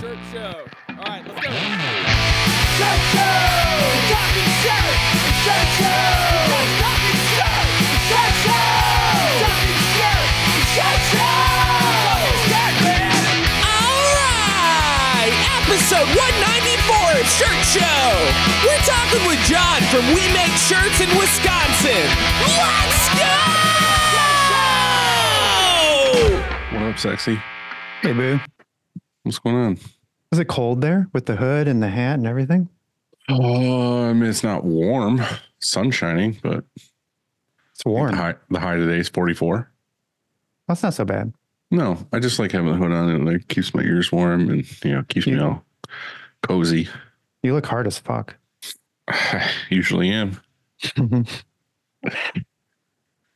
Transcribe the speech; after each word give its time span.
Shirt 0.00 0.18
Show. 0.32 0.66
All 0.88 1.06
right, 1.06 1.22
let's 1.22 1.38
go. 1.38 1.54
Shirt 2.74 3.00
Show! 3.14 3.30
Talking 4.10 4.50
shirt! 4.58 4.90
Shirt 5.46 5.70
Show! 5.78 6.10
Talking 6.82 7.20
shirt! 7.30 7.62
Shirt 8.10 8.34
Show! 8.42 8.74
Talking 9.38 9.78
shirt! 9.94 10.26
Shirt 10.74 10.98
Show! 11.14 11.46
Shirt 12.50 12.74
man! 12.82 13.38
All 13.62 14.02
right, 14.18 15.30
episode 15.62 16.10
194 16.10 17.22
of 17.22 17.30
Shirt 17.30 17.62
Show. 17.70 18.02
We're 18.66 18.82
talking 18.82 19.22
with 19.30 19.38
Jon 19.46 19.78
from 19.94 20.10
We 20.10 20.26
Make 20.34 20.58
Shirts 20.58 20.98
in 20.98 21.10
Wisconsin. 21.14 22.02
Let's 22.50 23.14
go! 23.14 23.30
What 26.74 26.82
up, 26.82 26.98
sexy? 26.98 27.38
Hey, 28.02 28.12
boo. 28.12 28.40
What's 29.24 29.38
going 29.38 29.56
on? 29.56 29.78
Is 30.32 30.38
it 30.38 30.46
cold 30.48 30.80
there 30.80 31.08
with 31.12 31.26
the 31.26 31.36
hood 31.36 31.66
and 31.68 31.82
the 31.82 31.88
hat 31.88 32.14
and 32.18 32.26
everything? 32.26 32.68
Oh, 33.28 34.04
I 34.08 34.12
mean, 34.12 34.28
it's 34.28 34.42
not 34.44 34.64
warm, 34.64 35.20
sun 35.60 35.90
shining, 35.90 36.38
but 36.42 36.64
It's 37.72 37.84
warm. 37.86 38.10
the 38.10 38.16
high, 38.16 38.34
the 38.50 38.60
high 38.60 38.76
today 38.76 38.98
is 38.98 39.08
44. 39.08 39.70
That's 40.68 40.82
not 40.82 40.94
so 40.94 41.04
bad. 41.04 41.32
No, 41.70 42.06
I 42.12 42.18
just 42.18 42.38
like 42.38 42.52
having 42.52 42.70
the 42.70 42.76
hood 42.76 42.92
on. 42.92 43.08
And 43.10 43.26
it 43.28 43.32
like 43.32 43.48
keeps 43.48 43.74
my 43.74 43.82
ears 43.82 44.12
warm 44.12 44.50
and, 44.50 44.84
you 44.84 44.92
know, 44.92 45.02
keeps 45.08 45.26
me 45.26 45.36
Yeah. 45.36 45.42
all 45.44 45.64
cozy. 46.42 46.88
You 47.42 47.54
look 47.54 47.66
hard 47.66 47.86
as 47.86 47.98
fuck. 47.98 48.36
I 49.08 49.50
usually 49.70 50.10
am. 50.10 50.40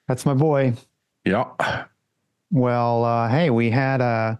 That's 0.07 0.25
my 0.27 0.35
boy. 0.35 0.75
Yeah. 1.25 1.47
Well, 2.51 3.05
uh, 3.05 3.29
hey, 3.29 3.51
we 3.51 3.71
had 3.71 4.01
a 4.01 4.39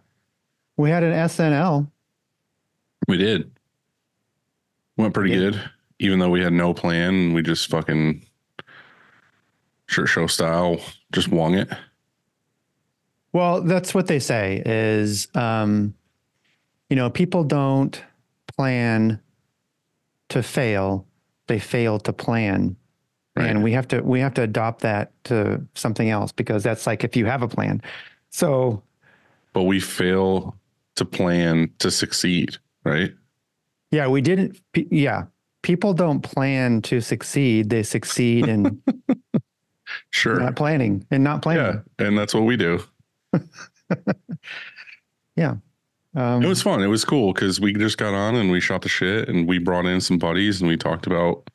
we 0.79 0.89
had 0.89 1.03
an 1.03 1.13
SNL. 1.13 1.91
We 3.07 3.19
did. 3.19 3.51
Went 4.97 5.13
pretty 5.13 5.31
Yeah. 5.33 5.37
good, 5.51 5.71
even 5.99 6.19
though 6.19 6.31
we 6.31 6.41
had 6.41 6.53
no 6.53 6.73
plan. 6.73 7.35
We 7.35 7.43
just 7.43 7.69
fucking 7.69 8.25
shirt 9.87 10.09
show 10.09 10.27
style, 10.27 10.81
just 11.13 11.29
wung 11.29 11.55
it. 11.55 11.69
Well, 13.33 13.61
that's 13.63 13.93
what 13.95 14.07
they 14.07 14.19
say 14.19 14.63
is 14.65 15.29
um, 15.35 15.95
you 16.89 16.97
know, 16.97 17.11
people 17.11 17.45
don't 17.45 18.03
plan 18.57 19.21
to 20.31 20.43
fail, 20.43 21.07
they 21.49 21.59
fail 21.59 21.99
to 22.01 22.13
plan. 22.13 22.77
Right. 23.37 23.51
And 23.51 23.63
we 23.63 23.73
have 23.73 23.87
to 23.89 24.01
we 24.01 24.21
have 24.21 24.35
to 24.35 24.43
adopt 24.43 24.81
that 24.83 25.13
to 25.25 25.65
something 25.75 26.09
else 26.11 26.33
because 26.33 26.63
that's 26.63 26.87
like 26.87 27.05
if 27.05 27.17
you 27.17 27.27
have 27.27 27.43
a 27.43 27.49
plan. 27.49 27.83
So 28.31 28.83
But 29.53 29.63
we 29.65 29.79
fail 29.81 30.57
to 30.99 31.05
plan 31.05 31.71
to 31.79 31.91
succeed, 31.91 32.57
right? 32.85 33.13
Yeah, 33.91 34.07
we 34.09 34.21
didn't. 34.21 34.61
Yeah, 34.75 35.25
people 35.63 35.95
don't 35.95 36.21
plan 36.21 36.83
to 36.83 37.01
succeed; 37.01 37.71
they 37.71 37.83
succeed 37.83 38.47
in 38.47 38.83
Sure. 40.11 40.39
not 40.39 40.55
planning 40.57 41.07
and 41.11 41.25
not 41.25 41.41
planning. 41.43 41.83
Yeah. 41.99 42.07
And 42.07 42.17
that's 42.19 42.35
what 42.35 42.45
we 42.45 42.57
do. 42.57 42.81
Yeah. 45.37 45.55
Um, 46.15 46.43
It 46.43 46.49
was 46.49 46.63
fun. 46.63 46.83
It 46.83 46.89
was 46.89 47.05
cool 47.05 47.33
because 47.33 47.61
we 47.61 47.73
just 47.73 47.97
got 47.99 48.13
on 48.15 48.35
and 48.35 48.51
we 48.51 48.61
shot 48.61 48.83
the 48.83 48.89
shit 48.89 49.29
and 49.29 49.47
we 49.47 49.59
brought 49.59 49.87
in 49.87 50.01
some 50.01 50.19
buddies 50.19 50.61
and 50.61 50.69
we 50.69 50.77
talked 50.77 51.07
about 51.07 51.49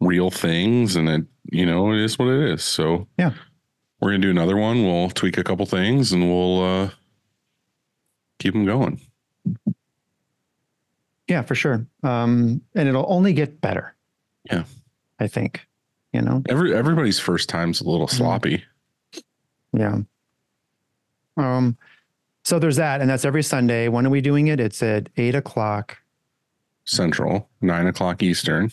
real 0.00 0.30
things 0.30 0.96
and 0.96 1.08
it, 1.08 1.24
you 1.52 1.64
know, 1.64 1.92
it 1.92 2.00
is 2.00 2.18
what 2.18 2.28
it 2.28 2.50
is. 2.50 2.64
So 2.64 3.06
Yeah. 3.18 3.32
we're 4.00 4.10
gonna 4.10 4.18
do 4.22 4.30
another 4.30 4.56
one. 4.56 4.82
We'll 4.84 5.10
tweak 5.10 5.38
a 5.38 5.44
couple 5.44 5.66
things 5.66 6.12
and 6.12 6.28
we'll 6.28 6.62
uh 6.64 6.90
keep 8.42 8.52
them 8.54 8.64
going. 8.66 9.00
yeah, 11.28 11.42
for 11.42 11.54
sure. 11.54 11.86
Um, 12.02 12.60
and 12.74 12.88
it'll 12.88 13.06
only 13.08 13.32
get 13.32 13.60
better. 13.60 13.94
Yeah. 14.50 14.64
I 15.18 15.28
think. 15.28 15.66
You 16.12 16.20
know. 16.20 16.42
Every 16.48 16.74
everybody's 16.74 17.18
first 17.18 17.48
time's 17.48 17.80
a 17.80 17.88
little 17.88 18.06
Mm-hmm. 18.06 18.16
sloppy. 18.16 18.64
Yeah. 19.72 19.98
Um. 21.36 21.76
So 22.44 22.58
there's 22.58 22.76
that, 22.76 23.00
and 23.00 23.08
that's 23.08 23.24
every 23.24 23.42
Sunday. 23.44 23.88
When 23.88 24.04
are 24.06 24.10
we 24.10 24.20
doing 24.20 24.48
it? 24.48 24.58
It's 24.60 24.82
at 24.82 25.08
eight 25.16 25.34
o'clock. 25.34 25.96
Central, 26.84 27.48
nine 27.60 27.86
o'clock 27.86 28.22
Eastern. 28.22 28.70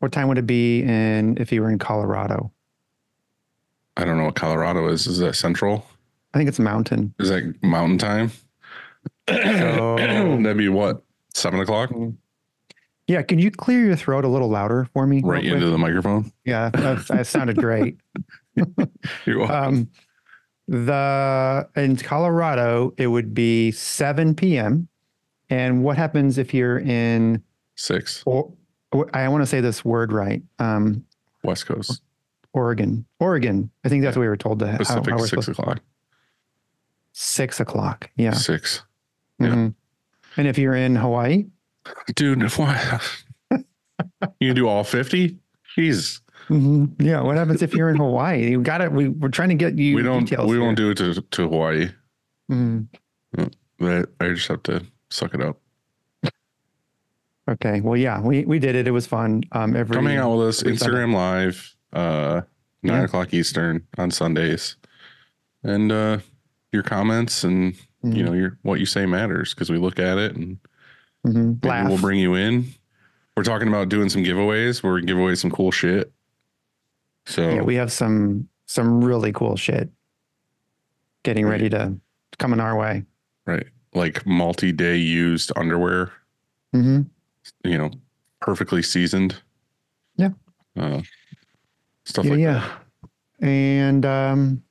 What 0.00 0.12
time 0.12 0.28
would 0.28 0.38
it 0.38 0.46
be 0.46 0.82
in 0.82 1.36
if 1.40 1.50
you 1.50 1.62
were 1.62 1.70
in 1.70 1.78
Colorado? 1.78 2.52
I 3.96 4.04
don't 4.04 4.18
know 4.18 4.24
what 4.24 4.34
Colorado 4.36 4.86
is. 4.88 5.06
Is 5.06 5.18
that 5.18 5.34
central? 5.34 5.86
I 6.34 6.38
think 6.38 6.48
it's 6.48 6.58
Mountain. 6.60 7.14
Is 7.18 7.30
that 7.30 7.54
mountain 7.62 7.98
time? 7.98 8.30
So- 9.30 9.96
That'd 10.42 10.56
be 10.56 10.68
what? 10.68 11.02
Seven 11.34 11.60
o'clock? 11.60 11.90
Yeah. 13.06 13.22
Can 13.22 13.38
you 13.38 13.50
clear 13.50 13.84
your 13.84 13.96
throat 13.96 14.24
a 14.24 14.28
little 14.28 14.48
louder 14.48 14.88
for 14.92 15.06
me? 15.06 15.20
Right 15.24 15.42
quick? 15.42 15.52
into 15.52 15.66
the 15.70 15.78
microphone. 15.78 16.32
Yeah, 16.44 16.70
that, 16.70 17.06
that 17.08 17.26
sounded 17.26 17.56
great. 17.56 17.98
You're 19.26 19.38
welcome. 19.38 19.56
Um, 19.56 19.90
the 20.68 21.68
in 21.76 21.96
Colorado, 21.96 22.94
it 22.96 23.08
would 23.08 23.34
be 23.34 23.72
7 23.72 24.34
p.m. 24.34 24.88
And 25.48 25.82
what 25.82 25.96
happens 25.96 26.38
if 26.38 26.54
you're 26.54 26.78
in? 26.78 27.42
Six. 27.74 28.22
Or, 28.26 28.52
I 29.12 29.26
want 29.28 29.42
to 29.42 29.46
say 29.46 29.60
this 29.60 29.84
word 29.84 30.12
right. 30.12 30.42
Um, 30.60 31.04
West 31.42 31.66
Coast. 31.66 32.02
Oregon, 32.52 33.04
Oregon. 33.18 33.70
I 33.84 33.88
think 33.88 34.02
that's 34.02 34.16
what 34.16 34.22
we 34.22 34.28
were 34.28 34.36
told 34.36 34.58
to. 34.60 34.70
How, 34.70 34.78
Pacific 34.78 35.10
how 35.10 35.16
we're 35.18 35.26
six 35.26 35.48
o'clock. 35.48 35.80
Six 37.12 37.60
o'clock. 37.60 38.10
Yeah. 38.16 38.32
Six. 38.32 38.82
Yeah. 39.40 39.48
Mhm. 39.48 39.74
And 40.36 40.46
if 40.46 40.58
you're 40.58 40.74
in 40.76 40.96
Hawaii, 40.96 41.46
Dude, 42.14 42.40
you 44.38 44.48
can 44.48 44.54
do 44.54 44.68
all 44.68 44.84
50? 44.84 45.38
Jesus. 45.74 46.20
Mhm. 46.48 46.92
yeah. 47.00 47.20
What 47.20 47.36
happens 47.36 47.62
if 47.62 47.74
you're 47.74 47.88
in 47.90 47.96
Hawaii? 47.96 48.50
You 48.50 48.60
got 48.60 48.80
it. 48.80 48.92
We 48.92 49.08
we're 49.08 49.28
trying 49.28 49.48
to 49.50 49.54
get 49.54 49.78
you. 49.78 49.94
we 49.96 50.02
don't 50.02 50.24
Details 50.24 50.48
we 50.50 50.56
here. 50.56 50.64
don't 50.66 50.74
do 50.74 50.90
it 50.90 50.96
to, 50.98 51.20
to 51.22 51.48
Hawaii. 51.48 51.88
Mhm. 52.50 52.86
But 53.78 54.10
I 54.20 54.28
just 54.28 54.48
have 54.48 54.62
to 54.64 54.84
suck 55.10 55.32
it 55.34 55.40
up. 55.40 55.58
Okay. 57.48 57.80
Well, 57.80 57.96
yeah, 57.96 58.20
we 58.20 58.44
we 58.44 58.58
did 58.58 58.74
it. 58.76 58.86
It 58.86 58.90
was 58.92 59.06
fun. 59.06 59.42
Um, 59.52 59.74
every 59.74 59.94
Come 59.96 60.06
hang 60.06 60.18
out 60.18 60.36
with 60.36 60.48
us. 60.48 60.62
every 60.62 60.76
Sunday. 60.76 60.96
Instagram 60.98 61.14
live, 61.14 61.76
uh 61.92 62.42
nine 62.82 62.98
Yeah. 62.98 63.04
o'clock 63.04 63.32
Eastern 63.34 63.86
on 63.98 64.10
Sundays. 64.10 64.76
And 65.64 65.90
uh 65.90 66.18
your 66.72 66.82
comments 66.82 67.42
and 67.44 67.74
Mm-hmm. 68.04 68.16
you 68.16 68.22
know 68.24 68.32
your 68.32 68.58
what 68.62 68.80
you 68.80 68.86
say 68.86 69.04
matters 69.04 69.52
because 69.52 69.68
we 69.70 69.76
look 69.76 69.98
at 69.98 70.16
it 70.16 70.34
and 70.34 70.58
Mhm. 71.26 71.62
maybe 71.62 71.88
we'll 71.88 72.00
bring 72.00 72.18
you 72.18 72.34
in. 72.34 72.64
We're 73.36 73.42
talking 73.42 73.68
about 73.68 73.90
doing 73.90 74.08
some 74.08 74.24
giveaways 74.24 74.82
where 74.82 74.94
we 74.94 75.02
give 75.02 75.18
away 75.18 75.34
some 75.34 75.50
cool 75.50 75.70
shit. 75.70 76.10
So 77.26 77.42
Yeah, 77.56 77.60
we 77.62 77.74
have 77.74 77.92
some 77.92 78.48
some 78.66 79.04
really 79.04 79.32
cool 79.32 79.56
shit 79.56 79.90
getting 81.24 81.44
ready 81.46 81.68
to 81.68 81.94
coming 82.38 82.58
our 82.60 82.74
way. 82.76 83.04
right. 83.46 83.66
Like 83.92 84.24
multi-day 84.24 84.96
used 84.96 85.52
underwear 85.56 86.10
hmm 86.72 87.02
you 87.64 87.76
know, 87.76 87.90
perfectly 88.40 88.80
seasoned. 88.82 89.36
Yeah. 90.16 90.30
Uh, 90.76 91.02
stuff 92.04 92.24
Yeah, 92.24 92.30
like 92.30 92.40
yeah. 92.40 92.76
that. 93.40 93.46
And 93.46 94.06
um, 94.06 94.62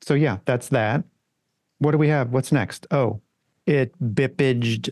so 0.00 0.14
yeah, 0.14 0.38
that's 0.44 0.68
that. 0.70 1.04
What 1.80 1.90
do 1.92 1.98
we 1.98 2.08
have? 2.08 2.30
What's 2.32 2.52
next? 2.52 2.86
Oh, 2.90 3.20
it 3.66 3.92
bippaged 4.14 4.90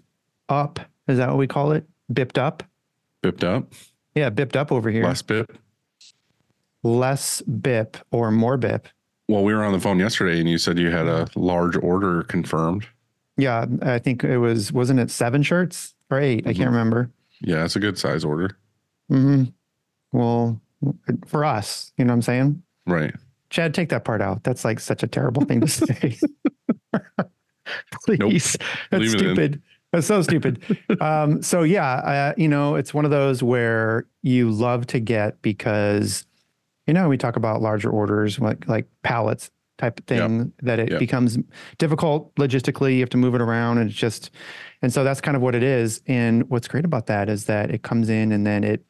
up. 0.49 0.81
Is 1.07 1.19
that 1.19 1.29
what 1.29 1.37
we 1.39 1.47
call 1.47 1.73
it? 1.73 1.87
Bipped 2.13 2.39
up. 2.39 2.63
Bipped 3.23 3.45
up, 3.45 3.73
Yeah, 4.15 4.31
bipped 4.31 4.57
up 4.57 4.73
over 4.73 4.91
here. 4.91 5.05
less 5.05 5.23
bip. 5.23 5.57
Less 6.83 7.43
bip 7.43 7.97
or 8.11 8.31
more 8.31 8.57
bip. 8.57 8.89
Well, 9.29 9.43
we 9.45 9.53
were 9.55 9.65
on 9.65 9.73
the 9.73 9.81
phone 9.81 9.99
yesterday 9.99 10.39
and 10.41 10.49
you 10.49 10.57
said 10.59 10.79
you 10.79 10.91
had 10.91 11.07
a 11.07 11.29
large 11.35 11.77
order 11.77 12.23
confirmed. 12.23 12.87
Yeah, 13.37 13.67
I 13.83 13.99
think 13.99 14.25
it 14.25 14.39
was. 14.39 14.73
Wasn't 14.73 14.99
it 15.01 15.11
seven 15.11 15.43
shirts 15.43 15.95
or 16.11 16.19
8 16.21 16.47
I 16.47 16.53
Mhm. 16.53 16.57
can't 16.57 16.71
remember. 16.71 17.11
Yeah, 17.41 17.65
it's 17.65 17.77
a 17.77 17.81
good 17.81 17.99
size 17.99 18.25
order. 18.25 18.57
Mm-hmm. 19.11 19.45
Well, 20.13 20.61
for 21.27 21.45
us, 21.45 21.93
you 21.99 22.05
know 22.05 22.13
what 22.13 22.17
I'm 22.17 22.23
saying? 22.23 22.63
Right. 22.87 23.15
Chad, 23.51 23.75
take 23.75 23.89
that 23.91 24.05
part 24.05 24.21
out. 24.21 24.45
That's 24.45 24.65
like 24.65 24.81
such 24.81 25.03
a 25.03 25.07
terrible 25.07 25.45
thing 25.45 25.61
to 25.63 25.69
say. 25.69 26.19
Please. 28.05 28.57
That's 28.91 29.01
Leave 29.03 29.11
stupid. 29.11 29.63
That's 29.93 30.07
so 30.07 30.23
stupid. 30.23 30.63
um, 31.01 31.43
so 31.43 31.63
yeah, 31.63 31.93
uh, 31.95 32.35
you 32.37 32.49
know, 32.49 32.75
it's 32.75 32.93
one 32.93 33.05
of 33.05 33.11
those 33.11 33.43
where 33.43 34.07
you 34.23 34.51
love 34.51 34.87
to 34.89 35.01
get 35.01 35.41
because, 35.43 36.27
you 36.87 36.95
know, 36.95 37.09
we 37.09 37.17
talk 37.17 37.37
about 37.37 37.63
larger 37.63 37.91
orders 37.91 38.39
like 38.39 38.69
like 38.69 38.87
pallets 39.03 39.51
type 39.79 39.99
of 40.01 40.07
thing 40.07 40.53
that 40.63 40.79
it 40.79 40.91
Yep. 40.91 40.99
becomes 40.99 41.39
difficult 41.79 42.35
logistically. 42.35 42.95
You 42.95 43.01
have 43.01 43.11
to 43.11 43.17
move 43.17 43.35
it 43.35 43.41
around, 43.41 43.79
and 43.79 43.89
it's 43.89 43.99
just, 43.99 44.31
and 44.83 44.93
so 44.93 45.05
that's 45.05 45.21
kind 45.21 45.37
of 45.37 45.43
what 45.43 45.55
it 45.55 45.63
is. 45.63 46.03
And 46.07 46.49
what's 46.51 46.67
great 46.69 46.85
about 46.85 47.07
that 47.07 47.29
is 47.29 47.45
that 47.47 47.71
it 47.71 47.83
comes 47.83 48.09
in 48.09 48.33
and 48.33 48.47
then 48.47 48.65
it 48.65 48.85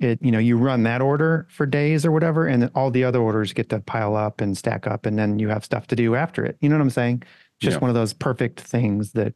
it 0.00 0.18
you 0.22 0.30
know 0.30 0.38
you 0.38 0.56
run 0.56 0.82
that 0.84 1.00
order 1.00 1.46
for 1.50 1.66
days 1.66 2.06
or 2.06 2.12
whatever 2.12 2.46
and 2.46 2.62
then 2.62 2.70
all 2.74 2.90
the 2.90 3.04
other 3.04 3.20
orders 3.20 3.52
get 3.52 3.68
to 3.68 3.80
pile 3.80 4.14
up 4.14 4.40
and 4.40 4.56
stack 4.56 4.86
up 4.86 5.06
and 5.06 5.18
then 5.18 5.38
you 5.38 5.48
have 5.48 5.64
stuff 5.64 5.86
to 5.86 5.96
do 5.96 6.14
after 6.14 6.44
it 6.44 6.56
you 6.60 6.68
know 6.68 6.76
what 6.76 6.82
i'm 6.82 6.90
saying 6.90 7.22
just 7.60 7.74
Yeah. 7.76 7.80
one 7.80 7.90
of 7.90 7.94
those 7.94 8.12
perfect 8.12 8.60
things 8.60 9.12
that 9.12 9.34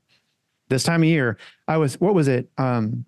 this 0.68 0.84
time 0.84 1.02
of 1.02 1.08
year, 1.08 1.36
I 1.68 1.76
was 1.76 2.00
what 2.00 2.14
was 2.14 2.28
it? 2.28 2.48
Um, 2.56 3.04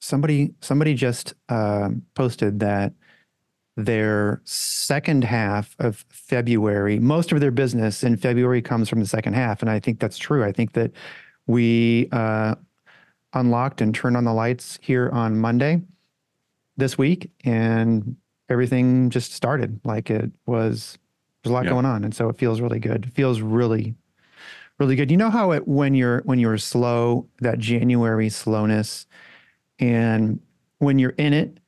somebody 0.00 0.54
somebody 0.60 0.94
just 0.94 1.34
um, 1.48 2.02
posted 2.14 2.60
that 2.60 2.92
their 3.76 4.40
second 4.44 5.24
half 5.24 5.74
of 5.78 6.04
February, 6.08 6.98
most 6.98 7.32
of 7.32 7.40
their 7.40 7.50
business 7.50 8.02
in 8.02 8.16
February 8.16 8.60
comes 8.62 8.88
from 8.88 9.00
the 9.00 9.06
second 9.06 9.34
half, 9.34 9.60
and 9.62 9.70
I 9.70 9.80
think 9.80 9.98
that's 9.98 10.18
true. 10.18 10.44
I 10.44 10.52
think 10.52 10.72
that 10.72 10.92
we 11.46 12.08
uh, 12.12 12.54
unlocked 13.38 13.80
and 13.80 13.94
turned 13.94 14.16
on 14.16 14.24
the 14.24 14.32
lights 14.34 14.78
here 14.82 15.08
on 15.12 15.38
Monday 15.38 15.82
this 16.76 16.98
week, 16.98 17.30
and 17.44 18.16
everything 18.48 19.10
just 19.10 19.32
started 19.32 19.80
like 19.84 20.10
it 20.10 20.30
was. 20.46 20.98
There's 21.42 21.50
a 21.50 21.54
lot 21.54 21.64
Yeah. 21.64 21.70
going 21.70 21.86
on, 21.86 22.04
and 22.04 22.14
so 22.14 22.28
it 22.28 22.36
feels 22.38 22.60
really 22.60 22.80
good. 22.80 23.06
It 23.06 23.12
feels 23.14 23.40
really, 23.40 23.94
really 24.78 24.96
good. 24.96 25.10
You 25.10 25.16
know 25.16 25.30
how 25.30 25.52
it 25.52 25.66
when 25.68 25.94
you're 25.94 26.20
when 26.24 26.38
you're 26.38 26.58
slow, 26.58 27.26
that 27.40 27.58
January 27.58 28.28
slowness, 28.28 29.06
and 29.78 30.40
when 30.78 30.98
you're 30.98 31.14
in 31.18 31.32
it, 31.32 31.58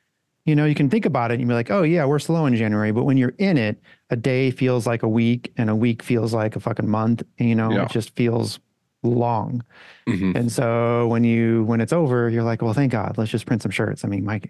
you 0.45 0.57
know, 0.57 0.65
you 0.65 0.75
can 0.75 0.91
think 0.91 1.07
about 1.07 1.31
it 1.31 1.39
and 1.41 1.49
you're 1.49 1.55
like, 1.55 1.71
oh 1.71 1.83
yeah, 1.83 2.05
we're 2.05 2.19
slow 2.19 2.47
in 2.47 2.55
January. 2.57 2.91
But 2.93 3.05
when 3.05 3.17
you're 3.17 3.35
in 3.39 3.57
it, 3.59 3.81
a 4.11 4.17
day 4.17 4.51
feels 4.51 4.87
like 4.87 5.03
a 5.03 5.09
week, 5.09 5.53
and 5.57 5.71
a 5.71 5.77
week 5.77 6.03
feels 6.03 6.33
like 6.35 6.57
a 6.57 6.61
fucking 6.61 6.89
month. 6.89 7.23
And, 7.39 7.49
you 7.49 7.55
know, 7.55 7.73
Yeah. 7.73 7.83
it 7.85 7.91
just 7.91 8.15
feels 8.17 8.59
long. 9.03 9.63
Mhm. 10.07 10.35
And 10.37 10.53
so 10.53 11.07
when 11.09 11.25
you 11.25 11.65
when 11.65 11.81
it's 11.81 11.93
over, 11.93 12.29
you're 12.29 12.43
like, 12.43 12.61
well, 12.63 12.75
thank 12.75 12.93
God, 12.93 13.17
let's 13.19 13.31
just 13.31 13.47
print 13.47 13.63
some 13.63 13.71
shirts. 13.71 14.05
I 14.05 14.09
mean, 14.09 14.25
my 14.25 14.41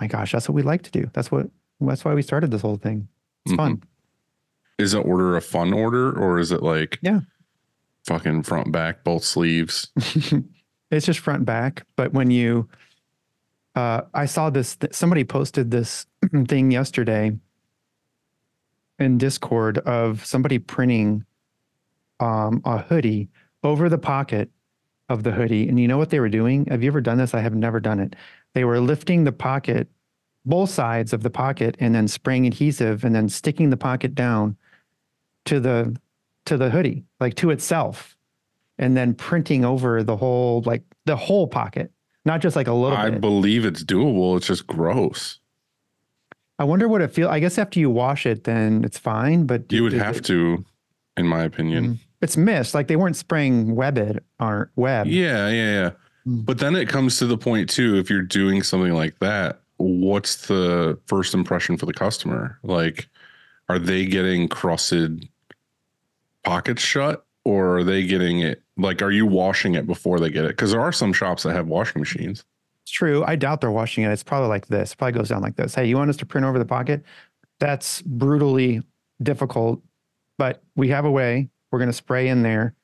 my 0.00 0.06
gosh, 0.06 0.32
that's 0.32 0.48
what 0.48 0.54
we 0.54 0.62
like 0.62 0.82
to 0.82 0.90
do. 0.90 1.10
That's 1.12 1.30
what 1.30 1.48
that's 1.80 2.04
why 2.04 2.14
we 2.14 2.22
started 2.22 2.50
this 2.50 2.62
whole 2.62 2.76
thing. 2.76 3.08
It's 3.46 3.54
fun. 3.54 3.82
Is 4.78 4.92
the 4.92 5.00
order 5.00 5.36
a 5.36 5.40
fun 5.40 5.72
order 5.72 6.12
or 6.18 6.38
is 6.38 6.52
it 6.52 6.62
like 6.62 6.98
Yeah. 7.02 7.20
fucking 8.06 8.44
front 8.44 8.70
back 8.72 9.04
both 9.04 9.24
sleeves? 9.24 9.88
it's 10.90 11.06
just 11.06 11.18
front 11.20 11.44
back. 11.44 11.84
But 11.96 12.12
when 12.12 12.30
you, 12.30 12.68
uh, 13.74 14.02
I 14.14 14.26
saw 14.26 14.50
this, 14.50 14.76
th- 14.76 14.92
somebody 14.94 15.24
posted 15.24 15.70
this 15.70 16.06
thing 16.48 16.70
yesterday 16.70 17.36
in 18.98 19.18
Discord 19.18 19.78
of 19.78 20.24
somebody 20.24 20.58
printing 20.58 21.24
um, 22.22 22.62
a 22.64 22.78
hoodie 22.78 23.28
over 23.64 23.88
the 23.88 23.98
pocket 23.98 24.50
of 25.08 25.22
the 25.24 25.32
hoodie. 25.32 25.68
And 25.68 25.78
you 25.78 25.88
know 25.88 25.98
what 25.98 26.10
they 26.10 26.20
were 26.20 26.28
doing? 26.28 26.66
Have 26.66 26.82
you 26.82 26.88
ever 26.90 27.00
done 27.00 27.18
this? 27.18 27.34
I 27.34 27.40
have 27.40 27.54
never 27.54 27.80
done 27.80 28.00
it. 28.00 28.14
They 28.54 28.64
were 28.64 28.80
lifting 28.80 29.24
the 29.24 29.32
pocket, 29.32 29.88
both 30.46 30.70
sides 30.70 31.12
of 31.12 31.22
the 31.22 31.30
pocket, 31.30 31.76
and 31.80 31.94
then 31.94 32.08
spraying 32.08 32.46
adhesive 32.46 33.04
and 33.04 33.14
then 33.14 33.28
sticking 33.28 33.70
the 33.70 33.76
pocket 33.76 34.14
down 34.14 34.56
to 35.46 35.58
the 35.60 35.96
to 36.46 36.56
the 36.56 36.70
hoodie, 36.70 37.04
like 37.20 37.34
to 37.36 37.50
itself 37.50 38.16
and 38.78 38.96
then 38.96 39.14
printing 39.14 39.64
over 39.64 40.02
the 40.02 40.16
whole 40.16 40.62
like 40.66 40.82
the 41.04 41.16
whole 41.16 41.46
pocket, 41.46 41.90
not 42.24 42.40
just 42.40 42.56
like 42.56 42.66
a 42.68 42.72
little 42.72 42.96
I 42.96 43.10
bit. 43.10 43.20
believe 43.20 43.64
it's 43.64 43.84
doable. 43.84 44.36
It's 44.36 44.46
just 44.46 44.66
gross. 44.66 45.38
I 46.58 46.64
wonder 46.64 46.86
what 46.88 47.00
it 47.00 47.12
feels. 47.12 47.30
I 47.30 47.38
guess 47.40 47.58
after 47.58 47.80
you 47.80 47.90
wash 47.90 48.24
it, 48.26 48.44
then 48.44 48.84
it's 48.84 48.98
fine. 48.98 49.46
But 49.46 49.70
You 49.72 49.82
would 49.84 49.92
have 49.94 50.16
it- 50.18 50.24
to, 50.26 50.64
in 51.16 51.26
my 51.26 51.42
opinion. 51.42 51.98
It's 52.22 52.36
mist. 52.36 52.74
Like 52.74 52.88
they 52.88 52.96
weren't 52.96 53.16
spraying 53.16 53.74
webbed 53.74 54.20
or 54.40 54.70
web. 54.76 55.08
Yeah, 55.08 55.48
yeah, 55.48 55.72
yeah. 55.72 55.90
Mm. 56.26 56.46
But 56.46 56.58
then 56.58 56.76
it 56.76 56.88
comes 56.88 57.18
to 57.18 57.26
the 57.26 57.36
point 57.36 57.68
too, 57.68 57.98
if 57.98 58.08
you're 58.08 58.22
doing 58.22 58.62
something 58.62 58.92
like 58.92 59.18
that, 59.18 59.60
what's 59.76 60.46
the 60.46 60.98
first 61.06 61.34
impression 61.34 61.76
for 61.76 61.86
the 61.86 61.92
customer? 61.92 62.58
Like, 62.62 63.08
are 63.68 63.78
they 63.78 64.06
getting 64.06 64.48
crusted 64.48 65.28
pockets 66.44 66.82
shut 66.82 67.26
or 67.44 67.78
are 67.78 67.84
they 67.84 68.04
getting 68.04 68.40
it? 68.40 68.62
Like, 68.76 69.02
are 69.02 69.10
you 69.10 69.26
washing 69.26 69.74
it 69.74 69.86
before 69.86 70.20
they 70.20 70.30
get 70.30 70.44
it? 70.44 70.48
Because 70.48 70.70
there 70.70 70.80
are 70.80 70.92
some 70.92 71.12
shops 71.12 71.42
that 71.42 71.54
have 71.54 71.66
washing 71.66 72.00
machines. 72.00 72.44
It's 72.84 72.92
true. 72.92 73.24
I 73.26 73.36
doubt 73.36 73.60
they're 73.60 73.70
washing 73.70 74.04
it. 74.04 74.10
It's 74.10 74.22
probably 74.22 74.48
like 74.48 74.66
this. 74.66 74.92
It 74.92 74.98
probably 74.98 75.18
goes 75.18 75.28
down 75.28 75.42
like 75.42 75.56
this. 75.56 75.74
Hey, 75.74 75.86
you 75.86 75.96
want 75.96 76.10
us 76.10 76.16
to 76.18 76.26
print 76.26 76.44
over 76.44 76.58
the 76.58 76.64
pocket? 76.64 77.04
That's 77.60 78.02
brutally 78.02 78.82
difficult, 79.22 79.82
but 80.38 80.62
we 80.74 80.88
have 80.88 81.04
a 81.04 81.10
way. 81.10 81.48
We're 81.72 81.78
going 81.80 81.88
to 81.90 81.92
spray 81.96 82.28
in 82.28 82.42
there. 82.42 82.74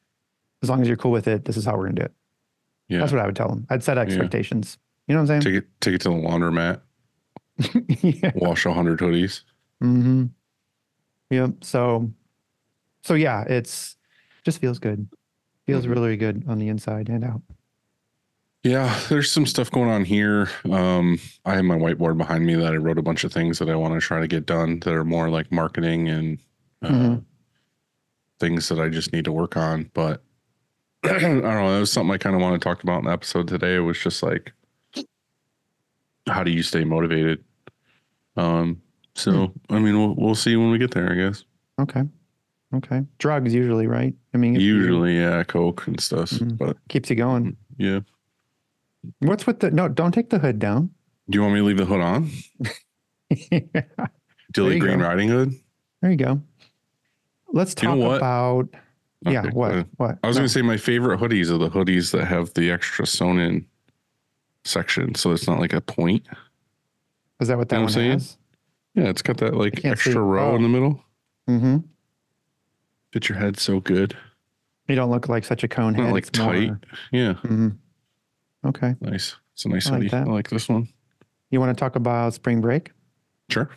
As 0.63 0.69
long 0.69 0.81
as 0.83 0.89
you're 0.89 0.97
cool 0.97 1.13
with 1.13 1.29
it, 1.29 1.45
this 1.45 1.57
is 1.57 1.65
how 1.65 1.73
we're 1.77 1.85
going 1.85 1.95
to 1.97 2.03
do 2.03 2.07
it. 2.07 2.13
Yeah. 2.89 2.99
That's 2.99 3.13
what 3.13 3.21
I 3.21 3.27
would 3.27 3.37
tell 3.37 3.49
them. 3.49 3.67
I'd 3.71 3.85
set 3.85 3.99
expectations. 3.99 4.79
You 5.07 5.15
know 5.15 5.21
what 5.23 5.31
I'm 5.31 5.41
saying? 5.43 5.55
Take 5.55 5.63
it, 5.65 5.69
take 5.81 5.95
it 5.95 6.01
to 6.01 6.09
the 6.09 6.15
laundromat, 6.17 6.81
yeah. 8.03 8.33
wash 8.35 8.67
a 8.67 8.73
hundred 8.73 8.99
hoodies. 8.99 9.43
Mm-hmm. 9.83 10.25
Yep. 11.31 11.53
So, 11.63 12.11
so 13.03 13.15
yeah, 13.15 13.43
it's 13.43 13.97
just 14.45 14.59
feels 14.61 14.79
good. 14.79 15.07
Feels 15.67 15.87
Mhm. 15.87 15.91
really 15.91 16.17
good 16.17 16.45
on 16.49 16.59
the 16.59 16.69
inside 16.69 17.09
and 17.11 17.23
out. 17.25 17.43
Yeah, 18.65 18.99
there's 19.09 19.31
some 19.31 19.47
stuff 19.47 19.71
going 19.71 19.89
on 19.89 20.05
here. 20.05 20.51
Um, 20.71 21.21
I 21.45 21.55
have 21.55 21.65
my 21.65 21.77
whiteboard 21.77 22.19
behind 22.19 22.45
me 22.45 22.55
that 22.57 22.73
I 22.73 22.77
wrote 22.77 22.99
a 22.99 23.03
bunch 23.03 23.23
of 23.25 23.33
things 23.33 23.59
that 23.61 23.71
I 23.71 23.77
want 23.77 23.95
to 23.95 24.01
try 24.01 24.21
to 24.21 24.27
get 24.27 24.47
done 24.47 24.81
that 24.81 24.93
are 24.95 25.05
more 25.05 25.29
like 25.31 25.53
marketing 25.53 26.09
and 26.09 26.39
uh, 26.83 26.89
Mhm. 26.89 27.25
Things 28.41 28.69
that 28.69 28.79
I 28.81 28.89
just 28.89 29.13
need 29.13 29.25
to 29.25 29.33
work 29.33 29.57
on. 29.57 29.91
But 29.95 30.23
I 31.05 31.19
don't 31.19 31.43
know. 31.43 31.73
That 31.75 31.81
was 31.81 31.93
something 31.93 32.13
I 32.15 32.19
kind 32.19 32.35
of 32.37 32.43
want 32.43 32.61
to 32.61 32.65
talk 32.69 32.83
about 32.83 33.01
in 33.01 33.05
the 33.07 33.13
episode 33.13 33.49
today. 33.49 33.77
It 33.77 33.81
was 33.81 33.99
just 33.99 34.23
like, 34.23 34.53
how 36.27 36.43
do 36.45 36.51
you 36.51 36.63
stay 36.63 36.85
motivated? 36.85 37.45
Um, 38.37 38.83
so 39.15 39.53
I 39.71 39.79
mean, 39.79 39.99
we'll 39.99 40.15
we'll 40.15 40.35
see 40.35 40.57
when 40.57 40.71
we 40.71 40.79
get 40.79 40.93
there. 40.93 41.11
I 41.11 41.15
guess 41.15 41.45
Okay. 41.81 42.03
Okay. 42.75 43.03
Drugs 43.19 43.55
usually, 43.55 43.87
right? 43.87 44.15
I 44.35 44.37
mean, 44.37 44.55
if 44.57 44.63
you- 44.63 44.75
usually, 44.77 45.17
yeah, 45.17 45.43
coke 45.45 45.87
and 45.87 45.99
stuff. 46.01 46.31
Mhm. 46.31 46.59
But 46.59 46.77
keeps 46.89 47.09
you 47.11 47.17
going. 47.17 47.57
yeah, 47.79 48.01
What's 49.21 49.47
with 49.47 49.61
the 49.61 49.71
no? 49.71 49.89
Don't 49.89 50.13
take 50.13 50.29
the 50.31 50.39
hood 50.39 50.59
down. 50.59 50.91
do 51.31 51.37
you 51.39 51.43
want 51.43 51.55
me 51.55 51.61
to 51.61 51.67
leave 51.67 51.79
the 51.79 51.85
hood 51.87 52.01
on? 52.01 52.31
there 53.51 53.91
Dilly 54.53 54.79
Green 54.79 54.99
go. 54.99 55.05
Riding 55.07 55.29
Hood. 55.29 55.55
There 56.03 56.11
you 56.11 56.17
go. 56.17 56.43
Let's 57.53 57.75
You 57.83 57.89
know 57.89 58.09
talk 58.11 58.17
about. 58.19 58.69
yeah. 59.23 59.41
Okay, 59.41 59.51
go 59.51 59.57
What? 59.59 59.87
What? 59.97 60.19
I 60.23 60.27
was 60.29 60.37
No. 60.37 60.41
going 60.41 60.49
to 60.49 60.53
say 60.53 60.63
my 60.63 60.77
favorite 60.77 61.19
hoodies 61.21 61.51
are 61.51 61.59
the 61.59 61.71
hoodies 61.71 62.13
that 62.13 62.27
have 62.27 62.53
the 62.55 62.71
extra 62.71 63.07
sewn 63.07 63.39
in 63.39 63.67
section, 64.65 65.15
so 65.15 65.33
it's 65.33 65.47
not 65.47 65.59
like 65.61 65.73
a 65.73 65.81
point. 65.81 66.27
Is 67.41 67.49
that 67.49 67.57
what 67.59 67.69
that 67.71 67.77
You 67.77 67.81
know 67.81 67.85
one 67.87 67.95
what 67.95 68.13
has? 68.13 68.39
Yeah, 68.95 69.05
it's 69.05 69.23
got 69.23 69.39
that 69.39 69.55
like 69.55 69.85
extra 69.85 70.13
see. 70.13 70.19
row 70.19 70.55
in 70.57 70.61
Oh. 70.61 70.63
the 70.63 70.69
middle. 70.69 71.05
Mm-hmm. 71.49 71.77
Fit 73.13 73.29
your 73.29 73.39
head 73.39 73.59
so 73.59 73.81
good. 73.81 74.17
You 74.89 74.95
don't 74.97 75.11
look 75.11 75.29
like 75.29 75.45
such 75.45 75.63
a 75.65 75.69
cone 75.69 75.95
Not 75.95 76.07
head. 76.07 76.13
like 76.13 76.27
It's 76.29 76.39
more- 76.39 76.53
tight. 76.53 76.73
Yeah, 77.13 77.35
Mhm. 77.35 77.77
Okay. 78.67 78.97
nice. 79.01 79.37
It's 79.55 79.65
a 79.65 79.69
nice 79.69 79.87
I 79.87 79.91
like 79.93 79.99
hoodie. 80.03 80.09
that. 80.11 80.29
I 80.29 80.31
like 80.31 80.51
this 80.51 80.69
one. 80.69 80.89
You 81.51 81.61
want 81.61 81.77
to 81.77 81.81
talk 81.81 81.97
about 81.97 82.35
spring 82.35 82.61
break? 82.61 82.93
Sure. 83.49 83.71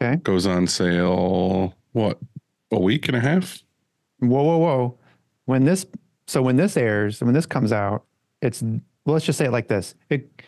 Okay. 0.00 0.16
Goes 0.16 0.46
on 0.46 0.66
sale. 0.66 1.74
What? 1.92 2.18
A 2.70 2.80
week 2.80 3.08
and 3.08 3.16
a 3.16 3.20
half? 3.20 3.62
Whoa, 4.18 4.42
whoa, 4.42 4.58
whoa. 4.58 4.98
When 5.46 5.64
this, 5.64 5.86
so 6.26 6.42
when 6.42 6.56
this 6.56 6.76
airs, 6.76 7.20
when 7.22 7.34
this 7.34 7.46
comes 7.46 7.72
out, 7.72 8.04
it's, 8.40 8.62
well, 8.62 8.80
let's 9.14 9.24
just 9.26 9.38
say 9.38 9.46
it 9.46 9.52
like 9.52 9.68
this. 9.68 9.94
It, 10.08 10.42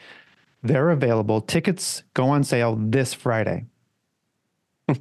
they're 0.63 0.91
available. 0.91 1.41
Tickets 1.43 2.03
go 2.15 2.27
on 2.29 2.45
sale 2.45 2.77
this 2.77 3.13
Friday. 3.15 3.67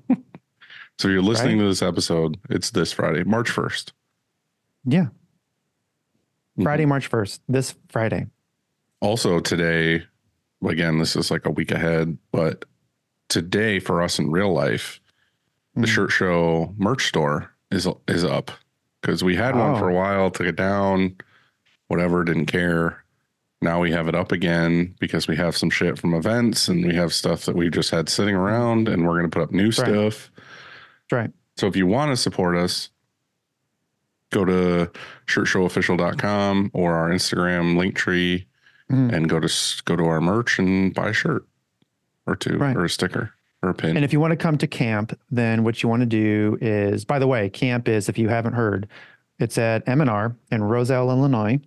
So 0.99 1.07
you're 1.07 1.23
listening 1.23 1.57
Right. 1.57 1.63
to 1.63 1.69
this 1.69 1.81
episode. 1.81 2.37
It's 2.51 2.69
this 2.69 2.93
Friday, 2.93 3.23
March 3.23 3.49
first. 3.49 3.93
Yeah. 4.85 5.07
Mhm. 6.57 6.63
Friday, 6.63 6.85
March 6.85 7.09
1st, 7.09 7.39
this 7.49 7.73
Friday. 7.89 8.27
Also 9.01 9.39
today, 9.39 10.03
again, 10.63 10.99
this 10.99 11.15
is 11.15 11.31
like 11.31 11.47
a 11.47 11.51
week 11.51 11.71
ahead, 11.71 12.15
but 12.31 12.65
today 13.27 13.79
for 13.79 14.03
us 14.03 14.19
in 14.19 14.29
real 14.29 14.53
life, 14.53 15.01
the 15.75 15.81
Mhm. 15.81 15.87
shirt 15.87 16.11
show 16.11 16.73
merch 16.77 17.07
store 17.07 17.51
is 17.71 17.87
is 18.07 18.23
up 18.23 18.51
because 19.01 19.23
we 19.23 19.35
had 19.35 19.55
one 19.55 19.77
for 19.77 19.89
a 19.89 19.93
Oh. 19.93 19.97
while, 19.97 20.31
took 20.31 20.47
it 20.47 20.55
down, 20.55 21.15
whatever, 21.87 22.23
didn't 22.23 22.45
care. 22.45 23.03
Now 23.61 23.79
we 23.81 23.91
have 23.91 24.07
it 24.07 24.15
up 24.15 24.31
again 24.31 24.93
because 24.99 25.27
we 25.27 25.35
have 25.37 25.55
some 25.55 25.69
shit 25.69 25.97
from 25.97 26.13
events 26.13 26.67
and 26.67 26.85
we 26.85 26.95
have 26.95 27.13
stuff 27.13 27.45
that 27.45 27.55
we 27.55 27.69
just 27.69 27.91
had 27.91 28.09
sitting 28.09 28.35
around 28.35 28.89
and 28.89 29.03
we're 29.07 29.17
going 29.17 29.29
to 29.29 29.33
put 29.35 29.41
up 29.43 29.51
new 29.51 29.71
stuff. 29.71 30.31
That's 30.35 31.11
right. 31.13 31.31
So 31.55 31.67
if 31.67 31.75
you 31.75 31.87
want 31.87 32.11
to 32.11 32.17
support 32.17 32.55
us, 32.57 32.89
go 34.31 34.43
to 34.45 34.91
shirtshowofficial.com 35.27 36.71
or 36.73 36.93
our 36.95 37.09
Instagram 37.09 37.77
link 37.77 37.95
tree 37.95 38.47
Mhm. 38.91 39.13
and 39.13 39.29
go 39.29 39.39
to 39.39 39.49
go 39.85 39.95
to 39.95 40.03
our 40.05 40.19
merch 40.21 40.59
and 40.59 40.93
buy 40.93 41.09
a 41.09 41.13
shirt 41.13 41.45
or 42.25 42.35
two 42.35 42.57
Right. 42.57 42.75
or 42.75 42.85
a 42.85 42.89
sticker 42.89 43.32
or 43.63 43.69
a 43.69 43.73
pin. 43.73 43.95
And 43.95 44.05
if 44.05 44.11
you 44.13 44.19
want 44.19 44.31
to 44.31 44.37
come 44.37 44.57
to 44.57 44.67
camp, 44.67 45.17
then 45.31 45.63
what 45.63 45.81
you 45.81 45.89
want 45.89 46.01
to 46.01 46.05
do 46.05 46.57
is, 46.61 47.05
by 47.05 47.17
the 47.17 47.27
way, 47.27 47.49
camp 47.49 47.87
is, 47.87 48.09
if 48.09 48.17
you 48.17 48.27
haven't 48.29 48.53
heard, 48.53 48.87
it's 49.39 49.57
at 49.57 49.87
M&R 49.87 50.35
in 50.51 50.63
Roselle, 50.63 51.09
Illinois, 51.09 51.59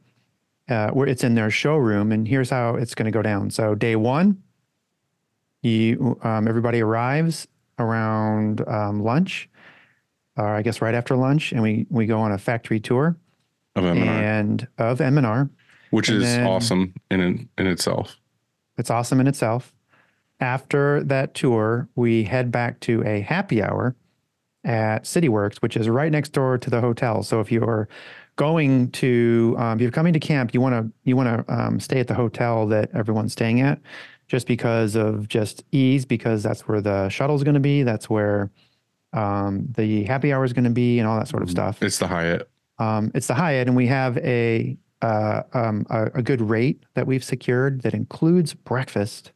uh, 0.68 0.90
where 0.90 1.06
it's 1.08 1.24
in 1.24 1.34
their 1.34 1.50
showroom. 1.50 2.12
And 2.12 2.28
here's 2.28 2.50
how 2.50 2.76
it's 2.76 2.94
going 2.94 3.06
to 3.06 3.10
go 3.10 3.22
down. 3.22 3.50
So 3.50 3.74
day 3.74 3.96
one, 3.96 4.42
you 5.62 6.18
um, 6.22 6.46
everybody 6.46 6.80
arrives 6.80 7.48
around 7.78 8.66
um, 8.68 9.02
lunch, 9.02 9.48
or 10.36 10.46
I 10.46 10.62
guess 10.62 10.80
right 10.80 10.94
after 10.94 11.16
lunch, 11.16 11.52
and 11.52 11.62
we 11.62 11.86
we 11.90 12.06
go 12.06 12.20
on 12.20 12.30
a 12.30 12.38
factory 12.38 12.78
tour. 12.78 13.16
of 13.74 13.84
M&R, 13.84 14.04
and 14.04 14.68
of 14.78 15.00
M&R. 15.00 15.50
which 15.90 16.08
and 16.08 16.18
is 16.18 16.24
then- 16.24 16.46
awesome 16.46 16.94
in, 17.10 17.48
in 17.58 17.66
itself. 17.66 18.16
It's 18.78 18.90
awesome 18.90 19.20
in 19.20 19.26
itself. 19.26 19.72
After 20.40 21.02
that 21.05 21.35
tour, 21.35 21.88
we 21.95 22.25
head 22.25 22.52
back 22.52 22.81
to 22.81 23.02
a 23.05 23.21
happy 23.21 23.62
hour 23.62 23.97
at 24.64 25.05
CityWorks, 25.05 25.59
which 25.59 25.76
is 25.76 25.88
right 25.88 26.12
next 26.12 26.31
door 26.31 26.59
to 26.59 26.69
the 26.69 26.81
hotel. 26.81 27.23
So 27.23 27.40
if 27.40 27.50
you're 27.50 27.88
going 28.37 28.90
to, 28.90 29.55
um, 29.59 29.78
if 29.78 29.83
you're 29.83 29.90
coming 29.90 30.12
to 30.12 30.21
camp, 30.21 30.52
you 30.52 30.61
want 30.61 30.75
to 30.75 30.93
you 31.05 31.16
want 31.16 31.47
to 31.47 31.55
um, 31.55 31.81
stay 31.81 32.00
at 32.00 32.09
the 32.09 32.14
hotel 32.14 32.66
that 32.66 32.90
everyone's 32.95 33.33
staying 33.33 33.62
at, 33.62 33.81
just 34.28 34.47
because 34.47 34.95
of 34.95 35.28
just 35.28 35.64
ease, 35.73 36.05
because 36.05 36.43
that's 36.43 36.69
where 36.69 36.83
the 36.83 37.09
shuttle's 37.09 37.43
going 37.43 37.55
to 37.55 37.61
be. 37.61 37.83
That's 37.83 38.11
where 38.11 38.50
um, 39.14 39.66
the 39.76 40.05
happy 40.05 40.33
hour 40.33 40.45
is 40.45 40.52
going 40.52 40.64
to 40.64 40.71
be, 40.71 40.99
and 40.99 41.09
all 41.09 41.19
that 41.19 41.28
sort 41.28 41.43
of 41.43 41.50
stuff. 41.50 41.83
It's 41.83 41.99
the 41.99 42.09
Hyatt. 42.09 42.50
Um, 42.78 43.11
it's 43.14 43.28
the 43.28 43.35
Hyatt, 43.35 43.69
and 43.69 43.76
we 43.76 43.87
have 43.87 44.19
a, 44.19 44.76
uh, 45.00 45.43
um, 45.55 45.87
a 45.88 46.11
a 46.16 46.23
good 46.23 46.43
rate 46.43 46.85
that 46.93 47.07
we've 47.07 47.25
secured 47.25 47.81
that 47.83 47.95
includes 47.95 48.52
breakfast. 48.52 49.33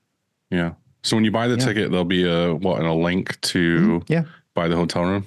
Yeah. 0.51 0.73
So 1.03 1.17
when 1.17 1.25
you 1.25 1.31
buy 1.31 1.49
the 1.49 1.57
Yeah. 1.57 1.65
ticket, 1.65 1.91
there'll 1.91 2.05
be 2.05 2.25
a 2.29 2.55
what 2.55 2.79
and 2.79 2.87
a 2.87 2.93
link 2.95 3.41
to 3.43 4.03
Yeah. 4.09 4.25
buy 4.55 4.69
the 4.69 4.77
hotel 4.77 5.05
room. 5.05 5.25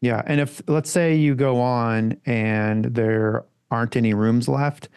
Yeah. 0.00 0.22
And 0.26 0.40
if, 0.40 0.62
let's 0.68 0.90
say 0.90 1.14
you 1.16 1.34
go 1.34 1.60
on 1.60 2.16
and 2.26 2.84
there 2.86 3.44
aren't 3.70 3.96
any 3.96 4.12
rooms 4.12 4.48
left, 4.48 4.88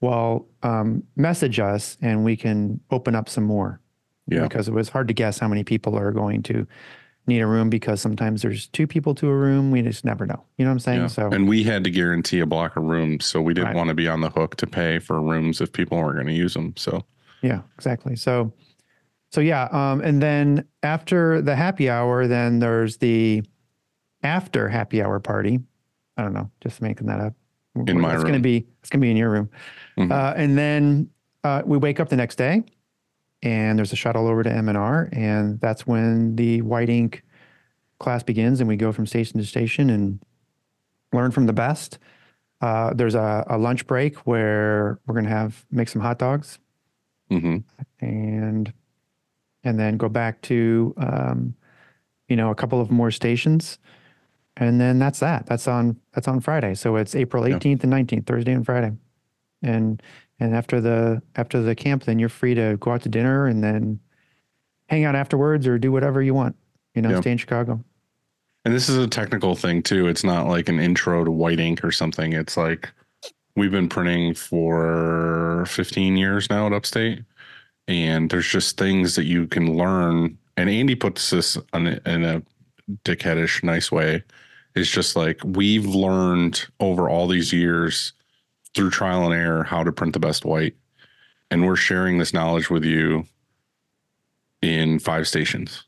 well, 0.00 0.46
um, 0.62 1.02
message 1.16 1.58
us 1.60 1.96
and 2.02 2.24
we 2.24 2.36
can 2.36 2.80
open 2.90 3.14
up 3.14 3.28
some 3.28 3.44
more. 3.44 3.80
Yeah. 4.26 4.42
Because 4.42 4.68
it 4.68 4.74
was 4.74 4.88
hard 4.90 5.08
to 5.08 5.14
guess 5.14 5.38
how 5.38 5.48
many 5.48 5.64
people 5.64 5.96
are 5.96 6.12
going 6.12 6.42
to 6.44 6.66
need 7.26 7.40
a 7.40 7.46
room 7.46 7.70
because 7.70 8.00
sometimes 8.00 8.42
there's 8.42 8.66
two 8.68 8.86
people 8.86 9.14
to 9.14 9.28
a 9.28 9.34
room. 9.34 9.70
We 9.70 9.82
just 9.82 10.04
never 10.04 10.26
know. 10.26 10.42
You 10.56 10.64
know 10.64 10.70
what 10.70 10.74
I'm 10.74 10.78
saying? 10.80 11.00
Yeah. 11.02 11.06
So, 11.08 11.30
and 11.30 11.48
we 11.48 11.62
had 11.62 11.84
to 11.84 11.90
guarantee 11.90 12.40
a 12.40 12.46
block 12.46 12.76
of 12.76 12.84
rooms, 12.84 13.24
so 13.26 13.40
we 13.40 13.54
didn't 13.54 13.68
Right. 13.68 13.76
want 13.76 13.88
to 13.88 13.94
be 13.94 14.08
on 14.08 14.20
the 14.20 14.30
hook 14.30 14.56
to 14.56 14.66
pay 14.66 14.98
for 14.98 15.20
rooms 15.20 15.60
if 15.60 15.72
people 15.72 15.98
weren't 15.98 16.14
going 16.16 16.26
to 16.26 16.32
use 16.32 16.54
them. 16.54 16.74
So 16.76 17.04
Yeah, 17.42 17.60
exactly. 17.76 18.16
So, 18.16 18.52
so 19.30 19.40
yeah, 19.40 19.68
um, 19.72 20.00
and 20.00 20.22
then 20.22 20.64
after 20.82 21.42
the 21.42 21.54
happy 21.54 21.90
hour, 21.90 22.26
then 22.26 22.58
there's 22.58 22.96
the 22.98 23.42
after 24.22 24.68
happy 24.68 25.02
hour 25.02 25.20
party. 25.20 25.60
I 26.16 26.22
don't 26.22 26.32
know, 26.32 26.50
just 26.60 26.80
making 26.82 27.06
that 27.06 27.20
up. 27.20 27.34
In 27.86 28.00
my 28.00 28.14
it's 28.14 28.24
gonna 28.24 28.40
be 28.40 28.66
it's 28.80 28.90
gonna 28.90 29.02
be 29.02 29.10
in 29.10 29.16
your 29.16 29.30
room, 29.30 29.50
Mhm. 29.96 30.10
uh, 30.10 30.34
and 30.36 30.58
then 30.58 31.10
uh, 31.44 31.62
we 31.64 31.78
wake 31.78 32.00
up 32.00 32.08
the 32.08 32.16
next 32.16 32.36
day, 32.36 32.64
and 33.42 33.78
there's 33.78 33.92
a 33.92 33.96
shuttle 33.96 34.26
over 34.26 34.42
to 34.42 34.50
M 34.50 34.68
and 34.68 35.60
that's 35.60 35.86
when 35.86 36.34
the 36.34 36.62
white 36.62 36.88
ink 36.88 37.22
class 38.00 38.22
begins, 38.22 38.60
and 38.60 38.68
we 38.68 38.76
go 38.76 38.90
from 38.92 39.06
station 39.06 39.38
to 39.38 39.46
station 39.46 39.90
and 39.90 40.20
learn 41.12 41.30
from 41.30 41.46
the 41.46 41.52
best. 41.52 41.98
Uh, 42.60 42.92
there's 42.94 43.14
a, 43.14 43.44
a 43.48 43.56
lunch 43.56 43.86
break 43.86 44.16
where 44.26 44.98
we're 45.06 45.14
gonna 45.14 45.28
have 45.28 45.64
make 45.70 45.88
some 45.88 46.02
hot 46.02 46.18
dogs 46.18 46.58
mhm. 47.30 47.62
and 48.00 48.72
and 49.64 49.78
then 49.78 49.96
go 49.96 50.08
back 50.08 50.40
to 50.42 50.94
um, 50.98 51.54
you 52.28 52.36
know 52.36 52.50
a 52.50 52.54
couple 52.54 52.80
of 52.80 52.90
more 52.90 53.10
stations 53.10 53.78
and 54.56 54.80
then 54.80 54.98
that's 54.98 55.20
that 55.20 55.46
that's 55.46 55.66
on 55.68 55.96
that's 56.14 56.28
on 56.28 56.40
friday 56.40 56.74
so 56.74 56.96
it's 56.96 57.14
april 57.14 57.46
Yeah. 57.48 57.56
18th 57.58 57.84
and 57.84 57.92
19th 57.92 58.26
thursday 58.26 58.52
and 58.52 58.64
friday 58.66 58.92
and 59.62 60.02
and 60.40 60.54
after 60.54 60.80
the 60.80 61.22
after 61.36 61.60
the 61.62 61.74
camp 61.74 62.04
then 62.04 62.18
you're 62.18 62.28
free 62.28 62.54
to 62.54 62.76
go 62.80 62.92
out 62.92 63.02
to 63.02 63.08
dinner 63.08 63.46
and 63.46 63.62
then 63.62 63.98
hang 64.88 65.04
out 65.04 65.14
afterwards 65.14 65.66
or 65.66 65.78
do 65.78 65.90
whatever 65.92 66.22
you 66.22 66.34
want 66.34 66.56
you 66.94 67.02
know 67.02 67.10
Yeah. 67.10 67.20
stay 67.20 67.32
in 67.32 67.38
chicago 67.38 67.82
And 68.64 68.74
this 68.74 68.88
is 68.88 68.96
a 68.96 69.06
technical 69.08 69.54
thing 69.54 69.82
too. 69.82 70.08
It's 70.08 70.24
not 70.24 70.46
like 70.48 70.68
an 70.68 70.78
intro 70.80 71.24
to 71.24 71.30
white 71.30 71.60
ink 71.60 71.82
or 71.84 71.90
something. 71.92 72.32
It's 72.34 72.56
like 72.56 72.90
we've 73.56 73.70
been 73.70 73.88
printing 73.88 74.34
for 74.34 75.64
15 75.68 76.16
years 76.16 76.50
now 76.50 76.66
at 76.66 76.72
Upstate, 76.72 77.22
and 77.88 78.30
there's 78.30 78.46
just 78.46 78.76
things 78.76 79.16
that 79.16 79.24
you 79.24 79.48
can 79.48 79.76
learn. 79.76 80.38
And 80.56 80.70
Andy 80.70 80.94
puts 80.94 81.30
this 81.30 81.56
in 81.74 81.86
a, 81.88 82.00
in 82.06 82.24
a 82.24 82.42
dickheadish, 83.04 83.64
nice 83.64 83.90
way. 83.90 84.22
It's 84.76 84.90
just 84.90 85.16
like 85.16 85.40
we've 85.44 85.86
learned 85.86 86.66
over 86.78 87.08
all 87.08 87.26
these 87.26 87.52
years 87.52 88.12
through 88.74 88.90
trial 88.90 89.24
and 89.24 89.34
error 89.34 89.64
how 89.64 89.82
to 89.82 89.90
print 89.90 90.12
the 90.12 90.20
best 90.20 90.44
white, 90.44 90.76
and 91.50 91.66
we're 91.66 91.74
sharing 91.76 92.18
this 92.18 92.34
knowledge 92.34 92.70
with 92.70 92.84
you 92.84 93.26
in 94.62 94.98
five 94.98 95.26
stations. 95.26 95.84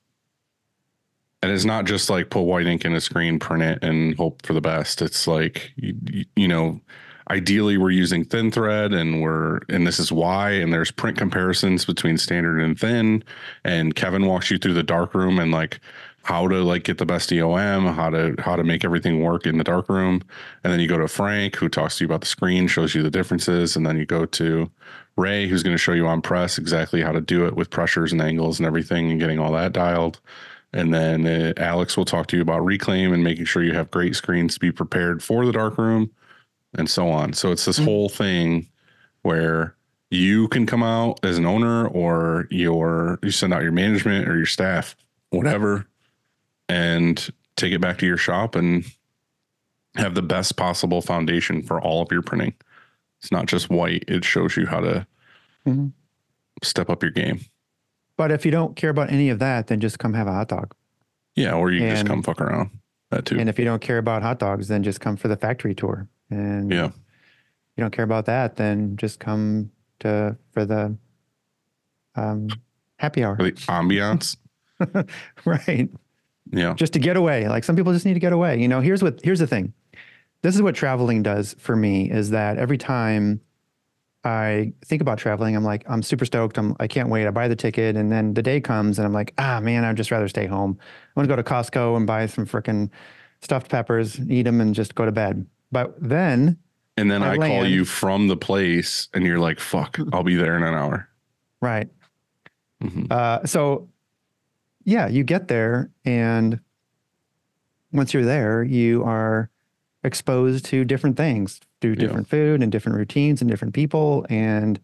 And 1.42 1.52
it's 1.52 1.64
not 1.64 1.84
just 1.84 2.10
like 2.10 2.30
put 2.30 2.42
white 2.42 2.66
ink 2.66 2.84
in 2.84 2.94
a 2.94 3.00
screen, 3.00 3.38
print 3.38 3.62
it, 3.62 3.84
and 3.84 4.16
hope 4.16 4.44
for 4.44 4.52
the 4.54 4.60
best. 4.60 5.02
It's 5.02 5.26
like 5.26 5.72
you- 5.76 6.24
you 6.36 6.48
know, 6.48 6.80
ideally 7.30 7.78
we're 7.78 7.90
using 7.90 8.24
thin 8.24 8.50
thread, 8.50 8.92
and 8.92 9.22
we're 9.22 9.60
and 9.68 9.86
this 9.86 9.98
is 9.98 10.12
why. 10.12 10.50
And 10.50 10.72
there's 10.72 10.90
print 10.90 11.16
comparisons 11.16 11.84
between 11.84 12.18
standard 12.18 12.60
and 12.60 12.78
thin. 12.78 13.24
And 13.64 13.94
Kevin 13.94 14.26
walks 14.26 14.50
you 14.50 14.58
through 14.58 14.74
the 14.74 14.82
dark 14.82 15.14
room 15.14 15.38
and 15.38 15.50
like 15.52 15.80
how 16.24 16.46
to 16.48 16.62
like 16.62 16.84
get 16.84 16.98
the 16.98 17.06
best 17.06 17.30
EOM, 17.30 17.94
how 17.94 18.10
to 18.10 18.34
how 18.38 18.56
to 18.56 18.64
make 18.64 18.84
everything 18.84 19.22
work 19.22 19.46
in 19.46 19.56
the 19.56 19.64
dark 19.64 19.88
room. 19.88 20.22
And 20.62 20.72
then 20.72 20.80
you 20.80 20.88
go 20.88 20.98
to 20.98 21.08
Frank, 21.08 21.56
who 21.56 21.68
talks 21.68 21.98
to 21.98 22.04
you 22.04 22.06
about 22.06 22.20
the 22.20 22.26
screen, 22.26 22.66
shows 22.66 22.94
you 22.94 23.02
the 23.02 23.10
differences, 23.10 23.76
and 23.76 23.86
then 23.86 23.96
you 23.96 24.04
go 24.04 24.26
to 24.26 24.70
Ray, 25.16 25.46
who's 25.46 25.62
going 25.62 25.74
to 25.74 25.78
show 25.78 25.92
you 25.92 26.06
on 26.06 26.20
press 26.22 26.58
exactly 26.58 27.00
how 27.00 27.12
to 27.12 27.20
do 27.20 27.46
it 27.46 27.54
with 27.54 27.70
pressures 27.70 28.12
and 28.12 28.20
angles 28.20 28.58
and 28.58 28.66
everything, 28.66 29.10
and 29.10 29.20
getting 29.20 29.38
all 29.38 29.52
that 29.52 29.72
dialed. 29.72 30.20
And 30.72 30.94
then 30.94 31.26
uh, 31.26 31.52
Alex 31.56 31.96
will 31.96 32.04
talk 32.04 32.28
to 32.28 32.36
you 32.36 32.42
about 32.42 32.64
reclaim 32.64 33.12
and 33.12 33.24
making 33.24 33.46
sure 33.46 33.62
you 33.62 33.74
have 33.74 33.90
great 33.90 34.14
screens 34.14 34.54
to 34.54 34.60
be 34.60 34.70
prepared 34.70 35.20
for 35.20 35.44
the 35.44 35.50
dark 35.50 35.76
room 35.78 36.12
and 36.76 36.88
so 36.88 37.08
on. 37.10 37.32
So 37.32 37.50
it's 37.52 37.64
this 37.64 37.78
Mhm. 37.78 37.84
whole 37.84 38.08
thing 38.08 38.68
where 39.22 39.74
you 40.10 40.48
can 40.48 40.66
come 40.66 40.82
out 40.82 41.20
as 41.24 41.38
an 41.38 41.46
owner 41.46 41.86
or 41.88 42.46
your 42.50 43.18
you 43.22 43.30
send 43.30 43.52
out 43.54 43.62
your 43.62 43.72
management 43.72 44.28
or 44.28 44.36
your 44.36 44.46
staff, 44.46 44.96
whatever, 45.30 45.86
and 46.68 47.30
take 47.56 47.72
it 47.72 47.80
back 47.80 47.98
to 47.98 48.06
your 48.06 48.16
shop 48.16 48.54
and 48.54 48.84
have 49.96 50.14
the 50.14 50.22
best 50.22 50.56
possible 50.56 51.02
foundation 51.02 51.62
for 51.62 51.80
all 51.80 52.02
of 52.02 52.10
your 52.12 52.22
printing. 52.22 52.54
It's 53.20 53.32
not 53.32 53.46
just 53.46 53.68
white, 53.70 54.04
it 54.08 54.24
shows 54.24 54.56
you 54.56 54.66
how 54.66 54.80
to 54.80 55.06
Mhm. 55.66 55.92
step 56.62 56.90
up 56.90 57.02
your 57.02 57.12
game. 57.12 57.40
but 58.16 58.30
if 58.30 58.44
you 58.44 58.50
don't 58.50 58.76
care 58.76 58.90
about 58.90 59.10
any 59.10 59.30
of 59.30 59.38
that 59.38 59.68
then 59.68 59.80
just 59.80 59.98
come 59.98 60.12
have 60.12 60.26
a 60.26 60.32
hot 60.32 60.46
dog 60.48 60.74
Yeah, 61.36 61.54
or 61.54 61.70
you 61.72 61.80
can 61.80 61.88
just 61.88 62.04
come 62.06 62.22
fuck 62.22 62.38
around. 62.38 62.68
That 63.10 63.24
too. 63.24 63.38
and 63.38 63.48
if 63.48 63.58
you 63.58 63.64
don't 63.64 63.80
care 63.80 63.96
about 63.96 64.20
hot 64.20 64.38
dogs 64.38 64.68
then 64.68 64.82
just 64.82 65.00
come 65.00 65.16
for 65.16 65.28
the 65.28 65.38
factory 65.38 65.74
tour 65.74 66.06
and 66.30 66.70
Yeah. 66.70 66.86
if 66.86 66.92
you 67.76 67.82
don't 67.84 67.90
care 67.92 68.04
about 68.04 68.26
that, 68.26 68.56
then 68.56 68.96
just 68.96 69.20
come 69.20 69.70
to 70.00 70.36
for 70.52 70.64
the 70.64 70.96
um, 72.16 72.48
happy 72.98 73.24
hour. 73.24 73.36
For 73.36 73.44
the 73.44 73.52
ambiance. 73.52 74.36
right. 75.44 75.88
Yeah. 76.52 76.74
Just 76.74 76.92
to 76.94 76.98
get 76.98 77.16
away. 77.16 77.48
Like 77.48 77.64
some 77.64 77.76
people 77.76 77.92
just 77.92 78.06
need 78.06 78.14
to 78.14 78.20
get 78.20 78.32
away. 78.32 78.58
You 78.60 78.68
know, 78.68 78.80
here's 78.80 79.02
what 79.02 79.20
here's 79.22 79.38
the 79.38 79.46
thing. 79.46 79.72
This 80.42 80.54
is 80.54 80.62
what 80.62 80.74
traveling 80.74 81.22
does 81.22 81.54
for 81.58 81.76
me 81.76 82.10
is 82.10 82.30
that 82.30 82.56
every 82.56 82.78
time 82.78 83.40
I 84.24 84.72
think 84.84 85.00
about 85.02 85.18
traveling, 85.18 85.54
I'm 85.56 85.64
like, 85.64 85.84
I'm 85.88 86.02
super 86.02 86.24
stoked. 86.24 86.58
I'm 86.58 86.74
I 86.80 86.86
can't 86.88 87.08
wait. 87.08 87.26
I 87.26 87.30
buy 87.30 87.48
the 87.48 87.56
ticket 87.56 87.96
and 87.96 88.10
then 88.10 88.34
the 88.34 88.42
day 88.42 88.60
comes 88.60 88.98
and 88.98 89.06
I'm 89.06 89.12
like, 89.12 89.32
ah 89.38 89.60
man, 89.60 89.84
I'd 89.84 89.96
just 89.96 90.10
rather 90.10 90.28
stay 90.28 90.46
home. 90.46 90.78
I 90.80 91.20
want 91.20 91.28
to 91.28 91.32
go 91.34 91.36
to 91.40 91.48
Costco 91.48 91.96
and 91.96 92.06
buy 92.06 92.26
some 92.26 92.46
freaking 92.46 92.90
stuffed 93.42 93.70
peppers, 93.70 94.18
eat 94.28 94.42
them 94.42 94.60
and 94.60 94.74
just 94.74 94.94
go 94.94 95.04
to 95.04 95.12
bed. 95.12 95.46
But 95.72 95.94
then 96.00 96.58
And 96.96 97.10
then 97.10 97.22
I 97.22 97.32
I, 97.32 97.36
call 97.36 97.66
you 97.66 97.84
from 97.84 98.28
the 98.28 98.36
place 98.36 99.08
and 99.14 99.24
you're 99.24 99.38
like, 99.38 99.60
fuck, 99.60 99.98
I'll 100.12 100.22
be 100.24 100.34
there 100.36 100.56
in 100.56 100.62
an 100.62 100.74
hour. 100.74 101.08
right. 101.60 101.88
Mhm. 102.82 103.10
Uh, 103.12 103.44
so, 103.46 103.88
yeah, 104.84 105.06
you 105.06 105.22
get 105.22 105.48
there, 105.48 105.90
and 106.06 106.58
once 107.92 108.14
you're 108.14 108.24
there, 108.24 108.62
you 108.62 109.04
are 109.04 109.50
exposed 110.02 110.64
to 110.66 110.84
different 110.86 111.16
things, 111.18 111.60
Yeah. 111.82 111.94
different 111.94 112.26
food 112.28 112.62
and 112.62 112.72
different 112.72 112.96
routines 112.96 113.42
and 113.42 113.50
different 113.50 113.74
people, 113.74 114.24
and 114.30 114.80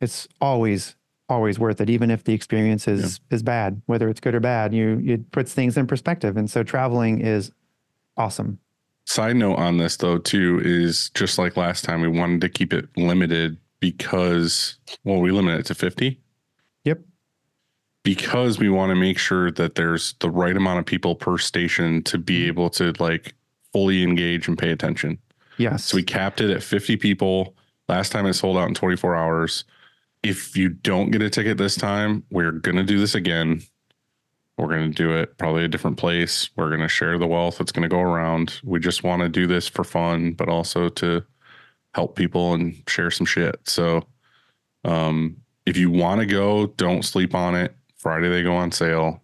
it's 0.00 0.26
always 0.40 0.96
always 1.28 1.58
worth 1.58 1.80
it, 1.80 1.88
even 1.90 2.10
if 2.10 2.24
the 2.24 2.32
experience 2.34 2.88
is 2.88 3.20
is 3.30 3.42
bad, 3.42 3.80
whether 3.86 4.08
it's 4.08 4.20
good 4.20 4.34
or 4.34 4.40
bad. 4.40 4.72
You 4.74 5.00
it 5.04 5.30
puts 5.32 5.52
things 5.54 5.76
in 5.76 5.86
perspective, 5.86 6.36
and 6.38 6.50
so 6.50 6.62
traveling 6.62 7.20
is 7.20 7.52
awesome. 8.16 8.58
Side 9.04 9.36
note 9.36 9.56
on 9.56 9.78
this 9.78 9.96
though, 9.96 10.18
too, 10.18 10.60
is 10.64 11.10
just 11.10 11.38
like 11.38 11.56
last 11.56 11.84
time, 11.84 12.00
we 12.00 12.08
wanted 12.08 12.40
to 12.42 12.48
keep 12.48 12.72
it 12.72 12.88
limited 12.96 13.58
because, 13.80 14.76
well, 15.04 15.20
we 15.20 15.32
limit 15.32 15.58
it 15.58 15.66
to 15.66 15.74
50 15.74 16.20
Yep. 16.84 17.00
because 18.04 18.58
we 18.58 18.68
want 18.68 18.90
to 18.90 18.96
make 18.96 19.18
sure 19.18 19.50
that 19.50 19.74
there's 19.74 20.14
the 20.20 20.30
right 20.30 20.56
amount 20.56 20.78
of 20.78 20.86
people 20.86 21.16
per 21.16 21.36
station 21.36 22.02
to 22.04 22.18
be 22.18 22.40
mm-hmm. 22.40 22.48
able 22.48 22.70
to 22.70 22.92
like 23.00 23.34
fully 23.72 24.02
engage 24.02 24.46
and 24.48 24.56
pay 24.56 24.70
attention. 24.70 25.18
Yes. 25.58 25.84
So 25.86 25.96
we 25.96 26.02
capped 26.02 26.40
it 26.40 26.50
at 26.50 26.62
50 26.62 26.96
people. 26.96 27.56
Last 27.88 28.12
time 28.12 28.26
it 28.26 28.34
sold 28.34 28.56
out 28.56 28.68
in 28.68 28.74
24 28.74 29.16
hours. 29.16 29.64
If 30.22 30.56
you 30.56 30.68
don't 30.68 31.10
get 31.10 31.22
a 31.22 31.28
ticket 31.28 31.58
this 31.58 31.74
time, 31.74 32.22
we're 32.30 32.52
going 32.52 32.76
to 32.76 32.84
do 32.84 32.98
this 32.98 33.14
again. 33.14 33.62
We're 34.58 34.68
going 34.68 34.92
to 34.92 34.94
do 34.94 35.16
it 35.16 35.38
probably 35.38 35.64
a 35.64 35.68
different 35.68 35.96
place. 35.96 36.50
We're 36.56 36.68
going 36.68 36.80
to 36.80 36.88
share 36.88 37.18
the 37.18 37.26
wealth 37.26 37.58
that's 37.58 37.72
going 37.72 37.88
to 37.88 37.88
go 37.88 38.00
around. 38.00 38.60
We 38.62 38.80
just 38.80 39.02
want 39.02 39.22
to 39.22 39.28
do 39.28 39.46
this 39.46 39.66
for 39.66 39.82
fun, 39.82 40.32
but 40.32 40.48
also 40.48 40.88
to 40.88 41.24
help 41.94 42.16
people 42.16 42.54
and 42.54 42.82
share 42.86 43.10
some 43.10 43.26
shit. 43.26 43.60
So, 43.64 44.06
um, 44.84 45.36
if 45.64 45.76
you 45.76 45.90
want 45.90 46.20
to 46.20 46.26
go, 46.26 46.66
don't 46.66 47.04
sleep 47.04 47.34
on 47.34 47.54
it. 47.54 47.74
Friday 47.96 48.28
they 48.28 48.42
go 48.42 48.54
on 48.54 48.72
sale. 48.72 49.22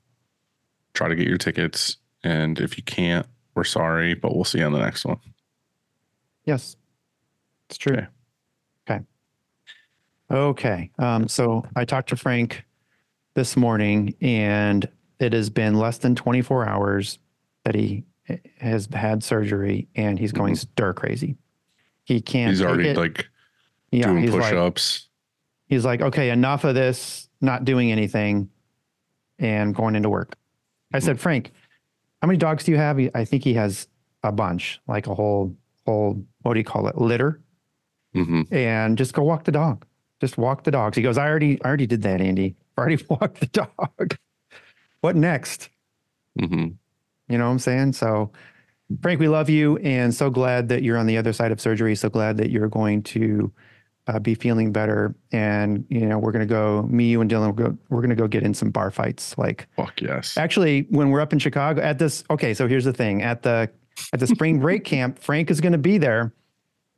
Try 0.95 1.09
to 1.09 1.17
get 1.17 1.27
your 1.27 1.39
tickets. 1.39 1.97
And 2.23 2.61
if 2.61 2.77
you 2.77 2.85
can't, 2.85 3.27
we're 3.55 3.65
sorry, 3.65 4.15
but 4.15 4.35
we'll 4.35 4.45
see 4.45 4.59
you 4.59 4.65
on 4.65 4.73
the 4.73 4.79
next 4.79 5.05
one. 5.05 5.19
Yes, 6.45 6.77
it's 7.69 7.77
true. 7.77 7.95
Okay. 7.95 8.09
Okay. 8.89 9.05
Okay. 10.31 10.91
Um, 10.99 11.29
so 11.29 11.67
I 11.77 11.85
talked 11.85 12.09
to 12.11 12.17
Frank 12.17 12.65
this 13.35 13.57
morning, 13.57 14.15
and 14.21 14.89
it 15.21 15.33
has 15.33 15.51
been 15.51 15.75
less 15.75 15.99
than 15.99 16.15
24 16.15 16.69
hours 16.69 17.19
that 17.65 17.75
he 17.75 18.05
has 18.59 18.89
had 18.93 19.23
surgery, 19.23 19.89
and 19.95 20.19
he's 20.19 20.33
going 20.33 20.55
stir 20.57 20.93
crazy. 20.93 21.37
He 22.05 22.21
can't. 22.21 22.55
Mm-hmm. 22.55 22.63
He's 22.63 22.63
already 22.63 22.95
like 22.95 23.29
yeah, 23.91 24.07
doing 24.07 24.23
he's 24.23 24.31
push 24.31 24.41
like, 24.41 24.55
ups. 24.55 25.09
he's 25.67 25.85
like, 25.85 26.01
okay, 26.01 26.31
enough 26.31 26.65
of 26.65 26.75
this, 26.75 27.29
not 27.41 27.65
doing 27.65 27.91
anything, 27.93 28.49
and 29.39 29.75
going 29.75 29.95
into 29.97 30.09
work. 30.09 30.37
I 30.93 30.99
said, 31.01 31.21
Frank, 31.21 31.53
how 32.23 32.29
many 32.29 32.39
dogs 32.39 32.65
do 32.65 32.73
you 32.73 32.79
have? 32.79 32.99
I 33.15 33.25
think 33.25 33.45
he 33.45 33.55
has 33.55 33.89
a 34.23 34.33
bunch, 34.33 34.81
like 34.87 35.07
a 35.07 35.15
whole 35.15 35.55
whole 35.87 36.23
what 36.43 36.55
do 36.55 36.61
you 36.61 36.65
call 36.65 36.87
it, 36.89 36.99
litter, 36.99 37.41
hmm 38.15 38.43
and 38.51 38.99
just 38.99 39.15
go 39.15 39.23
walk 39.23 39.45
the 39.45 39.53
dog. 39.53 39.85
Just 40.21 40.37
walk 40.37 40.65
the 40.65 40.71
dogs. 40.71 40.97
He 40.97 41.03
goes, 41.03 41.17
I 41.17 41.29
already 41.29 41.63
I 41.63 41.69
already 41.69 41.87
did 41.87 42.03
that, 42.03 42.21
Andy. 42.21 42.57
I 42.77 42.81
already 42.81 43.05
walked 43.09 43.41
the 43.41 43.47
dog. 43.47 44.17
What 45.01 45.17
next? 45.17 45.69
hmm 46.39 46.69
You 47.29 47.39
know 47.39 47.45
what 47.47 47.53
I'm 47.53 47.59
saying? 47.59 47.93
So, 47.95 48.31
Frank, 49.03 49.21
we 49.21 49.29
love 49.29 49.51
you 49.51 49.77
and 49.79 50.15
so 50.15 50.31
glad 50.31 50.69
that 50.71 50.83
you're 50.83 50.97
on 50.97 51.07
the 51.07 51.17
other 51.19 51.33
side 51.33 51.53
of 51.53 51.61
surgery. 51.61 51.95
So 51.95 52.09
glad 52.09 52.37
that 52.39 52.51
you're 52.51 52.69
going 52.69 53.03
to 53.05 53.53
uh, 54.07 54.19
be 54.19 54.35
feeling 54.35 54.73
better. 54.73 55.15
And, 55.33 55.85
you 55.91 56.07
know, 56.07 56.19
we're 56.19 56.33
going 56.33 56.47
to 56.47 56.53
go, 56.53 56.83
me, 56.85 57.05
you, 57.11 57.21
and 57.21 57.31
Dylan, 57.31 57.49
we're, 57.49 57.65
go, 57.69 57.79
we're 57.91 58.01
going 58.01 58.11
to 58.11 58.17
go 58.17 58.27
get 58.27 58.43
in 58.43 58.55
some 58.55 58.71
bar 58.71 58.91
fights. 58.91 59.37
Like, 59.37 59.67
Fuck 59.77 60.01
yes. 60.01 60.37
actually, 60.39 60.87
when 60.89 61.11
we're 61.11 61.21
up 61.21 61.35
in 61.35 61.39
Chicago 61.39 61.83
at 61.83 61.99
this, 61.99 62.25
okay, 62.31 62.55
so 62.55 62.67
here's 62.67 62.85
the 62.87 62.93
thing 62.93 63.23
at 63.23 63.43
the, 63.43 63.71
at 64.15 64.21
the 64.21 64.27
spring 64.27 64.59
break 64.61 64.85
camp, 64.85 65.19
Frank 65.19 65.51
is 65.51 65.61
going 65.61 65.73
to 65.73 65.79
be 65.79 65.99
there. 65.99 66.33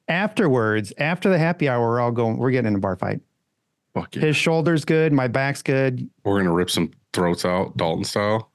Afterwards, 0.07 0.93
after 0.99 1.29
the 1.29 1.39
happy 1.39 1.69
hour, 1.69 1.89
we're 1.89 2.01
all 2.01 2.11
going, 2.13 2.37
we're 2.37 2.51
getting 2.51 2.69
in 2.69 2.75
a 2.77 2.81
bar 2.81 2.97
fight. 2.97 3.21
Fuck 3.95 4.15
yeah. 4.17 4.23
His 4.23 4.37
shoulder's 4.37 4.85
good. 4.85 5.13
My 5.13 5.29
back's 5.29 5.63
good. 5.63 6.09
We're 6.25 6.39
gonna 6.39 6.53
rip 6.53 6.71
some 6.71 6.91
throats 7.13 7.45
out, 7.45 7.77
Dalton 7.77 8.05
style. 8.05 8.51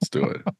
Let's 0.00 0.08
do 0.10 0.24
it. 0.24 0.42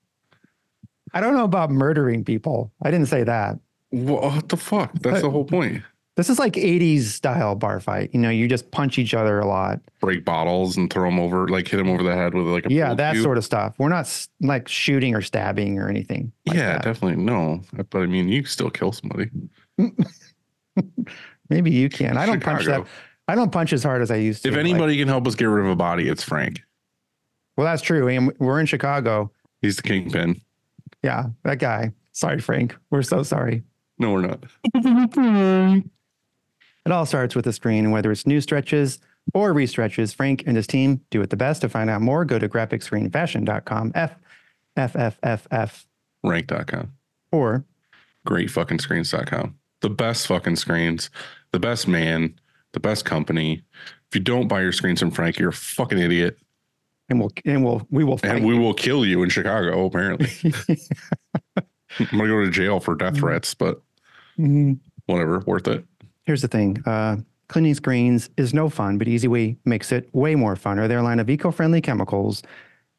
I 1.15 1.21
don't 1.21 1.35
know 1.35 1.45
about 1.45 1.71
murdering 1.71 2.25
people. 2.25 2.73
I 2.83 2.91
didn't 2.91 3.07
say 3.09 3.25
that. 3.25 3.59
what 3.91 4.49
the 4.49 4.57
fuck? 4.57 4.93
That's 5.01 5.23
the 5.23 5.31
whole 5.31 5.45
point. 5.45 5.83
This 6.17 6.29
is 6.29 6.39
like 6.39 6.53
80s 6.53 7.03
style 7.05 7.55
bar 7.55 7.81
fight. 7.81 8.11
You 8.13 8.21
know, 8.21 8.29
you 8.29 8.47
just 8.47 8.71
punch 8.73 8.99
each 8.99 9.15
other 9.15 9.39
a 9.41 9.47
lot. 9.47 9.81
Break 10.01 10.25
bottles 10.25 10.77
and 10.77 10.93
throw 10.93 11.09
them 11.09 11.19
over, 11.19 11.49
like 11.49 11.67
hit 11.67 11.79
them 11.79 11.89
over 11.89 12.03
the 12.03 12.15
head 12.15 12.35
with 12.35 12.47
like 12.47 12.67
a 12.67 12.73
Yeah, 12.73 12.95
that 12.95 13.15
cue. 13.15 13.23
sort 13.23 13.39
of 13.39 13.45
stuff. 13.45 13.75
We're 13.79 13.89
not 13.89 14.27
like 14.41 14.69
shooting 14.69 15.15
or 15.15 15.23
stabbing 15.23 15.79
or 15.79 15.89
anything. 15.89 16.31
like 16.47 16.57
yeah, 16.59 16.73
that. 16.75 16.83
definitely 16.83 17.23
no. 17.25 17.63
But 17.73 18.03
I 18.03 18.07
mean, 18.07 18.29
you 18.29 18.45
still 18.45 18.71
kill 18.71 18.93
somebody. 18.93 19.31
Maybe 21.49 21.71
you 21.71 21.89
can. 21.89 22.17
I 22.17 22.27
don't 22.27 22.43
punch 22.43 22.67
that. 22.67 22.87
I 23.31 23.35
don't 23.35 23.51
punch 23.53 23.73
as 23.73 23.83
hard 23.83 24.03
as 24.03 24.11
I 24.11 24.17
used 24.17 24.43
to. 24.43 24.49
If 24.49 24.55
Like, 24.55 24.61
anybody 24.61 24.97
can 24.99 25.09
help 25.09 25.27
us 25.27 25.35
get 25.35 25.45
rid 25.47 25.65
of 25.65 25.71
a 25.71 25.77
body, 25.77 26.09
it's 26.09 26.23
Frank. 26.23 26.63
well, 27.57 27.67
that's 27.67 27.83
true. 27.83 28.09
And 28.09 28.33
we're 28.39 28.61
in 28.61 28.67
Chicago. 28.67 29.31
He's 29.63 29.77
the 29.77 29.83
kingpin. 29.83 30.41
Yeah, 31.03 31.27
that 31.45 31.59
guy. 31.59 31.93
Sorry, 32.13 32.41
Frank. 32.41 32.77
We're 32.91 33.03
so 33.03 33.23
sorry. 33.23 33.63
No, 33.99 34.13
we're 34.13 34.23
not. 34.23 35.85
It 36.87 36.93
all 36.93 37.05
starts 37.05 37.37
with 37.37 37.47
a 37.47 37.53
screen, 37.53 37.85
and 37.85 37.93
whether 37.93 38.11
it's 38.11 38.27
new 38.27 38.41
stretches 38.41 39.01
or 39.35 39.53
restretches, 39.53 40.15
Frank 40.15 40.45
and 40.47 40.57
his 40.57 40.67
team 40.67 41.03
do 41.11 41.21
it 41.21 41.29
the 41.29 41.37
best. 41.37 41.61
To 41.61 41.69
find 41.69 41.91
out 41.91 42.01
more, 42.01 42.25
go 42.25 42.39
to 42.39 42.49
graphicscreenfusion.com. 42.49 43.93
F 43.95 44.15
F 44.77 44.97
F 44.97 45.19
F 45.23 45.47
F 45.51 45.87
Rank.com. 46.25 46.93
or 47.33 47.65
Great 48.25 48.51
fucking 48.51 48.79
screens.com. 48.79 49.57
The 49.83 49.91
best 49.91 50.27
fucking 50.27 50.57
screens, 50.57 51.11
the 51.53 51.61
best 51.61 51.87
man, 51.87 52.41
the 52.73 52.81
best 52.81 53.05
company. 53.05 53.63
If 54.09 54.15
you 54.15 54.21
don't 54.21 54.49
buy 54.49 54.61
your 54.63 54.73
screens 54.73 55.01
from 55.01 55.11
Frank, 55.11 55.39
you're 55.39 55.51
a 55.51 55.53
fucking 55.53 55.99
idiot. 55.99 56.39
and 57.09 57.19
we'll 57.21 57.31
and 57.45 57.65
we'll 57.65 57.87
we 57.91 58.05
will. 58.05 58.19
And 58.23 58.45
we 58.45 58.57
will 58.59 58.75
kill 58.75 59.05
you 59.05 59.23
in 59.23 59.29
Chicago, 59.31 59.85
apparently. 59.87 60.31
I'm 61.57 62.07
gonna 62.19 62.29
go 62.29 62.45
to 62.45 62.51
jail 62.51 62.81
for 62.81 62.95
death 62.95 63.17
threats, 63.17 63.55
but 63.55 63.83
Mhm. 64.39 64.79
whatever, 65.07 65.41
worth 65.47 65.67
it. 65.69 65.85
Here's 66.25 66.43
the 66.43 66.49
thing. 66.49 66.83
Uh, 66.87 67.17
cleaning 67.49 67.75
screens 67.75 68.31
is 68.37 68.55
no 68.55 68.69
fun, 68.69 68.97
but 68.99 69.09
Easiway 69.09 69.57
makes 69.65 69.91
it 69.91 70.09
way 70.15 70.35
more 70.37 70.55
fun. 70.55 70.79
Or 70.79 70.87
their 70.87 71.03
line 71.03 71.19
of 71.19 71.29
eco-friendly 71.29 71.81
chemicals 71.81 72.43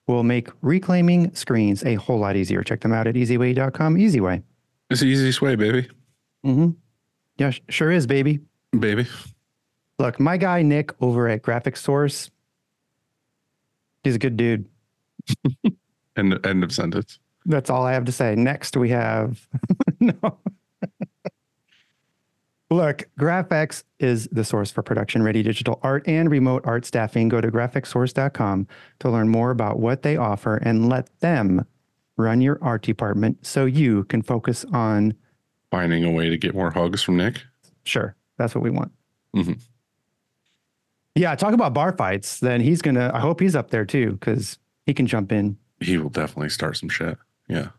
will 0.08 0.24
make 0.24 0.50
reclaiming 0.62 1.34
screens 1.34 1.84
a 1.86 1.96
whole 1.96 2.20
lot 2.20 2.36
easier. 2.36 2.64
Check 2.64 2.82
them 2.82 2.92
out 2.92 3.08
at 3.08 3.16
easiway.com. 3.16 3.96
Easiway. 3.96 4.44
It's 4.90 5.00
the 5.00 5.08
easiest 5.08 5.42
way, 5.42 5.56
baby. 5.56 5.88
Mm-hmm. 6.46 6.72
Yeah, 7.38 7.52
sure 7.70 7.92
is, 7.92 8.06
baby. 8.08 8.42
Baby. 8.78 9.08
Look, 10.02 10.20
my 10.20 10.36
guy 10.36 10.64
Nick 10.64 10.92
over 11.00 11.30
at 11.30 11.44
Graphic 11.44 11.78
Source, 11.78 12.32
he's 14.04 14.16
a 14.16 14.20
good 14.20 14.36
dude. 14.36 14.68
End 16.18 16.44
end 16.44 16.64
of 16.64 16.72
sentence. 16.74 17.20
That's 17.46 17.70
all 17.70 17.86
I 17.86 17.94
have 17.94 18.06
to 18.06 18.12
say. 18.12 18.34
Next, 18.34 18.76
we 18.76 18.90
have 18.90 19.48
no. 20.00 20.40
Look, 22.72 23.04
GraphX 23.20 23.84
is 24.00 24.28
the 24.32 24.44
source 24.44 24.72
for 24.72 24.82
production 24.82 25.22
ready 25.22 25.44
digital 25.44 25.80
art 25.84 26.08
and 26.08 26.32
remote 26.32 26.64
art 26.66 26.84
staffing. 26.86 27.30
Go 27.30 27.40
to 27.40 27.52
graphicsource.com 27.52 28.68
to 29.02 29.10
learn 29.10 29.30
more 29.30 29.52
about 29.52 29.80
what 29.80 30.02
they 30.02 30.18
offer 30.18 30.56
and 30.58 30.90
let 30.90 31.10
them 31.20 31.66
run 32.18 32.42
your 32.42 32.58
art 32.62 32.82
department 32.82 33.46
so 33.46 33.66
you 33.66 34.06
can 34.06 34.24
focus 34.24 34.66
on, 34.74 35.14
Finding 35.70 36.04
a 36.06 36.12
way 36.12 36.28
to 36.30 36.38
get 36.38 36.56
more 36.56 36.72
hugs 36.72 37.04
from 37.04 37.18
Nick. 37.18 37.42
sure, 37.84 38.16
that's 38.38 38.56
what 38.56 38.64
we 38.64 38.72
want. 38.72 38.92
Mhm. 39.36 39.62
Yeah, 41.16 41.36
talk 41.36 41.54
about 41.54 41.74
bar 41.74 41.92
fights. 41.92 42.40
Then 42.40 42.62
he's 42.62 42.82
going 42.82 42.96
to, 42.96 43.12
I 43.14 43.20
hope 43.20 43.40
he's 43.40 43.56
up 43.56 43.70
there 43.70 43.86
too, 43.86 44.14
because 44.14 44.58
he 44.86 44.94
can 44.94 45.08
jump 45.08 45.32
in. 45.32 45.58
He 45.80 45.98
will 45.98 46.10
definitely 46.10 46.50
start 46.50 46.78
some 46.78 46.90
shit. 46.90 47.18
Yeah. 47.48 47.70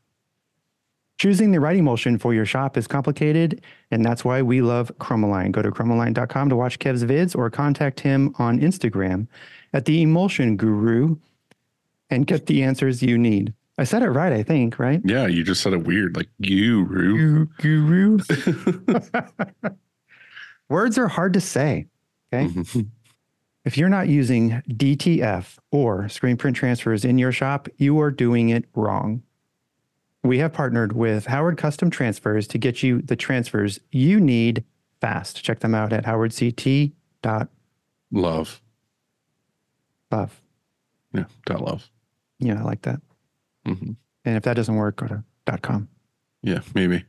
Choosing 1.18 1.52
the 1.52 1.60
right 1.60 1.76
emulsion 1.76 2.18
for 2.18 2.34
your 2.34 2.44
shop 2.44 2.76
is 2.76 2.88
complicated, 2.88 3.62
and 3.92 4.04
that's 4.04 4.24
why 4.24 4.42
we 4.42 4.60
love 4.60 4.90
Chromaline. 4.98 5.52
Go 5.52 5.62
to 5.62 5.70
chromaline.com 5.70 6.48
to 6.48 6.56
watch 6.56 6.80
Kev's 6.80 7.04
vids 7.04 7.36
or 7.36 7.48
contact 7.48 8.00
him 8.00 8.34
on 8.38 8.58
Instagram 8.60 9.28
at 9.72 9.84
the 9.84 10.02
Emulsion 10.02 10.56
Guru 10.56 11.16
and 12.10 12.26
get 12.26 12.46
the 12.46 12.64
answers 12.64 13.02
you 13.02 13.16
need. 13.16 13.54
I 13.78 13.84
said 13.84 14.02
it 14.02 14.10
right, 14.10 14.32
I 14.32 14.42
think, 14.42 14.78
right? 14.78 15.00
Yeah, 15.04 15.26
you 15.26 15.44
just 15.44 15.62
said 15.62 15.72
it 15.72 15.84
weird, 15.84 16.16
like 16.16 16.28
you, 16.38 16.84
Rue. 16.84 17.46
Guru. 17.58 18.18
Words 20.68 20.98
are 20.98 21.08
hard 21.08 21.34
to 21.34 21.40
say. 21.40 21.86
Okay. 22.32 22.48
Mm-hmm. 22.48 22.80
If 23.64 23.78
you're 23.78 23.88
not 23.88 24.08
using 24.08 24.60
DTF 24.68 25.58
or 25.70 26.08
screen 26.08 26.36
print 26.36 26.56
transfers 26.56 27.04
in 27.04 27.18
your 27.18 27.30
shop, 27.32 27.68
you 27.78 28.00
are 28.00 28.10
doing 28.10 28.48
it 28.48 28.64
wrong. 28.74 29.22
We 30.24 30.38
have 30.38 30.52
partnered 30.52 30.92
with 30.92 31.26
Howard 31.26 31.58
Custom 31.58 31.90
Transfers 31.90 32.46
to 32.48 32.58
get 32.58 32.82
you 32.82 33.02
the 33.02 33.16
transfers 33.16 33.78
you 33.90 34.20
need 34.20 34.64
fast. 35.00 35.42
Check 35.44 35.60
them 35.60 35.74
out 35.74 35.92
at 35.92 36.04
howardct.love. 36.04 37.48
Love. 38.12 38.60
Love. 40.10 40.40
Yeah, 41.14 41.24
dot 41.46 41.60
love. 41.62 41.88
Yeah, 42.38 42.58
I 42.60 42.62
like 42.62 42.82
that. 42.82 43.00
hmm 43.64 43.92
And 44.24 44.36
if 44.36 44.42
that 44.44 44.54
doesn't 44.54 44.74
work, 44.76 44.96
go 44.96 45.06
to 45.06 45.24
dot 45.46 45.62
.com. 45.62 45.88
Yeah, 46.42 46.60
maybe. 46.74 47.04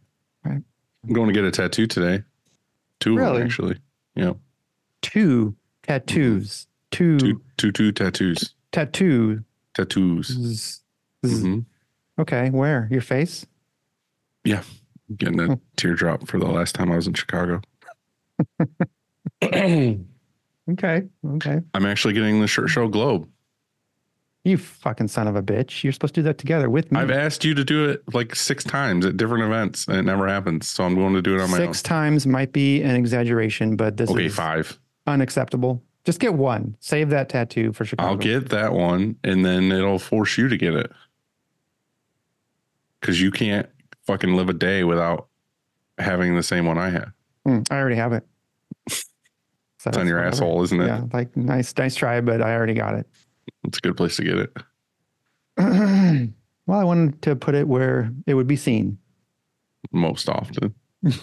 Right. 0.46 0.62
I'm 1.04 1.14
going 1.14 1.28
to 1.28 1.34
get 1.34 1.44
a 1.46 1.52
tattoo 1.52 1.88
today. 1.88 2.24
Two 3.00 3.14
of 3.14 3.18
Really? 3.20 3.42
actually. 3.44 3.78
Yeah. 4.16 4.34
Two 5.02 5.56
tattoos. 5.84 6.68
Two, 6.92 7.18
Two, 7.18 7.42
two, 7.58 7.72
two 7.72 7.92
tattoos. 7.92 8.54
tattoos. 8.72 9.40
Tattoos. 9.74 10.82
hmm 11.26 11.60
Okay, 12.20 12.50
where? 12.52 12.88
Your 12.92 13.02
face? 13.02 13.46
Yeah. 14.44 14.62
Getting 15.18 15.40
a 15.40 15.60
teardrop 15.78 16.28
for 16.28 16.38
the 16.40 16.46
last 16.46 16.76
time 16.76 16.92
I 16.92 16.96
was 16.96 17.08
in 17.08 17.14
Chicago. 17.14 17.62
Okay, 20.72 21.04
okay. 21.36 21.60
I'm 21.74 21.86
actually 21.86 22.14
getting 22.14 22.40
the 22.40 22.48
Shirt 22.48 22.70
Show 22.70 22.88
Globe. 22.88 23.28
You 24.46 24.58
fucking 24.58 25.10
son 25.10 25.28
of 25.28 25.36
a 25.36 25.42
bitch. 25.44 25.84
You're 25.84 25.92
supposed 25.92 26.16
to 26.16 26.22
do 26.22 26.24
that 26.24 26.38
together 26.38 26.70
with 26.70 26.90
me. 26.92 27.00
I've 27.02 27.12
asked 27.12 27.44
you 27.44 27.54
to 27.54 27.66
do 27.66 27.90
it 27.90 28.02
like 28.14 28.34
six 28.34 28.64
times 28.64 29.06
at 29.06 29.18
different 29.18 29.44
events 29.44 29.88
and 29.88 29.98
it 29.98 30.04
never 30.04 30.26
happens. 30.28 30.70
So 30.70 30.86
I'm 30.86 30.96
going 30.96 31.14
to 31.16 31.22
do 31.22 31.36
it 31.36 31.42
on 31.42 31.52
my 31.52 31.58
Six 31.58 31.82
times 31.82 32.26
might 32.26 32.54
be 32.54 32.82
an 32.82 32.96
exaggeration, 32.96 33.76
but 33.76 33.98
this 33.98 34.10
own. 34.10 34.16
Okay, 34.18 34.28
is 34.28 34.36
five. 34.36 34.80
Unacceptable. 35.08 35.84
Just 36.06 36.20
get 36.20 36.34
one. 36.34 36.76
Save 36.80 37.10
that 37.12 37.30
tattoo 37.30 37.72
for 37.72 37.86
Chicago. 37.86 38.10
I'll 38.10 38.18
get 38.18 38.50
that 38.50 38.74
one, 38.74 39.16
and 39.24 39.46
then 39.46 39.72
it'll 39.72 40.00
force 40.00 40.38
you 40.38 40.50
to 40.50 40.58
get 40.58 40.74
it 40.74 40.92
because 43.00 43.22
you 43.22 43.32
can't 43.32 43.70
fucking 44.06 44.34
live 44.36 44.50
a 44.50 44.54
day 44.54 44.84
without 44.84 45.28
having 45.98 46.36
the 46.36 46.44
same 46.44 46.66
one 46.66 46.78
I 46.78 46.90
have. 46.90 47.12
Hmm, 47.46 47.60
I 47.72 47.78
already 47.78 47.96
have 47.96 48.14
it. 48.14 48.26
So 48.90 49.02
It's 49.90 49.98
on 49.98 50.08
your 50.08 50.18
whatever. 50.18 50.36
asshole, 50.36 50.64
isn't 50.64 50.80
it? 50.82 50.88
Yeah, 50.88 51.04
like 51.14 51.36
nice, 51.38 51.74
nice 51.78 51.96
try, 51.96 52.20
but 52.22 52.42
I 52.42 52.54
already 52.56 52.74
got 52.74 52.96
it. 52.96 53.08
It's 53.66 53.78
a 53.78 53.82
good 53.82 53.96
place 53.98 54.16
to 54.18 54.24
get 54.24 54.38
it. 54.38 54.54
well, 56.66 56.80
I 56.80 56.84
wanted 56.84 57.22
to 57.24 57.36
put 57.36 57.56
it 57.56 57.68
where 57.68 58.12
it 58.28 58.34
would 58.34 58.48
be 58.48 58.56
seen. 58.56 58.98
Most 59.92 60.28
often. 60.30 60.74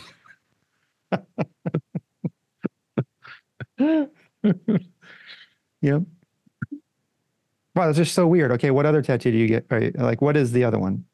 Yep. 5.83 6.03
Wow, 7.75 7.87
that's 7.87 7.97
just 7.97 8.15
so 8.15 8.27
weird. 8.27 8.53
Okay, 8.53 8.71
what 8.71 8.85
other 8.85 9.01
tattoo 9.01 9.31
do 9.31 9.39
you 9.39 9.47
get? 9.47 9.65
Right, 9.71 9.97
Like, 9.99 10.21
what 10.21 10.37
is 10.37 10.53
the 10.53 10.65
other 10.65 10.79
one? 10.79 11.05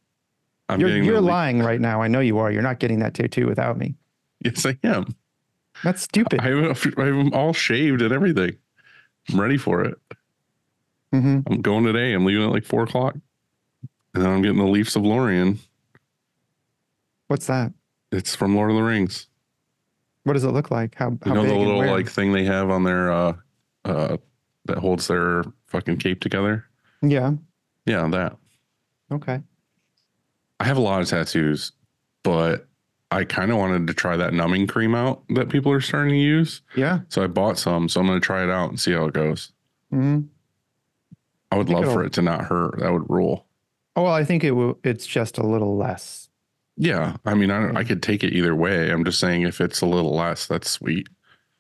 I'm 0.69 0.81
you're 0.81 0.97
you're 0.97 1.21
lying 1.21 1.61
right 1.63 1.81
now. 1.81 2.03
I 2.03 2.09
know 2.09 2.19
you 2.19 2.39
are. 2.39 2.51
You're 2.51 2.63
not 2.63 2.81
getting 2.81 2.99
that 3.01 3.15
tattoo 3.15 3.47
without 3.47 3.79
me. 3.79 3.95
Yes, 4.41 4.67
I 4.67 4.77
am. 4.83 5.15
That's 5.85 6.03
stupid. 6.03 6.41
I 6.41 6.49
have 6.49 7.33
all 7.33 7.53
shaved 7.53 8.03
and 8.03 8.13
everything. 8.13 8.57
I'm 9.31 9.41
ready 9.41 9.59
for 9.59 9.85
it. 9.85 9.99
hmm 11.13 11.41
I'm 11.47 11.61
going 11.63 11.85
today. 11.85 12.13
I'm 12.13 12.25
leaving 12.25 12.45
at 12.45 12.51
like 12.51 12.65
four 12.65 12.83
o'clock. 12.83 13.15
And 14.15 14.25
then 14.25 14.33
I'm 14.33 14.43
getting 14.43 14.59
the 14.59 14.65
Leafs 14.65 14.97
of 14.97 15.03
Lorien. 15.05 15.61
What's 17.29 17.47
that? 17.47 17.73
It's 18.11 18.35
from 18.35 18.57
Lord 18.57 18.71
of 18.71 18.77
the 18.77 18.83
Rings. 18.83 19.27
What 20.27 20.33
does 20.33 20.43
it 20.43 20.51
look 20.51 20.73
like? 20.73 20.97
How, 20.97 21.11
how 21.23 21.31
You 21.31 21.35
know 21.35 21.47
the 21.47 21.55
little 21.55 21.87
like 21.87 22.11
thing 22.11 22.33
they 22.33 22.43
have 22.45 22.69
on 22.69 22.83
their 22.83 23.13
uh 23.13 23.35
uh 23.85 24.17
that 24.65 24.79
holds 24.79 25.07
their 25.07 25.45
fucking 25.69 25.99
cape 25.99 26.21
together? 26.21 26.65
Yeah. 27.01 27.35
Yeah, 27.85 28.09
that. 28.09 28.37
Okay. 29.13 29.41
I 30.59 30.65
have 30.65 30.79
a 30.79 30.81
lot 30.81 31.01
of 31.01 31.07
tattoos, 31.09 31.71
but 32.25 32.67
I 33.13 33.23
kind 33.23 33.53
of 33.53 33.59
wanted 33.59 33.87
to 33.87 33.95
try 33.95 34.17
that 34.17 34.35
numbing 34.35 34.67
cream 34.67 34.97
out 34.97 35.23
that 35.29 35.49
people 35.49 35.71
are 35.71 35.81
starting 35.81 36.15
to 36.15 36.19
use. 36.19 36.61
Yeah. 36.75 37.01
So 37.09 37.23
I 37.23 37.29
bought 37.29 37.57
some. 37.57 37.89
So 37.89 38.01
I'm 38.01 38.09
going 38.09 38.21
to 38.21 38.25
try 38.27 38.43
it 38.43 38.51
out 38.51 38.71
and 38.71 38.81
see 38.81 38.91
how 38.91 39.05
it 39.05 39.15
goes. 39.15 39.53
hmm 39.91 40.23
I 41.53 41.57
would 41.57 41.69
think 41.69 41.79
love 41.85 41.93
for 41.93 42.03
it 42.03 42.13
to 42.15 42.23
not 42.23 42.41
hurt. 42.47 42.81
That 42.81 42.93
would 42.93 43.09
rule. 43.09 43.47
Oh, 43.95 44.03
well, 44.03 44.13
I 44.13 44.25
think 44.25 44.43
it 44.43 44.51
will. 44.51 44.81
It's 44.83 45.07
just 45.07 45.39
a 45.39 45.47
little 45.47 45.77
less. 45.77 46.26
Yeah. 46.77 47.17
I 47.25 47.35
mean, 47.35 47.51
I, 47.51 47.75
I 47.81 47.85
could 47.85 48.03
take 48.03 48.23
it 48.25 48.33
either 48.35 48.55
way. 48.55 48.91
I'm 48.91 49.05
just 49.05 49.19
saying 49.21 49.43
if 49.43 49.61
it's 49.61 49.81
a 49.81 49.87
little 49.87 50.15
less, 50.15 50.47
that's 50.47 50.71
sweet. 50.71 51.09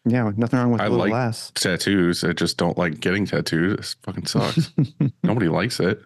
Yeah, 0.04 0.30
nothing 0.36 0.58
wrong 0.58 0.70
with 0.72 0.80
I 0.80 0.86
a 0.86 0.90
little 0.90 1.04
like- 1.06 1.12
less. 1.12 1.50
Tattoos. 1.54 2.22
I 2.22 2.32
just 2.32 2.56
don't 2.58 2.78
like 2.78 3.00
getting 3.00 3.26
tattoos. 3.26 3.96
It 3.98 4.04
fucking 4.04 4.26
sucks. 4.26 4.70
Nobody 5.22 5.48
likes 5.48 5.80
it. 5.80 6.00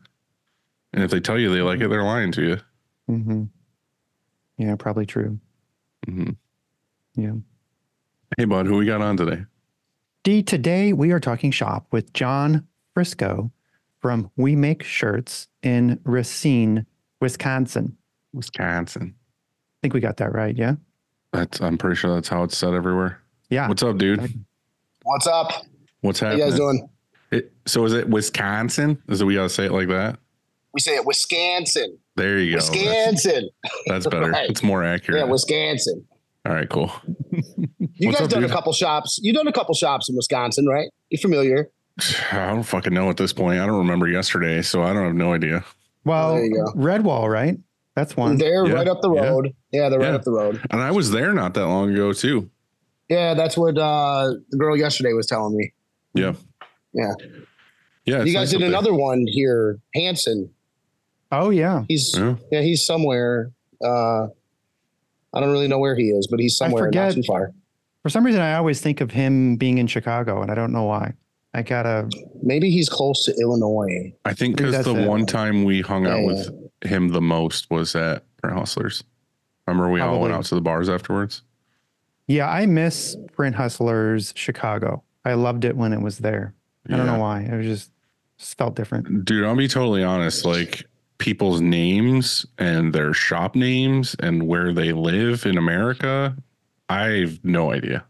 And 0.93 1.03
if 1.05 1.11
they 1.11 1.21
tell 1.21 1.39
you 1.39 1.53
they 1.55 1.61
like 1.63 1.81
it, 1.81 1.89
they're 1.89 2.03
lying 2.03 2.33
to 2.33 2.43
you. 2.43 2.57
hmm 3.07 3.45
Yeah, 4.59 4.77
probably 4.77 5.07
true. 5.07 5.39
Mhm. 6.09 6.37
Yeah. 7.17 7.33
Hey, 8.39 8.45
bud, 8.45 8.67
who 8.67 8.77
we 8.79 8.87
got 8.87 9.03
on 9.03 9.17
today? 9.17 9.45
D, 10.23 10.43
today 10.43 10.93
we 10.93 11.13
are 11.13 11.21
talking 11.21 11.51
shop 11.51 11.87
with 11.91 12.13
Jon 12.13 12.67
Frisco 12.95 13.51
from 14.01 14.31
We 14.37 14.57
Make 14.57 14.83
Shirts 14.83 15.49
in 15.63 16.01
Racine, 16.05 16.87
Wisconsin. 17.21 17.97
Wisconsin. 18.33 19.15
I 19.17 19.77
think 19.83 19.95
we 19.95 20.01
got 20.01 20.17
that 20.19 20.33
right. 20.33 20.57
Yeah. 20.57 20.75
That's. 21.33 21.61
I'm 21.61 21.79
pretty 21.79 21.97
sure 21.97 22.15
that's 22.15 22.29
how 22.29 22.43
it's 22.43 22.57
said 22.57 22.75
everywhere. 22.75 23.21
Yeah. 23.51 23.69
What's 23.69 23.83
up, 23.83 23.99
dude? 23.99 24.45
What's 25.03 25.27
up? 25.27 25.53
What's 26.03 26.21
How 26.21 26.27
happening? 26.29 26.45
you 26.47 26.51
guys 26.51 26.59
doing? 26.59 26.89
It, 27.31 27.53
so 27.67 27.85
is 27.85 27.93
it 27.93 28.09
Wisconsin? 28.09 29.01
Is 29.09 29.21
it 29.21 29.25
we 29.25 29.35
gotta 29.35 29.49
say 29.49 29.67
it 29.67 29.73
like 29.73 29.89
that? 29.89 30.19
We 30.75 30.81
say 30.81 30.97
it 30.97 31.05
Wisconsin. 31.07 31.99
There 32.17 32.39
you 32.39 32.53
go. 32.53 32.57
Wisconsin. 32.57 33.49
that's 33.87 34.07
better. 34.11 34.31
Right. 34.31 34.51
It's 34.51 34.63
more 34.63 34.85
accurate. 34.85 35.21
Yeah, 35.21 35.25
Wisconsin. 35.31 36.05
All 36.47 36.53
right, 36.55 36.69
cool. 36.69 36.91
You 37.31 38.09
What's 38.09 38.19
guys 38.19 38.25
up, 38.25 38.31
done 38.31 38.43
dude? 38.43 38.51
a 38.51 38.53
couple 38.53 38.73
shops. 38.73 39.19
You 39.23 39.33
done 39.33 39.47
a 39.47 39.53
couple 39.53 39.75
shops 39.75 40.09
in 40.09 40.17
Wisconsin, 40.17 40.67
right? 40.67 40.89
You 41.11 41.19
familiar? 41.19 41.71
I 42.33 42.47
don't 42.49 42.63
fucking 42.63 42.95
know 42.95 43.11
at 43.11 43.17
this 43.17 43.33
point. 43.33 43.61
I 43.61 43.67
don't 43.67 43.79
remember 43.79 44.09
yesterday, 44.09 44.63
so 44.63 44.83
I 44.83 44.93
don't 44.93 45.05
have 45.05 45.15
no 45.15 45.33
idea. 45.35 45.65
well, 46.05 46.35
there 46.37 46.47
you. 46.47 46.65
Redwall, 46.77 47.29
right? 47.31 47.59
That's 47.97 48.17
one. 48.17 48.37
They're 48.39 48.67
Yeah, 48.67 48.73
right 48.75 48.89
up 48.89 49.03
the 49.03 49.11
road. 49.11 49.53
Yeah, 49.73 49.89
they're 49.89 49.99
right 49.99 50.09
Yeah. 50.11 50.15
up 50.17 50.23
the 50.25 50.31
road. 50.33 50.61
And 50.71 50.81
I 50.81 50.91
was 50.91 51.11
there 51.11 51.33
not 51.35 51.55
that 51.55 51.67
long 51.67 51.93
ago 51.93 52.13
too. 52.13 52.51
Yeah, 53.09 53.35
that's 53.35 53.57
what 53.57 53.77
uh, 53.77 54.35
the 54.51 54.57
girl 54.57 54.77
yesterday 54.77 55.13
was 55.13 55.27
telling 55.27 55.57
me. 55.57 55.73
Yeah. 56.15 56.35
Yeah. 56.93 57.13
Yeah. 58.07 58.19
you 58.25 58.33
guys 58.33 58.35
nice 58.35 58.51
did 58.51 58.57
up 58.57 58.61
there. 58.61 58.69
another 58.69 58.95
one 58.95 59.25
here, 59.29 59.79
Hanson. 59.95 60.51
Oh, 61.33 61.51
yeah. 61.51 61.85
He's 61.89 62.15
Yeah. 62.17 62.37
yeah, 62.51 62.61
he's 62.63 62.85
somewhere. 62.85 63.51
Uh, 63.85 64.27
I 65.33 65.39
don't 65.41 65.51
really 65.53 65.69
know 65.69 65.79
where 65.79 65.95
he 65.97 66.11
is, 66.11 66.27
but 66.29 66.41
he's 66.41 66.57
somewhere 66.57 66.85
not 66.91 67.09
forget. 67.11 67.15
too 67.15 67.23
far. 67.25 67.53
For 68.03 68.09
some 68.09 68.25
reason, 68.25 68.41
I 68.41 68.55
always 68.55 68.81
think 68.81 69.01
of 69.01 69.11
him 69.11 69.57
being 69.57 69.79
in 69.79 69.87
Chicago, 69.87 70.43
and 70.43 70.51
I 70.51 70.55
don't 70.55 70.73
know 70.73 70.85
why. 70.85 71.13
I 71.53 71.63
gotta. 71.63 72.09
Maybe 72.43 72.71
he's 72.71 72.89
close 72.89 73.25
to 73.27 73.35
Illinois. 73.41 74.13
I 74.25 74.35
think 74.35 74.57
because 74.57 74.85
the 74.85 74.95
it. 74.95 75.09
one 75.09 75.27
time 75.27 75.65
we 75.65 75.81
hung 75.83 76.07
out 76.07 76.21
Yeah, 76.21 76.27
with 76.27 76.70
him 76.83 77.09
the 77.09 77.21
most 77.21 77.71
was 77.71 77.95
at 77.95 78.25
Print 78.39 78.57
Hustlers. 78.57 79.05
Remember 79.67 79.91
we 79.91 80.01
all 80.01 80.21
went 80.21 80.35
out 80.35 80.45
to 80.47 80.55
the 80.55 80.61
bars 80.61 80.89
afterwards? 80.89 81.43
Yeah, 82.27 82.49
I 82.49 82.67
miss 82.67 83.17
Print 83.33 83.57
Hustlers 83.57 84.33
Chicago. 84.37 85.03
I 85.25 85.35
loved 85.35 85.65
it 85.65 85.77
when 85.77 85.93
it 85.93 86.01
was 86.01 86.19
there. 86.19 86.55
I 86.89 86.97
don't 86.97 87.07
know 87.07 87.19
why. 87.19 87.43
It 87.43 87.57
was 87.57 87.67
just, 87.67 87.93
just 88.39 88.57
felt 88.57 88.75
different. 88.75 89.25
Dude, 89.25 89.45
I'll 89.45 89.55
be 89.55 89.69
totally 89.69 90.03
honest. 90.03 90.45
Like 90.45 90.85
people's 91.19 91.61
names 91.61 92.47
and 92.59 92.93
their 92.93 93.13
shop 93.13 93.55
names 93.55 94.17
and 94.21 94.49
where 94.49 94.73
they 94.73 94.93
live 94.93 95.47
in 95.47 95.59
America, 95.59 96.35
I 96.89 97.07
have 97.09 97.45
no 97.45 97.71
idea. 97.71 98.05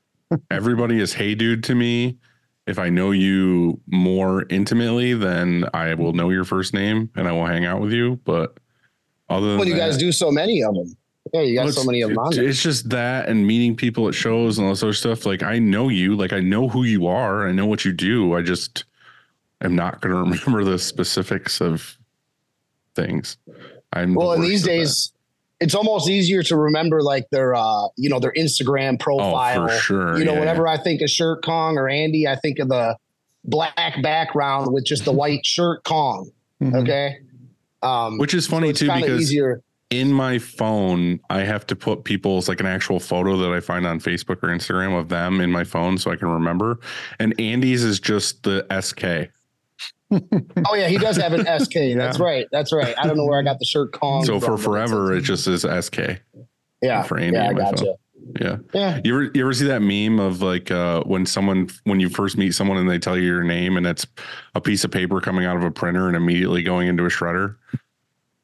Everybody 0.50 1.00
is 1.00 1.14
hey 1.14 1.34
dude 1.34 1.64
to 1.64 1.74
me. 1.74 2.18
If 2.66 2.78
I 2.78 2.88
know 2.88 3.12
you 3.12 3.80
more 3.86 4.44
intimately, 4.50 5.14
then 5.14 5.64
I 5.72 5.94
will 5.94 6.12
know 6.12 6.30
your 6.30 6.44
first 6.44 6.74
name 6.74 7.10
and 7.14 7.28
I 7.28 7.32
will 7.32 7.46
hang 7.46 7.64
out 7.64 7.80
with 7.80 7.92
you. 7.92 8.18
But 8.24 8.56
other 9.28 9.46
than 9.48 9.58
Well, 9.58 9.68
you 9.68 9.74
that, 9.74 9.80
guys 9.80 9.96
do 9.98 10.10
so 10.10 10.30
many 10.32 10.62
of 10.62 10.74
them. 10.74 10.96
Yeah, 11.32 11.40
you 11.42 11.54
got 11.56 11.72
so 11.72 11.84
many 11.84 12.02
of 12.02 12.10
them 12.10 12.18
it- 12.32 12.38
It's 12.38 12.62
just 12.62 12.90
that 12.90 13.28
and 13.28 13.46
meeting 13.46 13.74
people 13.76 14.08
at 14.08 14.14
shows 14.14 14.58
and 14.58 14.66
all 14.66 14.72
this 14.72 14.82
other 14.82 14.92
stuff. 14.92 15.26
Like 15.26 15.42
I 15.42 15.58
know 15.58 15.88
you, 15.88 16.16
like 16.16 16.32
I 16.32 16.40
know 16.40 16.68
who 16.68 16.82
you 16.84 17.06
are, 17.06 17.46
I 17.48 17.52
know 17.52 17.66
what 17.66 17.84
you 17.84 17.92
do. 17.92 18.34
I 18.34 18.42
just 18.42 18.84
am 19.60 19.74
not 19.76 20.00
going 20.00 20.14
to 20.14 20.20
remember 20.20 20.64
the 20.64 20.78
specifics 20.78 21.60
of 21.60 21.96
things. 22.94 23.36
I'm 23.92 24.14
Well, 24.14 24.32
in 24.32 24.40
worst 24.40 24.50
these 24.50 24.62
days, 24.64 25.12
it's 25.60 25.74
almost 25.74 26.08
easier 26.08 26.42
to 26.44 26.56
remember 26.56 27.02
like 27.02 27.24
their 27.30 27.54
uh, 27.54 27.86
you 27.96 28.08
know, 28.10 28.20
their 28.20 28.32
Instagram 28.32 28.98
profile. 29.00 29.62
oh 29.62 29.68
for 29.68 29.74
sure. 29.78 30.18
You 30.18 30.24
know, 30.24 30.34
yeah, 30.34 30.40
whenever 30.40 30.68
I 30.68 30.76
think 30.76 31.00
of 31.02 31.10
Shirt 31.10 31.44
Kong 31.44 31.78
or 31.78 31.88
Andy, 31.88 32.26
I 32.28 32.36
think 32.36 32.58
of 32.58 32.68
the 32.68 32.96
black 33.44 34.02
background 34.02 34.72
with 34.72 34.84
just 34.84 35.04
the 35.04 35.12
white 35.22 35.44
shirt 35.46 35.84
Kong. 35.84 36.30
Mhm. 36.62 36.82
Okay. 36.82 37.16
Um, 37.82 38.18
which 38.18 38.34
is 38.34 38.46
funny 38.46 38.70
it's 38.70 38.80
too 38.80 38.86
because 38.86 39.20
easier. 39.20 39.62
in 39.90 40.12
my 40.12 40.38
phone 40.38 41.20
I 41.30 41.40
have 41.40 41.66
to 41.68 41.76
put 41.76 42.04
people's 42.04 42.48
like 42.48 42.58
an 42.58 42.66
actual 42.66 42.98
photo 42.98 43.36
that 43.36 43.52
I 43.52 43.60
find 43.60 43.86
on 43.86 44.00
Facebook 44.00 44.42
or 44.42 44.48
Instagram 44.48 44.98
of 44.98 45.08
them 45.08 45.40
in 45.40 45.52
my 45.52 45.62
phone 45.62 45.96
so 45.98 46.10
I 46.10 46.16
can 46.16 46.28
remember. 46.28 46.80
And 47.20 47.38
Andy's 47.38 47.84
is 47.84 48.00
just 48.00 48.42
the 48.42 48.66
SK. 48.80 49.30
Oh 50.12 50.74
yeah, 50.74 50.88
he 50.88 50.98
does 50.98 51.16
have 51.16 51.32
an 51.32 51.40
SK. 51.60 51.72
That's 51.96 52.18
Yeah. 52.18 52.24
right. 52.24 52.46
That's 52.52 52.72
right. 52.72 52.94
I 52.98 53.06
don't 53.06 53.16
know 53.16 53.24
where 53.26 53.38
I 53.38 53.42
got 53.42 53.58
the 53.58 53.64
shirt 53.64 53.92
Kong. 53.92 54.24
So 54.24 54.38
from, 54.40 54.56
for 54.56 54.62
forever 54.62 55.12
it 55.14 55.22
just 55.22 55.46
is 55.48 55.62
SK. 55.62 56.20
yeah, 56.82 57.02
for 57.02 57.18
Andy 57.18 57.36
yeah, 57.38 57.48
I 57.48 57.52
gotcha. 57.54 57.84
phone. 57.84 57.96
Yeah. 58.40 58.56
Yeah, 58.74 59.00
You 59.04 59.14
ever 59.14 59.30
you 59.34 59.42
ever 59.42 59.52
see 59.52 59.66
that 59.66 59.82
meme 59.82 60.18
of 60.18 60.42
like 60.42 60.70
uh, 60.70 61.02
when 61.04 61.26
someone 61.26 61.68
when 61.84 62.00
you 62.00 62.08
first 62.08 62.36
meet 62.36 62.52
someone 62.54 62.76
and 62.76 62.88
they 62.90 62.98
tell 62.98 63.16
you 63.16 63.22
your 63.24 63.44
name 63.44 63.76
and 63.76 63.86
it's 63.86 64.06
a 64.54 64.60
piece 64.60 64.84
of 64.84 64.90
paper 64.90 65.20
coming 65.20 65.44
out 65.44 65.56
of 65.56 65.62
a 65.62 65.70
printer 65.70 66.06
and 66.08 66.16
immediately 66.16 66.62
going 66.62 66.88
into 66.88 67.04
a 67.04 67.08
shredder? 67.08 67.56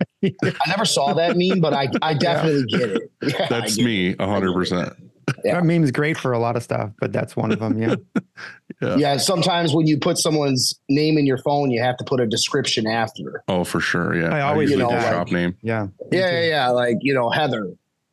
I 0.25 0.33
never 0.69 0.85
saw 0.85 1.13
that 1.15 1.37
meme, 1.37 1.61
but 1.61 1.75
I, 1.75 1.89
I 2.01 2.15
definitely 2.19 2.65
get 2.67 2.91
it. 2.91 3.03
Yeah, 3.23 3.47
That's 3.49 3.77
get 3.77 3.85
me, 3.85 4.15
hundred 4.21 4.53
percent. 4.55 4.93
Yeah. 5.45 5.55
That 5.55 5.65
meme's 5.65 5.91
great 5.91 6.17
for 6.17 6.33
a 6.33 6.39
lot 6.39 6.57
of 6.57 6.63
stuff, 6.63 6.91
but 7.01 7.13
that's 7.13 7.37
one 7.37 7.53
of 7.53 7.59
them. 7.59 7.81
Yeah. 7.81 7.95
it. 8.81 8.99
Yeah, 8.99 9.17
sometimes 9.17 9.75
when 9.75 9.87
you 9.87 9.99
put 9.99 10.19
someone's 10.19 10.75
name 10.89 11.19
in 11.19 11.27
your 11.27 11.39
phone, 11.39 11.71
you 11.71 11.81
have 11.83 11.97
to 11.99 12.05
put 12.05 12.21
a 12.21 12.27
description 12.27 12.87
after. 12.87 13.43
Oh, 13.49 13.65
for 13.65 13.81
sure. 13.81 14.15
Yeah, 14.17 14.35
I 14.35 14.41
always 14.43 14.71
usually 14.71 14.91
do 14.91 14.97
do 14.97 15.03
that. 15.03 15.11
shop 15.13 15.31
name. 15.31 15.57
Yeah. 15.63 15.89
Yeah, 16.11 16.31
yeah, 16.31 16.49
yeah. 16.49 16.69
Like, 16.71 16.97
you 17.01 17.15
know, 17.15 17.31
Heather, 17.31 17.73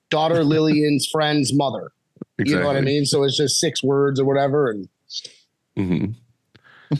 daughter 0.10 0.44
Lillian's 0.44 1.08
friend's 1.12 1.54
mother. 1.54 1.92
Exactly. 2.38 2.54
You 2.54 2.60
know 2.62 2.68
what 2.68 2.78
I 2.78 2.82
mean? 2.82 3.06
So 3.06 3.24
it's 3.24 3.38
just 3.38 3.60
six 3.60 3.84
words 3.84 4.20
or 4.20 4.26
whatever. 4.26 4.70
And 4.72 4.88
Mhm. 5.78 6.16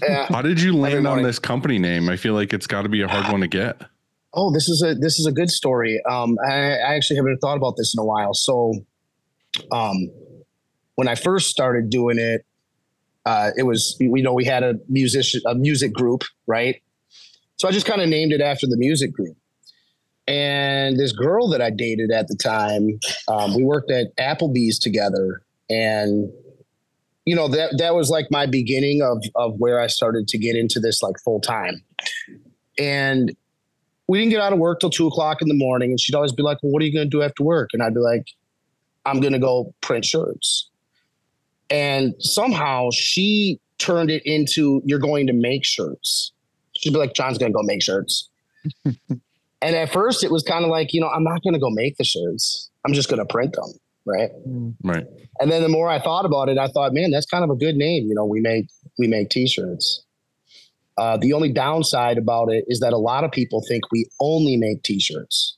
yeah. 0.02 0.26
How 0.30 0.42
did 0.42 0.62
you 0.62 0.76
land 0.76 1.08
on 1.08 1.24
this 1.24 1.40
company 1.40 1.80
name? 1.80 2.10
I 2.10 2.18
feel 2.18 2.34
like 2.34 2.54
it's 2.54 2.68
got 2.68 2.84
to 2.84 2.90
be 2.90 3.02
a 3.02 3.08
hard 3.08 3.32
one 3.32 3.42
to 3.42 3.48
get. 3.48 3.82
Oh, 4.34 4.52
this 4.52 4.70
is 4.70 4.84
a 4.84 4.94
this 4.94 5.18
is 5.20 5.26
a 5.26 5.32
good 5.32 5.50
story. 5.50 6.00
Um, 6.10 6.38
I, 6.46 6.54
I 6.78 6.96
actually 6.96 7.18
haven't 7.18 7.38
thought 7.40 7.58
about 7.58 7.76
this 7.78 7.96
in 7.96 8.00
a 8.00 8.06
while. 8.06 8.34
So, 8.36 8.74
um, 9.72 10.10
when 10.96 11.08
I 11.08 11.16
first 11.16 11.50
started 11.50 11.90
doing 11.90 12.18
it, 12.18 12.46
Uh, 13.26 13.52
it 13.58 13.64
was 13.64 13.96
we 14.00 14.22
know 14.22 14.34
we 14.34 14.46
had 14.46 14.64
a 14.64 14.74
musician 14.88 15.42
a 15.46 15.54
music 15.54 15.94
group, 15.94 16.24
right? 16.48 16.82
So 17.58 17.68
I 17.68 17.72
just 17.72 17.86
kind 17.86 18.02
of 18.02 18.08
named 18.10 18.32
it 18.32 18.42
after 18.42 18.66
the 18.66 18.78
music 18.78 19.12
group. 19.12 19.36
And 20.26 20.98
this 20.98 21.12
girl 21.12 21.50
that 21.50 21.62
I 21.62 21.70
dated 21.70 22.12
at 22.12 22.28
the 22.28 22.36
time, 22.36 23.00
um, 23.28 23.56
we 23.56 23.64
worked 23.64 23.92
at 23.92 24.16
Applebee's 24.18 24.80
together, 24.80 25.42
and 25.70 26.32
you 27.26 27.36
know 27.36 27.48
that 27.50 27.78
that 27.78 27.94
was 27.94 28.10
like 28.10 28.28
my 28.32 28.48
beginning 28.48 29.02
of 29.02 29.18
of 29.36 29.60
where 29.60 29.80
I 29.80 29.88
started 29.88 30.28
to 30.30 30.38
get 30.38 30.56
into 30.56 30.80
this 30.80 31.04
like 31.04 31.20
full 31.24 31.42
time. 31.42 31.84
And 32.80 33.36
we 34.08 34.18
didn't 34.18 34.32
get 34.32 34.42
out 34.42 34.54
of 34.54 34.60
work 34.60 34.80
till 34.80 34.90
two 34.90 35.08
o'clock 35.08 35.42
in 35.42 35.50
the 35.50 35.60
morning, 35.68 35.92
and 35.92 36.00
she'd 36.00 36.16
always 36.16 36.34
be 36.34 36.42
like, 36.42 36.64
"Well, 36.64 36.72
what 36.72 36.82
are 36.82 36.86
you 36.86 36.94
going 36.94 37.10
to 37.10 37.18
do 37.18 37.22
after 37.22 37.44
work?" 37.44 37.72
And 37.74 37.84
I'd 37.84 37.94
be 37.94 38.00
like, 38.00 38.26
"I'm 39.06 39.20
going 39.20 39.34
to 39.34 39.40
go 39.40 39.74
print 39.82 40.06
shirts." 40.06 40.70
And 41.70 42.16
somehow 42.20 42.90
she 42.92 43.60
turned 43.78 44.10
it 44.10 44.24
into, 44.26 44.82
"You're 44.86 45.00
going 45.00 45.28
to 45.28 45.34
make 45.34 45.64
shirts." 45.66 46.32
She'd 46.78 46.94
be 46.94 47.00
like, 47.00 47.14
"Jon's 47.14 47.38
going 47.38 47.52
to 47.52 47.56
go 47.56 47.64
make 47.64 47.84
shirts." 47.84 48.30
and 48.86 49.76
at 49.76 49.92
first, 49.92 50.24
it 50.24 50.32
was 50.32 50.44
kind 50.44 50.64
of 50.64 50.72
like, 50.72 50.94
you 50.94 51.02
know, 51.02 51.10
I'm 51.10 51.24
not 51.24 51.44
going 51.44 51.54
to 51.54 51.60
go 51.60 51.70
make 51.70 51.98
the 51.98 52.04
shirts. 52.04 52.70
I'm 52.86 52.94
just 52.94 53.10
going 53.10 53.20
to 53.20 53.26
print 53.26 53.54
them, 53.54 53.72
right? 54.06 54.30
Right. 54.84 55.06
And 55.40 55.52
then 55.52 55.62
the 55.62 55.70
more 55.70 55.90
I 55.90 56.00
thought 56.00 56.26
about 56.26 56.50
it, 56.50 56.58
I 56.58 56.68
thought, 56.68 56.94
man, 56.94 57.12
that's 57.12 57.26
kind 57.26 57.44
of 57.44 57.50
a 57.50 57.56
good 57.56 57.76
name. 57.76 58.08
You 58.08 58.16
know, 58.16 58.26
we 58.26 58.42
make 58.42 58.68
we 58.98 59.08
make 59.08 59.30
t-shirts. 59.30 60.04
Uh, 60.98 61.16
the 61.18 61.32
only 61.32 61.52
downside 61.52 62.18
about 62.18 62.52
it 62.52 62.66
is 62.68 62.82
that 62.82 62.92
a 62.92 62.98
lot 62.98 63.24
of 63.24 63.32
people 63.32 63.64
think 63.68 63.90
we 63.92 64.06
only 64.20 64.58
make 64.58 64.84
t-shirts. 64.84 65.58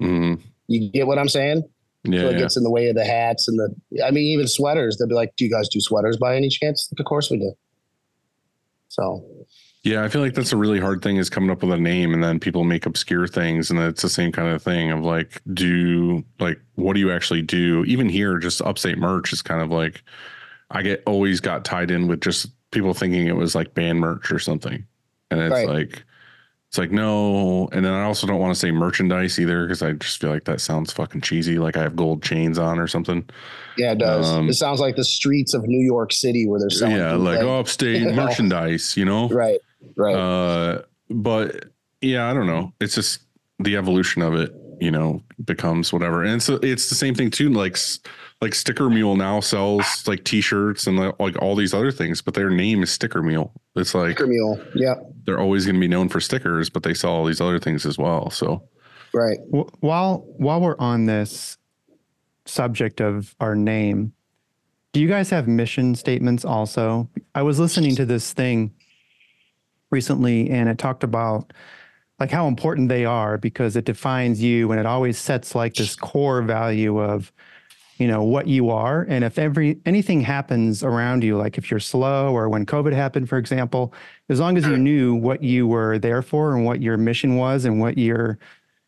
Mhm. 0.00 0.40
You 0.68 0.90
get 0.90 1.06
what 1.08 1.18
I'm 1.18 1.28
saying? 1.28 1.64
Yeah. 2.12 2.20
so 2.22 2.28
it 2.28 2.32
yeah. 2.32 2.38
gets 2.38 2.56
in 2.56 2.62
the 2.62 2.70
way 2.70 2.88
of 2.88 2.96
the 2.96 3.04
hats 3.04 3.48
and 3.48 3.58
the. 3.58 4.04
I 4.04 4.10
mean, 4.10 4.24
even 4.24 4.46
sweaters. 4.46 4.96
They'll 4.96 5.08
be 5.08 5.14
like, 5.14 5.34
"Do 5.36 5.44
you 5.44 5.50
guys 5.50 5.68
do 5.68 5.80
sweaters 5.80 6.16
by 6.16 6.36
any 6.36 6.48
chance?" 6.48 6.88
Like, 6.92 7.00
of 7.00 7.06
course 7.06 7.30
we 7.30 7.38
do. 7.38 7.52
So 8.88 9.24
Yeah, 9.82 10.04
I 10.04 10.08
feel 10.08 10.20
like 10.22 10.34
that's 10.34 10.52
a 10.52 10.56
really 10.56 10.80
hard 10.80 11.02
thing 11.02 11.16
is 11.16 11.28
coming 11.30 11.50
up 11.50 11.62
with 11.62 11.72
a 11.72 11.76
name 11.80 12.14
and 12.14 12.22
then 12.22 12.40
people 12.40 12.64
make 12.64 12.86
obscure 12.86 13.26
things 13.28 13.70
and 13.70 13.78
it's 13.78 14.02
the 14.02 14.08
same 14.08 14.32
kind 14.32 14.48
of 14.48 14.62
thing 14.62 14.90
of 14.90 15.00
like 15.04 15.40
do 15.52 16.24
like 16.40 16.60
what 16.76 16.94
do 16.94 17.00
you 17.00 17.12
actually 17.12 17.42
do? 17.42 17.84
Even 17.86 18.08
here 18.08 18.38
just 18.38 18.62
upstate 18.62 18.98
merch 18.98 19.32
is 19.32 19.42
kind 19.42 19.60
of 19.62 19.70
like 19.70 20.02
I 20.70 20.82
get 20.82 21.02
always 21.06 21.40
got 21.40 21.64
tied 21.64 21.90
in 21.90 22.08
with 22.08 22.20
just 22.20 22.48
people 22.72 22.94
thinking 22.94 23.26
it 23.26 23.36
was 23.36 23.54
like 23.54 23.74
band 23.74 24.00
merch 24.00 24.32
or 24.32 24.38
something. 24.38 24.84
And 25.30 25.40
it's 25.40 25.52
Right. 25.52 25.68
like 25.68 26.04
it's 26.76 26.78
like 26.78 26.90
no, 26.90 27.68
and 27.72 27.82
then 27.82 27.94
I 27.94 28.02
also 28.04 28.26
don't 28.26 28.38
want 28.38 28.52
to 28.52 28.60
say 28.60 28.70
merchandise 28.70 29.38
either 29.40 29.64
because 29.64 29.82
I 29.82 29.92
just 29.92 30.20
feel 30.20 30.28
like 30.28 30.44
that 30.44 30.60
sounds 30.60 30.92
fucking 30.92 31.22
cheesy 31.22 31.58
like 31.58 31.74
I 31.74 31.82
have 31.82 31.96
gold 31.96 32.22
chains 32.22 32.58
on 32.58 32.78
or 32.78 32.86
something. 32.86 33.26
yeah, 33.78 33.92
it 33.92 33.98
does. 33.98 34.30
Um, 34.30 34.50
it 34.50 34.54
sounds 34.54 34.78
like 34.78 34.94
the 34.94 35.04
streets 35.04 35.54
of 35.54 35.66
New 35.66 35.82
York 35.82 36.12
City 36.12 36.46
where 36.46 36.60
they're 36.60 36.68
selling. 36.68 36.96
yeah, 36.96 37.14
like 37.14 37.38
bootleg- 37.40 37.60
upstate 37.60 38.02
merchandise, 38.14 38.94
you 38.94 39.06
know? 39.06 39.28
right, 39.30 39.58
right. 39.96 40.14
Uh, 40.14 40.82
but 41.08 41.64
yeah, 42.02 42.30
I 42.30 42.34
don't 42.34 42.46
know. 42.46 42.74
It's 42.78 42.94
just 42.94 43.20
the 43.58 43.76
evolution 43.78 44.20
of 44.20 44.34
it, 44.34 44.52
you 44.78 44.90
know, 44.90 45.22
becomes 45.46 45.94
whatever. 45.94 46.24
And 46.24 46.42
so 46.42 46.56
it's 46.56 46.90
the 46.90 46.94
same 46.94 47.14
thing 47.14 47.30
too. 47.30 47.48
Like, 47.48 47.78
like 48.40 48.54
Sticker 48.54 48.90
Mule 48.90 49.16
now 49.16 49.40
sells 49.40 50.06
like 50.06 50.24
T-shirts 50.24 50.86
and 50.86 50.98
like, 50.98 51.18
like 51.18 51.40
all 51.40 51.56
these 51.56 51.72
other 51.72 51.90
things, 51.90 52.20
but 52.20 52.34
their 52.34 52.50
name 52.50 52.82
is 52.82 52.90
Sticker 52.90 53.22
Mule. 53.22 53.52
It's 53.74 53.94
like 53.94 54.12
Sticker 54.16 54.26
mule. 54.26 54.60
Yeah, 54.74 54.94
they're 55.24 55.38
always 55.40 55.64
going 55.64 55.76
to 55.76 55.80
be 55.80 55.88
known 55.88 56.08
for 56.08 56.20
stickers, 56.20 56.68
but 56.70 56.82
they 56.82 56.94
sell 56.94 57.12
all 57.12 57.24
these 57.24 57.40
other 57.40 57.58
things 57.58 57.86
as 57.86 57.96
well. 57.98 58.30
So 58.30 58.62
right. 59.14 59.38
Wh- 59.54 59.82
While 59.82 60.24
while 60.36 60.60
we're 60.60 60.78
on 60.78 61.06
this 61.06 61.56
subject 62.44 63.00
of 63.00 63.34
our 63.40 63.54
name, 63.56 64.12
do 64.92 65.00
you 65.00 65.08
guys 65.08 65.30
have 65.30 65.48
mission 65.48 65.94
statements 65.94 66.44
also? 66.44 67.08
I 67.34 67.42
was 67.42 67.58
listening 67.58 67.96
to 67.96 68.04
this 68.06 68.32
thing 68.32 68.72
recently 69.90 70.50
and 70.50 70.68
it 70.68 70.78
talked 70.78 71.04
about 71.04 71.52
like 72.18 72.30
how 72.30 72.48
important 72.48 72.88
they 72.88 73.04
are 73.04 73.38
because 73.38 73.76
it 73.76 73.84
defines 73.84 74.42
you 74.42 74.70
and 74.70 74.80
it 74.80 74.86
always 74.86 75.18
sets 75.18 75.54
like 75.54 75.74
this 75.74 75.94
core 75.94 76.42
value 76.42 76.98
of 76.98 77.32
you 77.98 78.06
know 78.06 78.22
what 78.22 78.46
you 78.46 78.68
are 78.70 79.06
and 79.08 79.24
if 79.24 79.38
every 79.38 79.78
anything 79.86 80.20
happens 80.20 80.82
around 80.82 81.24
you 81.24 81.36
like 81.36 81.56
if 81.56 81.70
you're 81.70 81.80
slow 81.80 82.32
or 82.34 82.48
when 82.48 82.66
covid 82.66 82.92
happened 82.92 83.28
for 83.28 83.38
example 83.38 83.92
as 84.28 84.38
long 84.38 84.56
as 84.58 84.66
you 84.66 84.76
knew 84.76 85.14
what 85.14 85.42
you 85.42 85.66
were 85.66 85.98
there 85.98 86.20
for 86.20 86.54
and 86.54 86.64
what 86.64 86.82
your 86.82 86.96
mission 86.96 87.36
was 87.36 87.64
and 87.64 87.80
what 87.80 87.96
your 87.96 88.38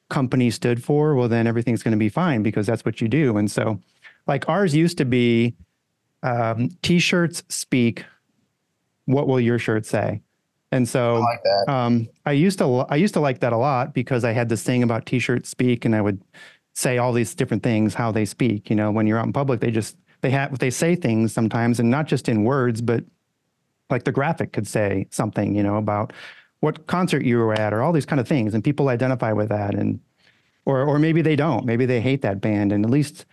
company 0.09 0.51
stood 0.51 0.83
for, 0.83 1.15
well, 1.15 1.29
then 1.29 1.47
everything's 1.47 1.83
going 1.83 1.93
to 1.93 1.99
be 1.99 2.09
fine 2.09 2.43
because 2.43 2.67
that's 2.67 2.85
what 2.85 3.01
you 3.01 3.09
do. 3.09 3.37
And 3.37 3.51
so, 3.51 3.81
like 4.27 4.49
ours 4.49 4.75
used 4.75 4.99
to 4.99 5.05
be 5.05 5.55
um, 6.23 6.71
t 6.83 6.99
shirts 6.99 7.43
speak, 7.49 8.05
what 9.07 9.29
will 9.29 9.41
your 9.41 9.59
shirt 9.59 9.87
say? 9.87 10.21
And 10.71 10.87
so, 10.87 11.17
I 11.17 11.19
like 11.19 11.69
um, 11.69 12.09
I 12.27 12.33
used 12.33 12.59
to 12.59 12.87
I 12.91 12.97
used 12.97 13.15
to 13.15 13.21
like 13.21 13.41
that 13.41 13.53
a 13.53 13.57
lot 13.57 13.95
because 13.95 14.25
I 14.25 14.33
had 14.33 14.49
this 14.49 14.63
thing 14.63 14.83
about 14.83 15.07
t-shirts 15.07 15.49
speak, 15.49 15.85
and 15.87 15.97
I 15.97 16.03
would 16.03 16.21
say 16.79 16.97
all 16.97 17.13
these 17.13 17.35
different 17.35 17.65
things 17.65 17.93
how 17.93 18.13
they 18.13 18.25
speak. 18.25 18.71
You 18.71 18.77
know, 18.77 18.93
when 18.93 19.09
you're 19.09 19.19
out 19.19 19.27
in 19.27 19.33
public, 19.33 19.59
they 19.59 19.73
just 19.73 19.97
they 20.21 20.31
have 20.31 20.61
they 20.61 20.71
say 20.71 20.95
things 20.95 21.33
sometimes, 21.33 21.81
and 21.81 21.91
not 21.91 22.07
just 22.07 22.29
in 22.29 22.45
words, 22.45 22.81
but 22.81 23.03
like 23.91 24.05
the 24.05 24.13
graphic 24.13 24.53
could 24.53 24.67
say 24.67 25.09
something. 25.11 25.57
You 25.57 25.65
know 25.65 25.77
about 25.77 26.13
what 26.61 26.87
concert 26.87 27.25
you 27.25 27.39
were 27.39 27.55
at, 27.55 27.73
or 27.73 27.83
all 27.83 27.93
these 27.93 28.07
kind 28.07 28.21
of 28.21 28.29
things, 28.29 28.55
and 28.55 28.63
people 28.63 28.89
identify 28.91 29.33
with 29.33 29.49
that, 29.49 29.75
and 29.75 29.99
or 30.67 30.83
or 30.83 31.01
maybe 31.01 31.21
they 31.21 31.35
don't. 31.35 31.67
Maybe 31.67 31.85
they 31.85 32.01
hate 32.01 32.23
that 32.23 32.41
band, 32.41 32.71
and 32.71 32.85
at 32.85 32.91
least 32.91 33.27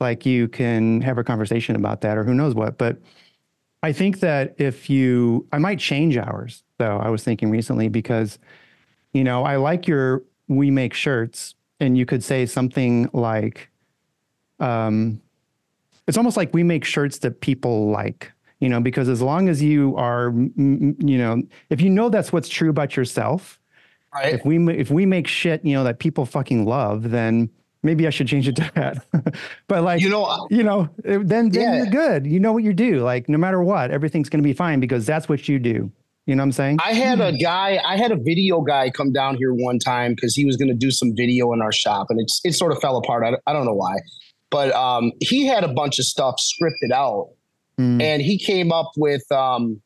like 0.00 0.26
you 0.26 0.48
can 0.48 1.00
have 1.02 1.18
a 1.18 1.24
conversation 1.24 1.76
about 1.76 2.00
that, 2.00 2.18
or 2.18 2.24
who 2.24 2.34
knows 2.34 2.54
what, 2.54 2.78
but. 2.78 2.98
I 3.80 3.92
think 3.92 4.18
that 4.18 4.56
if 4.58 4.90
you, 4.90 5.46
I 5.52 5.58
might 5.58 5.78
change 5.78 6.16
ours 6.16 6.64
though. 6.78 6.98
I 6.98 7.10
was 7.10 7.22
thinking 7.22 7.48
recently 7.48 7.88
because, 7.88 8.36
you 9.12 9.22
know, 9.22 9.44
I 9.44 9.54
like 9.54 9.86
your 9.86 10.24
we 10.48 10.72
make 10.72 10.94
shirts, 10.94 11.54
and 11.80 11.96
you 11.96 12.06
could 12.06 12.22
say 12.24 12.46
something 12.46 13.08
like, 13.12 13.68
um, 14.60 15.20
it's 16.06 16.16
almost 16.16 16.36
like 16.36 16.52
we 16.54 16.62
make 16.62 16.84
shirts 16.84 17.18
that 17.18 17.40
people 17.40 17.90
like, 17.90 18.32
you 18.60 18.68
know, 18.68 18.80
because 18.80 19.08
as 19.08 19.22
long 19.22 19.48
as 19.48 19.62
you 19.62 19.94
are, 19.96 20.32
you 20.56 21.18
know, 21.18 21.42
if 21.70 21.80
you 21.80 21.90
know 21.90 22.08
that's 22.08 22.32
what's 22.32 22.48
true 22.48 22.70
about 22.70 22.96
yourself, 22.96 23.58
Right. 24.14 24.32
if 24.32 24.42
we 24.46 24.56
if 24.74 24.90
we 24.90 25.04
make 25.04 25.26
shit, 25.28 25.62
you 25.66 25.74
know, 25.74 25.84
that 25.84 25.98
people 25.98 26.24
fucking 26.24 26.64
love, 26.64 27.10
then 27.10 27.50
maybe 27.82 28.06
I 28.06 28.10
should 28.10 28.26
change 28.26 28.48
it 28.48 28.56
to 28.56 28.70
that. 28.74 29.04
but 29.68 29.84
like, 29.84 30.00
You 30.00 30.08
know, 30.08 30.46
you 30.50 30.62
know, 30.62 30.88
then, 31.04 31.26
then 31.26 31.52
Yeah. 31.52 31.76
you're 31.76 31.86
good. 31.90 32.26
You 32.26 32.40
know 32.40 32.54
what 32.54 32.62
you 32.64 32.72
do. 32.72 33.00
Like 33.00 33.28
no 33.28 33.36
matter 33.36 33.62
what, 33.62 33.90
everything's 33.90 34.30
going 34.30 34.42
to 34.42 34.48
be 34.48 34.54
fine 34.54 34.80
because 34.80 35.04
that's 35.04 35.28
what 35.28 35.46
you 35.46 35.58
do. 35.58 35.92
You 36.28 36.36
know 36.36 36.42
what 36.42 36.48
I'm 36.48 36.52
saying? 36.52 36.78
I 36.84 36.92
had 36.92 37.22
a 37.22 37.32
guy, 37.32 37.80
I 37.82 37.96
had 37.96 38.12
a 38.12 38.16
video 38.16 38.60
guy 38.60 38.90
come 38.90 39.14
down 39.14 39.36
here 39.36 39.54
one 39.54 39.78
time 39.78 40.14
because 40.14 40.34
he 40.36 40.44
was 40.44 40.58
going 40.58 40.68
to 40.68 40.74
do 40.74 40.90
some 40.90 41.16
video 41.16 41.54
in 41.54 41.62
our 41.62 41.72
shop, 41.72 42.08
and 42.10 42.20
it's 42.20 42.38
it 42.44 42.52
sort 42.52 42.70
of 42.70 42.78
fell 42.82 42.98
apart. 42.98 43.24
I, 43.24 43.50
I 43.50 43.54
don't 43.54 43.64
know 43.64 43.72
why, 43.72 43.94
but 44.50 44.70
um, 44.74 45.10
he 45.20 45.46
had 45.46 45.64
a 45.64 45.68
bunch 45.68 45.98
of 45.98 46.04
stuff 46.04 46.34
scripted 46.38 46.92
out, 46.92 47.30
Mm. 47.78 48.02
and 48.02 48.20
he 48.20 48.36
came 48.38 48.72
up 48.72 48.90
with, 48.96 49.22
um, 49.32 49.80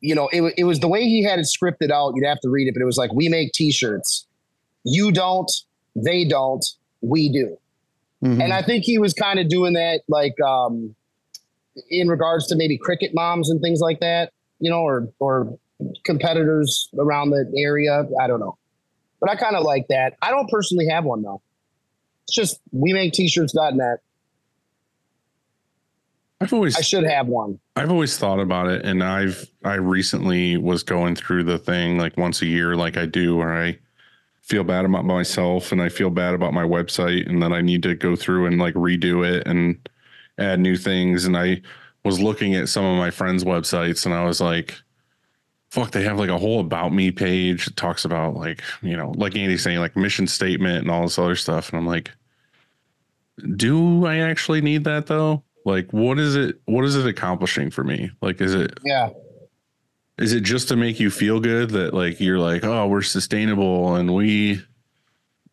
you 0.00 0.14
know, 0.16 0.28
it, 0.32 0.40
wa- 0.40 0.50
it 0.58 0.64
was 0.64 0.80
the 0.80 0.88
way 0.88 1.04
he 1.04 1.22
had 1.22 1.38
it 1.38 1.46
scripted 1.46 1.90
out. 1.92 2.12
You'd 2.16 2.26
have 2.26 2.40
to 2.40 2.50
read 2.50 2.66
it, 2.68 2.74
but 2.74 2.82
it 2.82 2.86
was 2.86 2.96
like, 2.98 3.10
"We 3.14 3.28
make 3.30 3.52
T-shirts, 3.52 4.26
you 4.84 5.12
don't, 5.12 5.50
they 5.94 6.26
don't, 6.26 6.66
we 7.00 7.30
do." 7.32 7.56
Mhm. 8.22 8.42
And 8.42 8.52
I 8.52 8.60
think 8.62 8.84
he 8.84 8.98
was 8.98 9.14
kind 9.14 9.38
of 9.38 9.48
doing 9.48 9.72
that, 9.74 10.02
like 10.08 10.38
um, 10.42 10.94
in 11.88 12.08
regards 12.08 12.48
to 12.48 12.56
maybe 12.56 12.76
Cricut 12.78 13.14
moms 13.14 13.48
and 13.48 13.62
things 13.62 13.78
like 13.80 14.00
that, 14.00 14.32
you 14.60 14.70
know, 14.70 14.80
or 14.80 15.08
or 15.18 15.58
competitors 16.04 16.88
around 16.98 17.30
the 17.30 17.50
area. 17.56 18.04
I 18.20 18.26
don't 18.26 18.40
know, 18.40 18.56
but 19.20 19.30
I 19.30 19.36
kind 19.36 19.56
of 19.56 19.64
like 19.64 19.88
that. 19.88 20.14
I 20.22 20.30
don't 20.30 20.48
personally 20.48 20.86
have 20.88 21.04
one 21.04 21.22
though. 21.22 21.42
It's 22.24 22.34
just 22.34 22.60
we 22.70 22.92
make 22.92 23.12
t-shirts.net. 23.12 23.98
I've 26.40 26.52
always 26.52 26.76
I 26.76 26.80
should 26.80 27.04
have 27.04 27.26
one. 27.26 27.58
I've 27.76 27.90
always 27.90 28.16
thought 28.16 28.40
about 28.40 28.68
it, 28.68 28.84
and 28.84 29.02
I've 29.02 29.50
I 29.64 29.74
recently 29.74 30.56
was 30.56 30.82
going 30.82 31.14
through 31.14 31.44
the 31.44 31.58
thing 31.58 31.98
like 31.98 32.16
once 32.16 32.40
a 32.40 32.46
year, 32.46 32.76
like 32.76 32.96
I 32.96 33.06
do, 33.06 33.36
where 33.36 33.54
I 33.54 33.78
feel 34.40 34.64
bad 34.64 34.84
about 34.84 35.04
myself 35.04 35.70
and 35.70 35.80
I 35.80 35.90
feel 35.90 36.10
bad 36.10 36.34
about 36.34 36.54
my 36.54 36.64
website, 36.64 37.28
and 37.28 37.42
then 37.42 37.52
I 37.52 37.60
need 37.60 37.82
to 37.82 37.94
go 37.94 38.16
through 38.16 38.46
and 38.46 38.58
like 38.58 38.74
redo 38.74 39.26
it 39.28 39.46
and 39.46 39.86
add 40.38 40.60
new 40.60 40.76
things. 40.76 41.26
And 41.26 41.36
I 41.36 41.60
was 42.04 42.20
looking 42.20 42.54
at 42.54 42.68
some 42.68 42.84
of 42.84 42.96
my 42.96 43.10
friends' 43.10 43.44
websites, 43.44 44.06
and 44.06 44.14
I 44.14 44.24
was 44.24 44.40
like, 44.40 44.74
"Fuck!" 45.70 45.90
They 45.90 46.02
have 46.04 46.18
like 46.18 46.30
a 46.30 46.38
whole 46.38 46.60
about 46.60 46.92
me 46.92 47.10
page 47.10 47.66
that 47.66 47.76
talks 47.76 48.04
about 48.04 48.34
like 48.34 48.62
you 48.82 48.96
know, 48.96 49.12
like 49.16 49.36
Andy's 49.36 49.62
saying, 49.62 49.78
like 49.78 49.96
mission 49.96 50.26
statement 50.26 50.78
and 50.78 50.90
all 50.90 51.02
this 51.02 51.18
other 51.18 51.36
stuff, 51.36 51.70
and 51.70 51.78
I'm 51.78 51.86
like, 51.86 52.10
do 53.56 54.06
I 54.06 54.18
actually 54.18 54.60
need 54.60 54.84
that 54.84 55.06
though? 55.06 55.42
Like, 55.64 55.92
what 55.92 56.18
is 56.18 56.36
it? 56.36 56.60
What 56.64 56.84
is 56.84 56.96
it 56.96 57.06
accomplishing 57.06 57.70
for 57.70 57.84
me? 57.84 58.10
Like, 58.22 58.40
is 58.40 58.54
it 58.54 58.78
Yeah, 58.84 59.10
is 60.18 60.32
it 60.32 60.42
just 60.42 60.68
to 60.68 60.76
make 60.76 61.00
you 61.00 61.10
feel 61.10 61.40
good 61.40 61.70
that 61.70 61.94
like 61.94 62.20
you're 62.20 62.38
like, 62.38 62.64
oh, 62.64 62.86
we're 62.86 63.02
sustainable 63.02 63.94
and 63.96 64.14
we 64.14 64.62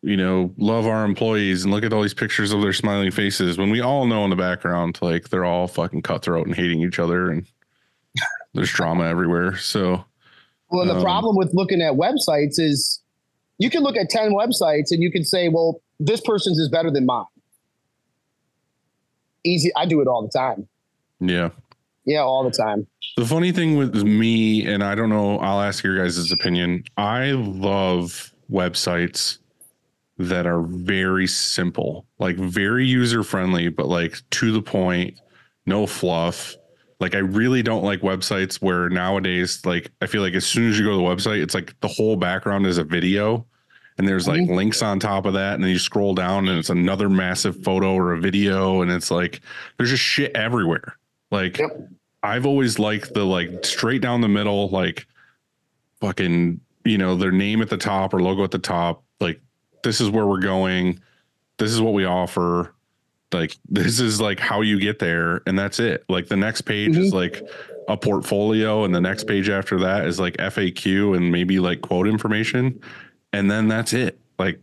you 0.02 0.16
know, 0.16 0.52
love 0.58 0.86
our 0.86 1.04
employees 1.04 1.64
and 1.64 1.72
look 1.72 1.82
at 1.84 1.92
all 1.92 2.02
these 2.02 2.14
pictures 2.14 2.52
of 2.52 2.60
their 2.60 2.72
smiling 2.72 3.10
faces 3.10 3.58
when 3.58 3.70
we 3.70 3.80
all 3.80 4.06
know 4.06 4.22
in 4.24 4.30
the 4.30 4.36
background, 4.36 4.98
like 5.02 5.28
they're 5.28 5.44
all 5.44 5.66
fucking 5.66 6.02
cutthroat 6.02 6.46
and 6.46 6.54
hating 6.54 6.80
each 6.80 6.98
other 7.00 7.30
and 7.30 7.46
there's 8.54 8.70
drama 8.70 9.04
everywhere. 9.04 9.56
So, 9.56 10.04
Well, 10.70 10.82
and 10.82 10.90
the 10.90 10.96
Um, 10.96 11.02
problem 11.02 11.36
with 11.36 11.52
looking 11.52 11.82
at 11.82 11.94
websites 11.94 12.58
is 12.60 13.00
you 13.58 13.70
can 13.70 13.82
look 13.82 13.96
at 13.96 14.08
10 14.08 14.30
websites 14.32 14.90
and 14.92 15.02
you 15.02 15.10
can 15.10 15.24
say, 15.24 15.48
well, 15.48 15.80
this 15.98 16.20
person's 16.20 16.58
is 16.58 16.68
better 16.68 16.90
than 16.92 17.04
mine. 17.06 17.24
Easy. 19.44 19.70
I 19.76 19.86
do 19.86 20.00
it 20.00 20.06
all 20.08 20.22
the 20.22 20.28
time. 20.36 20.68
yeah. 21.20 21.50
Yeah, 22.04 22.20
all 22.20 22.42
the 22.42 22.50
time. 22.50 22.86
The 23.18 23.26
funny 23.26 23.52
thing 23.52 23.76
with 23.76 23.94
me, 24.02 24.66
and 24.66 24.82
I 24.82 24.94
don't 24.94 25.10
know, 25.10 25.38
I'll 25.40 25.60
ask 25.60 25.84
your 25.84 25.98
guys' 25.98 26.32
opinion. 26.32 26.84
I 26.96 27.32
love 27.32 28.32
websites 28.50 29.36
that 30.18 30.46
are 30.46 30.62
very 30.62 31.26
simple, 31.26 32.06
like 32.18 32.36
very 32.36 32.86
user 32.86 33.22
friendly, 33.22 33.68
but 33.68 33.86
like 33.86 34.20
to 34.30 34.52
the 34.52 34.62
point, 34.62 35.20
no 35.66 35.86
fluff. 35.86 36.56
Like 37.00 37.14
I 37.14 37.18
really 37.18 37.62
don't 37.62 37.84
like 37.84 38.00
websites 38.00 38.56
where 38.56 38.88
nowadays, 38.88 39.64
like 39.64 39.92
I 40.00 40.06
feel 40.06 40.22
like 40.22 40.34
as 40.34 40.44
soon 40.44 40.70
as 40.70 40.78
you 40.78 40.84
go 40.84 40.90
to 40.90 40.96
the 40.96 41.02
website, 41.02 41.42
it's 41.42 41.54
like 41.54 41.78
the 41.80 41.88
whole 41.88 42.16
background 42.16 42.66
is 42.66 42.78
a 42.78 42.84
video 42.84 43.46
and 43.98 44.06
there's 44.06 44.26
like 44.26 44.40
mm-hmm. 44.40 44.54
links 44.54 44.82
on 44.82 44.98
top 44.98 45.24
of 45.24 45.34
that. 45.34 45.54
And 45.54 45.62
then 45.62 45.70
you 45.70 45.78
scroll 45.78 46.14
down 46.14 46.48
and 46.48 46.58
it's 46.58 46.70
another 46.70 47.08
massive 47.08 47.62
photo 47.62 47.94
or 47.94 48.12
a 48.12 48.20
video. 48.20 48.82
And 48.82 48.90
it's 48.90 49.10
like 49.10 49.40
there's 49.76 49.90
just 49.90 50.02
shit 50.02 50.32
everywhere. 50.34 50.96
Like 51.30 51.58
Yep. 51.58 51.90
I've 52.22 52.46
always 52.46 52.78
liked 52.78 53.14
the 53.14 53.24
like 53.24 53.64
straight 53.64 54.02
down 54.02 54.20
the 54.20 54.28
middle, 54.28 54.68
like 54.70 55.06
fucking, 56.00 56.60
you 56.84 56.98
know, 56.98 57.14
their 57.14 57.32
name 57.32 57.62
at 57.62 57.70
the 57.70 57.76
top 57.76 58.12
or 58.12 58.20
logo 58.20 58.44
at 58.44 58.50
the 58.50 58.58
top. 58.58 59.04
Like, 59.20 59.40
this 59.82 60.00
is 60.00 60.10
where 60.10 60.26
we're 60.26 60.40
going. 60.40 61.00
This 61.58 61.72
is 61.72 61.80
what 61.80 61.94
we 61.94 62.04
offer. 62.04 62.74
Like, 63.32 63.56
this 63.68 64.00
is 64.00 64.20
like 64.20 64.38
how 64.38 64.60
you 64.60 64.78
get 64.80 64.98
there. 64.98 65.42
And 65.46 65.58
that's 65.58 65.78
it. 65.80 66.04
Like, 66.08 66.28
the 66.28 66.36
next 66.36 66.62
page 66.62 66.96
is 66.96 67.12
mm-hmm. 67.12 67.16
like 67.16 67.42
a 67.88 67.96
portfolio. 67.96 68.84
And 68.84 68.94
the 68.94 69.00
next 69.00 69.24
page 69.24 69.48
after 69.48 69.78
that 69.80 70.06
is 70.06 70.20
like 70.20 70.36
FAQ 70.36 71.16
and 71.16 71.32
maybe 71.32 71.58
like 71.58 71.80
quote 71.80 72.08
information. 72.08 72.80
And 73.32 73.50
then 73.50 73.68
that's 73.68 73.92
it. 73.92 74.18
Like, 74.38 74.60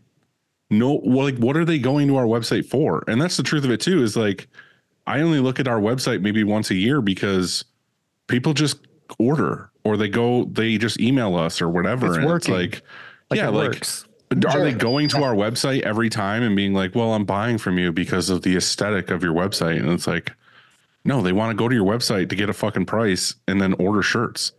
no, 0.70 0.96
like, 0.96 1.38
what 1.38 1.56
are 1.58 1.66
they 1.66 1.78
going 1.78 2.08
to 2.08 2.16
our 2.16 2.26
website 2.26 2.66
for? 2.66 3.04
And 3.08 3.22
that's 3.22 3.38
the 3.38 3.44
truth 3.44 3.64
of 3.66 3.72
it, 3.72 3.80
too, 3.80 4.02
is 4.02 4.18
like, 4.18 4.48
I 5.06 5.22
only 5.22 5.40
look 5.40 5.60
at 5.60 5.68
our 5.68 5.80
website 5.80 6.22
maybe 6.22 6.44
once 6.44 6.72
a 6.72 6.76
year 6.76 7.02
because 7.02 7.66
people 8.28 8.54
just 8.54 8.80
order 9.20 9.70
or 9.84 9.98
they 9.98 10.10
go, 10.10 10.46
they 10.46 10.78
just 10.80 11.00
email 11.00 11.36
us 11.36 11.62
or 11.62 11.70
whatever. 11.70 12.08
It's 12.08 12.18
and 12.18 12.26
working. 12.26 12.56
it's 12.56 12.74
like, 12.74 12.84
Like 13.30 13.38
yeah, 13.38 13.50
it 13.50 13.52
like, 13.52 13.74
works. 13.74 14.06
Are 14.46 14.64
they 14.64 14.74
going 14.74 15.08
to 15.10 15.24
our 15.24 15.34
website 15.34 15.82
every 15.82 16.10
time 16.10 16.44
and 16.44 16.56
being 16.56 16.74
like, 16.74 16.96
well, 16.96 17.14
I'm 17.14 17.26
buying 17.26 17.58
from 17.58 17.78
you 17.78 17.92
because 17.92 18.30
of 18.30 18.42
the 18.42 18.56
aesthetic 18.56 19.12
of 19.12 19.24
your 19.24 19.34
website? 19.34 19.80
And 19.80 19.90
it's 19.90 20.08
like, 20.08 20.32
no, 21.04 21.22
they 21.22 21.32
want 21.32 21.52
to 21.52 21.56
go 21.56 21.70
to 21.70 21.76
your 21.76 21.86
website 21.86 22.30
to 22.30 22.36
get 22.36 22.50
a 22.50 22.54
fucking 22.54 22.88
price 22.88 23.36
and 23.48 23.62
then 23.62 23.74
order 23.74 24.02
shirts. 24.02 24.52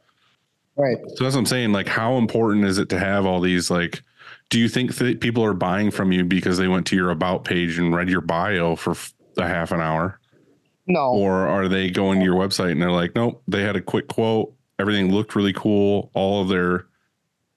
Right. 0.77 0.97
So 1.15 1.25
that's 1.25 1.35
what 1.35 1.41
I'm 1.41 1.47
saying. 1.47 1.73
Like, 1.73 1.89
how 1.89 2.17
important 2.17 2.65
is 2.65 2.79
it 2.79 2.89
to 2.91 2.99
have 2.99 3.27
all 3.27 3.41
these? 3.41 3.71
Like, 3.71 4.03
do 4.51 4.61
you 4.61 4.69
think 4.69 4.95
that 4.97 5.21
people 5.21 5.45
are 5.45 5.55
buying 5.55 5.91
from 5.91 6.13
you 6.13 6.25
because 6.25 6.59
they 6.59 6.69
went 6.69 6.87
to 6.87 6.97
your 6.97 7.11
about 7.11 7.45
page 7.45 7.79
and 7.79 7.95
read 7.95 8.09
your 8.09 8.21
bio 8.21 8.77
for 8.77 8.95
a 9.39 9.49
half 9.49 9.73
an 9.73 9.81
hour? 9.81 10.21
No. 10.87 11.11
Or 11.11 11.33
are 11.49 11.67
they 11.67 11.91
going 11.91 12.21
to 12.21 12.25
your 12.25 12.37
website 12.37 12.73
and 12.73 12.81
they're 12.81 12.93
like, 12.93 13.17
nope, 13.17 13.43
they 13.49 13.63
had 13.63 13.75
a 13.75 13.81
quick 13.81 14.07
quote. 14.07 14.55
Everything 14.79 15.13
looked 15.13 15.35
really 15.35 15.53
cool. 15.53 16.11
All 16.15 16.43
of 16.43 16.49
their 16.49 16.87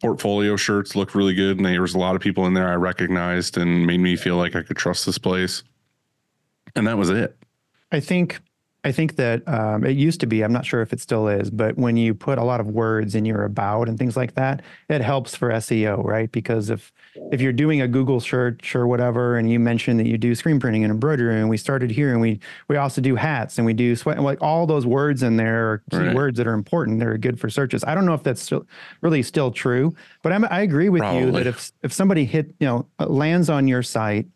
portfolio 0.02 0.56
shirts 0.56 0.96
looked 0.96 1.16
really 1.16 1.34
good. 1.34 1.58
And 1.58 1.66
there 1.66 1.82
was 1.82 1.96
a 1.96 2.00
lot 2.00 2.16
of 2.16 2.22
people 2.22 2.46
in 2.46 2.54
there 2.54 2.70
I 2.70 2.76
recognized 2.76 3.58
and 3.58 3.86
made 3.86 4.00
me 4.00 4.16
feel 4.16 4.38
like 4.38 4.56
I 4.56 4.64
could 4.64 4.78
trust 4.78 5.06
this 5.06 5.18
place. 5.18 5.64
And 6.76 6.88
that 6.88 6.98
was 6.98 7.10
it. 7.10 7.38
I 7.92 8.00
think 8.00 8.40
I 8.86 8.94
think 8.94 9.18
that 9.18 9.46
um, 9.46 9.84
it 9.84 9.98
used 9.98 10.22
to 10.22 10.26
be. 10.26 10.42
I'm 10.42 10.54
not 10.54 10.66
sure 10.66 10.82
if 10.82 10.94
it 10.94 11.02
still 11.02 11.28
is, 11.28 11.50
but 11.50 11.78
when 11.78 11.98
you 11.98 12.14
put 12.14 12.38
a 12.38 12.44
lot 12.46 12.62
of 12.62 12.68
words 12.68 13.14
in 13.14 13.26
your 13.26 13.44
about 13.44 13.90
and 13.90 13.98
things 14.00 14.16
like 14.16 14.36
that, 14.36 14.62
it 14.88 15.02
helps 15.02 15.36
for 15.36 15.52
SEO, 15.52 16.02
right? 16.06 16.32
Because 16.32 16.70
if 16.70 16.94
if 17.30 17.42
you're 17.42 17.52
doing 17.54 17.82
a 17.82 17.88
Google 17.90 18.22
search 18.22 18.76
or 18.78 18.88
whatever, 18.88 19.38
and 19.38 19.52
you 19.52 19.60
mention 19.60 19.98
that 19.98 20.08
you 20.08 20.18
do 20.18 20.34
screen 20.34 20.62
printing 20.62 20.86
and 20.86 20.92
embroidery, 20.92 21.40
and 21.42 21.50
we 21.50 21.58
started 21.58 21.92
here, 21.92 22.12
and 22.14 22.22
we 22.22 22.40
we 22.70 22.78
also 22.78 23.02
do 23.02 23.16
hats 23.16 23.58
and 23.58 23.66
we 23.66 23.74
do 23.74 23.98
sweat, 23.98 24.16
and 24.16 24.24
like 24.26 24.42
all 24.42 24.66
those 24.66 24.86
words 24.86 25.24
in 25.24 25.36
there 25.36 25.72
are 25.74 25.84
key 25.92 25.98
Right. 25.98 26.16
words 26.16 26.38
that 26.38 26.48
are 26.48 26.54
important. 26.54 27.00
They're 27.02 27.18
good 27.18 27.38
for 27.38 27.50
searches. 27.50 27.84
I 27.84 27.94
don't 27.96 28.06
know 28.06 28.14
if 28.14 28.24
that's 28.24 28.42
still 28.42 28.66
really 29.02 29.24
still 29.24 29.52
true, 29.52 29.94
but 30.22 30.32
I'm, 30.32 30.46
I 30.46 30.62
agree 30.62 30.88
with 30.90 31.04
you 31.12 31.32
that 31.34 31.48
if 31.48 31.72
if 31.84 31.92
somebody 31.92 32.24
hit 32.24 32.56
you 32.62 32.68
know 32.68 32.88
lands 32.98 33.50
on 33.50 33.68
your 33.68 33.84
site 33.84 34.28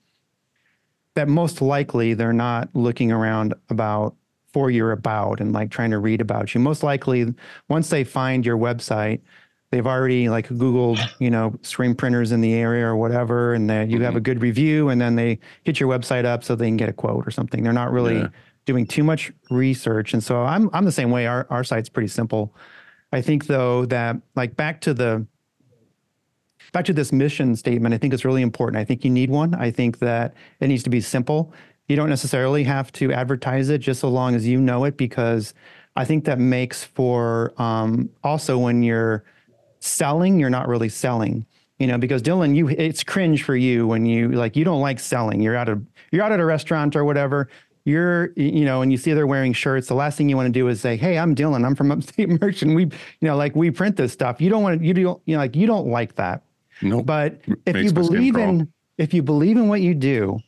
that 1.15 1.27
most 1.27 1.61
likely 1.61 2.13
they're 2.13 2.33
not 2.33 2.69
looking 2.73 3.11
around 3.11 3.53
about 3.69 4.15
for 4.53 4.69
your 4.69 4.91
about 4.91 5.41
and 5.41 5.51
like 5.51 5.71
trying 5.71 5.91
to 5.91 5.97
read 5.97 6.21
about 6.21 6.53
you. 6.53 6.61
Most 6.61 6.83
likely, 6.83 7.33
once 7.69 7.89
they 7.89 8.03
find 8.03 8.45
your 8.45 8.57
website, 8.57 9.19
they've 9.71 9.87
already 9.87 10.29
like 10.29 10.47
Googled, 10.49 10.99
you 11.19 11.31
know, 11.31 11.57
screen 11.63 11.95
printers 11.95 12.31
in 12.31 12.41
the 12.41 12.53
area 12.53 12.85
or 12.85 12.95
whatever, 12.95 13.55
and 13.55 13.67
that 13.69 13.89
you 13.89 14.01
have 14.03 14.13
a 14.13 14.17
mm-hmm. 14.17 14.23
good 14.23 14.41
review, 14.41 14.89
and 14.89 15.01
then 15.01 15.15
they 15.15 15.39
hit 15.63 15.79
your 15.79 15.89
website 15.89 16.25
up 16.25 16.43
so 16.43 16.55
they 16.55 16.67
can 16.67 16.77
get 16.77 16.89
a 16.89 16.93
quote 16.93 17.27
or 17.27 17.31
something. 17.31 17.63
They're 17.63 17.73
not 17.73 17.91
really 17.91 18.17
Yeah. 18.17 18.27
doing 18.65 18.85
too 18.85 19.03
much 19.03 19.31
research, 19.49 20.13
and 20.13 20.23
so 20.23 20.43
I'm 20.43 20.69
I'm 20.71 20.85
the 20.85 20.91
same 20.91 21.09
way. 21.09 21.25
Our 21.25 21.47
our 21.49 21.63
site's 21.63 21.89
pretty 21.89 22.09
simple. 22.09 22.55
I 23.11 23.21
think 23.21 23.47
though 23.47 23.85
that 23.87 24.17
like 24.35 24.55
back 24.55 24.81
to 24.81 24.93
the 24.93 25.25
back 26.71 26.85
to 26.85 26.93
this 26.93 27.11
mission 27.11 27.55
statement, 27.55 27.93
I 27.93 27.97
think 27.97 28.13
it's 28.13 28.25
really 28.25 28.41
important. 28.41 28.77
I 28.79 28.85
think 28.85 29.03
you 29.03 29.09
need 29.09 29.29
one. 29.29 29.53
I 29.53 29.71
think 29.71 29.99
that 29.99 30.33
it 30.59 30.67
needs 30.67 30.83
to 30.83 30.89
be 30.89 31.01
simple. 31.01 31.53
You 31.87 31.95
don't 31.95 32.09
necessarily 32.09 32.63
have 32.63 32.91
to 32.93 33.11
advertise 33.11 33.69
it 33.69 33.79
just 33.79 33.99
so 33.99 34.09
long 34.09 34.35
as 34.35 34.47
you 34.47 34.59
know 34.59 34.85
it, 34.85 34.97
because 34.97 35.53
I 35.95 36.05
think 36.05 36.25
that 36.25 36.39
makes 36.39 36.83
for 36.83 37.53
um, 37.61 38.09
also 38.23 38.57
when 38.57 38.83
you're 38.83 39.23
selling, 39.79 40.39
you're 40.39 40.49
not 40.49 40.67
really 40.67 40.89
selling. 40.89 41.45
You 41.79 41.87
know, 41.87 41.97
because 41.97 42.21
Dylan, 42.21 42.55
you 42.55 42.69
it's 42.69 43.03
cringe 43.03 43.43
for 43.43 43.55
you 43.55 43.87
when 43.87 44.05
you 44.05 44.29
like 44.29 44.55
you 44.55 44.63
don't 44.63 44.79
like 44.79 44.99
selling. 44.99 45.41
You're 45.41 45.55
out 45.55 45.67
of 45.67 45.85
you're 46.11 46.23
out 46.23 46.31
at 46.31 46.39
a 46.39 46.45
restaurant 46.45 46.95
or 46.95 47.03
whatever. 47.03 47.49
You're 47.83 48.31
you 48.37 48.63
know, 48.63 48.81
and 48.81 48.91
you 48.91 48.97
see 48.97 49.11
they're 49.13 49.27
wearing 49.27 49.51
shirts. 49.51 49.87
The 49.87 49.95
last 49.95 50.17
thing 50.17 50.29
you 50.29 50.37
want 50.37 50.47
to 50.47 50.51
do 50.51 50.67
is 50.69 50.79
say, 50.79 50.95
"Hey, 50.95 51.17
I'm 51.17 51.35
Dylan. 51.35 51.65
I'm 51.65 51.75
from 51.75 51.91
Upstate 51.91 52.29
Merchant. 52.41 52.75
We, 52.75 52.83
you 52.83 52.91
know, 53.21 53.35
like 53.35 53.55
we 53.55 53.71
print 53.71 53.97
this 53.97 54.13
stuff." 54.13 54.39
You 54.39 54.49
don't 54.49 54.63
want 54.63 54.79
to. 54.79 54.85
You 54.85 54.93
don't. 54.93 55.21
You 55.25 55.35
know, 55.35 55.39
like 55.39 55.55
you 55.55 55.67
don't 55.67 55.87
like 55.87 56.15
that. 56.15 56.43
Nope. 56.81 57.05
But 57.05 57.41
if 57.65 57.73
makes 57.73 57.85
you 57.85 57.93
believe 57.93 58.37
in 58.37 58.71
if 58.97 59.13
you 59.13 59.21
believe 59.21 59.57
in 59.57 59.67
what 59.67 59.81
you 59.81 59.93
do 59.93 60.39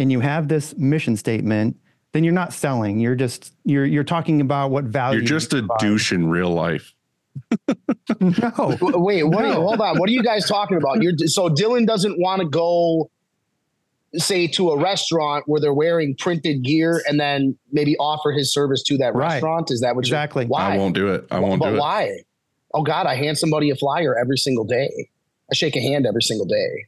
and 0.00 0.10
you 0.10 0.20
have 0.20 0.48
this 0.48 0.76
mission 0.76 1.16
statement, 1.16 1.76
then 2.12 2.24
you're 2.24 2.32
not 2.34 2.52
selling. 2.52 2.98
You're 2.98 3.14
just 3.14 3.54
you're 3.64 3.84
you're 3.86 4.02
talking 4.04 4.40
about 4.40 4.70
what 4.70 4.84
value 4.84 5.20
You're 5.20 5.26
just 5.28 5.52
you 5.52 5.58
a 5.58 5.62
provide. 5.62 5.78
douche 5.78 6.12
in 6.12 6.28
real 6.28 6.50
life. 6.50 6.92
No. 8.20 8.50
W- 8.56 8.98
Wait, 8.98 9.22
what? 9.24 9.44
Are 9.44 9.48
you, 9.48 9.54
No. 9.54 9.60
hold 9.68 9.80
on. 9.80 9.98
What 9.98 10.08
are 10.08 10.12
you 10.12 10.22
guys 10.22 10.46
talking 10.48 10.76
about? 10.76 11.02
You're 11.02 11.12
so 11.26 11.48
Dylan 11.48 11.86
doesn't 11.86 12.18
want 12.18 12.40
to 12.42 12.48
go, 12.48 13.10
say, 14.16 14.46
to 14.48 14.70
a 14.70 14.78
restaurant 14.80 15.44
where 15.46 15.60
they're 15.60 15.72
wearing 15.72 16.16
printed 16.18 16.62
gear 16.64 17.02
and 17.06 17.20
then 17.20 17.56
maybe 17.72 17.96
offer 17.98 18.32
his 18.32 18.52
service 18.52 18.82
to 18.84 18.96
that 18.98 19.14
Right. 19.14 19.34
restaurant. 19.34 19.70
Is 19.70 19.80
that 19.80 19.94
what? 19.94 20.06
you're- 20.06 20.16
Exactly. 20.18 20.46
Why? 20.46 20.74
I 20.74 20.76
won't 20.78 20.94
do 20.94 21.08
it. 21.12 21.26
I 21.30 21.38
won't 21.38 21.60
but 21.60 21.70
do 21.70 21.76
it. 21.76 21.78
why? 21.78 22.18
Oh 22.74 22.82
God, 22.82 23.06
I 23.06 23.14
hand 23.14 23.38
somebody 23.38 23.70
a 23.70 23.76
flyer 23.76 24.16
every 24.18 24.36
single 24.38 24.64
day. 24.64 25.08
I 25.50 25.54
shake 25.54 25.76
a 25.76 25.80
hand 25.80 26.06
every 26.06 26.22
single 26.22 26.46
day. 26.46 26.86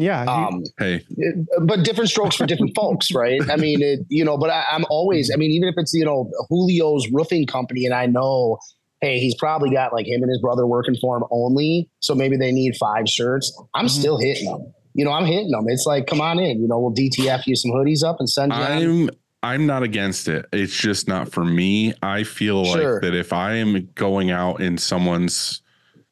Yeah. 0.00 0.22
Um, 0.24 0.64
Hey, 0.78 1.02
it- 1.16 1.46
but 1.62 1.84
different 1.84 2.10
strokes 2.10 2.34
for 2.36 2.46
different 2.46 2.74
folks, 2.74 3.12
right? 3.14 3.40
I 3.50 3.56
mean, 3.56 3.82
it, 3.82 4.00
you 4.08 4.24
know, 4.24 4.36
but 4.38 4.50
I, 4.50 4.64
I'm 4.72 4.84
always, 4.90 5.30
I 5.32 5.36
mean, 5.36 5.50
even 5.50 5.68
if 5.68 5.74
it's, 5.76 5.92
you 5.92 6.04
know, 6.04 6.30
Julio's 6.50 7.06
roofing 7.12 7.46
company 7.46 7.84
and 7.84 7.94
I 7.94 8.06
know, 8.06 8.58
hey, 9.02 9.18
he's 9.20 9.34
probably 9.34 9.70
got 9.70 9.92
like 9.92 10.06
him 10.06 10.22
and 10.22 10.30
his 10.30 10.40
brother 10.40 10.66
working 10.66 10.96
for 11.00 11.16
him 11.16 11.24
only. 11.30 11.88
So 12.00 12.14
maybe 12.14 12.36
they 12.36 12.52
need 12.52 12.76
five 12.76 13.08
shirts. 13.08 13.56
I'm 13.74 13.86
Mhm. 13.86 13.90
still 13.90 14.18
hitting 14.18 14.46
them. 14.46 14.72
You 14.94 15.04
know, 15.04 15.12
I'm 15.12 15.24
hitting 15.26 15.50
them. 15.50 15.66
It's 15.68 15.86
like, 15.86 16.06
come 16.06 16.20
on 16.20 16.38
in, 16.38 16.60
you 16.60 16.66
know, 16.68 16.78
we'll 16.80 16.92
DTF 16.94 17.46
you 17.46 17.54
some 17.56 17.70
hoodies 17.70 18.02
up 18.02 18.16
and 18.18 18.28
send 18.28 18.52
you. 18.52 18.58
I'm 18.58 19.10
I'm 19.42 19.64
not 19.66 19.82
against 19.82 20.28
it. 20.28 20.44
It's 20.52 20.76
just 20.76 21.08
not 21.08 21.32
for 21.32 21.44
me. 21.44 21.94
I 22.02 22.24
feel 22.24 22.64
Sure. 22.66 22.94
like 22.94 23.02
that 23.02 23.14
if 23.14 23.32
I 23.32 23.54
am 23.54 23.88
going 23.94 24.30
out 24.30 24.60
in 24.60 24.76
someone's 24.76 25.62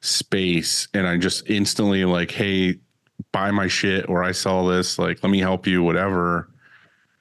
space 0.01 0.89
and 0.95 1.07
I 1.07 1.17
just 1.19 1.49
instantly 1.51 2.05
like, 2.07 2.31
hey, 2.31 2.77
buy 3.33 3.51
my 3.51 3.67
shit 3.67 4.09
or 4.09 4.23
I 4.25 4.33
sell 4.33 4.67
this, 4.67 4.99
like 4.99 5.23
let 5.23 5.31
me 5.31 5.39
help 5.39 5.67
you, 5.67 5.83
whatever. 5.83 6.49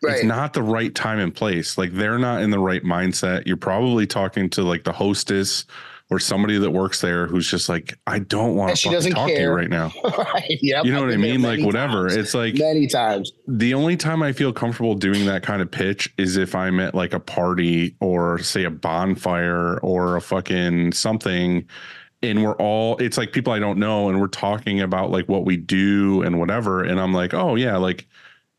It's 0.03 0.23
not 0.23 0.53
the 0.53 0.61
right 0.61 0.93
time 0.93 1.19
and 1.19 1.33
place. 1.33 1.77
Like 1.77 1.91
they're 1.91 2.19
not 2.19 2.41
in 2.41 2.51
the 2.51 2.59
right 2.59 2.83
mindset. 2.83 3.47
You're 3.47 3.57
probably 3.57 4.05
talking 4.05 4.49
to 4.51 4.61
like 4.61 4.83
the 4.83 4.91
hostess 4.91 5.65
or 6.09 6.19
somebody 6.19 6.57
that 6.57 6.71
works 6.71 7.01
there 7.01 7.27
who's 7.27 7.49
just 7.49 7.67
like, 7.67 7.97
I 8.07 8.19
don't 8.19 8.55
want 8.55 8.69
to 8.71 8.75
she 8.77 8.87
fucking 8.87 8.97
doesn't 8.97 9.11
talk 9.13 9.27
to 9.27 9.33
you 9.33 9.39
care. 9.39 9.53
right 9.53 9.69
now. 9.69 9.91
right. 10.17 10.57
Yep. 10.61 10.85
You 10.85 10.91
know 10.91 10.99
I've 10.99 11.07
what 11.07 11.13
I 11.13 11.17
mean? 11.17 11.41
Like 11.41 11.59
whatever. 11.65 12.07
times. 12.07 12.15
It's 12.15 12.33
like 12.33 12.55
many 12.55 12.87
times. 12.87 13.33
the 13.47 13.73
only 13.73 13.97
time 13.97 14.23
I 14.23 14.31
feel 14.31 14.53
comfortable 14.53 14.95
doing 14.95 15.25
that 15.25 15.43
kind 15.43 15.61
of 15.61 15.69
pitch 15.69 16.13
is 16.17 16.37
if 16.37 16.55
I'm 16.55 16.79
at 16.79 16.95
like 16.95 17.13
a 17.13 17.19
party 17.19 17.95
or 17.99 18.39
say 18.39 18.63
a 18.63 18.69
bonfire 18.69 19.79
or 19.79 20.15
a 20.15 20.21
fucking 20.21 20.93
something 20.93 21.67
and 22.23 22.43
we're 22.43 22.55
all 22.55 22.97
it's 22.97 23.17
like 23.17 23.31
people 23.31 23.53
I 23.53 23.59
don't 23.59 23.77
know 23.77 24.09
and 24.09 24.19
we're 24.19 24.27
talking 24.27 24.81
about 24.81 25.11
like 25.11 25.27
what 25.29 25.45
we 25.45 25.57
do 25.57 26.21
and 26.23 26.39
whatever 26.39 26.83
and 26.83 26.99
I'm 26.99 27.13
like, 27.13 27.33
"Oh 27.33 27.55
yeah, 27.55 27.77
like 27.77 28.07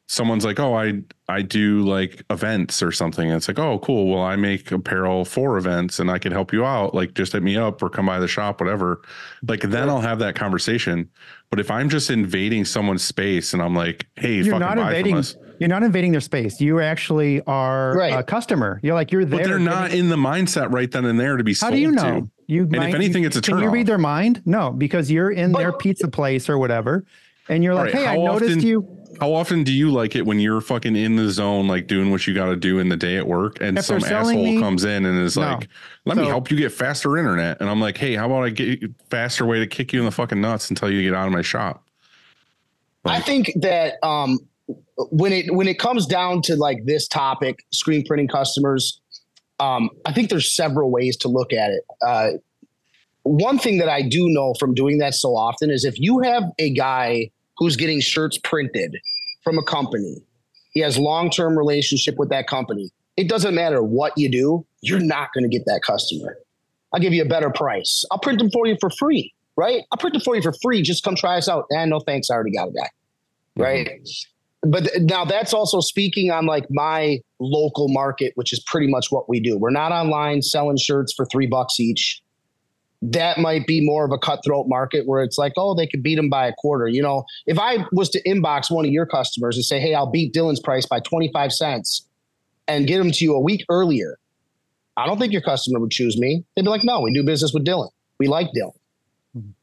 someone's 0.06 0.44
like, 0.44 0.58
"Oh, 0.60 0.74
I 0.74 1.02
I 1.28 1.42
do 1.42 1.80
like 1.80 2.22
events 2.30 2.82
or 2.82 2.92
something." 2.92 3.28
And 3.28 3.36
it's 3.36 3.48
like, 3.48 3.58
"Oh, 3.58 3.78
cool. 3.80 4.08
Well, 4.08 4.22
I 4.22 4.36
make 4.36 4.70
apparel 4.72 5.24
for 5.24 5.58
events 5.58 5.98
and 5.98 6.10
I 6.10 6.18
can 6.18 6.32
help 6.32 6.52
you 6.52 6.64
out. 6.64 6.94
Like 6.94 7.14
just 7.14 7.32
hit 7.32 7.42
me 7.42 7.56
up 7.56 7.82
or 7.82 7.90
come 7.90 8.06
by 8.06 8.18
the 8.20 8.28
shop, 8.28 8.60
whatever." 8.60 9.02
Like 9.46 9.60
then 9.62 9.88
I'll 9.88 10.00
have 10.00 10.18
that 10.20 10.34
conversation. 10.34 11.08
But 11.50 11.58
if 11.60 11.70
I'm 11.70 11.88
just 11.88 12.10
invading 12.10 12.64
someone's 12.64 13.02
space 13.02 13.52
and 13.54 13.60
I'm 13.62 13.74
like, 13.74 14.06
"Hey, 14.16 14.34
You're 14.36 14.44
fucking 14.54 14.60
not 14.60 14.76
buy 14.76 14.88
invading. 14.90 15.12
from 15.14 15.18
us," 15.20 15.36
You're 15.58 15.68
not 15.68 15.82
invading 15.82 16.12
their 16.12 16.20
space. 16.20 16.60
You 16.60 16.78
actually 16.80 17.42
are 17.48 17.92
Right. 17.96 18.12
a 18.16 18.22
customer. 18.22 18.78
You're 18.84 18.94
like 18.94 19.10
you're 19.10 19.24
there. 19.24 19.40
but 19.40 19.48
they're 19.48 19.58
not 19.58 19.90
in 19.92 20.08
the 20.08 20.16
mindset 20.16 20.72
right 20.72 20.88
then 20.88 21.04
and 21.04 21.18
there 21.18 21.36
to 21.36 21.42
be 21.42 21.52
How 21.52 21.56
sold 21.68 21.72
do 21.74 21.80
you 21.80 21.90
know? 21.90 22.20
to. 22.20 22.30
You 22.48 22.64
if 22.64 22.70
might- 22.70 22.94
anything, 22.94 23.24
it's 23.24 23.36
a 23.36 23.42
Can 23.42 23.60
you 23.60 23.68
read 23.70 23.86
their 23.86 23.98
mind? 23.98 24.42
No, 24.46 24.70
because 24.70 25.10
you're 25.10 25.30
in 25.30 25.52
their 25.52 25.72
pizza 25.72 26.08
place 26.08 26.48
or 26.48 26.58
whatever, 26.58 27.04
and 27.50 27.62
you're 27.62 27.74
like, 27.74 27.92
Right, 27.92 28.02
"Hey, 28.02 28.06
I 28.06 28.16
how 28.16 28.24
noticed 28.24 28.56
often- 28.56 28.66
you." 28.66 28.94
How 29.20 29.32
often 29.34 29.64
do 29.64 29.72
you 29.72 29.90
like 29.90 30.14
it 30.14 30.24
when 30.24 30.38
you're 30.38 30.60
fucking 30.60 30.94
in 30.94 31.16
the 31.16 31.28
zone, 31.28 31.66
like 31.66 31.88
doing 31.88 32.10
what 32.12 32.24
you 32.26 32.34
got 32.34 32.46
to 32.46 32.56
do 32.56 32.78
in 32.78 32.88
the 32.88 32.96
day 32.96 33.16
at 33.16 33.26
work, 33.26 33.58
and 33.60 33.76
If 33.76 33.84
some 33.86 33.96
asshole 34.04 34.32
me- 34.44 34.60
comes 34.60 34.84
in 34.84 35.04
and 35.04 35.18
is 35.18 35.36
No. 35.36 35.42
like, 35.42 35.68
"Let 36.06 36.18
me 36.18 36.26
help 36.26 36.50
you 36.52 36.56
get 36.56 36.70
faster 36.72 37.18
internet," 37.18 37.60
and 37.60 37.68
I'm 37.68 37.80
like, 37.80 37.98
"Hey, 37.98 38.14
how 38.14 38.26
about 38.26 38.44
I 38.44 38.50
get 38.50 38.80
you 38.80 38.94
faster 39.10 39.44
way 39.44 39.58
to 39.58 39.66
kick 39.66 39.92
you 39.92 39.98
in 39.98 40.04
the 40.04 40.12
fucking 40.12 40.40
nuts 40.40 40.70
until 40.70 40.90
you 40.90 41.02
get 41.02 41.14
out 41.14 41.26
of 41.26 41.32
my 41.32 41.42
shop?" 41.42 41.84
I 43.04 43.20
think 43.20 43.50
that 43.56 43.94
um, 44.04 44.38
when 45.10 45.32
it 45.32 45.52
when 45.52 45.66
it 45.66 45.78
comes 45.80 46.06
down 46.06 46.40
to 46.42 46.54
like 46.56 46.84
this 46.84 47.08
topic, 47.08 47.64
screen 47.72 48.04
printing 48.06 48.28
customers, 48.28 49.00
um, 49.60 49.90
I 50.04 50.12
think 50.12 50.30
there's 50.30 50.54
several 50.54 50.90
ways 50.90 51.16
to 51.18 51.28
look 51.28 51.52
at 51.52 51.70
it. 51.70 51.84
Uh, 52.06 52.30
one 53.22 53.58
thing 53.58 53.78
that 53.78 53.88
I 53.88 54.02
do 54.02 54.28
know 54.28 54.54
from 54.58 54.74
doing 54.74 54.98
that 54.98 55.14
so 55.14 55.36
often 55.36 55.70
is 55.70 55.84
if 55.84 55.98
you 55.98 56.20
have 56.20 56.44
a 56.58 56.70
guy 56.70 57.30
who's 57.58 57.76
getting 57.76 58.00
shirts 58.00 58.38
printed 58.38 58.96
from 59.42 59.58
a 59.58 59.62
company, 59.62 60.16
he 60.70 60.80
has 60.80 60.98
long 60.98 61.30
term 61.30 61.58
relationship 61.58 62.16
with 62.16 62.30
that 62.30 62.46
company. 62.46 62.90
It 63.16 63.28
doesn't 63.28 63.54
matter 63.54 63.82
what 63.82 64.12
you 64.16 64.30
do, 64.30 64.64
you're 64.80 65.00
not 65.00 65.30
going 65.34 65.42
to 65.42 65.48
get 65.48 65.66
that 65.66 65.82
customer. 65.84 66.38
I'll 66.92 67.00
give 67.00 67.12
you 67.12 67.22
a 67.22 67.28
better 67.28 67.50
price. 67.50 68.04
I'll 68.10 68.18
print 68.20 68.38
them 68.38 68.50
for 68.50 68.66
you 68.66 68.76
for 68.80 68.90
free, 68.90 69.34
right? 69.56 69.82
I'll 69.90 69.98
print 69.98 70.14
them 70.14 70.22
for 70.22 70.36
you 70.36 70.42
for 70.42 70.54
free. 70.62 70.82
Just 70.82 71.04
come 71.04 71.16
try 71.16 71.36
us 71.36 71.48
out. 71.48 71.66
And 71.70 71.90
no 71.90 72.00
thanks, 72.00 72.30
I 72.30 72.34
already 72.34 72.52
got 72.52 72.68
a 72.68 72.72
guy, 72.72 72.88
right? 73.56 73.90
But 74.68 74.90
now 75.00 75.24
that's 75.24 75.54
also 75.54 75.80
speaking 75.80 76.30
on 76.30 76.44
like 76.44 76.66
my 76.68 77.20
local 77.40 77.88
market, 77.88 78.32
which 78.34 78.52
is 78.52 78.60
pretty 78.60 78.86
much 78.86 79.10
what 79.10 79.28
we 79.28 79.40
do. 79.40 79.56
We're 79.56 79.70
not 79.70 79.92
online 79.92 80.42
selling 80.42 80.76
shirts 80.76 81.14
for 81.14 81.24
three 81.24 81.46
bucks 81.46 81.80
each. 81.80 82.20
That 83.00 83.38
might 83.38 83.66
be 83.66 83.80
more 83.82 84.04
of 84.04 84.10
a 84.10 84.18
cutthroat 84.18 84.66
market 84.68 85.06
where 85.06 85.22
it's 85.22 85.38
like, 85.38 85.52
oh, 85.56 85.74
they 85.74 85.86
could 85.86 86.02
beat 86.02 86.16
them 86.16 86.28
by 86.28 86.46
a 86.46 86.52
quarter. 86.52 86.86
You 86.86 87.00
know, 87.00 87.24
if 87.46 87.58
I 87.58 87.86
was 87.92 88.10
to 88.10 88.22
inbox 88.24 88.70
one 88.70 88.84
of 88.84 88.90
your 88.90 89.06
customers 89.06 89.56
and 89.56 89.64
say, 89.64 89.80
hey, 89.80 89.94
I'll 89.94 90.10
beat 90.10 90.34
Dylan's 90.34 90.60
price 90.60 90.84
by 90.84 91.00
25 91.00 91.52
cents 91.52 92.06
and 92.66 92.86
get 92.86 92.98
them 92.98 93.10
to 93.12 93.24
you 93.24 93.34
a 93.34 93.40
week 93.40 93.64
earlier, 93.70 94.18
I 94.98 95.06
don't 95.06 95.18
think 95.18 95.32
your 95.32 95.42
customer 95.42 95.78
would 95.78 95.92
choose 95.92 96.18
me. 96.18 96.44
They'd 96.56 96.62
be 96.62 96.68
like, 96.68 96.84
no, 96.84 97.00
we 97.00 97.14
do 97.14 97.22
business 97.22 97.54
with 97.54 97.64
Dylan. 97.64 97.88
We 98.18 98.26
like 98.26 98.48
Dylan. 98.48 98.77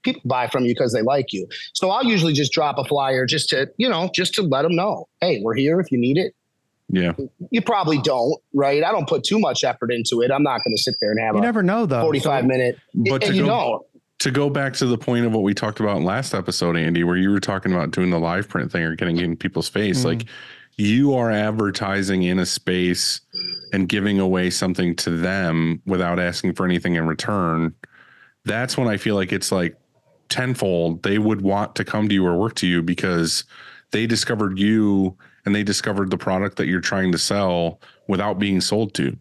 People 0.03 0.21
buy 0.25 0.47
from 0.47 0.65
you 0.65 0.73
because 0.73 0.93
they 0.93 1.01
like 1.01 1.33
you. 1.33 1.47
So 1.73 1.89
I'll 1.89 2.05
usually 2.05 2.33
just 2.33 2.51
drop 2.51 2.77
a 2.77 2.83
flyer 2.85 3.25
just 3.25 3.49
to, 3.49 3.69
you 3.77 3.89
know, 3.89 4.09
just 4.13 4.33
to 4.35 4.41
let 4.43 4.61
them 4.63 4.75
know, 4.75 5.07
hey, 5.21 5.41
we're 5.41 5.55
here 5.55 5.79
if 5.79 5.91
you 5.91 5.97
need 5.97 6.17
it. 6.17 6.33
Yeah, 6.87 7.13
You 7.49 7.61
probably 7.63 7.97
don't, 7.99 8.39
right? 8.53 8.83
I 8.83 8.91
don't 8.91 9.09
put 9.09 9.23
too 9.23 9.39
much 9.39 9.63
effort 9.63 9.91
into 9.91 10.21
it. 10.21 10.29
I'm 10.29 10.43
not 10.43 10.61
going 10.63 10.75
to 10.75 10.81
sit 10.81 10.93
there 11.01 11.09
and 11.11 11.19
have 11.19 11.33
You 11.33 11.39
a 11.39 11.43
never 11.43 11.63
know 11.63 11.87
though. 11.87 12.01
45 12.03 12.43
So- 12.43 12.47
minute. 12.47 12.77
but 12.93 13.21
to 13.21 13.27
and 13.29 13.35
you 13.35 13.41
go 13.45 13.47
don't. 13.47 13.85
to 14.19 14.31
go 14.31 14.49
back 14.51 14.73
to 14.73 14.85
the 14.85 14.97
point 14.97 15.25
of 15.25 15.31
what 15.33 15.41
we 15.41 15.55
talked 15.55 15.79
about 15.79 15.97
in 15.97 16.03
last 16.03 16.35
episode, 16.35 16.77
Andy, 16.77 17.03
where 17.03 17.17
you 17.17 17.31
were 17.31 17.39
talking 17.39 17.73
about 17.73 17.89
doing 17.89 18.11
the 18.11 18.19
live 18.19 18.47
print 18.47 18.71
thing 18.71 18.83
or 18.83 18.93
getting 18.95 19.17
in 19.17 19.35
people's 19.35 19.67
face, 19.67 20.01
Mhm. 20.01 20.05
like 20.05 20.25
you 20.77 21.15
are 21.15 21.31
advertising 21.31 22.21
in 22.21 22.37
a 22.37 22.45
space 22.45 23.21
and 23.73 23.89
giving 23.89 24.19
away 24.19 24.51
something 24.51 24.95
to 24.97 25.09
them 25.09 25.81
without 25.87 26.19
asking 26.19 26.53
for 26.53 26.65
anything 26.65 26.93
in 26.95 27.07
return. 27.07 27.73
That's 28.45 28.77
when 28.77 28.87
I 28.87 28.97
feel 28.97 29.15
like 29.15 29.33
it's 29.33 29.51
like 29.51 29.75
tenfold. 30.29 31.03
They 31.03 31.17
would 31.17 31.41
want 31.41 31.75
to 31.75 31.83
come 31.85 32.07
to 32.09 32.13
you 32.13 32.25
or 32.25 32.37
work 32.37 32.55
to 32.55 32.67
you 32.67 32.81
because 32.81 33.43
they 33.91 34.07
discovered 34.07 34.59
you 34.59 35.17
and 35.45 35.53
they 35.53 35.63
discovered 35.63 36.09
the 36.09 36.17
product 36.17 36.57
that 36.57 36.67
you're 36.67 36.81
trying 36.81 37.11
to 37.11 37.17
sell 37.17 37.79
without 38.07 38.39
being 38.39 38.61
sold 38.61 38.93
to. 38.95 39.17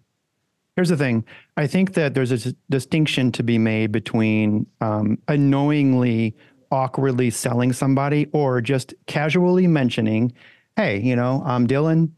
Here's 0.76 0.88
the 0.88 0.96
thing. 0.96 1.24
I 1.56 1.66
think 1.66 1.94
that 1.94 2.14
there's 2.14 2.32
a 2.46 2.52
distinction 2.68 3.30
to 3.32 3.42
be 3.42 3.58
made 3.58 3.92
between 3.92 4.66
um, 4.80 5.18
unknowingly, 5.28 6.36
awkwardly 6.72 7.30
selling 7.30 7.72
somebody 7.72 8.26
or 8.32 8.60
just 8.60 8.92
casually 9.06 9.68
mentioning, 9.68 10.32
"Hey, 10.76 11.00
you 11.00 11.14
know, 11.14 11.42
I'm 11.46 11.68
Dylan, 11.68 12.10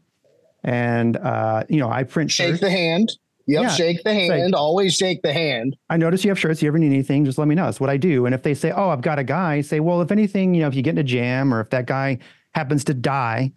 and 0.63 1.17
uh, 1.17 1.65
you 1.69 1.79
know, 1.79 1.91
I 1.91 2.03
print 2.03 2.31
Shake 2.31 2.49
shirts. 2.49 2.61
the 2.61 2.71
hand. 2.71 3.11
Yep. 3.47 3.61
Yeah. 3.63 3.69
Shake 3.69 4.03
the 4.03 4.13
hand. 4.13 4.53
Always 4.55 4.93
shake 4.95 5.21
the 5.21 5.31
hand. 5.33 5.75
I 5.89 5.95
notice 5.97 6.23
you 6.25 6.29
have 6.31 6.39
shirts. 6.39 6.61
You 6.61 6.67
ever 6.67 6.77
need 6.77 6.87
anything? 6.87 7.23
Just 7.25 7.37
let 7.37 7.47
me 7.47 7.55
know. 7.55 7.65
That's 7.65 7.79
what 7.79 7.89
I 7.89 7.97
do. 7.97 8.25
And 8.25 8.35
if 8.35 8.43
they 8.43 8.53
say, 8.53 8.71
"Oh, 8.71 8.89
I've 8.89 9.01
got 9.01 9.19
a 9.19 9.23
guy," 9.23 9.61
say, 9.61 9.79
"Well, 9.79 10.01
if 10.01 10.11
anything, 10.11 10.53
you 10.53 10.61
know, 10.61 10.67
if 10.67 10.75
you 10.75 10.81
get 10.81 10.91
in 10.91 10.97
a 10.97 11.03
jam 11.03 11.53
or 11.53 11.61
if 11.61 11.69
that 11.69 11.85
guy 11.85 12.19
happens 12.53 12.83
to 12.85 12.93
die, 12.93 13.53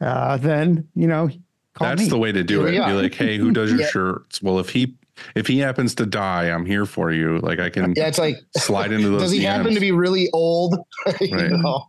uh, 0.00 0.38
then 0.38 0.88
you 0.94 1.06
know, 1.06 1.28
call 1.74 1.88
That's 1.88 2.02
me." 2.04 2.08
the 2.08 2.18
way 2.18 2.32
to 2.32 2.42
do 2.42 2.60
Here 2.60 2.68
it. 2.68 2.72
Be 2.72 2.78
are. 2.78 2.94
like, 3.02 3.14
hey, 3.14 3.36
who 3.36 3.50
does 3.50 3.70
your 3.70 3.80
Yeah. 3.82 3.86
shirts? 3.88 4.42
Well, 4.42 4.58
if 4.60 4.70
he 4.70 4.94
if 5.34 5.46
he 5.46 5.58
happens 5.58 5.94
to 5.96 6.06
die, 6.06 6.44
I'm 6.44 6.64
here 6.64 6.86
for 6.86 7.10
you. 7.12 7.38
Like 7.40 7.58
I 7.58 7.68
can 7.70 7.92
Yeah. 7.96 8.06
It's 8.06 8.18
like, 8.18 8.36
slide 8.56 8.92
into 8.92 9.10
those. 9.10 9.22
does 9.22 9.32
he 9.32 9.42
happen 9.42 9.74
to 9.74 9.80
be 9.80 9.92
really 9.92 10.30
old? 10.32 10.74
You 11.20 11.36
Right. 11.36 11.50
know? 11.50 11.84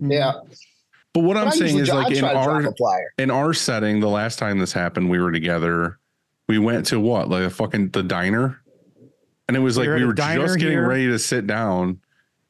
Yeah. 0.00 0.32
But 1.14 1.22
what 1.22 1.34
But 1.34 1.40
I'm 1.42 1.48
I 1.48 1.50
saying 1.50 1.78
is 1.78 1.88
like 1.88 2.10
in 2.12 2.18
try 2.18 2.28
to 2.34 2.34
drop 2.34 2.46
our 2.48 2.74
in 3.18 3.30
our 3.30 3.54
setting, 3.54 4.00
the 4.00 4.08
last 4.08 4.38
time 4.38 4.58
this 4.58 4.72
happened, 4.72 5.08
we 5.10 5.18
were 5.20 5.32
together. 5.32 5.98
We 6.48 6.58
went 6.58 6.86
to 6.86 7.00
what, 7.00 7.28
like 7.28 7.44
a 7.44 7.50
fucking 7.50 7.90
the 7.90 8.02
diner, 8.02 8.60
and 9.48 9.56
it 9.56 9.60
was 9.60 9.76
like 9.78 9.86
We 9.86 9.92
were 9.92 9.98
we 9.98 10.04
were 10.06 10.12
just 10.14 10.58
getting 10.58 10.72
here. 10.72 10.86
ready 10.88 11.06
to 11.08 11.18
sit 11.18 11.46
down, 11.46 12.00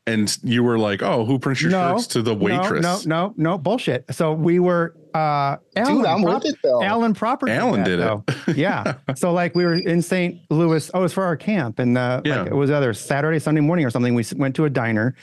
and 0.07 0.37
you 0.43 0.65
were 0.65 0.79
like, 0.79 1.01
"Oh, 1.03 1.25
who 1.25 1.39
prints 1.39 1.63
your 1.63 1.71
No, 1.71 1.93
shirts?" 1.97 2.09
To 2.09 2.23
the 2.23 2.35
waitress. 2.35 2.83
No, 2.83 2.99
no, 3.05 3.27
no, 3.29 3.35
no 3.53 3.59
bullshit. 3.59 4.05
So 4.13 4.33
we 4.33 4.59
were 4.59 4.97
uh 5.15 5.59
Alan, 5.77 5.97
Dude, 5.99 6.07
I'm 6.07 6.23
Prop- 6.23 6.43
with 6.43 6.53
it 6.55 6.59
though. 6.65 6.83
Alan 6.83 7.15
Proper. 7.15 7.49
Alan 7.49 7.85
that, 7.85 7.87
did 7.87 8.01
it. 8.49 8.57
yeah. 8.57 8.95
So 9.15 9.33
like 9.33 9.55
we 9.55 9.65
were 9.65 9.75
in 9.75 10.03
St. 10.03 10.41
Louis. 10.51 10.91
Oh, 10.93 10.99
it 10.99 11.03
was 11.03 11.13
for 11.13 11.23
our 11.23 11.37
camp, 11.37 11.79
and 11.79 11.97
uh, 11.97 12.21
Yeah. 12.25 12.43
like 12.43 12.51
it 12.51 12.55
was 12.55 12.73
either 12.73 12.93
Saturday, 12.95 13.39
Sunday 13.39 13.61
morning 13.61 13.87
or 13.87 13.91
something. 13.91 14.15
We 14.17 14.25
went 14.35 14.57
to 14.57 14.65
a 14.65 14.71
diner, 14.71 15.15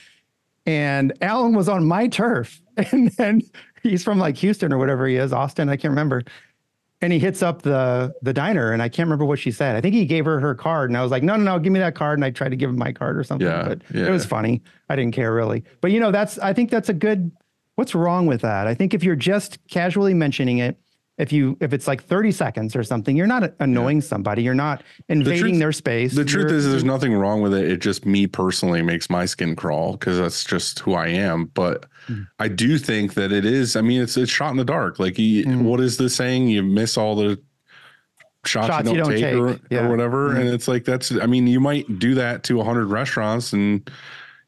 and 0.66 1.12
Alan 1.22 1.54
was 1.54 1.68
on 1.68 1.86
my 1.86 2.08
turf, 2.08 2.62
and 2.78 3.10
then 3.18 3.42
he's 3.84 4.02
from 4.02 4.18
like 4.18 4.38
Houston 4.38 4.72
or 4.72 4.78
whatever 4.78 5.08
he 5.08 5.18
is, 5.18 5.34
Austin. 5.34 5.68
I 5.68 5.76
can't 5.76 5.92
remember. 5.92 6.24
And 7.04 7.12
he 7.12 7.18
hits 7.18 7.42
up 7.42 7.64
the 7.64 8.14
the 8.22 8.32
diner, 8.32 8.72
and 8.72 8.82
I 8.82 8.88
can't 8.88 9.08
remember 9.08 9.26
what 9.26 9.40
she 9.40 9.52
said. 9.52 9.76
I 9.76 9.82
think 9.82 9.96
he 9.96 10.06
gave 10.06 10.24
her 10.26 10.40
her 10.40 10.54
card, 10.54 10.92
and 10.92 10.98
I 10.98 11.02
was 11.02 11.10
like, 11.10 11.24
"No, 11.24 11.36
no, 11.36 11.44
no, 11.44 11.60
give 11.60 11.74
me 11.74 11.80
that 11.80 11.96
card." 11.96 12.20
And 12.20 12.26
I 12.26 12.30
tried 12.30 12.50
to 12.50 12.56
give 12.56 12.70
him 12.70 12.78
my 12.78 12.92
card 12.92 13.18
or 13.18 13.24
something, 13.24 13.48
Yeah, 13.48 13.64
but 13.68 13.82
yeah. 13.94 14.06
it 14.06 14.12
was 14.12 14.24
funny. 14.24 14.62
I 14.88 14.96
didn't 14.96 15.16
care 15.16 15.34
really. 15.34 15.64
But 15.82 15.92
you 15.92 16.00
know, 16.00 16.12
that's 16.12 16.38
I 16.38 16.54
think 16.54 16.70
that's 16.70 16.90
a 16.90 16.94
good. 16.94 17.32
What's 17.76 17.96
wrong 17.96 18.28
with 18.28 18.42
that? 18.42 18.68
I 18.68 18.76
think 18.76 18.94
if 18.94 19.04
you're 19.04 19.16
just 19.16 19.58
casually 19.68 20.14
mentioning 20.14 20.60
it, 20.60 20.78
if 21.18 21.34
you 21.34 21.58
if 21.60 21.74
it's 21.74 21.88
like 21.88 22.04
30 22.04 22.32
seconds 22.34 22.76
or 22.76 22.84
something, 22.84 23.16
you're 23.18 23.26
not 23.26 23.52
annoying 23.60 24.02
somebody. 24.02 24.44
You're 24.44 24.54
not 24.54 24.84
invading 25.10 25.40
truth- 25.42 25.60
their 25.60 25.72
space. 25.72 26.14
The 26.14 26.24
truth 26.24 26.50
You're- 26.50 26.58
is, 26.58 26.70
there's 26.70 26.84
nothing 26.84 27.14
wrong 27.16 27.42
with 27.42 27.56
it. 27.56 27.64
It 27.72 27.82
just 27.82 28.06
me 28.06 28.28
personally 28.28 28.84
makes 28.84 29.10
my 29.10 29.26
skin 29.26 29.56
crawl 29.56 29.94
because 29.94 30.20
that's 30.20 30.44
just 30.44 30.80
who 30.82 30.94
I 30.94 31.08
am. 31.08 31.46
But 31.46 31.88
Mm. 32.08 32.28
I 32.40 32.48
do 32.48 32.78
think 32.78 33.14
that 33.16 33.32
it 33.32 33.46
is. 33.46 33.76
I 33.76 33.82
mean, 33.82 34.02
it's 34.02 34.18
it's 34.18 34.32
shot 34.32 34.52
in 34.52 34.58
the 34.58 34.66
dark. 34.66 35.00
Like, 35.00 35.18
you, 35.20 35.46
Mm. 35.46 35.62
what 35.64 35.80
is 35.80 35.98
the 35.98 36.10
saying? 36.10 36.48
You 36.48 36.64
miss 36.64 36.98
all 36.98 37.16
the 37.16 37.40
shots, 38.46 38.68
Shots 38.68 38.90
you, 38.90 38.98
don't 38.98 39.10
take, 39.12 39.36
Or, 39.36 39.60
Yeah. 39.70 39.86
or 39.86 39.90
whatever. 39.90 40.36
And 40.36 40.50
it's 40.50 40.68
like 40.68 40.84
that's. 40.86 41.12
I 41.12 41.26
mean, 41.28 41.48
you 41.48 41.60
might 41.60 42.00
do 42.00 42.16
that 42.16 42.44
to 42.46 42.58
100 42.58 42.88
restaurants, 42.88 43.54
and 43.54 43.90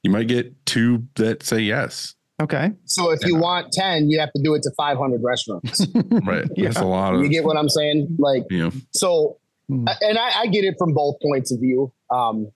you 0.01 0.09
might 0.11 0.27
get 0.27 0.53
two 0.65 1.03
that 1.15 1.43
say 1.43 1.59
yes. 1.59 2.15
okay. 2.41 2.71
So 2.85 3.11
if 3.11 3.23
you 3.25 3.35
want 3.37 3.71
10, 3.71 4.09
you 4.09 4.19
have 4.19 4.33
to 4.33 4.41
do 4.41 4.53
it 4.55 4.63
to 4.63 4.71
500 4.75 5.21
restaurants. 5.23 5.85
Right. 6.25 6.45
Yeah. 6.55 6.65
That's 6.69 6.79
a 6.79 6.85
lot 6.85 7.13
of. 7.15 7.21
you 7.21 7.29
get 7.29 7.43
what 7.45 7.55
I'm 7.57 7.69
saying? 7.69 8.15
Like, 8.19 8.43
you 8.49 8.63
know, 8.63 8.71
so, 8.91 9.37
Hmm. 9.69 9.85
and 10.01 10.17
I, 10.17 10.41
I 10.41 10.47
get 10.47 10.65
it 10.65 10.75
from 10.77 10.93
both 10.93 11.15
points 11.21 11.51
of 11.53 11.59
view. 11.61 11.91
Um, 12.09 12.51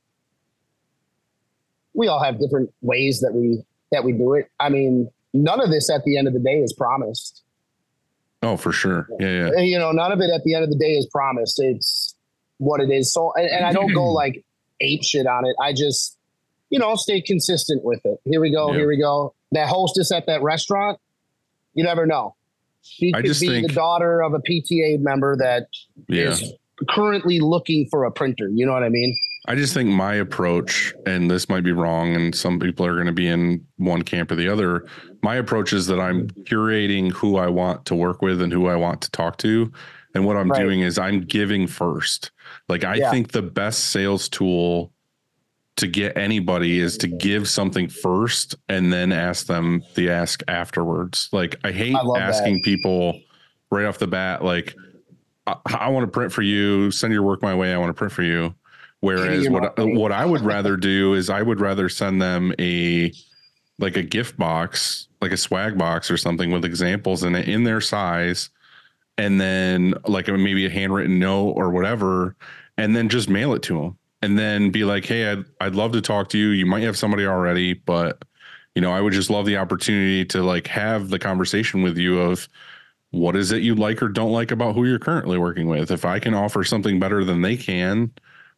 we 1.93 2.07
all 2.07 2.21
have 2.21 2.39
different 2.39 2.71
ways 2.81 3.21
that 3.21 3.33
we 3.33 3.63
that 3.91 4.03
we 4.03 4.11
do 4.13 4.33
it. 4.33 4.49
I 4.59 4.69
mean, 4.69 5.09
none 5.33 5.61
of 5.61 5.69
this 5.69 5.89
at 5.89 6.03
the 6.03 6.17
end 6.17 6.27
of 6.27 6.33
the 6.33 6.39
day 6.39 6.59
is 6.59 6.73
promised. 6.73 7.43
oh, 8.43 8.57
for 8.57 8.71
sure. 8.71 9.07
Yeah, 9.19 9.51
yeah. 9.55 9.61
You 9.61 9.79
know, 9.79 9.91
none 9.91 10.11
of 10.11 10.19
it 10.21 10.29
at 10.33 10.43
the 10.43 10.53
end 10.53 10.63
of 10.63 10.69
the 10.69 10.77
day 10.77 10.93
is 10.93 11.05
promised. 11.11 11.59
It's 11.59 12.15
what 12.57 12.81
it 12.81 12.89
is. 12.89 13.13
So, 13.13 13.33
and, 13.35 13.49
and 13.49 13.65
I 13.65 13.71
don't 13.73 13.93
go 13.93 14.05
like 14.11 14.43
ape 14.81 15.03
shit 15.03 15.25
on 15.27 15.45
it. 15.45 15.55
I 15.61 15.73
just, 15.73 16.17
you 16.69 16.79
know, 16.79 16.95
stay 16.95 17.21
consistent 17.21 17.83
with 17.83 18.01
it. 18.05 18.19
Here 18.25 18.41
we 18.41 18.51
go. 18.51 18.71
Yeah. 18.71 18.79
Here 18.79 18.87
we 18.87 18.97
go. 18.97 19.33
That 19.53 19.67
hostess 19.67 20.11
at 20.11 20.25
that 20.27 20.41
restaurant, 20.43 20.99
you 21.73 21.83
never 21.83 22.05
know. 22.05 22.35
She 22.81 23.13
I 23.13 23.21
could 23.21 23.27
just 23.27 23.41
be 23.41 23.47
think- 23.47 23.67
the 23.67 23.73
daughter 23.73 24.21
of 24.21 24.33
a 24.33 24.39
PTA 24.39 24.99
member 24.99 25.35
that 25.37 25.67
is 26.09 26.41
Yeah. 26.41 26.47
currently 26.89 27.39
looking 27.39 27.87
for 27.89 28.03
a 28.05 28.11
printer. 28.11 28.49
You 28.53 28.65
know 28.65 28.73
what 28.73 28.83
I 28.83 28.89
mean? 28.89 29.15
I 29.47 29.55
just 29.55 29.73
think 29.73 29.89
my 29.89 30.15
approach, 30.15 30.93
and 31.05 31.31
this 31.31 31.47
might 31.47 31.63
be 31.63 31.71
wrong, 31.71 32.15
and 32.15 32.35
some 32.35 32.59
people 32.59 32.85
are 32.85 32.95
going 32.95 33.05
to 33.07 33.13
be 33.13 33.27
in 33.27 33.65
one 33.77 34.01
camp 34.01 34.29
or 34.31 34.35
the 34.35 34.49
other. 34.49 34.85
My 35.23 35.35
approach 35.35 35.71
is 35.71 35.87
that 35.87 35.99
I'm 36.01 36.27
curating 36.45 37.11
who 37.11 37.37
I 37.37 37.47
want 37.47 37.85
to 37.85 37.95
work 37.95 38.21
with 38.21 38.41
and 38.41 38.51
who 38.51 38.67
I 38.67 38.75
want 38.75 39.01
to 39.03 39.11
talk 39.11 39.37
to. 39.37 39.71
And 40.13 40.25
what 40.25 40.35
I'm 40.35 40.49
Right. 40.49 40.63
doing 40.63 40.81
is 40.81 40.97
I'm 40.99 41.21
giving 41.21 41.65
first. 41.67 42.31
Like, 42.67 42.83
I 42.83 42.95
Yeah. 42.95 43.09
think 43.09 43.31
the 43.31 43.41
best 43.41 43.85
sales 43.85 44.27
tool 44.27 44.91
to 45.77 45.87
get 45.87 46.17
anybody 46.17 46.79
is 46.79 46.97
to 46.97 47.07
give 47.07 47.47
something 47.47 47.87
first 47.87 48.55
and 48.67 48.91
then 48.91 49.11
ask 49.13 49.45
them 49.47 49.85
the 49.93 50.09
ask 50.09 50.41
afterwards. 50.47 51.29
Like, 51.31 51.55
I 51.63 51.71
hate 51.71 51.95
I 51.95 52.01
love 52.01 52.15
that. 52.15 52.29
asking 52.29 52.63
people 52.63 53.23
right 53.71 53.85
off 53.85 53.99
the 53.99 54.07
bat, 54.07 54.43
like, 54.43 54.75
I, 55.45 55.55
I 55.65 55.89
want 55.89 56.05
to 56.05 56.11
print 56.11 56.33
for 56.33 56.41
you, 56.41 56.91
send 56.91 57.13
your 57.13 57.23
work 57.23 57.41
my 57.41 57.55
way. 57.55 57.73
I 57.73 57.77
want 57.77 57.89
to 57.89 57.93
print 57.93 58.11
for 58.13 58.23
you. 58.23 58.55
Whereas 58.99 59.47
what 59.49 59.73
what 59.77 60.11
I 60.11 60.25
would 60.25 60.41
rather 60.41 60.75
do 60.75 61.13
is 61.13 61.29
I 61.29 61.41
would 61.41 61.59
rather 61.59 61.87
send 61.87 62.21
them 62.21 62.53
a 62.59 63.11
like 63.79 63.95
a 63.95 64.03
gift 64.03 64.37
box, 64.37 65.07
like 65.21 65.31
a 65.31 65.37
swag 65.37 65.77
box 65.77 66.09
or 66.09 66.17
something 66.17 66.51
with 66.51 66.65
examples 66.65 67.23
in 67.23 67.35
it 67.35 67.47
in 67.47 67.63
their 67.63 67.81
size, 67.81 68.49
and 69.17 69.39
then 69.39 69.93
like 70.07 70.27
maybe 70.27 70.65
a 70.65 70.69
handwritten 70.69 71.19
note 71.19 71.51
or 71.51 71.69
whatever, 71.69 72.35
and 72.77 72.95
then 72.95 73.07
just 73.07 73.29
mail 73.29 73.53
it 73.53 73.61
to 73.63 73.79
them, 73.79 73.97
and 74.23 74.37
then 74.37 74.71
be 74.71 74.83
like, 74.83 75.05
hey, 75.05 75.31
I'd 75.31 75.45
I'd 75.61 75.75
love 75.75 75.91
to 75.91 76.01
talk 76.01 76.29
to 76.29 76.37
you. 76.39 76.49
You 76.49 76.65
might 76.65 76.83
have 76.83 76.97
somebody 76.97 77.25
already, 77.27 77.73
but 77.73 78.23
you 78.73 78.81
know, 78.81 78.91
I 78.91 79.01
would 79.01 79.13
just 79.13 79.29
love 79.29 79.45
the 79.45 79.57
opportunity 79.57 80.25
to 80.25 80.41
like 80.43 80.67
have 80.67 81.09
the 81.09 81.19
conversation 81.19 81.83
with 81.83 81.97
you 81.97 82.19
of 82.19 82.47
what 83.11 83.35
is 83.35 83.51
it 83.51 83.63
you 83.63 83.73
like 83.75 84.01
or 84.01 84.07
don't 84.07 84.31
like 84.31 84.51
about 84.51 84.75
who 84.75 84.85
you're 84.85 84.99
currently 84.99 85.37
working 85.37 85.67
with. 85.67 85.91
If 85.91 86.05
I 86.05 86.19
can 86.19 86.33
offer 86.33 86.63
something 86.63 86.99
better 86.99 87.23
than 87.23 87.41
they 87.41 87.57
can, 87.57 88.11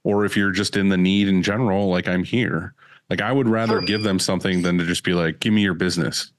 or 0.04 0.26
if 0.26 0.36
you're 0.38 0.52
just 0.52 0.76
in 0.78 0.90
the 0.90 0.98
need 0.98 1.28
in 1.28 1.44
general, 1.44 1.90
like 1.90 2.08
I'm 2.08 2.24
here. 2.24 2.74
Like 3.10 3.22
I 3.22 3.32
would 3.32 3.48
rather 3.48 3.80
Sure. 3.80 3.82
give 3.82 4.04
them 4.04 4.20
something 4.20 4.62
than 4.62 4.78
to 4.78 4.86
just 4.86 5.04
be 5.04 5.14
like, 5.14 5.40
give 5.40 5.52
me 5.54 5.62
your 5.62 5.74
business. 5.74 6.32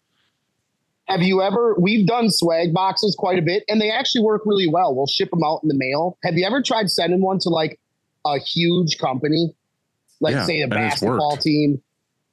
Have 1.06 1.22
you 1.22 1.42
ever? 1.42 1.74
We've 1.78 2.06
done 2.06 2.30
swag 2.30 2.72
boxes 2.72 3.16
quite 3.18 3.38
a 3.38 3.42
bit, 3.42 3.64
and 3.68 3.80
they 3.80 3.90
actually 3.90 4.22
work 4.22 4.42
really 4.46 4.68
well. 4.68 4.94
We'll 4.94 5.08
ship 5.08 5.30
them 5.30 5.42
out 5.44 5.58
in 5.64 5.68
the 5.68 5.74
mail. 5.74 6.16
Have 6.22 6.34
you 6.34 6.46
ever 6.46 6.62
tried 6.62 6.88
sending 6.88 7.20
one 7.20 7.40
to 7.40 7.48
like 7.48 7.80
a 8.24 8.38
huge 8.38 8.98
company, 8.98 9.52
like 10.20 10.34
Yeah, 10.34 10.46
say 10.46 10.60
a 10.60 10.68
basketball 10.68 11.36
team? 11.36 11.82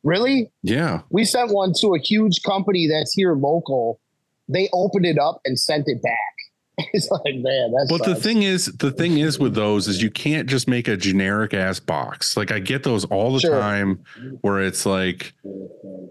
Really? 0.04 0.52
Yeah. 0.62 1.02
We 1.10 1.26
sent 1.26 1.52
one 1.52 1.74
to 1.82 1.96
a 1.96 2.00
huge 2.00 2.44
company 2.44 2.88
that's 2.88 3.14
here 3.14 3.34
local. 3.34 4.00
They 4.48 4.70
opened 4.72 5.08
it 5.08 5.18
up 5.18 5.42
and 5.44 5.60
sent 5.60 5.86
it 5.88 6.02
back. 6.04 6.36
It's 6.94 7.10
like, 7.10 7.36
man, 7.36 7.72
that's. 7.72 7.90
But 7.92 8.06
the 8.06 8.14
thing 8.16 8.44
is, 8.44 8.68
the 8.68 8.92
thing 8.92 9.18
is 9.18 9.40
with 9.40 9.56
those 9.56 9.88
is 9.88 10.02
you 10.02 10.12
can't 10.12 10.48
just 10.48 10.68
make 10.68 10.88
a 10.88 10.96
generic 10.96 11.54
ass 11.56 11.80
box. 11.80 12.38
Like 12.38 12.52
I 12.52 12.60
get 12.60 12.84
those 12.84 13.04
all 13.06 13.34
the 13.34 13.40
Sure. 13.40 13.60
time, 13.60 14.04
where 14.42 14.62
it's 14.62 14.86
like, 14.86 15.34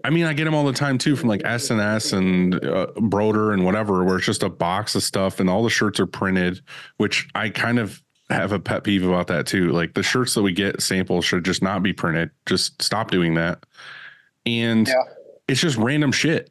I 0.03 0.09
mean, 0.09 0.25
I 0.25 0.33
get 0.33 0.43
them 0.43 0.53
all 0.53 0.65
the 0.65 0.73
time 0.73 0.97
too 0.97 1.15
from 1.15 1.29
like 1.29 1.41
S 1.45 1.69
and 1.69 2.63
uh, 2.65 2.87
Broder 2.99 3.53
and 3.53 3.63
whatever, 3.63 4.03
where 4.03 4.17
it's 4.17 4.25
just 4.25 4.43
a 4.43 4.49
box 4.49 4.93
of 4.95 5.03
stuff 5.03 5.39
and 5.39 5.49
all 5.49 5.63
the 5.63 5.69
shirts 5.69 5.99
are 6.01 6.05
printed, 6.05 6.61
which 6.97 7.29
I 7.33 7.49
kind 7.49 7.79
of 7.79 8.03
have 8.29 8.51
a 8.51 8.59
pet 8.59 8.83
peeve 8.83 9.05
about 9.05 9.27
that 9.27 9.47
too. 9.47 9.69
Like 9.71 9.93
the 9.93 10.03
shirts 10.03 10.33
that 10.33 10.41
we 10.41 10.51
get 10.51 10.81
samples 10.81 11.23
should 11.23 11.45
just 11.45 11.61
not 11.63 11.81
be 11.81 11.93
printed. 11.93 12.29
Just 12.45 12.81
stop 12.81 13.09
doing 13.09 13.35
that. 13.35 13.65
And 14.45 14.85
Yeah. 14.87 14.93
it's 15.47 15.61
just 15.61 15.77
random 15.77 16.11
shit. 16.11 16.49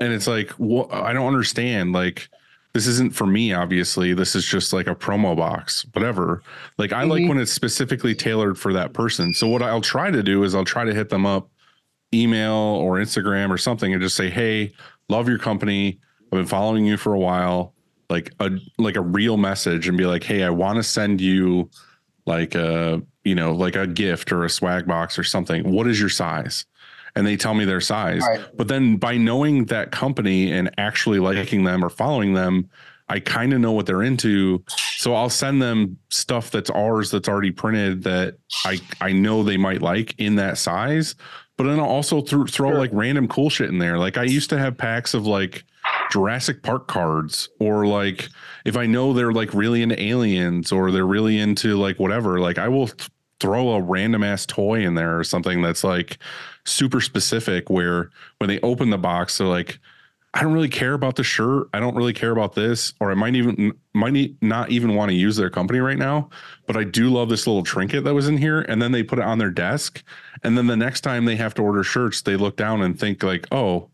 And 0.00 0.12
it's 0.12 0.28
like, 0.28 0.50
what? 0.52 0.92
I 0.94 1.12
don't 1.12 1.26
understand. 1.26 1.92
Like, 1.92 2.28
this 2.76 2.86
isn't 2.86 3.14
for 3.14 3.26
me, 3.26 3.54
obviously. 3.54 4.12
This 4.12 4.36
is 4.36 4.44
just 4.44 4.74
like 4.74 4.86
a 4.86 4.94
promo 4.94 5.34
box, 5.34 5.86
whatever. 5.94 6.42
Like, 6.76 6.92
I 6.92 7.04
like 7.04 7.22
Mhm. 7.22 7.28
when 7.30 7.38
it's 7.38 7.50
specifically 7.50 8.14
tailored 8.14 8.58
for 8.58 8.74
that 8.74 8.92
person. 8.92 9.32
So, 9.32 9.48
what 9.48 9.62
I'll 9.62 9.80
try 9.80 10.10
to 10.10 10.22
do 10.22 10.44
is 10.44 10.54
I'll 10.54 10.62
try 10.62 10.84
to 10.84 10.92
hit 10.92 11.08
them 11.08 11.24
up, 11.24 11.48
email 12.12 12.52
or 12.52 12.98
Instagram 12.98 13.48
or 13.48 13.56
something, 13.56 13.94
and 13.94 14.02
just 14.02 14.14
say, 14.14 14.28
Hey, 14.28 14.72
love 15.08 15.26
your 15.26 15.38
company. 15.38 15.98
I've 16.30 16.36
been 16.38 16.44
following 16.44 16.84
you 16.84 16.98
for 16.98 17.14
a 17.14 17.18
while. 17.18 17.72
Like 18.10 18.32
a 18.40 18.50
like 18.76 18.96
a 18.96 19.00
real 19.00 19.38
message 19.38 19.88
and 19.88 19.96
be 19.96 20.04
like, 20.04 20.22
Hey, 20.22 20.42
I 20.42 20.50
want 20.50 20.76
to 20.76 20.82
send 20.82 21.18
you 21.22 21.70
like 22.26 22.54
a 22.54 23.00
you 23.24 23.34
know 23.34 23.52
like 23.52 23.74
a 23.74 23.86
gift 23.86 24.32
or 24.32 24.44
a 24.44 24.50
swag 24.50 24.86
box 24.86 25.18
or 25.18 25.24
something. 25.24 25.72
What 25.72 25.86
is 25.86 25.98
your 25.98 26.10
size? 26.10 26.66
And 27.16 27.26
they 27.26 27.36
tell 27.36 27.54
me 27.54 27.64
their 27.64 27.80
size. 27.80 28.22
Right. 28.22 28.44
But 28.56 28.68
then 28.68 28.96
by 28.96 29.16
knowing 29.16 29.64
that 29.66 29.90
company 29.90 30.52
and 30.52 30.70
actually 30.78 31.18
liking 31.18 31.64
them 31.64 31.84
or 31.84 31.88
following 31.88 32.34
them, 32.34 32.68
I 33.08 33.20
kind 33.20 33.52
of 33.52 33.60
know 33.60 33.72
what 33.72 33.86
they're 33.86 34.02
into. 34.02 34.62
So 34.96 35.14
I'll 35.14 35.30
send 35.30 35.62
them 35.62 35.96
stuff 36.10 36.50
that's 36.50 36.70
ours 36.70 37.10
that's 37.10 37.28
already 37.28 37.52
printed 37.52 38.02
that 38.04 38.36
I 38.64 38.80
I 39.00 39.12
know 39.12 39.42
they 39.42 39.56
might 39.56 39.80
like 39.80 40.14
in 40.18 40.36
that 40.36 40.58
size. 40.58 41.14
But 41.56 41.64
then 41.64 41.78
I'll 41.80 41.86
also 41.86 42.20
throw 42.20 42.44
throw 42.46 42.70
Sure. 42.70 42.78
like 42.78 42.90
random 42.92 43.28
cool 43.28 43.48
shit 43.48 43.70
in 43.70 43.78
there. 43.78 43.96
Like 43.98 44.18
I 44.18 44.24
used 44.24 44.50
to 44.50 44.58
have 44.58 44.76
packs 44.76 45.14
of 45.14 45.26
like 45.26 45.64
Jurassic 46.10 46.62
Park 46.62 46.86
cards 46.88 47.48
or 47.60 47.86
like 47.86 48.28
if 48.64 48.76
I 48.76 48.86
know 48.86 49.12
they're 49.12 49.32
like 49.32 49.54
really 49.54 49.82
into 49.82 50.00
aliens 50.02 50.72
or 50.72 50.90
they're 50.90 51.06
really 51.06 51.38
into 51.38 51.76
like 51.78 51.98
whatever, 51.98 52.40
like 52.40 52.58
I 52.58 52.68
will 52.68 52.88
th- 52.88 53.08
throw 53.38 53.70
a 53.70 53.80
random 53.80 54.24
ass 54.24 54.46
toy 54.46 54.80
in 54.80 54.94
there 54.96 55.18
or 55.18 55.22
something 55.24 55.62
that's 55.62 55.84
like 55.84 56.18
super 56.66 57.00
specific 57.00 57.70
where 57.70 58.10
when 58.38 58.48
they 58.48 58.60
open 58.60 58.90
the 58.90 58.98
box 58.98 59.38
they're 59.38 59.46
like 59.46 59.78
I 60.36 60.42
don't 60.42 60.52
really 60.52 60.68
care 60.68 60.92
about 60.92 61.16
the 61.16 61.24
shirt. 61.24 61.68
I 61.72 61.80
don't 61.80 61.94
really 61.94 62.12
care 62.12 62.30
about 62.30 62.54
this, 62.54 62.92
or 63.00 63.10
I 63.10 63.14
might 63.14 63.34
even 63.34 63.72
might 63.94 64.34
not 64.42 64.68
even 64.68 64.94
want 64.94 65.08
to 65.08 65.14
use 65.14 65.34
their 65.36 65.48
company 65.48 65.78
right 65.78 65.96
now. 65.96 66.28
But 66.66 66.76
I 66.76 66.84
do 66.84 67.08
love 67.08 67.30
this 67.30 67.46
little 67.46 67.62
trinket 67.62 68.04
that 68.04 68.12
was 68.12 68.28
in 68.28 68.36
here, 68.36 68.60
and 68.60 68.82
then 68.82 68.92
they 68.92 69.02
put 69.02 69.18
it 69.18 69.24
on 69.24 69.38
their 69.38 69.50
desk, 69.50 70.02
and 70.42 70.58
then 70.58 70.66
the 70.66 70.76
next 70.76 71.00
time 71.00 71.24
they 71.24 71.36
have 71.36 71.54
to 71.54 71.62
order 71.62 71.82
shirts, 71.82 72.20
they 72.20 72.36
look 72.36 72.56
down 72.56 72.82
and 72.82 73.00
think 73.00 73.22
like, 73.22 73.46
oh, 73.50 73.88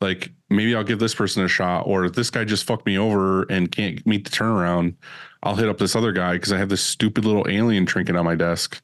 like 0.00 0.32
maybe 0.48 0.74
I'll 0.74 0.82
give 0.82 0.98
this 0.98 1.14
person 1.14 1.44
a 1.44 1.48
shot, 1.48 1.86
or 1.86 2.08
this 2.08 2.30
guy 2.30 2.44
just 2.44 2.64
fucked 2.64 2.86
me 2.86 2.96
over 2.96 3.42
and 3.50 3.70
can't 3.70 4.06
meet 4.06 4.24
the 4.24 4.30
turnaround. 4.30 4.94
I'll 5.42 5.56
hit 5.56 5.68
up 5.68 5.76
this 5.76 5.94
other 5.94 6.12
guy 6.12 6.32
because 6.34 6.52
I 6.52 6.58
have 6.58 6.70
this 6.70 6.82
stupid 6.82 7.26
little 7.26 7.46
alien 7.50 7.84
trinket 7.84 8.16
on 8.16 8.24
my 8.24 8.34
desk 8.34 8.80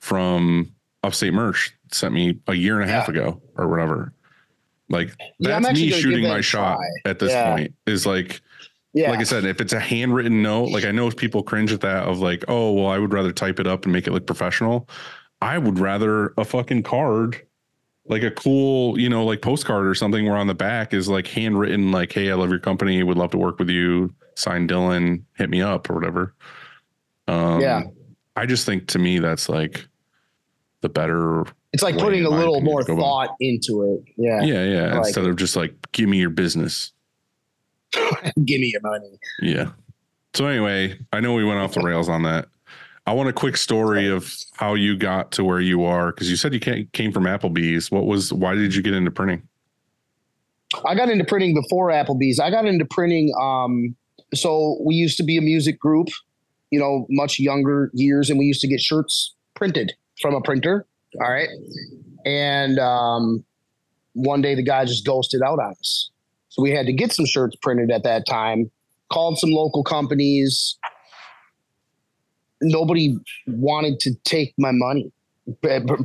from 0.00 0.74
Upstate 1.02 1.32
Merch 1.32 1.74
sent 1.90 2.14
me 2.14 2.38
a 2.46 2.54
year 2.54 2.80
and 2.80 2.88
a 2.88 2.92
half 2.92 3.08
ago 3.08 3.40
or 3.56 3.68
whatever. 3.68 4.12
Like 4.88 5.14
Yeah, 5.38 5.58
that's 5.60 5.78
me 5.78 5.90
shooting 5.90 6.22
my 6.28 6.40
shot 6.40 6.78
at 7.04 7.18
this 7.18 7.32
Yeah. 7.32 7.54
point. 7.56 7.74
Is 7.86 8.06
like 8.06 8.40
yeah. 8.94 9.10
like 9.10 9.20
I 9.20 9.24
said, 9.24 9.44
if 9.44 9.60
it's 9.60 9.72
a 9.72 9.80
handwritten 9.80 10.42
note, 10.42 10.68
like 10.70 10.84
I 10.84 10.90
know 10.90 11.10
people 11.10 11.42
cringe 11.42 11.72
at 11.72 11.80
that 11.80 12.04
of 12.06 12.18
like, 12.20 12.44
oh 12.48 12.72
well, 12.72 12.86
I 12.86 12.98
would 12.98 13.12
rather 13.12 13.32
type 13.32 13.58
it 13.58 13.66
up 13.66 13.84
and 13.84 13.92
make 13.92 14.06
it 14.06 14.12
look 14.12 14.26
professional. 14.26 14.88
I 15.40 15.58
would 15.58 15.78
rather 15.78 16.34
a 16.36 16.44
fucking 16.44 16.82
card, 16.84 17.40
like 18.06 18.22
a 18.22 18.30
cool, 18.30 18.98
you 19.00 19.08
know, 19.08 19.24
like 19.24 19.42
postcard 19.42 19.86
or 19.86 19.94
something 19.94 20.24
where 20.26 20.36
on 20.36 20.46
the 20.46 20.54
back 20.54 20.92
is 20.94 21.08
like 21.08 21.26
handwritten, 21.26 21.90
like, 21.90 22.12
hey, 22.12 22.30
I 22.30 22.34
love 22.34 22.50
your 22.50 22.58
company, 22.60 23.02
would 23.02 23.16
love 23.16 23.30
to 23.32 23.38
work 23.38 23.58
with 23.58 23.70
you. 23.70 24.14
Sign 24.36 24.68
Dylan, 24.68 25.22
hit 25.36 25.50
me 25.50 25.62
up 25.62 25.88
or 25.90 25.94
whatever. 25.94 26.34
Um 27.28 27.60
Yeah. 27.60 27.82
I 28.36 28.46
just 28.46 28.66
think 28.66 28.88
to 28.88 28.98
me 28.98 29.18
that's 29.18 29.48
like 29.48 29.86
the 30.82 30.88
better 30.88 31.44
it's 31.72 31.82
like 31.82 31.96
putting 31.96 32.24
a 32.24 32.28
little 32.28 32.60
more 32.60 32.80
to 32.80 32.86
go 32.86 32.92
about. 32.92 33.02
thought 33.02 33.36
into 33.40 33.82
it. 33.94 34.12
Yeah. 34.16 34.42
yeah, 34.42 34.64
yeah. 34.64 34.94
Like 34.94 35.06
instead 35.06 35.24
of 35.24 35.36
just 35.36 35.56
like 35.56 35.74
give 35.92 36.08
me 36.08 36.18
your 36.18 36.30
business. 36.30 36.92
Give 38.44 38.58
me 38.58 38.72
your 38.72 38.80
money. 38.80 39.18
Yeah. 39.42 39.72
So 40.32 40.46
anyway, 40.46 40.98
I 41.12 41.20
know 41.20 41.34
we 41.34 41.44
went 41.44 41.60
off 41.60 41.74
the 41.74 41.80
rails 41.84 42.08
on 42.08 42.22
that. 42.22 42.48
I 43.06 43.12
want 43.12 43.28
a 43.28 43.34
quick 43.34 43.58
story 43.58 44.08
of 44.08 44.34
how 44.54 44.72
you 44.72 44.96
got 44.96 45.32
to 45.32 45.44
where 45.44 45.60
you 45.60 45.84
are 45.84 46.10
because 46.10 46.30
you 46.30 46.36
said 46.36 46.54
you 46.54 46.60
ca- 46.60 46.86
came 46.94 47.12
from 47.12 47.24
Applebee's. 47.24 47.90
What 47.90 48.06
was? 48.06 48.32
Why 48.32 48.54
did 48.54 48.74
you 48.74 48.80
get 48.80 48.94
into 48.94 49.10
printing? 49.10 49.46
I 50.86 50.94
got 50.94 51.10
into 51.10 51.24
printing 51.24 51.54
before 51.54 51.90
Applebee's. 51.90 52.40
I 52.40 52.50
got 52.50 52.64
into 52.64 52.86
printing. 52.86 53.30
Um, 53.38 53.94
so 54.32 54.78
we 54.82 54.94
used 54.94 55.18
to 55.18 55.22
be 55.22 55.36
a 55.36 55.42
music 55.42 55.78
group, 55.78 56.08
you 56.70 56.80
know, 56.80 57.06
much 57.10 57.38
younger 57.38 57.90
years, 57.92 58.30
and 58.30 58.38
we 58.38 58.46
used 58.46 58.62
to 58.62 58.68
get 58.68 58.80
shirts 58.80 59.34
printed 59.54 59.92
from 60.22 60.34
a 60.34 60.40
printer. 60.40 60.86
All 61.20 61.30
right. 61.30 61.48
And 62.24 62.78
um, 62.78 63.44
one 64.14 64.40
day 64.40 64.54
the 64.54 64.62
guy 64.62 64.84
just 64.84 65.04
ghosted 65.04 65.42
out 65.42 65.58
on 65.58 65.72
us. 65.72 66.10
So 66.48 66.62
we 66.62 66.70
had 66.70 66.86
to 66.86 66.92
get 66.92 67.12
some 67.12 67.26
shirts 67.26 67.56
printed 67.56 67.90
at 67.90 68.04
that 68.04 68.26
time, 68.26 68.70
called 69.10 69.38
some 69.38 69.50
local 69.50 69.82
companies. 69.82 70.78
Nobody 72.60 73.16
wanted 73.46 74.00
to 74.00 74.14
take 74.24 74.54
my 74.58 74.70
money 74.70 75.12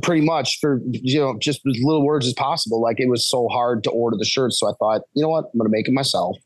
pretty 0.02 0.24
much 0.24 0.58
for 0.60 0.80
you 0.90 1.20
know 1.20 1.38
just 1.38 1.60
as 1.64 1.78
little 1.80 2.04
words 2.04 2.26
as 2.26 2.32
possible 2.32 2.82
like 2.82 2.98
it 2.98 3.08
was 3.08 3.24
so 3.24 3.46
hard 3.46 3.84
to 3.84 3.90
order 3.90 4.16
the 4.16 4.24
shirts 4.24 4.58
so 4.58 4.68
i 4.68 4.72
thought 4.80 5.02
you 5.14 5.22
know 5.22 5.28
what 5.28 5.44
i'm 5.52 5.58
gonna 5.58 5.70
make 5.70 5.86
it 5.86 5.92
myself 5.92 6.36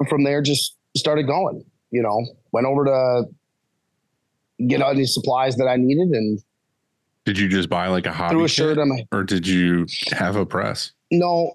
and 0.00 0.08
from 0.08 0.24
there 0.24 0.42
just 0.42 0.76
started 0.96 1.24
going 1.24 1.64
you 1.92 2.02
know 2.02 2.26
went 2.50 2.66
over 2.66 2.84
to 2.84 3.22
get 4.66 4.82
all 4.82 4.94
these 4.94 5.14
supplies 5.14 5.56
that 5.56 5.66
i 5.66 5.76
needed 5.76 6.08
and 6.08 6.40
Did 7.24 7.38
you 7.38 7.48
just 7.48 7.68
buy 7.68 7.88
like 7.88 8.06
a 8.06 8.12
hobby 8.12 8.34
threw 8.34 8.44
a 8.44 8.48
shirt 8.48 8.78
on 8.78 8.88
my 8.88 9.06
or 9.12 9.22
did 9.22 9.46
you 9.46 9.86
have 10.12 10.36
a 10.36 10.46
press? 10.46 10.92
no 11.10 11.54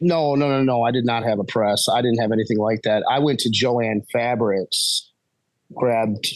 no 0.00 0.34
no 0.34 0.48
no 0.48 0.62
no 0.62 0.82
i 0.82 0.90
did 0.90 1.04
not 1.04 1.22
have 1.24 1.38
a 1.38 1.44
press 1.44 1.86
i 1.92 2.00
didn't 2.00 2.18
have 2.18 2.32
anything 2.32 2.58
like 2.58 2.82
that 2.82 3.02
i 3.10 3.18
went 3.18 3.38
to 3.40 3.50
Jo-Ann 3.50 4.02
fabrics 4.12 5.10
grabbed 5.74 6.26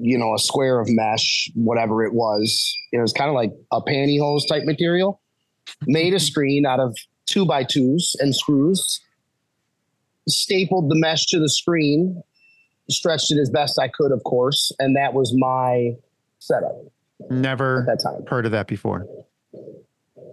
you 0.00 0.18
know, 0.18 0.34
a 0.34 0.38
square 0.38 0.80
of 0.80 0.88
mesh, 0.88 1.50
whatever 1.54 2.04
it 2.04 2.14
was. 2.14 2.76
It 2.92 3.00
was 3.00 3.12
kind 3.12 3.28
of 3.28 3.34
like 3.34 3.52
a 3.72 3.82
pantyhose 3.82 4.46
type 4.48 4.64
material. 4.64 5.20
Made 5.86 6.14
a 6.14 6.20
screen 6.20 6.66
out 6.66 6.80
of 6.80 6.96
two 7.26 7.44
by 7.44 7.64
twos 7.64 8.16
and 8.20 8.34
screws. 8.34 9.00
Stapled 10.28 10.90
the 10.90 10.94
mesh 10.96 11.26
to 11.26 11.38
the 11.38 11.50
screen, 11.50 12.22
stretched 12.90 13.30
it 13.30 13.38
as 13.38 13.50
best 13.50 13.78
I 13.78 13.88
could, 13.88 14.12
of 14.12 14.22
course, 14.24 14.72
and 14.78 14.96
that 14.96 15.14
was 15.14 15.34
my 15.36 15.96
setup 16.38 16.76
at 17.22 17.30
Never 17.30 17.84
that 17.86 18.00
time. 18.02 18.24
heard 18.26 18.46
of 18.46 18.52
that 18.52 18.66
before, 18.66 19.06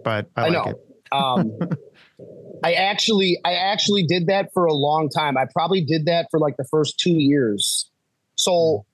but 0.04 0.28
I, 0.36 0.46
I 0.46 0.48
like 0.48 0.66
know. 0.66 0.72
it. 0.72 0.78
Um, 1.12 1.58
I 2.64 2.74
actually, 2.74 3.38
I 3.44 3.54
actually 3.54 4.04
did 4.04 4.26
that 4.26 4.52
for 4.52 4.66
a 4.66 4.72
long 4.72 5.08
time. 5.08 5.36
I 5.36 5.46
probably 5.52 5.82
did 5.82 6.06
that 6.06 6.28
for 6.30 6.38
like 6.38 6.56
the 6.56 6.64
first 6.64 6.98
two 6.98 7.14
years. 7.14 7.90
So 8.36 8.86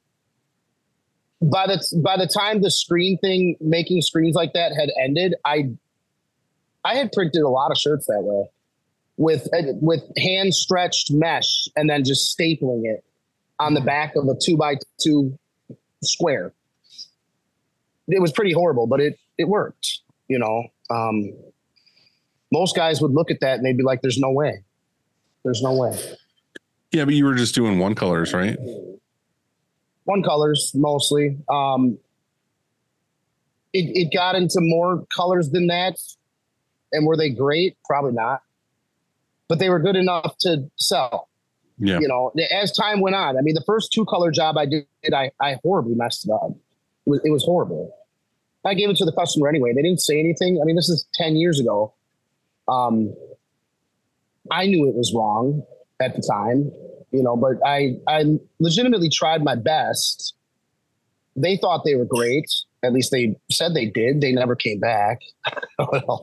by 1.40 1.66
the 1.66 2.00
by 2.02 2.16
the 2.16 2.26
time 2.26 2.62
the 2.62 2.70
screen 2.70 3.18
thing, 3.18 3.56
making 3.60 4.02
screens 4.02 4.34
like 4.34 4.52
that 4.54 4.72
had 4.78 4.90
ended, 5.02 5.34
I 5.44 5.70
I 6.84 6.94
had 6.94 7.12
printed 7.12 7.42
a 7.42 7.48
lot 7.48 7.70
of 7.70 7.76
shirts 7.76 8.06
that 8.06 8.22
way 8.22 8.48
with 9.16 9.48
with 9.82 10.02
hand 10.16 10.54
stretched 10.54 11.10
mesh 11.12 11.68
and 11.76 11.90
then 11.90 12.04
just 12.04 12.36
stapling 12.36 12.82
it 12.84 13.04
on 13.60 13.74
the 13.74 13.80
back 13.80 14.14
of 14.16 14.28
a 14.28 14.34
two 14.40 14.56
by 14.56 14.76
two 14.98 15.38
square. 16.02 16.52
It 18.08 18.20
was 18.20 18.32
pretty 18.32 18.52
horrible, 18.52 18.86
but 18.86 19.00
it 19.00 19.18
it 19.36 19.48
worked. 19.48 20.00
You 20.28 20.38
know, 20.38 20.64
um, 20.90 21.32
most 22.52 22.76
guys 22.76 23.00
would 23.00 23.12
look 23.12 23.30
at 23.30 23.40
that 23.40 23.56
and 23.56 23.64
they'd 23.66 23.76
be 23.76 23.82
like, 23.82 24.02
"There's 24.02 24.18
no 24.18 24.30
way. 24.30 24.62
There's 25.44 25.62
no 25.62 25.74
way." 25.74 25.98
Yeah, 26.92 27.04
but 27.04 27.14
you 27.14 27.24
were 27.24 27.34
just 27.34 27.54
doing 27.54 27.78
one 27.78 27.94
colors, 27.94 28.32
right? 28.32 28.56
One 30.04 30.22
colors 30.22 30.72
mostly. 30.74 31.36
Um, 31.48 31.98
it 33.72 33.90
it 33.94 34.14
got 34.14 34.34
into 34.34 34.58
more 34.60 35.06
colors 35.14 35.50
than 35.50 35.66
that, 35.66 35.98
and 36.92 37.06
were 37.06 37.16
they 37.16 37.30
great? 37.30 37.76
Probably 37.84 38.12
not. 38.12 38.42
But 39.48 39.58
they 39.58 39.68
were 39.68 39.78
good 39.78 39.96
enough 39.96 40.36
to 40.40 40.70
sell. 40.76 41.27
Yeah. 41.78 42.00
You 42.00 42.08
know, 42.08 42.32
as 42.50 42.72
time 42.72 43.00
went 43.00 43.14
on. 43.14 43.36
I 43.36 43.40
mean, 43.42 43.54
the 43.54 43.64
first 43.66 43.92
two 43.92 44.04
color 44.06 44.30
job 44.30 44.56
I 44.58 44.66
did, 44.66 44.86
I 45.14 45.30
I 45.40 45.58
horribly 45.62 45.94
messed 45.94 46.26
it 46.26 46.32
up. 46.32 46.50
It 47.06 47.10
was, 47.10 47.20
it 47.24 47.30
was 47.30 47.44
horrible. 47.44 47.94
I 48.64 48.74
gave 48.74 48.90
it 48.90 48.96
to 48.96 49.04
the 49.04 49.12
customer 49.12 49.48
anyway. 49.48 49.72
They 49.74 49.82
didn't 49.82 50.00
say 50.00 50.18
anything. 50.18 50.58
I 50.60 50.64
mean, 50.64 50.76
this 50.76 50.88
is 50.88 51.06
ten 51.14 51.36
years 51.36 51.60
ago. 51.60 51.94
Um, 52.66 53.14
I 54.50 54.66
knew 54.66 54.88
it 54.88 54.94
was 54.94 55.12
wrong 55.14 55.62
at 56.00 56.14
the 56.14 56.22
time, 56.22 56.70
you 57.12 57.22
know, 57.22 57.36
but 57.36 57.56
I 57.64 57.96
I 58.06 58.24
legitimately 58.58 59.10
tried 59.10 59.42
my 59.42 59.54
best. 59.54 60.34
They 61.36 61.56
thought 61.56 61.84
they 61.84 61.94
were 61.94 62.04
great. 62.04 62.50
At 62.82 62.92
least 62.92 63.10
they 63.10 63.36
said 63.50 63.74
they 63.74 63.86
did. 63.86 64.20
They 64.20 64.32
never 64.32 64.56
came 64.56 64.80
back. 64.80 65.20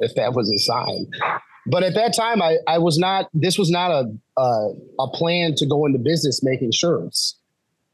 If 0.01 0.16
that 0.16 0.34
was 0.34 0.51
a 0.51 0.58
sign. 0.58 1.08
But 1.68 1.84
at 1.84 1.95
that 1.95 2.16
time, 2.16 2.41
I, 2.41 2.57
I 2.68 2.78
was 2.78 2.97
not. 2.97 3.30
This 3.34 3.57
was 3.57 3.70
not 3.70 3.91
a, 3.91 4.11
a 4.39 4.70
a 4.99 5.07
plan 5.13 5.55
to 5.55 5.66
go 5.66 5.86
into 5.86 5.97
business 5.99 6.43
making 6.43 6.72
shirts. 6.72 7.38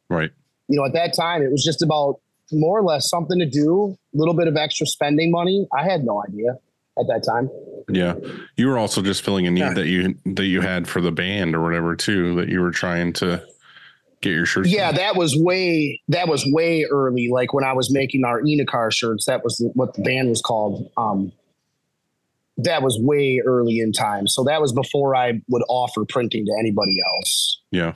Right. 0.10 0.32
You 0.68 0.78
know, 0.80 0.86
at 0.86 0.94
that 0.94 1.14
time, 1.16 1.42
it 1.42 1.52
was 1.52 1.64
just 1.64 1.82
about 1.82 2.20
more 2.52 2.80
or 2.80 2.84
less 2.84 3.10
something 3.10 3.40
to 3.40 3.46
do, 3.46 3.98
a 4.14 4.18
little 4.18 4.34
bit 4.34 4.48
of 4.48 4.58
extra 4.58 4.86
spending 4.86 5.32
money. 5.32 5.68
I 5.74 5.84
had 5.84 6.04
no 6.04 6.22
idea 6.28 6.58
at 7.00 7.08
that 7.08 7.24
time. 7.26 7.50
Yeah. 7.90 8.16
You 8.58 8.68
were 8.68 8.78
also 8.78 9.02
just 9.02 9.24
filling 9.24 9.48
a 9.48 9.52
need 9.52 9.62
Yeah. 9.62 9.74
that 9.74 9.88
you 9.88 10.16
that 10.26 10.46
you 10.46 10.62
had 10.62 10.88
for 10.88 11.02
the 11.02 11.12
band 11.12 11.56
or 11.56 11.62
whatever 11.64 11.96
too 11.96 12.36
that 12.36 12.50
you 12.50 12.60
were 12.60 12.72
trying 12.72 13.14
to 13.14 13.44
get 14.22 14.32
your 14.32 14.46
shirts. 14.46 14.70
Yeah, 14.70 14.90
in. 14.90 14.96
that 14.96 15.16
was 15.16 15.36
way 15.36 16.02
that 16.10 16.28
was 16.28 16.46
way 16.46 16.86
early. 16.92 17.30
Like 17.32 17.54
when 17.54 17.64
I 17.64 17.74
was 17.74 17.92
making 17.92 18.26
our 18.26 18.42
Enicar 18.42 18.92
shirts, 18.92 19.26
that 19.26 19.44
was 19.44 19.64
what 19.74 19.94
the 19.94 20.02
band 20.04 20.30
was 20.30 20.42
called. 20.42 20.92
Um, 20.98 21.32
that 22.58 22.82
was 22.82 23.00
way 23.00 23.42
early 23.46 23.80
in 23.80 23.92
time. 23.92 24.28
So 24.28 24.44
that 24.44 24.62
was 24.62 24.74
before 24.74 25.16
I 25.16 25.42
would 25.48 25.64
offer 25.70 26.06
printing 26.08 26.46
to 26.46 26.56
anybody 26.60 26.98
else. 27.16 27.62
Yeah. 27.72 27.94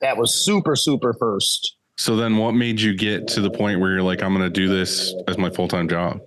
That 0.00 0.16
was 0.16 0.34
super 0.34 0.76
super 0.76 1.14
first. 1.14 1.76
So 1.96 2.16
then 2.16 2.36
what 2.36 2.52
made 2.52 2.80
you 2.80 2.94
get 2.96 3.28
to 3.28 3.40
the 3.40 3.50
point 3.50 3.80
where 3.80 3.92
you're 3.92 4.02
like, 4.02 4.22
I'm 4.22 4.32
gonna 4.32 4.50
do 4.50 4.68
this 4.68 5.14
as 5.28 5.38
my 5.38 5.50
full 5.50 5.68
time 5.68 5.88
job? 5.88 6.20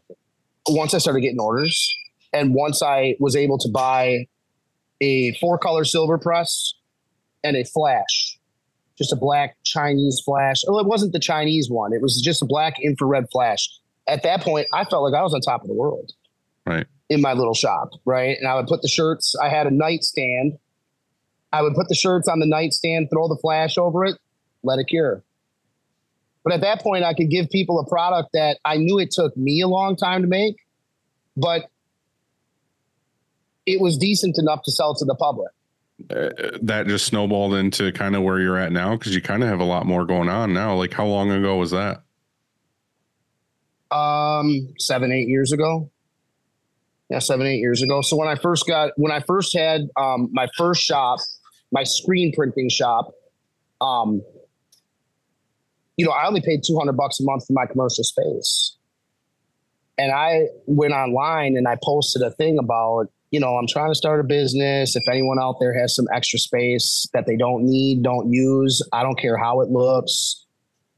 Once 0.68 0.94
I 0.94 0.98
started 0.98 1.22
getting 1.22 1.40
orders, 1.40 1.96
and 2.34 2.54
once 2.54 2.84
I 2.84 3.16
was 3.20 3.36
able 3.36 3.58
to 3.60 3.70
buy 3.70 4.28
a 5.02 5.34
four 5.36 5.58
color 5.58 5.86
silver 5.86 6.18
press 6.18 6.74
and 7.44 7.56
a 7.56 7.64
flash, 7.64 8.38
just 8.98 9.14
a 9.14 9.16
black 9.16 9.56
Chinese 9.64 10.22
flash. 10.24 10.62
Oh, 10.68 10.80
it 10.80 10.86
wasn't 10.86 11.14
the 11.14 11.20
Chinese 11.20 11.70
one. 11.70 11.94
It 11.94 12.02
was 12.02 12.22
just 12.22 12.42
a 12.42 12.46
black 12.46 12.80
infrared 12.82 13.26
flash. 13.32 13.68
At 14.08 14.24
that 14.24 14.42
point, 14.42 14.68
I 14.74 14.86
felt 14.86 15.04
like 15.04 15.18
I 15.18 15.24
was 15.24 15.34
on 15.34 15.42
top 15.42 15.62
of 15.62 15.68
the 15.68 15.74
world. 15.74 16.12
Right. 16.66 16.86
In 17.10 17.22
my 17.22 17.34
little 17.34 17.54
shop, 17.54 17.90
right? 18.04 18.36
And 18.40 18.48
I 18.48 18.56
would 18.56 18.66
put 18.66 18.82
the 18.82 18.88
shirts, 18.88 19.36
I 19.42 19.50
had 19.50 19.68
a 19.68 19.72
nightstand. 19.72 20.58
I 21.54 21.62
would 21.62 21.76
put 21.76 21.88
the 21.88 21.96
shirts 21.96 22.28
on 22.28 22.40
the 22.40 22.48
nightstand, 22.48 23.10
throw 23.12 23.28
the 23.28 23.38
flash 23.38 23.78
over 23.78 24.04
it, 24.06 24.18
let 24.64 24.80
it 24.80 24.86
cure. 24.86 25.24
But 26.44 26.54
at 26.54 26.62
that 26.62 26.82
point, 26.82 27.04
I 27.04 27.14
could 27.14 27.30
give 27.30 27.50
people 27.50 27.80
a 27.80 27.88
product 27.88 28.30
that 28.34 28.58
I 28.66 28.78
knew 28.78 29.00
it 29.00 29.12
took 29.12 29.38
me 29.38 29.62
a 29.62 29.68
long 29.68 29.96
time 29.96 30.24
to 30.24 30.28
make, 30.28 30.56
but 31.38 31.70
it 33.66 33.80
was 33.80 33.98
decent 33.98 34.38
enough 34.38 34.64
to 34.64 34.72
sell 34.72 34.96
to 34.96 35.06
the 35.06 35.16
public. 35.16 35.52
Uh, 36.10 36.58
that 36.62 36.88
just 36.88 37.06
snowballed 37.06 37.54
into 37.54 37.92
kind 37.94 38.16
of 38.16 38.24
where 38.24 38.40
you're 38.40 38.58
at 38.58 38.72
now 38.72 38.98
because 38.98 39.16
you 39.16 39.22
kind 39.22 39.44
of 39.44 39.50
have 39.50 39.60
a 39.60 39.64
lot 39.64 39.86
more 39.86 40.06
going 40.06 40.28
on 40.28 40.54
now. 40.54 40.76
Like 40.76 40.94
how 40.94 41.06
long 41.06 41.32
ago 41.32 41.56
was 41.58 41.72
that? 41.72 42.02
um 43.92 44.74
seven 44.80 45.12
eight 45.12 45.28
years 45.28 45.52
ago 45.52 45.90
yeah 47.10 47.20
seven 47.20 47.46
eight 47.48 47.60
years 47.60 47.82
ago. 47.82 48.02
So 48.02 48.16
when 48.18 48.28
i 48.28 48.36
first 48.36 48.66
got 48.68 48.92
when 48.98 49.12
i 49.12 49.20
first 49.22 49.56
had 49.56 49.82
um 49.98 50.30
my 50.32 50.48
first 50.58 50.82
shop 50.82 51.20
my 51.72 51.84
screen 51.84 52.32
printing 52.34 52.70
shop 52.70 53.12
um 53.82 54.22
you 55.98 56.06
know 56.06 56.12
i 56.12 56.28
only 56.28 56.42
paid 56.42 56.62
200 56.66 56.94
bucks 56.94 57.20
a 57.20 57.24
month 57.24 57.46
for 57.48 57.54
my 57.54 57.66
commercial 57.66 58.04
space. 58.04 58.78
And 59.98 60.12
i 60.12 60.48
went 60.66 60.94
online 60.94 61.58
and 61.58 61.68
i 61.68 61.78
posted 61.84 62.22
a 62.22 62.32
thing 62.32 62.58
about 62.58 63.08
you 63.32 63.40
know 63.40 63.56
i'm 63.56 63.68
trying 63.68 63.92
to 63.92 63.96
start 63.96 64.20
a 64.20 64.24
business. 64.24 64.96
If 64.96 65.04
anyone 65.10 65.40
out 65.40 65.58
there 65.60 65.80
has 65.80 65.96
some 65.96 66.06
extra 66.14 66.40
space 66.40 67.08
that 67.14 67.26
they 67.26 67.38
don't 67.38 67.64
need 67.64 68.04
don't 68.04 68.32
use 68.32 68.82
i 68.94 69.04
don't 69.04 69.20
care 69.20 69.38
how 69.38 69.62
it 69.62 69.70
looks 69.70 70.46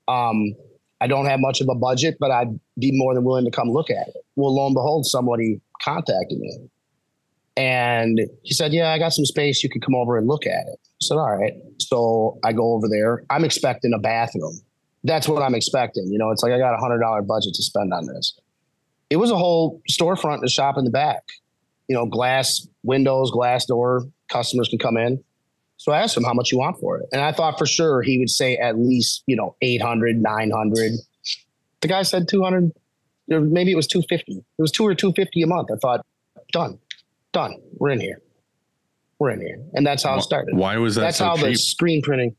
um 0.08 0.55
I 0.99 1.08
don't 1.08 1.26
have 1.26 1.39
much 1.39 1.62
of 1.62 1.70
a 1.70 1.76
budget, 1.76 2.18
but 2.20 2.32
I'd 2.32 2.60
be 2.80 2.91
more 2.93 3.14
than 3.14 3.24
willing 3.24 3.45
to 3.45 3.51
come 3.51 3.70
look 3.70 3.89
at 3.89 4.08
it. 4.08 4.16
Well, 4.36 4.55
lo 4.55 4.66
and 4.66 4.74
behold, 4.74 5.05
somebody 5.05 5.62
contacted 5.82 6.39
me. 6.39 6.69
And 7.55 8.21
he 8.43 8.53
said, 8.53 8.71
Yeah, 8.71 8.91
I 8.91 8.99
got 8.99 9.13
some 9.13 9.25
space. 9.25 9.63
You 9.63 9.69
could 9.69 9.82
come 9.82 9.95
over 9.95 10.17
and 10.17 10.28
look 10.28 10.45
at 10.45 10.67
it. 10.67 10.80
I 10.80 11.01
said, 11.01 11.15
All 11.15 11.36
right. 11.36 11.53
So 11.80 12.39
I 12.43 12.53
go 12.53 12.73
over 12.73 12.88
there. 12.88 13.23
I'm 13.30 13.43
expecting 13.43 13.93
a 13.93 13.99
bathroom. 13.99 14.61
That's 15.03 15.28
what 15.28 15.41
I'm 15.41 15.55
expecting. 15.55 16.07
You 16.11 16.17
know, 16.17 16.32
it's 16.32 16.43
like 16.43 16.51
I 16.51 16.59
got 16.59 16.73
a 16.73 16.78
hundred 16.78 16.99
dollar 16.99 17.21
budget 17.21 17.53
to 17.55 17.63
spend 17.63 17.93
on 17.93 18.05
this. 18.05 18.39
It 19.09 19.17
was 19.17 19.32
a 19.32 19.38
whole 19.38 19.82
storefront 19.89 20.36
and 20.36 20.45
a 20.45 20.49
shop 20.49 20.78
in 20.78 20.84
the 20.84 20.91
back. 20.91 21.23
You 21.88 21.95
know, 21.95 22.05
glass 22.05 22.67
windows, 22.84 23.32
glass 23.32 23.65
door, 23.65 24.03
customers 24.30 24.67
can 24.67 24.80
come 24.80 24.97
in. 24.97 25.23
So 25.78 25.91
I 25.91 26.01
asked 26.01 26.17
him 26.17 26.23
how 26.23 26.34
much 26.34 26.51
you 26.51 26.57
want 26.57 26.80
for 26.80 26.97
it. 26.99 27.07
And 27.11 27.21
I 27.21 27.32
thought 27.32 27.57
for 27.57 27.65
sure 27.65 28.01
he 28.01 28.17
would 28.19 28.30
say 28.30 28.57
at 28.57 28.78
least, 28.78 29.23
you 29.28 29.36
know, 29.36 29.55
800, 29.61 30.21
900. 30.21 30.91
The 31.82 31.88
guy 31.88 32.01
said 32.01 32.28
200, 32.28 32.63
or 32.65 32.71
maybe 33.28 33.71
it 33.71 33.75
was 33.75 33.88
250. 33.88 34.34
It 34.38 34.43
was 34.61 34.71
two 34.71 34.86
or 34.86 34.95
250 34.95 35.41
a 35.41 35.47
month. 35.47 35.69
I 35.71 35.75
thought, 35.78 36.05
done, 36.51 36.80
done. 37.34 37.55
We're 37.78 37.91
in 37.91 37.99
here. 37.99 38.21
We're 39.19 39.32
in 39.32 39.41
here. 39.41 39.59
And 39.73 39.86
that's 39.86 40.03
how 40.03 40.17
it 40.17 40.21
started. 40.21 40.55
Why 40.55 40.78
was 40.78 40.95
that 40.95 41.01
That's 41.01 41.17
so 41.17 41.25
how 41.25 41.38
the 41.38 41.55
screen 41.55 42.01
printing, 42.01 42.36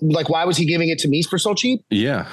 like, 0.00 0.28
why 0.28 0.44
was 0.44 0.56
he 0.56 0.64
giving 0.64 0.88
it 0.88 0.98
to 1.00 1.08
me 1.08 1.22
for 1.22 1.38
so 1.38 1.54
cheap? 1.54 1.84
Yeah. 1.90 2.26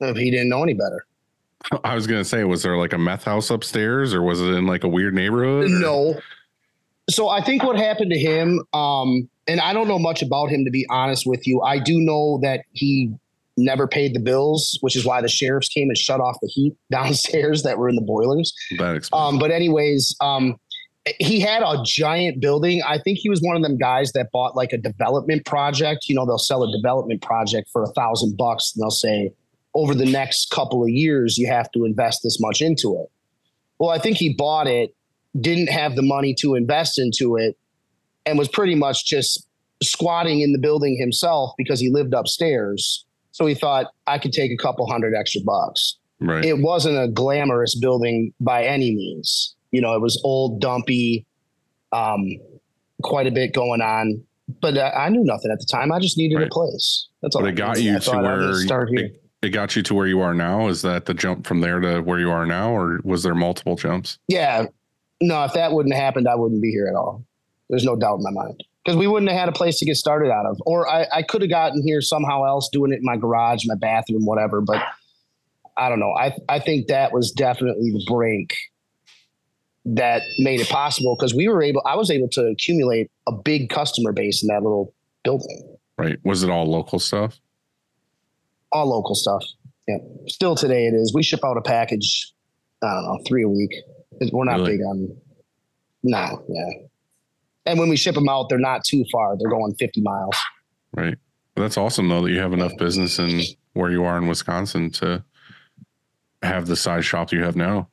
If 0.00 0.16
he 0.16 0.30
didn't 0.30 0.48
know 0.48 0.62
any 0.62 0.74
better. 0.74 1.06
I 1.84 1.94
was 1.94 2.06
gonna 2.06 2.24
say, 2.24 2.44
was 2.44 2.62
there 2.62 2.76
like 2.76 2.92
a 2.92 2.98
meth 2.98 3.24
house 3.24 3.50
upstairs, 3.50 4.14
or 4.14 4.22
was 4.22 4.40
it 4.40 4.46
in 4.48 4.66
like 4.66 4.84
a 4.84 4.88
weird 4.88 5.14
neighborhood? 5.14 5.64
or- 5.64 5.68
No. 5.68 6.20
So 7.08 7.28
I 7.28 7.42
think 7.42 7.64
what 7.64 7.76
happened 7.76 8.12
to 8.12 8.18
him, 8.18 8.62
um, 8.72 9.28
and 9.48 9.60
I 9.60 9.72
don't 9.72 9.88
know 9.88 9.98
much 9.98 10.22
about 10.22 10.46
him 10.50 10.64
to 10.64 10.70
be 10.70 10.86
honest 10.88 11.26
with 11.26 11.46
you. 11.46 11.60
I 11.60 11.78
do 11.80 11.98
know 12.00 12.38
that 12.42 12.60
he 12.72 13.12
never 13.56 13.86
paid 13.86 14.14
the 14.14 14.20
bills, 14.20 14.78
which 14.80 14.96
is 14.96 15.04
why 15.04 15.20
the 15.20 15.28
sheriffs 15.28 15.68
came 15.68 15.88
and 15.88 15.98
shut 15.98 16.20
off 16.20 16.36
the 16.40 16.48
heat 16.48 16.74
downstairs 16.90 17.62
that 17.62 17.78
were 17.78 17.88
in 17.88 17.96
the 17.96 18.02
boilers. 18.02 18.52
Um, 19.12 19.38
but 19.38 19.50
anyways, 19.50 20.16
um, 20.20 20.56
he 21.18 21.40
had 21.40 21.62
a 21.62 21.82
giant 21.84 22.40
building. 22.40 22.82
I 22.86 22.98
think 22.98 23.18
he 23.18 23.30
was 23.30 23.40
one 23.40 23.56
of 23.56 23.62
them 23.62 23.78
guys 23.78 24.12
that 24.12 24.30
bought 24.32 24.54
like 24.54 24.72
a 24.72 24.78
development 24.78 25.46
project. 25.46 26.08
You 26.08 26.14
know, 26.14 26.26
they'll 26.26 26.38
sell 26.38 26.62
a 26.62 26.70
development 26.70 27.22
project 27.22 27.70
for 27.72 27.82
a 27.82 27.88
thousand 27.88 28.36
bucks, 28.36 28.72
and 28.74 28.82
they'll 28.82 28.90
say, 28.90 29.32
over 29.74 29.94
the 29.94 30.04
next 30.04 30.50
couple 30.50 30.82
of 30.82 30.90
years, 30.90 31.38
you 31.38 31.46
have 31.46 31.70
to 31.72 31.84
invest 31.84 32.20
this 32.22 32.40
much 32.40 32.60
into 32.60 33.00
it. 33.00 33.10
Well, 33.78 33.90
I 33.90 33.98
think 33.98 34.16
he 34.16 34.34
bought 34.34 34.66
it, 34.66 34.94
didn't 35.40 35.68
have 35.68 35.96
the 35.96 36.02
money 36.02 36.34
to 36.40 36.54
invest 36.54 36.98
into 36.98 37.36
it, 37.36 37.56
and 38.26 38.38
was 38.38 38.48
pretty 38.48 38.74
much 38.74 39.06
just 39.06 39.46
squatting 39.82 40.40
in 40.40 40.52
the 40.52 40.58
building 40.58 40.98
himself 40.98 41.52
because 41.56 41.80
he 41.80 41.88
lived 41.90 42.12
upstairs. 42.12 43.04
So 43.40 43.46
we 43.46 43.54
thought 43.54 43.86
I 44.06 44.18
could 44.18 44.34
take 44.34 44.52
a 44.52 44.56
couple 44.58 44.86
hundred 44.86 45.14
extra 45.14 45.40
bucks. 45.42 45.96
Right. 46.20 46.44
It 46.44 46.58
wasn't 46.58 46.98
a 47.02 47.08
glamorous 47.08 47.74
building 47.74 48.34
by 48.38 48.64
any 48.64 48.94
means. 48.94 49.56
You 49.70 49.80
know, 49.80 49.94
it 49.94 50.02
was 50.02 50.20
old, 50.22 50.60
dumpy, 50.60 51.24
um, 51.90 52.26
quite 53.02 53.26
a 53.26 53.30
bit 53.30 53.54
going 53.54 53.80
on. 53.80 54.22
But 54.60 54.76
I, 54.76 54.90
I 55.06 55.08
knew 55.08 55.24
nothing 55.24 55.50
at 55.50 55.58
the 55.58 55.64
time. 55.64 55.90
I 55.90 56.00
just 56.00 56.18
needed 56.18 56.36
Right. 56.36 56.48
a 56.48 56.50
place. 56.50 57.08
That's 57.22 57.34
all. 57.34 57.40
but 57.40 57.46
I 57.46 57.50
it 57.52 57.54
got 57.54 57.80
you 57.80 57.94
to 57.94 58.00
thought 58.00 58.16
I'm 58.16 58.24
gonna 58.24 58.46
where 58.48 58.54
start 58.56 58.90
here. 58.90 59.06
it, 59.06 59.22
it 59.40 59.48
got 59.50 59.74
you 59.74 59.82
to 59.84 59.94
where 59.94 60.06
you 60.06 60.20
are 60.20 60.34
now. 60.34 60.68
Is 60.68 60.82
that 60.82 61.06
the 61.06 61.14
jump 61.14 61.46
from 61.46 61.62
there 61.62 61.80
to 61.80 62.00
where 62.00 62.18
you 62.18 62.30
are 62.30 62.44
now, 62.44 62.70
or 62.76 63.00
was 63.04 63.22
there 63.22 63.34
multiple 63.34 63.76
jumps? 63.76 64.18
Yeah. 64.28 64.66
No, 65.22 65.44
if 65.44 65.54
that 65.54 65.72
wouldn't 65.72 65.94
have 65.94 66.02
happened, 66.04 66.28
I 66.28 66.34
wouldn't 66.34 66.60
be 66.60 66.70
here 66.72 66.88
at 66.88 66.94
all. 66.94 67.24
There's 67.70 67.84
no 67.86 67.96
doubt 67.96 68.16
in 68.16 68.22
my 68.24 68.32
mind. 68.32 68.62
Because 68.84 68.96
we 68.96 69.06
wouldn't 69.06 69.30
have 69.30 69.38
had 69.38 69.48
a 69.48 69.52
place 69.52 69.78
to 69.78 69.84
get 69.84 69.96
started 69.96 70.30
out 70.30 70.46
of. 70.46 70.58
Or 70.64 70.88
I, 70.88 71.06
I 71.12 71.22
could 71.22 71.42
have 71.42 71.50
gotten 71.50 71.82
here 71.86 72.00
somehow 72.00 72.44
else, 72.44 72.68
doing 72.72 72.92
it 72.92 72.96
in 72.96 73.04
my 73.04 73.16
garage, 73.16 73.64
my 73.66 73.74
bathroom, 73.74 74.24
whatever. 74.24 74.62
But 74.62 74.82
I 75.76 75.88
don't 75.88 76.00
know. 76.00 76.12
I 76.18 76.34
I 76.48 76.58
think 76.60 76.86
that 76.88 77.12
was 77.12 77.30
definitely 77.30 77.90
the 77.90 78.04
break 78.06 78.54
that 79.84 80.22
made 80.38 80.60
it 80.60 80.68
possible 80.68 81.16
because 81.16 81.34
we 81.34 81.48
were 81.48 81.62
able 81.62 81.82
I 81.86 81.96
was 81.96 82.10
able 82.10 82.28
to 82.32 82.46
accumulate 82.46 83.10
a 83.26 83.32
big 83.32 83.70
customer 83.70 84.12
base 84.12 84.42
in 84.42 84.48
that 84.48 84.62
little 84.62 84.94
building. 85.24 85.76
Right. 85.98 86.18
Was 86.24 86.42
it 86.42 86.50
all 86.50 86.66
local 86.66 86.98
stuff? 86.98 87.38
All 88.72 88.86
local 88.86 89.14
stuff. 89.14 89.44
Yeah. 89.88 89.96
Still 90.26 90.54
today 90.54 90.86
it 90.86 90.94
is. 90.94 91.12
We 91.14 91.22
ship 91.22 91.40
out 91.44 91.56
a 91.56 91.62
package, 91.62 92.32
I 92.82 92.94
don't 92.94 93.04
know, 93.04 93.18
three 93.26 93.42
a 93.42 93.48
week. 93.48 93.72
We're 94.32 94.44
not 94.44 94.56
Really? 94.60 94.76
big 94.78 94.80
on 94.86 95.16
no, 96.02 96.42
yeah. 96.48 96.86
And 97.66 97.78
when 97.78 97.88
we 97.88 97.96
ship 97.96 98.14
them 98.14 98.28
out, 98.28 98.48
they're 98.48 98.58
not 98.58 98.84
too 98.84 99.04
far. 99.12 99.36
They're 99.38 99.50
going 99.50 99.74
50 99.74 100.00
miles. 100.00 100.36
Right. 100.94 101.16
That's 101.56 101.76
awesome 101.76 102.08
though 102.08 102.22
that 102.22 102.30
you 102.30 102.40
have 102.40 102.52
enough 102.52 102.72
business 102.78 103.18
in 103.18 103.42
where 103.74 103.90
you 103.90 104.04
are 104.04 104.16
in 104.18 104.26
Wisconsin 104.26 104.90
to 104.92 105.22
have 106.42 106.66
the 106.66 106.76
size 106.76 107.04
shop 107.04 107.32
you 107.32 107.42
have 107.44 107.54
now. 107.56 107.88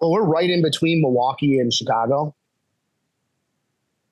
Well, 0.00 0.10
we're 0.10 0.24
right 0.24 0.48
in 0.48 0.62
between 0.62 1.00
Milwaukee 1.02 1.58
and 1.58 1.72
Chicago. 1.72 2.34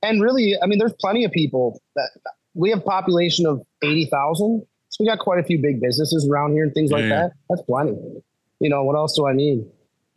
And 0.02 0.22
really, 0.22 0.54
I 0.62 0.66
mean, 0.66 0.78
there's 0.78 0.94
plenty 1.00 1.24
of 1.24 1.32
people 1.32 1.80
that 1.96 2.10
we 2.54 2.70
have 2.70 2.84
population 2.84 3.46
of 3.46 3.62
80,000. 3.82 4.64
So 4.90 4.96
we 5.00 5.06
got 5.06 5.18
quite 5.18 5.38
a 5.40 5.42
few 5.44 5.60
big 5.60 5.80
businesses 5.80 6.28
around 6.30 6.52
here 6.52 6.64
and 6.64 6.72
things 6.74 6.90
like 6.90 7.02
Yeah, 7.02 7.08
yeah. 7.08 7.22
that. 7.22 7.32
That's 7.48 7.62
plenty. 7.62 7.92
You 8.60 8.68
know, 8.70 8.84
what 8.84 8.96
else 8.96 9.14
do 9.16 9.26
I 9.26 9.32
need? 9.32 9.64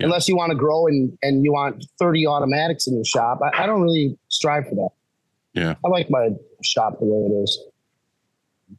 Yeah. 0.03 0.07
Unless 0.07 0.27
you 0.27 0.35
want 0.35 0.49
to 0.49 0.57
grow 0.57 0.85
and, 0.87 1.17
and 1.21 1.45
you 1.45 1.53
want 1.53 1.85
30 1.97 2.27
automatics 2.27 2.87
in 2.87 2.95
your 2.95 3.05
shop. 3.05 3.39
I, 3.41 3.63
I 3.63 3.65
don't 3.65 3.81
really 3.81 4.17
strive 4.27 4.67
for 4.67 4.75
that. 4.75 4.89
Yeah. 5.53 5.75
I 5.85 5.87
like 5.87 6.09
my 6.09 6.31
shop 6.61 6.99
the 6.99 7.05
way 7.05 7.25
it 7.25 7.41
is. 7.41 7.57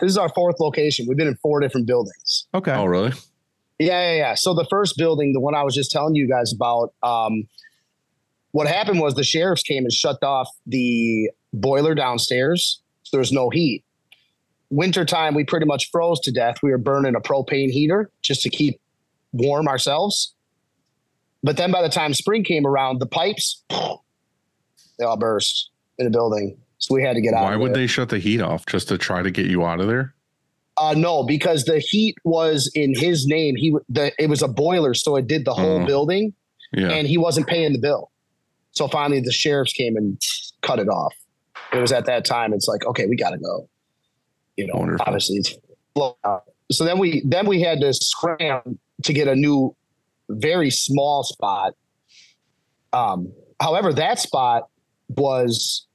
This 0.00 0.10
is 0.10 0.18
our 0.18 0.28
fourth 0.28 0.56
location. 0.60 1.06
We've 1.08 1.16
been 1.16 1.28
in 1.28 1.36
four 1.36 1.60
different 1.60 1.86
buildings. 1.86 2.46
Okay. 2.52 2.72
Oh, 2.72 2.84
really? 2.84 3.12
Yeah, 3.78 4.12
yeah, 4.12 4.16
yeah. 4.16 4.34
So 4.34 4.52
the 4.52 4.66
first 4.68 4.98
building, 4.98 5.32
the 5.32 5.40
one 5.40 5.54
I 5.54 5.62
was 5.62 5.74
just 5.74 5.90
telling 5.90 6.14
you 6.14 6.28
guys 6.28 6.52
about, 6.52 6.92
um, 7.02 7.48
what 8.50 8.66
happened 8.66 9.00
was 9.00 9.14
the 9.14 9.24
sheriffs 9.24 9.62
came 9.62 9.84
and 9.84 9.92
shut 9.92 10.22
off 10.22 10.48
the 10.66 11.30
boiler 11.54 11.94
downstairs. 11.94 12.82
So 13.04 13.16
there's 13.16 13.32
no 13.32 13.48
heat. 13.48 13.82
Wintertime, 14.68 15.34
we 15.34 15.44
pretty 15.44 15.66
much 15.66 15.90
froze 15.90 16.20
to 16.20 16.32
death. 16.32 16.56
We 16.62 16.70
were 16.70 16.78
burning 16.78 17.14
a 17.14 17.20
propane 17.20 17.70
heater 17.70 18.10
just 18.20 18.42
to 18.42 18.50
keep 18.50 18.78
warm 19.32 19.68
ourselves. 19.68 20.33
But 21.44 21.56
then 21.58 21.70
by 21.70 21.82
the 21.82 21.88
time 21.88 22.12
spring 22.14 22.42
came 22.42 22.66
around, 22.66 22.98
the 23.00 23.06
pipes 23.06 23.62
they 24.98 25.04
all 25.04 25.16
burst 25.16 25.70
in 25.98 26.04
the 26.06 26.10
building. 26.10 26.56
So 26.78 26.94
we 26.94 27.02
had 27.02 27.14
to 27.14 27.20
get 27.20 27.34
out. 27.34 27.44
Why 27.44 27.56
would 27.56 27.68
there. 27.74 27.82
they 27.82 27.86
shut 27.86 28.08
the 28.08 28.18
heat 28.18 28.40
off? 28.40 28.66
Just 28.66 28.88
to 28.88 28.98
try 28.98 29.22
to 29.22 29.30
get 29.30 29.46
you 29.46 29.64
out 29.64 29.80
of 29.80 29.86
there? 29.86 30.14
Uh, 30.76 30.94
no, 30.96 31.22
because 31.22 31.64
the 31.64 31.78
heat 31.78 32.16
was 32.24 32.70
in 32.74 32.94
his 32.98 33.26
name. 33.26 33.54
He 33.56 33.76
the 33.88 34.10
it 34.18 34.28
was 34.28 34.42
a 34.42 34.48
boiler, 34.48 34.92
so 34.94 35.14
it 35.16 35.26
did 35.28 35.44
the 35.44 35.54
whole 35.54 35.80
Mhm. 35.80 35.86
building, 35.86 36.34
Yeah. 36.72 36.88
and 36.90 37.06
he 37.06 37.16
wasn't 37.16 37.46
paying 37.46 37.72
the 37.72 37.78
bill. 37.78 38.10
So 38.72 38.88
finally, 38.88 39.20
the 39.20 39.30
sheriffs 39.30 39.72
came 39.72 39.96
and 39.96 40.20
cut 40.62 40.80
it 40.80 40.88
off. 40.88 41.14
It 41.72 41.78
was 41.78 41.92
at 41.92 42.06
that 42.06 42.24
time. 42.24 42.52
It's 42.52 42.66
like, 42.66 42.84
okay, 42.86 43.06
we 43.06 43.14
got 43.16 43.30
to 43.30 43.38
go. 43.38 43.68
You 44.56 44.66
know, 44.66 44.74
Wonderful. 44.74 45.04
obviously, 45.06 45.36
it's 45.36 45.54
blown 45.94 46.14
out. 46.24 46.44
so 46.72 46.84
then 46.84 46.98
we 46.98 47.22
then 47.24 47.46
we 47.46 47.60
had 47.60 47.80
to 47.80 47.92
scram 47.94 48.78
to 49.04 49.12
get 49.12 49.28
a 49.28 49.36
new, 49.36 49.74
very 50.28 50.70
small 50.70 51.22
spot. 51.22 51.74
Um, 52.92 53.32
however, 53.60 53.92
that 53.92 54.18
spot 54.18 54.68
was 55.08 55.86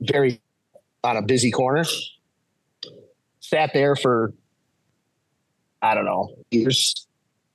very 0.00 0.40
on 1.04 1.16
a 1.16 1.22
busy 1.22 1.50
corner. 1.50 1.84
Sat 3.40 3.70
there 3.74 3.96
for 3.96 4.32
I 5.82 5.94
don't 5.94 6.04
know 6.04 6.34
years. 6.50 7.06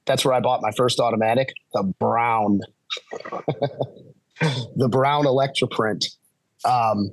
That's 0.05 0.23
where 0.23 0.33
I 0.33 0.39
bought 0.39 0.61
my 0.61 0.71
first 0.77 0.99
automatic, 0.99 1.53
the 1.73 1.83
brown, 1.99 2.59
the 4.41 4.89
brown 4.89 5.25
Electroprint. 5.25 6.05
Um, 6.65 7.11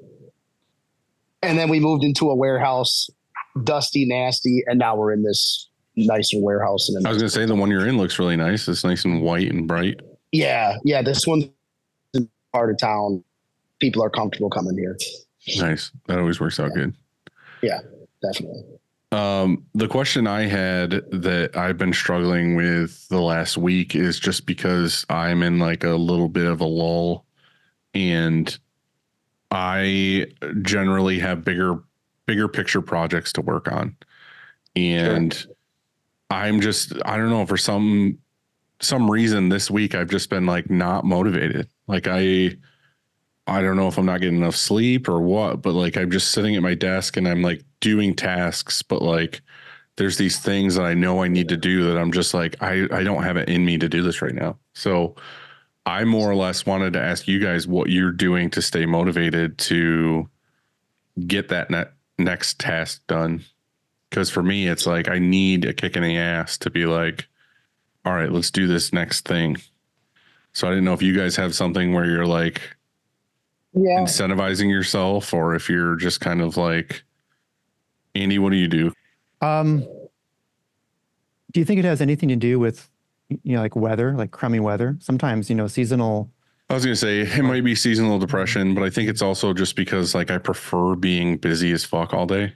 and 1.43 1.59
then 1.59 1.69
we 1.69 1.81
moved 1.81 2.05
into 2.05 2.31
a 2.31 2.37
warehouse, 2.37 3.09
dusty, 3.63 4.07
nasty, 4.07 4.63
and 4.67 4.79
now 4.79 4.97
we're 4.97 5.13
in 5.13 5.23
this 5.23 5.69
nicer 5.97 6.39
warehouse. 6.41 6.89
And 6.89 7.07
I 7.07 7.11
was 7.11 7.19
gonna 7.19 7.31
say 7.31 7.47
the 7.47 7.55
one 7.55 7.71
you're 7.71 7.87
in 7.87 7.97
looks 7.97 8.19
really 8.19 8.37
nice. 8.37 8.69
It's 8.69 8.85
nice 8.85 9.05
and 9.05 9.23
white 9.23 9.51
and 9.51 9.67
bright. 9.69 10.01
yeah, 10.33 10.77
yeah, 10.85 11.03
this 11.03 11.27
one's 11.27 11.47
in 12.15 12.29
part 12.53 12.71
of 12.71 12.79
town. 12.79 13.23
People 13.81 14.03
are 14.03 14.11
comfortable 14.11 14.51
coming 14.51 14.77
here, 14.79 14.97
Nice. 15.59 15.91
That 16.07 16.19
always 16.19 16.41
works 16.41 16.59
out 16.59 16.73
good. 16.75 16.95
Yeah, 17.63 17.81
definitely. 18.23 18.63
Um, 19.13 19.65
the 19.75 19.87
question 19.87 20.27
I 20.27 20.43
had 20.43 20.91
that 21.13 21.57
I've 21.57 21.79
been 21.79 21.93
struggling 21.93 22.57
with 22.57 23.07
the 23.09 23.21
last 23.21 23.57
week 23.57 23.95
is 23.95 24.19
just 24.19 24.45
because 24.47 25.07
I'm 25.09 25.43
in 25.43 25.59
like 25.61 25.85
a 25.85 25.91
little 25.95 26.29
bit 26.29 26.47
of 26.47 26.61
a 26.61 26.65
lull 26.65 27.25
and 27.95 28.59
I 29.53 30.27
generally 30.63 31.21
have 31.21 31.45
bigger 31.45 31.79
bigger 32.27 32.49
picture 32.49 32.83
projects 32.83 33.33
to 33.35 33.41
work 33.41 33.71
on. 33.71 33.97
And 34.75 35.47
I'm 36.31 36.61
just 36.61 36.93
I 37.05 37.17
don't 37.17 37.31
know 37.31 37.47
for 37.47 37.57
some 37.57 38.19
some 38.81 39.11
reason 39.11 39.49
this 39.49 39.71
week 39.71 39.95
I've 39.95 40.11
just 40.11 40.31
been 40.31 40.47
like 40.47 40.71
not 40.71 41.05
motivated. 41.05 41.69
Like 41.87 42.07
I 42.09 42.57
I 43.47 43.61
don't 43.61 43.77
know 43.77 43.89
if 43.89 43.99
I'm 43.99 44.07
not 44.07 44.21
getting 44.21 44.39
enough 44.39 44.57
sleep 44.57 45.09
or 45.09 45.21
what, 45.21 45.63
but 45.63 45.75
like 45.75 45.97
I'm 45.97 46.11
just 46.11 46.33
sitting 46.33 46.57
at 46.57 46.63
my 46.63 46.75
desk 46.75 47.17
and 47.17 47.29
I'm 47.29 47.43
like 47.43 47.63
doing 47.81 48.15
tasks, 48.15 48.83
but 48.83 49.03
like 49.03 49.43
there's 49.97 50.17
these 50.17 50.39
things 50.39 50.75
that 50.75 50.85
I 50.85 50.95
know 50.95 51.23
I 51.23 51.29
need 51.29 51.49
to 51.51 51.57
do 51.57 51.85
that 51.85 51.99
I'm 51.99 52.13
just 52.13 52.35
like 52.35 52.57
I 52.63 52.87
I 52.91 53.05
don't 53.05 53.23
have 53.23 53.37
it 53.37 53.49
in 53.49 53.65
me 53.65 53.79
to 53.79 53.89
do 53.89 54.03
this 54.03 54.23
right 54.23 54.35
now. 54.35 54.59
So 54.75 55.17
I 55.87 56.05
more 56.05 56.31
or 56.31 56.35
less 56.35 56.65
wanted 56.65 56.95
to 56.95 57.03
ask 57.03 57.29
you 57.29 57.39
guys 57.39 57.67
what 57.67 57.91
you're 57.91 58.13
doing 58.13 58.51
to 58.51 58.63
stay 58.63 58.87
motivated 58.87 59.59
to 59.59 60.29
get 61.27 61.49
that 61.49 61.71
ne- 61.71 61.85
next 62.19 62.59
task 62.59 63.07
done. 63.07 63.45
Cuz 64.15 64.31
for 64.31 64.43
me 64.43 64.69
it's 64.69 64.87
like 64.87 65.09
I 65.09 65.19
need 65.19 65.65
a 65.65 65.75
kick 65.75 65.97
in 65.97 66.05
the 66.05 66.17
ass 66.17 66.57
to 66.59 66.71
be 66.71 66.87
like 66.87 67.27
all 68.05 68.15
right, 68.15 68.31
let's 68.31 68.51
do 68.51 68.67
this 68.67 68.93
next 68.93 69.27
thing. 69.27 69.57
So 70.53 70.69
I 70.69 70.71
didn't 70.71 70.85
know 70.85 70.93
if 70.93 71.03
you 71.03 71.17
guys 71.17 71.35
have 71.37 71.55
something 71.55 71.93
where 71.93 72.05
you're 72.05 72.27
like 72.27 72.61
Yeah, 73.73 73.99
incentivizing 73.99 74.71
yourself 74.71 75.35
or 75.35 75.55
if 75.57 75.69
you're 75.69 75.97
just 75.97 76.21
kind 76.21 76.41
of 76.41 76.57
like 76.57 77.03
Andy, 78.15 78.39
what 78.39 78.51
do 78.51 78.57
you 78.57 78.69
do? 78.69 78.93
Um, 79.41 79.81
do 81.51 81.61
you 81.61 81.65
think 81.65 81.81
it 81.81 81.85
has 81.85 82.01
anything 82.01 82.29
to 82.29 82.37
do 82.37 82.59
with, 82.61 82.89
you 83.29 83.57
know, 83.57 83.61
like 83.61 83.75
weather, 83.75 84.13
like 84.13 84.31
crummy 84.31 84.61
weather? 84.61 84.97
Sometimes, 85.01 85.51
you 85.51 85.57
know, 85.57 85.67
seasonal. 85.67 86.31
I 86.71 86.75
was 86.75 86.85
gonna 86.85 86.95
say 86.95 87.21
it 87.21 87.43
might 87.43 87.65
be 87.65 87.75
seasonal 87.75 88.19
depression, 88.21 88.75
but 88.75 88.85
I 88.85 88.91
think 88.91 89.09
it's 89.09 89.23
also 89.23 89.53
just 89.53 89.75
because 89.75 90.15
like 90.15 90.31
I 90.31 90.39
prefer 90.39 90.95
being 90.95 91.37
busy 91.37 91.73
as 91.73 91.85
fuck 91.85 92.15
all 92.15 92.27
day. 92.27 92.55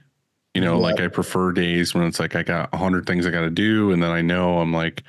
You 0.59 0.65
know, 0.65 0.75
Yeah. 0.75 0.81
like 0.87 0.99
I 0.99 1.07
prefer 1.07 1.53
days 1.53 1.93
when 1.95 2.03
it's 2.05 2.19
like 2.19 2.35
I 2.35 2.43
got 2.43 2.67
a 2.73 2.77
hundred 2.77 3.05
things 3.05 3.25
I 3.25 3.31
gotta 3.31 3.49
do, 3.49 3.93
and 3.93 4.03
then 4.03 4.11
I 4.11 4.21
know 4.21 4.59
I'm 4.59 4.73
like, 4.73 5.03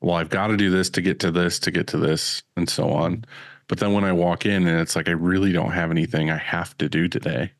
well, 0.00 0.16
I've 0.16 0.28
got 0.28 0.48
to 0.48 0.56
do 0.56 0.70
this 0.70 0.90
to 0.90 1.00
get 1.00 1.20
to 1.20 1.30
this 1.30 1.60
to 1.60 1.70
get 1.70 1.86
to 1.88 1.98
this, 1.98 2.42
and 2.56 2.68
so 2.68 2.90
on. 2.90 3.24
But 3.68 3.78
then 3.78 3.92
when 3.92 4.02
I 4.02 4.10
walk 4.12 4.44
in 4.44 4.66
and 4.66 4.80
it's 4.80 4.96
like 4.96 5.06
I 5.08 5.12
really 5.12 5.52
don't 5.52 5.70
have 5.70 5.92
anything 5.92 6.32
I 6.32 6.36
have 6.36 6.76
to 6.78 6.88
do 6.88 7.06
today, 7.06 7.52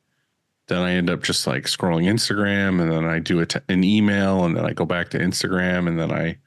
then 0.66 0.78
I 0.82 0.95
end 0.95 1.11
up 1.11 1.22
just 1.22 1.47
like 1.47 1.66
scrolling 1.66 2.07
Instagram, 2.07 2.82
and 2.82 2.91
then 2.91 3.05
I 3.05 3.20
do 3.20 3.45
t- 3.45 3.61
an 3.68 3.84
email, 3.84 4.45
and 4.45 4.57
then 4.57 4.66
I 4.66 4.72
go 4.72 4.84
back 4.84 5.11
to 5.11 5.18
Instagram, 5.20 5.86
and 5.86 5.97
then 5.97 6.11
I 6.11 6.39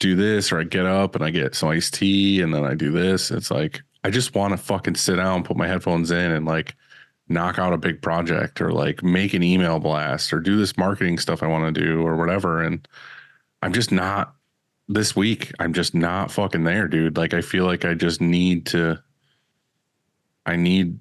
do 0.00 0.16
this, 0.16 0.50
or 0.50 0.58
I 0.58 0.64
get 0.64 0.84
up 0.84 1.14
and 1.14 1.24
I 1.24 1.30
get 1.30 1.54
some 1.54 1.68
iced 1.68 1.94
tea, 1.94 2.40
and 2.40 2.52
then 2.52 2.64
I 2.64 2.74
do 2.74 2.90
this. 2.90 3.30
It's 3.30 3.52
like 3.52 3.82
I 4.02 4.10
just 4.10 4.34
want 4.34 4.50
to 4.50 4.56
fucking 4.56 4.96
sit 4.96 5.14
down, 5.14 5.44
put 5.44 5.56
my 5.56 5.68
headphones 5.68 6.10
in, 6.10 6.32
and 6.32 6.44
like 6.44 6.74
knock 7.28 7.58
out 7.58 7.72
a 7.72 7.78
big 7.78 8.02
project, 8.02 8.60
or 8.60 8.72
like 8.72 9.02
make 9.02 9.34
an 9.34 9.42
email 9.42 9.78
blast, 9.78 10.32
or 10.32 10.40
do 10.40 10.56
this 10.56 10.76
marketing 10.76 11.18
stuff 11.18 11.42
I 11.42 11.46
want 11.46 11.74
to 11.74 11.80
do, 11.80 12.06
or 12.06 12.16
whatever. 12.16 12.62
And 12.62 12.86
I'm 13.62 13.72
just 13.72 13.90
not 13.92 14.34
this 14.88 15.16
week. 15.16 15.52
I'm 15.58 15.72
just 15.72 15.94
not 15.94 16.30
fucking 16.30 16.64
there, 16.64 16.86
dude. 16.88 17.16
Like 17.16 17.32
I 17.34 17.40
feel 17.40 17.64
like 17.64 17.84
I 17.84 17.94
just 17.94 18.20
need 18.20 18.66
to. 18.66 19.02
I 20.46 20.56
need 20.56 20.98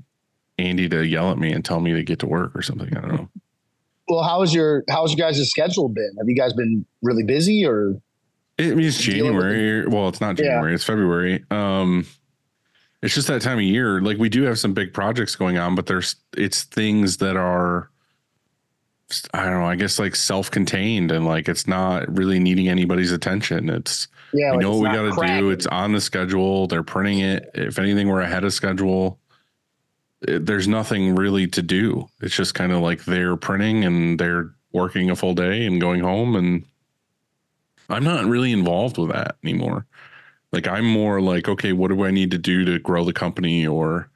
Andy 0.57 0.87
to 0.89 1.05
yell 1.05 1.31
at 1.31 1.37
me 1.37 1.51
and 1.51 1.65
tell 1.65 1.81
me 1.81 1.91
to 1.93 2.03
get 2.03 2.19
to 2.19 2.27
work 2.27 2.55
or 2.55 2.61
something. 2.61 2.95
I 2.95 3.01
don't 3.01 3.15
know. 3.15 3.29
Well, 4.07 4.23
how's 4.23 4.53
your 4.53 4.83
how's 4.89 5.13
your 5.15 5.27
guys' 5.27 5.49
schedule 5.49 5.89
been? 5.89 6.15
Have 6.17 6.27
you 6.27 6.35
guys 6.35 6.53
been 6.53 6.85
really 7.01 7.23
busy 7.23 7.65
or 7.65 7.99
It 8.57 8.77
means 8.77 8.97
January. 8.97 9.85
Well, 9.87 10.07
it's 10.09 10.21
not 10.21 10.37
Yeah. 10.39 10.45
January. 10.45 10.75
It's 10.75 10.83
February. 10.83 11.43
Um, 11.51 12.05
it's 13.03 13.13
just 13.13 13.27
that 13.27 13.41
time 13.41 13.57
of 13.57 13.63
year. 13.65 14.01
Like 14.01 14.17
we 14.17 14.29
do 14.29 14.43
have 14.43 14.57
some 14.57 14.73
big 14.73 14.93
projects 14.93 15.35
going 15.35 15.57
on, 15.57 15.75
but 15.75 15.87
there's 15.87 16.15
it's 16.37 16.63
things 16.63 17.17
that 17.17 17.35
are 17.35 17.89
I 19.33 19.43
don't 19.43 19.59
know. 19.59 19.65
I 19.65 19.75
guess 19.75 19.99
like 19.99 20.15
self-contained 20.15 21.11
and 21.11 21.25
like 21.25 21.49
it's 21.49 21.67
not 21.67 22.17
really 22.17 22.39
needing 22.39 22.69
anybody's 22.69 23.11
attention. 23.11 23.69
It's 23.69 24.07
yeah? 24.31 24.51
we 24.51 24.57
like 24.57 24.61
know 24.61 24.77
what 24.77 24.89
we 24.89 24.95
got 24.95 25.21
to 25.21 25.39
do. 25.39 25.49
It's 25.49 25.67
on 25.67 25.91
the 25.91 25.99
schedule. 25.99 26.67
They're 26.67 26.81
printing 26.81 27.19
it. 27.19 27.51
If 27.53 27.77
anything, 27.77 28.07
we're 28.07 28.21
ahead 28.21 28.45
of 28.45 28.53
schedule. 28.53 29.19
It- 30.21 30.45
there's 30.45 30.69
nothing 30.69 31.13
really 31.13 31.47
to 31.47 31.61
do. 31.61 32.07
It's 32.21 32.35
just 32.35 32.55
kind 32.55 32.71
of 32.71 32.79
like 32.79 33.03
they're 33.03 33.35
printing 33.35 33.83
and 33.83 34.17
they're 34.17 34.51
working 34.71 35.09
a 35.09 35.15
full 35.17 35.33
day 35.35 35.65
and 35.65 35.81
going 35.81 35.99
home. 35.99 36.37
And 36.37 36.63
I'm 37.89 38.05
not 38.05 38.25
really 38.25 38.53
involved 38.53 38.97
with 38.97 39.11
that 39.11 39.35
anymore. 39.43 39.85
Like 40.53 40.67
I'm 40.67 40.85
more 40.85 41.19
like, 41.19 41.49
okay, 41.49 41.73
what 41.73 41.89
do 41.89 42.05
I 42.05 42.11
need 42.11 42.31
to 42.31 42.37
do 42.37 42.63
to 42.65 42.79
grow 42.79 43.03
the 43.03 43.11
company 43.13 43.67
or 43.67 44.09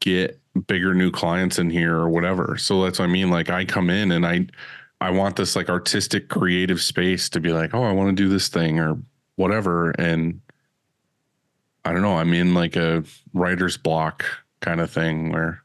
get 0.00 0.40
bigger 0.66 0.94
new 0.94 1.10
clients 1.10 1.58
in 1.58 1.70
here 1.70 1.94
or 1.94 2.08
whatever. 2.08 2.56
So 2.58 2.82
that's 2.82 2.98
what 2.98 3.06
I 3.06 3.12
mean. 3.12 3.30
Like 3.30 3.50
I 3.50 3.64
come 3.64 3.90
in 3.90 4.10
and 4.10 4.26
I 4.26 4.46
I 5.00 5.10
want 5.10 5.36
this 5.36 5.54
like 5.54 5.68
artistic 5.68 6.28
creative 6.28 6.80
space 6.80 7.28
to 7.30 7.40
be 7.40 7.52
like, 7.52 7.74
oh, 7.74 7.84
I 7.84 7.92
want 7.92 8.08
to 8.08 8.22
do 8.22 8.28
this 8.28 8.48
thing 8.48 8.80
or 8.80 8.98
whatever. 9.36 9.90
And 9.92 10.40
I 11.84 11.92
don't 11.92 12.02
know, 12.02 12.16
I'm 12.16 12.34
in 12.34 12.54
like 12.54 12.74
a 12.74 13.04
writer's 13.32 13.76
block 13.76 14.24
kind 14.60 14.80
of 14.80 14.90
thing 14.90 15.30
where 15.30 15.62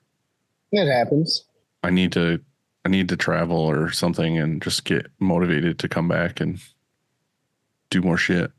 it 0.72 0.88
happens. 0.88 1.46
I 1.82 1.90
need 1.90 2.12
to 2.14 2.40
I 2.86 2.90
need 2.90 3.10
to 3.10 3.18
travel 3.18 3.58
or 3.58 3.92
something 3.92 4.38
and 4.38 4.62
just 4.62 4.84
get 4.84 5.08
motivated 5.20 5.80
to 5.80 5.90
come 5.90 6.08
back 6.08 6.40
and 6.40 6.60
do 7.90 8.02
more 8.02 8.18
shit. 8.18 8.52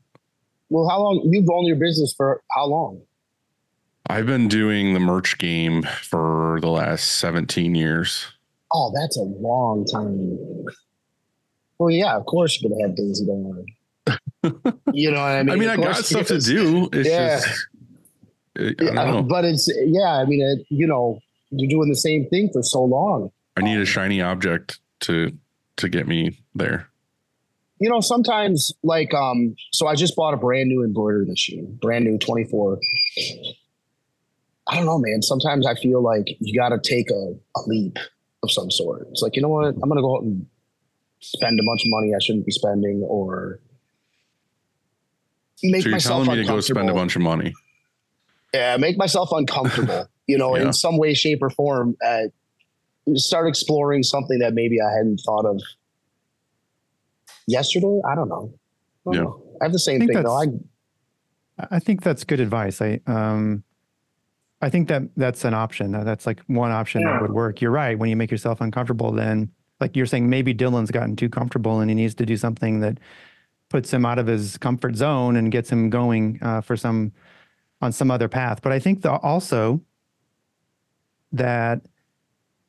Well, 0.69 0.87
how 0.89 1.01
long 1.01 1.21
you've 1.31 1.49
owned 1.49 1.67
your 1.67 1.75
business 1.75 2.13
for 2.15 2.41
how 2.51 2.65
long? 2.65 3.01
I've 4.07 4.25
been 4.25 4.47
doing 4.47 4.93
the 4.93 4.99
merch 4.99 5.37
game 5.37 5.83
for 6.03 6.59
the 6.61 6.69
last 6.69 7.13
17 7.17 7.75
years. 7.75 8.25
Oh, 8.73 8.91
that's 8.95 9.17
a 9.17 9.21
long 9.23 9.85
time. 9.85 10.37
Well, 11.79 11.89
yeah, 11.89 12.15
of 12.15 12.25
course 12.25 12.61
you're 12.61 12.69
gonna 12.71 12.87
have 12.87 12.95
days 12.95 13.21
you 13.21 13.27
don't 13.27 13.43
want. 13.43 14.81
You 14.93 15.11
know 15.11 15.17
what 15.21 15.31
I 15.31 15.43
mean? 15.43 15.51
I 15.53 15.55
mean, 15.55 15.69
I 15.69 15.75
got 15.77 15.97
stuff 16.05 16.27
to 16.27 16.39
do. 16.39 16.87
It's 16.93 17.09
Yeah. 17.09 17.37
just 17.37 17.67
I 18.57 18.61
I 18.61 18.73
don't 18.73 18.95
Yeah, 18.95 19.11
know. 19.11 19.23
but 19.23 19.43
it's 19.45 19.67
yeah. 19.85 20.13
I 20.13 20.25
mean, 20.25 20.41
it, 20.41 20.65
you 20.69 20.87
know, 20.87 21.19
you're 21.49 21.69
doing 21.69 21.89
the 21.89 21.95
same 21.95 22.27
thing 22.29 22.49
for 22.53 22.61
so 22.63 22.83
long. 22.83 23.31
I 23.57 23.61
need 23.61 23.79
a 23.79 23.85
shiny 23.85 24.21
object 24.21 24.79
to 25.01 25.31
to 25.77 25.89
get 25.89 26.07
me 26.07 26.39
there. 26.53 26.87
You 27.85 27.91
know, 27.91 28.01
sometimes 28.01 28.73
like 28.81 29.13
um. 29.13 29.55
So 29.71 29.85
I 29.85 29.93
just 29.93 30.15
bought 30.15 30.33
a 30.33 30.37
brand 30.37 30.69
new 30.69 30.83
embroidery 30.83 31.27
machine, 31.27 31.77
brand 31.79 32.03
new 32.03 32.17
24. 32.17 32.79
I 34.67 34.75
don't 34.77 34.87
know, 34.87 34.97
man. 34.97 35.21
Sometimes 35.21 35.67
I 35.67 35.75
feel 35.75 36.01
like 36.01 36.35
you 36.39 36.59
got 36.59 36.69
to 36.69 36.79
take 36.79 37.11
a, 37.11 37.35
a 37.55 37.61
leap 37.67 37.99
of 38.41 38.51
some 38.51 38.71
sort. 38.71 39.07
It's 39.11 39.21
like 39.21 39.35
you 39.35 39.43
know 39.43 39.49
what? 39.49 39.67
I'm 39.67 39.87
gonna 39.87 40.01
go 40.01 40.17
out 40.17 40.23
and 40.23 40.47
spend 41.19 41.59
a 41.59 41.63
bunch 41.63 41.81
of 41.85 41.91
money 41.91 42.15
I 42.15 42.17
shouldn't 42.19 42.47
be 42.47 42.51
spending, 42.51 43.03
or 43.07 43.59
make 45.61 45.83
so 45.83 45.89
you're 45.89 45.95
myself 45.97 46.23
telling 46.25 46.39
me 46.39 46.43
to 46.43 46.51
go 46.51 46.59
spend 46.61 46.89
a 46.89 46.93
bunch 46.95 47.15
of 47.15 47.21
money. 47.21 47.53
yeah, 48.51 48.77
make 48.77 48.97
myself 48.97 49.31
uncomfortable, 49.31 50.07
you 50.25 50.39
know, 50.39 50.55
Yeah. 50.57 50.63
in 50.63 50.73
some 50.73 50.97
way, 50.97 51.13
shape, 51.13 51.43
or 51.43 51.51
form. 51.51 51.95
Uh, 52.03 52.29
start 53.13 53.47
exploring 53.47 54.01
something 54.01 54.39
that 54.39 54.55
maybe 54.55 54.81
I 54.81 54.89
hadn't 54.91 55.21
thought 55.23 55.45
of 55.45 55.61
yesterday. 57.47 57.99
I 58.07 58.15
don't 58.15 58.29
know. 58.29 58.51
I, 58.53 58.57
don't 59.05 59.13
Yeah. 59.13 59.21
know. 59.21 59.43
I 59.61 59.65
have 59.65 59.71
the 59.73 59.79
same 59.79 59.99
thing 60.05 60.23
though. 60.23 60.35
I 60.41 60.45
I 61.71 61.79
think 61.79 62.01
that's 62.03 62.23
good 62.23 62.39
advice. 62.39 62.81
I 62.81 62.99
um 63.07 63.63
I 64.61 64.69
think 64.69 64.87
that 64.87 65.03
that's 65.15 65.45
an 65.45 65.53
option. 65.53 65.91
That's 65.91 66.25
like 66.25 66.41
one 66.47 66.71
option 66.71 67.01
Yeah. 67.01 67.13
that 67.13 67.21
would 67.21 67.31
work. 67.33 67.61
You're 67.61 67.71
right. 67.71 67.97
When 67.97 68.09
you 68.09 68.15
make 68.15 68.31
yourself 68.31 68.61
uncomfortable, 68.61 69.11
then 69.11 69.51
like 69.79 69.95
you're 69.95 70.05
saying, 70.05 70.29
maybe 70.29 70.53
Dylan's 70.53 70.91
gotten 70.91 71.15
too 71.15 71.29
comfortable 71.29 71.79
and 71.81 71.89
he 71.89 71.95
needs 71.95 72.15
to 72.15 72.25
do 72.25 72.37
something 72.37 72.79
that 72.79 72.97
puts 73.69 73.91
him 73.93 74.05
out 74.05 74.17
of 74.19 74.27
his 74.27 74.57
comfort 74.57 74.95
zone 74.95 75.35
and 75.35 75.51
gets 75.51 75.69
him 75.69 75.89
going 75.89 76.39
uh, 76.41 76.61
for 76.61 76.77
some 76.77 77.11
on 77.81 77.91
some 77.91 78.09
other 78.09 78.27
path. 78.29 78.61
But 78.61 78.71
I 78.71 78.79
think 78.79 79.01
the, 79.01 79.11
also 79.11 79.81
that 81.33 81.81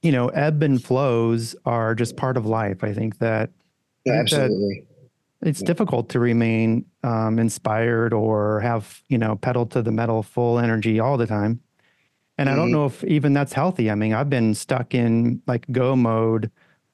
you 0.03 0.13
know 0.13 0.29
ebb 0.29 0.63
and 0.63 0.83
flows 0.83 1.55
are 1.65 1.95
just 1.95 2.17
part 2.17 2.37
of 2.37 2.45
life. 2.47 2.83
I 2.85 2.93
think 2.93 3.19
that 3.19 3.51
Absolutely. 4.07 4.85
it's 5.43 5.61
difficult 5.63 6.09
to 6.11 6.19
remain 6.21 6.85
um, 7.05 7.39
inspired 7.39 8.13
or 8.13 8.61
have 8.61 9.03
you 9.09 9.19
know 9.19 9.37
pedal 9.37 9.67
to 9.67 9.83
the 9.83 9.93
metal 9.93 10.23
full 10.23 10.59
energy 10.59 10.99
all 11.01 11.17
the 11.17 11.27
time. 11.27 11.61
And 12.39 12.49
i 12.51 12.55
don't 12.57 12.69
Mhm. 12.69 12.73
know 12.73 12.87
if 12.87 13.03
even 13.05 13.33
that's 13.33 13.53
healthy. 13.53 13.91
I 13.91 13.95
mean 13.95 14.13
i've 14.15 14.31
been 14.31 14.55
stuck 14.55 14.95
in 14.95 15.41
like 15.47 15.67
go 15.73 15.95
mode 15.97 16.51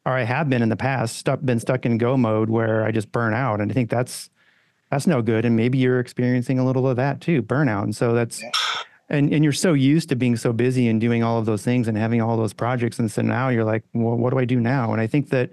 or 0.06 0.12
i 0.12 0.22
have 0.24 0.48
been 0.50 0.62
in 0.62 0.68
the 0.68 0.76
past 0.76 1.16
stuck 1.16 1.40
been 1.42 1.60
stuck 1.60 1.84
in 1.86 1.98
go 1.98 2.16
mode 2.16 2.48
where 2.50 2.84
i 2.84 2.90
just 2.90 3.10
burn 3.12 3.34
out. 3.34 3.60
And 3.60 3.70
i 3.70 3.74
think 3.74 3.90
that's 3.90 4.30
that's 4.90 5.06
no 5.06 5.22
good. 5.22 5.44
And 5.46 5.56
maybe 5.56 5.78
you're 5.78 6.00
experiencing 6.00 6.58
a 6.58 6.64
little 6.66 6.86
of 6.86 6.96
that 6.96 7.20
too 7.22 7.42
burnout. 7.42 7.84
And 7.84 7.96
so 7.96 8.12
that's 8.12 8.42
and 9.08 9.32
and 9.32 9.42
you're 9.44 9.52
so 9.52 9.72
used 9.72 10.08
to 10.10 10.16
being 10.16 10.36
so 10.36 10.52
busy 10.52 10.86
and 10.88 11.00
doing 11.00 11.22
all 11.22 11.38
of 11.38 11.46
those 11.46 11.62
things 11.62 11.88
and 11.88 11.96
having 11.96 12.20
all 12.20 12.36
those 12.36 12.52
projects. 12.52 12.98
And 12.98 13.10
so 13.10 13.22
now 13.22 13.48
you're 13.48 13.64
like 13.64 13.84
well 13.94 14.16
what 14.16 14.30
do 14.30 14.38
i 14.38 14.44
do 14.44 14.60
now? 14.60 14.92
And 14.92 15.00
i 15.00 15.06
think 15.06 15.30
that 15.30 15.50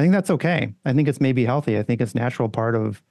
I 0.00 0.02
think 0.02 0.14
that's 0.14 0.30
okay. 0.30 0.74
I 0.86 0.94
think 0.94 1.08
it's 1.08 1.20
maybe 1.20 1.44
healthy. 1.44 1.76
I 1.76 1.82
think 1.82 2.00
it's 2.00 2.14
natural 2.14 2.48
part 2.48 2.74
of 2.74 3.02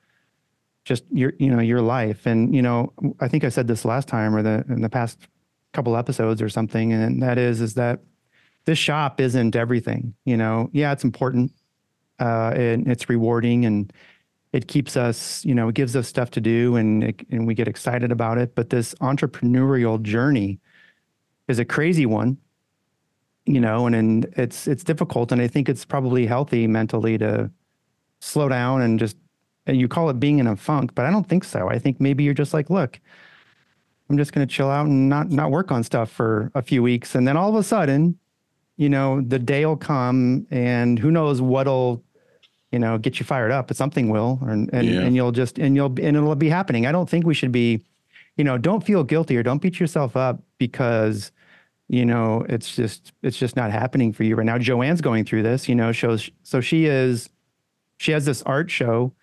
just 0.85 1.03
your 1.11 1.33
you 1.37 1.51
know 1.51 1.59
your 1.59 1.81
life. 1.81 2.25
And 2.25 2.55
you 2.55 2.63
know, 2.63 2.91
I 3.19 3.27
think 3.27 3.43
I 3.43 3.49
said 3.49 3.67
this 3.67 3.85
last 3.85 4.07
time 4.07 4.35
or 4.35 4.41
the 4.41 4.65
in 4.69 4.81
the 4.81 4.89
past 4.89 5.19
couple 5.71 5.95
episodes 5.95 6.41
or 6.41 6.49
something, 6.49 6.91
and 6.91 7.21
that 7.21 7.37
is 7.37 7.61
is 7.61 7.75
that 7.75 7.99
this 8.65 8.79
shop 8.79 9.21
isn't 9.21 9.55
everything. 9.55 10.15
You 10.25 10.35
know, 10.35 10.71
yeah, 10.73 10.91
it's 10.91 11.03
important, 11.03 11.51
uh, 12.19 12.53
and 12.55 12.87
it's 12.87 13.07
rewarding, 13.07 13.65
and 13.65 13.93
it 14.51 14.67
keeps 14.67 14.97
us, 14.97 15.45
you 15.45 15.53
know, 15.53 15.67
it 15.67 15.75
gives 15.75 15.95
us 15.95 16.07
stuff 16.07 16.31
to 16.31 16.41
do, 16.41 16.75
and 16.75 17.03
it, 17.03 17.21
and 17.29 17.45
we 17.45 17.53
get 17.53 17.67
excited 17.67 18.11
about 18.11 18.39
it. 18.39 18.55
But 18.55 18.71
this 18.71 18.95
entrepreneurial 18.95 20.01
journey 20.01 20.59
is 21.47 21.59
a 21.59 21.65
crazy 21.65 22.07
one 22.07 22.39
you 23.49 23.59
know, 23.59 23.87
and, 23.87 23.95
and 23.95 24.25
it's 24.37 24.67
it's 24.67 24.83
difficult, 24.83 25.31
and 25.31 25.41
I 25.41 25.47
think 25.47 25.67
it's 25.69 25.85
probably 25.85 26.25
healthy 26.27 26.67
mentally 26.67 27.17
to 27.17 27.49
slow 28.19 28.47
down 28.49 28.81
and 28.81 28.99
just. 28.99 29.17
And 29.67 29.79
you 29.79 29.87
call 29.87 30.09
it 30.09 30.19
being 30.19 30.39
in 30.39 30.47
a 30.47 30.55
funk, 30.55 30.95
but 30.95 31.05
I 31.05 31.11
don't 31.11 31.27
think 31.29 31.43
so. 31.43 31.69
I 31.69 31.77
think 31.77 31.99
maybe 32.01 32.23
you're 32.23 32.33
just 32.33 32.55
like, 32.55 32.71
look, 32.71 32.99
I'm 34.09 34.17
just 34.17 34.33
going 34.33 34.47
to 34.47 34.51
chill 34.51 34.69
out 34.71 34.87
and 34.87 35.07
not 35.09 35.29
not 35.29 35.51
work 35.51 35.71
on 35.71 35.83
stuff 35.83 36.09
for 36.09 36.49
a 36.55 36.61
few 36.63 36.81
weeks, 36.81 37.13
and 37.13 37.27
then 37.27 37.37
all 37.37 37.49
of 37.49 37.55
a 37.55 37.61
sudden, 37.63 38.17
you 38.77 38.89
know, 38.89 39.21
the 39.21 39.37
day 39.37 39.65
will 39.67 39.77
come, 39.77 40.47
and 40.49 40.97
who 40.97 41.11
knows 41.11 41.39
what'll, 41.41 42.01
you 42.71 42.79
know, 42.79 42.97
get 42.97 43.19
you 43.19 43.25
fired 43.25 43.51
up, 43.51 43.67
but 43.67 43.77
something 43.77 44.09
will, 44.09 44.39
and 44.41 44.69
and, 44.73 44.87
Yeah. 44.87 45.01
and 45.01 45.15
you'll 45.15 45.33
just 45.33 45.59
and 45.59 45.75
you'll 45.75 45.93
and 46.01 46.17
it'll 46.17 46.35
be 46.35 46.49
happening. 46.49 46.87
I 46.87 46.91
don't 46.91 47.09
think 47.09 47.25
we 47.27 47.35
should 47.35 47.51
be, 47.51 47.83
you 48.37 48.43
know, 48.43 48.57
don't 48.57 48.83
feel 48.83 49.03
guilty 49.03 49.37
or 49.37 49.43
don't 49.43 49.61
beat 49.61 49.79
yourself 49.79 50.15
up 50.17 50.41
because 50.57 51.31
you 51.89 52.05
know 52.05 52.45
it's 52.47 52.75
just 52.75 53.11
it's 53.23 53.37
just 53.37 53.55
not 53.55 53.71
happening 53.71 54.13
for 54.13 54.23
you 54.23 54.35
right 54.35 54.45
now. 54.45 54.57
Joanne's 54.57 55.01
going 55.01 55.25
through 55.25 55.43
this 55.43 55.67
you 55.67 55.75
know 55.75 55.91
shows 55.91 56.29
so 56.43 56.61
she 56.61 56.85
is 56.85 57.29
she 57.97 58.11
has 58.13 58.25
this 58.25 58.41
art 58.43 58.71
show. 58.71 59.13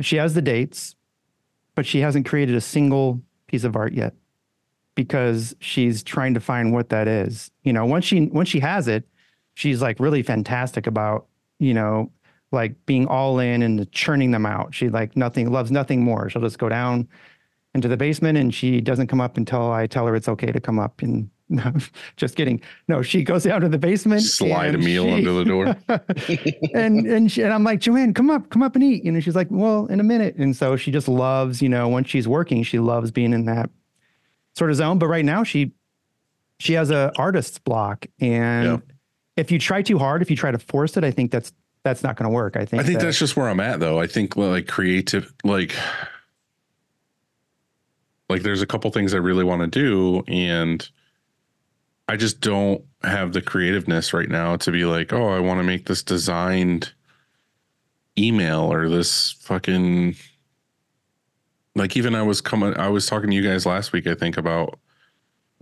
She 0.00 0.16
has 0.16 0.34
the 0.34 0.42
dates 0.42 0.94
but 1.74 1.86
she 1.86 2.00
hasn't 2.00 2.26
created 2.26 2.54
a 2.54 2.60
single 2.60 3.20
piece 3.48 3.64
of 3.64 3.74
art 3.74 3.92
yet 3.92 4.14
because 4.94 5.56
she's 5.58 6.04
trying 6.04 6.34
to 6.34 6.40
find 6.40 6.72
what 6.72 6.90
that 6.90 7.08
is. 7.08 7.50
You 7.62 7.72
know 7.72 7.84
once 7.86 8.04
she 8.04 8.26
once 8.26 8.48
she 8.48 8.60
has 8.60 8.86
it 8.86 9.08
she's 9.54 9.80
like 9.82 9.98
really 9.98 10.22
fantastic 10.22 10.86
about 10.86 11.26
you 11.58 11.74
know 11.74 12.12
like 12.52 12.74
being 12.86 13.06
all 13.08 13.40
in 13.40 13.62
and 13.62 13.90
churning 13.90 14.30
them 14.30 14.46
out. 14.46 14.74
She 14.74 14.90
like 14.90 15.16
nothing 15.16 15.50
loves 15.50 15.72
nothing 15.72 16.04
more. 16.04 16.28
She'll 16.28 16.42
just 16.42 16.58
go 16.58 16.68
down 16.68 17.08
into 17.74 17.88
the 17.88 17.96
basement 17.96 18.38
and 18.38 18.54
she 18.54 18.80
doesn't 18.80 19.08
come 19.08 19.20
up 19.20 19.36
until 19.36 19.72
i 19.72 19.86
tell 19.86 20.06
her 20.06 20.14
it's 20.14 20.28
okay 20.28 20.52
to 20.52 20.60
come 20.60 20.78
up 20.78 21.02
and 21.02 21.28
no, 21.50 21.72
just 22.16 22.36
kidding. 22.36 22.60
No, 22.88 23.02
she 23.02 23.22
goes 23.22 23.44
down 23.44 23.60
to 23.60 23.68
the 23.68 23.76
basement. 23.78 24.22
Slide 24.22 24.74
a 24.74 24.78
meal 24.78 25.04
she- 25.04 25.12
under 25.12 25.32
the 25.34 25.44
door. 25.44 25.76
and 26.74 27.06
and, 27.06 27.30
she, 27.30 27.42
and 27.42 27.52
I'm 27.52 27.64
like, 27.64 27.80
Joanne, 27.80 28.14
come 28.14 28.30
up, 28.30 28.48
come 28.50 28.62
up 28.62 28.74
and 28.74 28.82
eat. 28.82 29.04
You 29.04 29.12
know, 29.12 29.20
she's 29.20 29.36
like, 29.36 29.48
well, 29.50 29.86
in 29.86 30.00
a 30.00 30.04
minute. 30.04 30.36
And 30.36 30.56
so 30.56 30.76
she 30.76 30.90
just 30.90 31.06
loves, 31.06 31.60
you 31.60 31.68
know, 31.68 31.86
once 31.88 32.08
she's 32.08 32.26
working, 32.26 32.62
she 32.62 32.78
loves 32.78 33.10
being 33.10 33.32
in 33.34 33.44
that 33.44 33.68
sort 34.54 34.70
of 34.70 34.76
zone. 34.76 34.98
But 34.98 35.08
right 35.08 35.24
now, 35.24 35.44
she 35.44 35.72
she 36.58 36.72
has 36.74 36.90
a 36.90 37.12
artist's 37.16 37.58
block, 37.58 38.06
and 38.20 38.64
Yeah. 38.66 38.78
if 39.36 39.50
you 39.52 39.58
try 39.58 39.82
too 39.82 39.98
hard, 39.98 40.22
if 40.22 40.30
you 40.30 40.36
try 40.36 40.50
to 40.50 40.58
force 40.58 40.96
it, 40.96 41.04
I 41.04 41.10
think 41.10 41.30
that's 41.30 41.52
that's 41.82 42.02
not 42.02 42.16
going 42.16 42.30
to 42.30 42.34
work. 42.34 42.56
I 42.56 42.64
think. 42.64 42.82
I 42.82 42.86
think 42.86 43.00
that- 43.00 43.04
that's 43.04 43.18
just 43.18 43.36
where 43.36 43.48
I'm 43.50 43.60
at 43.60 43.80
though. 43.80 44.00
I 44.00 44.06
think 44.06 44.34
like 44.36 44.66
creative 44.66 45.34
like 45.44 45.74
like 48.30 48.42
there's 48.42 48.62
a 48.62 48.66
couple 48.66 48.90
things 48.90 49.14
I 49.14 49.18
really 49.18 49.44
want 49.44 49.60
to 49.60 49.66
do 49.66 50.22
and 50.26 50.88
I 52.08 52.16
just 52.16 52.40
don't 52.40 52.84
have 53.02 53.32
the 53.32 53.42
creativeness 53.42 54.12
right 54.12 54.28
now 54.28 54.56
to 54.56 54.70
be 54.70 54.84
like, 54.84 55.12
oh, 55.12 55.28
I 55.28 55.40
want 55.40 55.60
to 55.60 55.64
make 55.64 55.86
this 55.86 56.02
designed 56.02 56.92
email 58.18 58.72
or 58.72 58.88
this 58.88 59.32
fucking 59.40 60.14
like 61.74 61.96
even 61.96 62.14
I 62.14 62.22
was 62.22 62.40
coming 62.40 62.76
I 62.76 62.88
was 62.88 63.06
talking 63.06 63.30
to 63.30 63.34
you 63.34 63.42
guys 63.42 63.66
last 63.66 63.92
week 63.92 64.06
I 64.06 64.14
think 64.14 64.36
about 64.36 64.78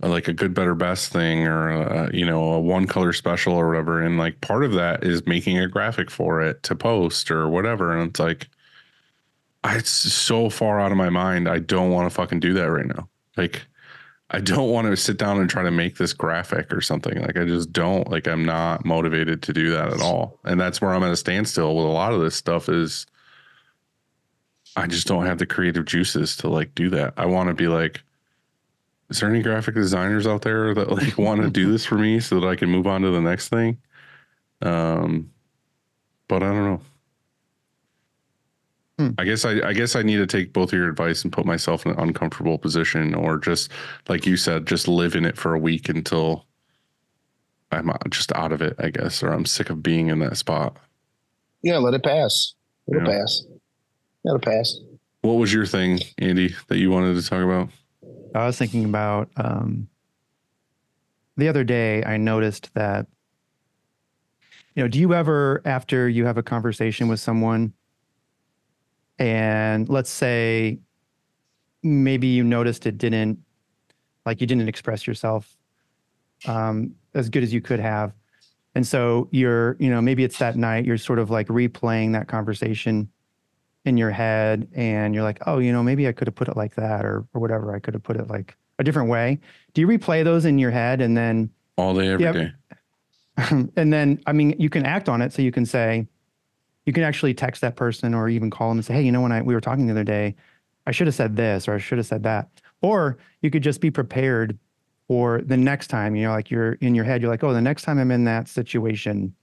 uh, 0.03 0.09
like 0.09 0.27
a 0.27 0.33
good 0.33 0.53
better 0.53 0.75
best 0.75 1.11
thing 1.11 1.47
or 1.47 1.71
uh, 1.71 2.09
you 2.13 2.25
know 2.25 2.53
a 2.53 2.59
one 2.59 2.87
color 2.87 3.13
special 3.13 3.53
or 3.53 3.67
whatever. 3.67 4.01
And 4.01 4.17
like 4.17 4.41
part 4.41 4.63
of 4.63 4.73
that 4.73 5.03
is 5.03 5.25
making 5.25 5.57
a 5.57 5.67
graphic 5.67 6.11
for 6.11 6.41
it 6.41 6.61
to 6.63 6.75
post 6.75 7.31
or 7.31 7.47
whatever. 7.49 7.95
And 7.95 8.09
it's 8.09 8.19
like 8.19 8.47
I, 9.63 9.77
it's 9.77 9.89
so 9.89 10.49
far 10.49 10.79
out 10.79 10.91
of 10.91 10.97
my 10.97 11.09
mind. 11.09 11.47
I 11.47 11.59
don't 11.59 11.91
want 11.91 12.09
to 12.09 12.13
fucking 12.13 12.39
do 12.39 12.53
that 12.53 12.69
right 12.69 12.85
now. 12.85 13.07
Like 13.37 13.65
I 14.33 14.39
don't 14.39 14.71
want 14.71 14.87
to 14.87 14.97
sit 14.97 15.17
down 15.17 15.39
and 15.39 15.47
try 15.47 15.61
to 15.61 15.69
make 15.69 15.97
this 15.97 16.11
graphic 16.11 16.73
or 16.73 16.81
something. 16.81 17.21
Like 17.21 17.37
I 17.37 17.45
just 17.45 17.71
don't. 17.71 18.09
Like 18.09 18.27
I'm 18.27 18.43
not 18.43 18.83
motivated 18.83 19.43
to 19.43 19.53
do 19.53 19.69
that 19.71 19.93
at 19.93 20.01
all. 20.01 20.39
And 20.43 20.59
that's 20.59 20.81
where 20.81 20.91
I'm 20.91 21.03
at 21.03 21.11
a 21.11 21.15
standstill 21.15 21.75
with 21.75 21.85
a 21.85 21.89
lot 21.89 22.13
of 22.13 22.21
this 22.21 22.35
stuff 22.35 22.67
is 22.67 23.05
I 24.75 24.87
just 24.87 25.05
don't 25.05 25.27
have 25.27 25.37
the 25.37 25.45
creative 25.45 25.85
juices 25.85 26.35
to 26.37 26.49
like 26.49 26.73
do 26.73 26.89
that. 26.89 27.13
I 27.15 27.27
want 27.27 27.49
to 27.49 27.53
be 27.53 27.67
like 27.67 28.01
is 29.09 29.19
there 29.19 29.29
any 29.29 29.43
graphic 29.43 29.75
designers 29.75 30.25
out 30.25 30.41
there 30.41 30.73
that 30.73 30.91
like 30.91 31.15
want 31.19 31.43
to 31.43 31.51
do 31.51 31.71
this 31.71 31.85
for 31.85 31.99
me 31.99 32.19
so 32.19 32.39
that 32.39 32.47
I 32.47 32.55
can 32.55 32.69
move 32.69 32.87
on 32.87 33.03
to 33.03 33.11
the 33.11 33.21
next 33.21 33.49
thing? 33.49 33.77
Um 34.63 35.29
but 36.27 36.41
I 36.41 36.47
don't 36.47 36.65
know. 36.65 36.81
Hmm. 38.99 39.09
I 39.17 39.23
guess 39.23 39.43
I, 39.43 39.67
I 39.69 39.73
guess 39.73 39.95
I 39.95 40.03
need 40.03 40.17
to 40.17 40.27
take 40.27 40.53
both 40.53 40.71
of 40.71 40.77
your 40.77 40.87
advice 40.87 41.23
and 41.23 41.33
put 41.33 41.45
myself 41.45 41.85
in 41.85 41.93
an 41.93 41.99
uncomfortable 41.99 42.57
position, 42.59 43.15
or 43.15 43.37
just 43.37 43.71
like 44.07 44.25
you 44.27 44.37
said, 44.37 44.67
just 44.67 44.87
live 44.87 45.15
in 45.15 45.25
it 45.25 45.35
for 45.37 45.53
a 45.55 45.59
week 45.59 45.89
until 45.89 46.45
I'm 47.71 47.89
uh, 47.89 47.97
just 48.09 48.31
out 48.33 48.51
of 48.51 48.61
it. 48.61 48.75
I 48.77 48.91
guess, 48.91 49.23
or 49.23 49.29
I'm 49.33 49.45
sick 49.45 49.71
of 49.71 49.81
being 49.81 50.07
in 50.09 50.19
that 50.19 50.37
spot. 50.37 50.77
Yeah, 51.63 51.77
let 51.77 51.95
it 51.95 52.03
pass. 52.03 52.53
Let 52.87 53.01
it 53.01 53.07
Yeah. 53.07 53.17
pass. 53.17 53.43
Let 54.25 54.35
it 54.35 54.41
pass. 54.43 54.79
What 55.21 55.33
was 55.33 55.51
your 55.51 55.65
thing, 55.65 55.99
Andy, 56.19 56.53
that 56.67 56.77
you 56.77 56.91
wanted 56.91 57.15
to 57.15 57.27
talk 57.27 57.43
about? 57.43 57.69
I 58.35 58.45
was 58.45 58.57
thinking 58.57 58.85
about 58.85 59.29
um, 59.37 59.87
the 61.37 61.47
other 61.47 61.63
day. 61.63 62.03
I 62.03 62.17
noticed 62.17 62.71
that 62.75 63.07
you 64.75 64.83
know. 64.83 64.87
Do 64.87 64.99
you 64.99 65.15
ever, 65.15 65.61
after 65.65 66.07
you 66.07 66.25
have 66.25 66.37
a 66.37 66.43
conversation 66.43 67.07
with 67.07 67.19
someone, 67.19 67.73
and 69.19 69.87
let's 69.89 70.09
say 70.09 70.79
maybe 71.81 72.27
you 72.27 72.43
noticed 72.43 72.85
it 72.85 72.97
didn't, 72.97 73.39
like 74.25 74.41
you 74.41 74.47
didn't 74.47 74.67
express 74.69 75.05
yourself 75.05 75.57
um, 76.47 76.95
as 77.13 77.29
good 77.29 77.43
as 77.43 77.53
you 77.53 77.61
could 77.61 77.79
have, 77.79 78.13
and 78.75 78.85
so 78.87 79.27
you're, 79.31 79.75
you 79.79 79.89
know, 79.89 80.01
maybe 80.01 80.23
it's 80.23 80.39
that 80.39 80.55
night 80.55 80.85
you're 80.85 80.97
sort 80.97 81.19
of 81.19 81.29
like 81.29 81.47
replaying 81.47 82.13
that 82.13 82.27
conversation 82.27 83.07
in 83.85 83.97
your 83.97 84.09
head 84.11 84.67
and 84.73 85.13
you're 85.13 85.23
like, 85.23 85.39
oh, 85.45 85.59
you 85.59 85.71
know, 85.71 85.83
maybe 85.83 86.07
I 86.07 86.11
could 86.11 86.27
have 86.27 86.35
put 86.35 86.47
it 86.47 86.57
like 86.57 86.73
that 86.75 87.05
or 87.05 87.25
or 87.33 87.41
whatever. 87.41 87.75
I 87.75 87.79
could 87.79 87.93
have 87.93 88.01
put 88.03 88.15
it 88.17 88.29
like 88.29 88.57
a 88.79 88.83
different 88.83 89.09
way. 89.09 89.39
Do 89.73 89.81
you 89.81 89.87
replay 89.87 90.23
those 90.23 90.45
in 90.45 90.57
your 90.57 90.71
head 90.71 91.01
and 91.01 91.15
then 91.15 91.51
All 91.77 91.93
day, 91.93 92.07
every 92.09 92.25
Yeah. 92.25 92.31
day. 92.31 92.51
and 93.77 93.93
then 93.93 94.21
I 94.25 94.31
mean 94.33 94.55
you 94.57 94.69
can 94.69 94.85
act 94.85 95.07
on 95.09 95.21
it. 95.21 95.33
So 95.33 95.41
you 95.41 95.51
can 95.51 95.65
say, 95.65 96.07
you 96.85 96.93
can 96.93 97.03
actually 97.03 97.33
text 97.33 97.61
that 97.61 97.75
person 97.75 98.13
or 98.13 98.29
even 98.29 98.49
call 98.49 98.69
them 98.69 98.77
and 98.77 98.85
say, 98.85 98.95
hey, 98.95 99.01
you 99.01 99.11
know, 99.11 99.21
when 99.21 99.31
I 99.31 99.41
we 99.41 99.53
were 99.53 99.61
talking 99.61 99.85
the 99.85 99.93
other 99.93 100.03
day, 100.03 100.35
I 100.85 100.91
should 100.91 101.07
have 101.07 101.15
said 101.15 101.35
this 101.35 101.67
or 101.67 101.75
I 101.75 101.77
should 101.77 101.97
have 101.97 102.07
said 102.07 102.23
that. 102.23 102.49
Or 102.81 103.17
you 103.41 103.49
could 103.49 103.63
just 103.63 103.79
be 103.79 103.89
prepared 103.89 104.57
for 105.07 105.41
the 105.41 105.57
next 105.57 105.87
time. 105.87 106.15
You 106.15 106.25
know, 106.25 106.31
like 106.31 106.51
you're 106.51 106.73
in 106.73 106.95
your 106.95 107.05
head, 107.05 107.21
you're 107.21 107.31
like, 107.31 107.43
oh, 107.43 107.53
the 107.53 107.61
next 107.61 107.83
time 107.83 107.99
I'm 107.99 108.11
in 108.11 108.25
that 108.25 108.47
situation, 108.47 109.33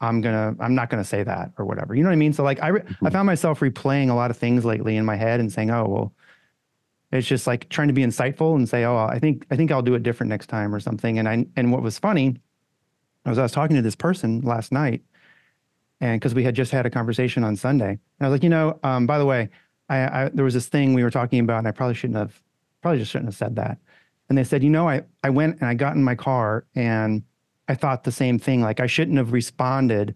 I'm 0.00 0.20
gonna, 0.20 0.54
I'm 0.60 0.74
not 0.74 0.90
gonna 0.90 1.04
say 1.04 1.22
that 1.22 1.52
or 1.56 1.64
whatever. 1.64 1.94
You 1.94 2.02
know 2.02 2.10
what 2.10 2.14
I 2.14 2.16
mean? 2.16 2.34
So 2.34 2.42
like 2.42 2.62
I, 2.62 2.68
re- 2.68 2.82
I 2.82 2.84
mm-hmm. 2.84 3.08
found 3.08 3.26
myself 3.26 3.60
replaying 3.60 4.10
a 4.10 4.14
lot 4.14 4.30
of 4.30 4.36
things 4.36 4.64
lately 4.64 4.96
in 4.96 5.06
my 5.06 5.16
head 5.16 5.40
and 5.40 5.50
saying, 5.50 5.70
oh, 5.70 5.86
well, 5.88 6.12
it's 7.12 7.26
just 7.26 7.46
like 7.46 7.68
trying 7.70 7.88
to 7.88 7.94
be 7.94 8.02
insightful 8.02 8.56
and 8.56 8.68
say, 8.68 8.84
oh, 8.84 8.96
I 8.96 9.18
think, 9.18 9.46
I 9.50 9.56
think 9.56 9.70
I'll 9.70 9.80
do 9.80 9.94
it 9.94 10.02
different 10.02 10.28
next 10.28 10.48
time 10.48 10.74
or 10.74 10.80
something. 10.80 11.18
And 11.18 11.28
I, 11.28 11.46
and 11.56 11.72
what 11.72 11.80
was 11.80 11.98
funny 11.98 12.36
was 13.24 13.38
I 13.38 13.42
was 13.42 13.52
talking 13.52 13.76
to 13.76 13.82
this 13.82 13.96
person 13.96 14.40
last 14.42 14.72
night 14.72 15.02
and 16.00 16.20
because 16.20 16.34
we 16.34 16.44
had 16.44 16.54
just 16.54 16.72
had 16.72 16.86
a 16.86 16.90
conversation 16.90 17.44
on 17.44 17.56
Sunday, 17.56 17.90
and 17.90 18.00
I 18.20 18.24
was 18.28 18.32
like, 18.32 18.42
you 18.42 18.50
know, 18.50 18.78
um, 18.82 19.06
by 19.06 19.18
the 19.18 19.26
way, 19.26 19.48
I, 19.88 20.24
I 20.24 20.30
there 20.32 20.44
was 20.44 20.54
this 20.54 20.68
thing 20.68 20.94
we 20.94 21.02
were 21.02 21.10
talking 21.10 21.40
about, 21.40 21.58
and 21.58 21.68
I 21.68 21.70
probably 21.70 21.94
shouldn't 21.94 22.18
have, 22.18 22.40
probably 22.82 22.98
just 22.98 23.10
shouldn't 23.10 23.28
have 23.28 23.36
said 23.36 23.56
that. 23.56 23.78
And 24.28 24.36
they 24.36 24.44
said, 24.44 24.62
you 24.62 24.70
know, 24.70 24.88
I 24.88 25.02
I 25.22 25.30
went 25.30 25.60
and 25.60 25.68
I 25.68 25.74
got 25.74 25.94
in 25.94 26.02
my 26.02 26.14
car 26.14 26.66
and 26.74 27.22
I 27.68 27.74
thought 27.74 28.04
the 28.04 28.12
same 28.12 28.38
thing. 28.38 28.60
Like 28.60 28.80
I 28.80 28.86
shouldn't 28.86 29.18
have 29.18 29.32
responded 29.32 30.14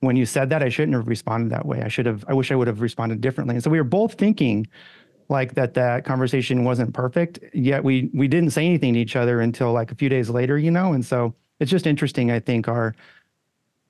when 0.00 0.16
you 0.16 0.26
said 0.26 0.50
that. 0.50 0.62
I 0.62 0.68
shouldn't 0.68 0.94
have 0.96 1.08
responded 1.08 1.50
that 1.50 1.66
way. 1.66 1.82
I 1.82 1.88
should 1.88 2.06
have. 2.06 2.24
I 2.28 2.34
wish 2.34 2.50
I 2.50 2.54
would 2.54 2.68
have 2.68 2.80
responded 2.80 3.20
differently. 3.20 3.54
And 3.54 3.64
so 3.64 3.70
we 3.70 3.78
were 3.78 3.84
both 3.84 4.14
thinking 4.14 4.66
like 5.28 5.54
that 5.54 5.74
that 5.74 6.04
conversation 6.04 6.64
wasn't 6.64 6.94
perfect. 6.94 7.40
Yet 7.52 7.84
we 7.84 8.10
we 8.14 8.28
didn't 8.28 8.50
say 8.50 8.64
anything 8.64 8.94
to 8.94 9.00
each 9.00 9.16
other 9.16 9.40
until 9.40 9.72
like 9.72 9.90
a 9.90 9.94
few 9.94 10.08
days 10.08 10.30
later, 10.30 10.58
you 10.58 10.70
know. 10.70 10.92
And 10.92 11.04
so 11.04 11.34
it's 11.60 11.70
just 11.70 11.86
interesting. 11.86 12.30
I 12.30 12.40
think 12.40 12.68
our 12.68 12.94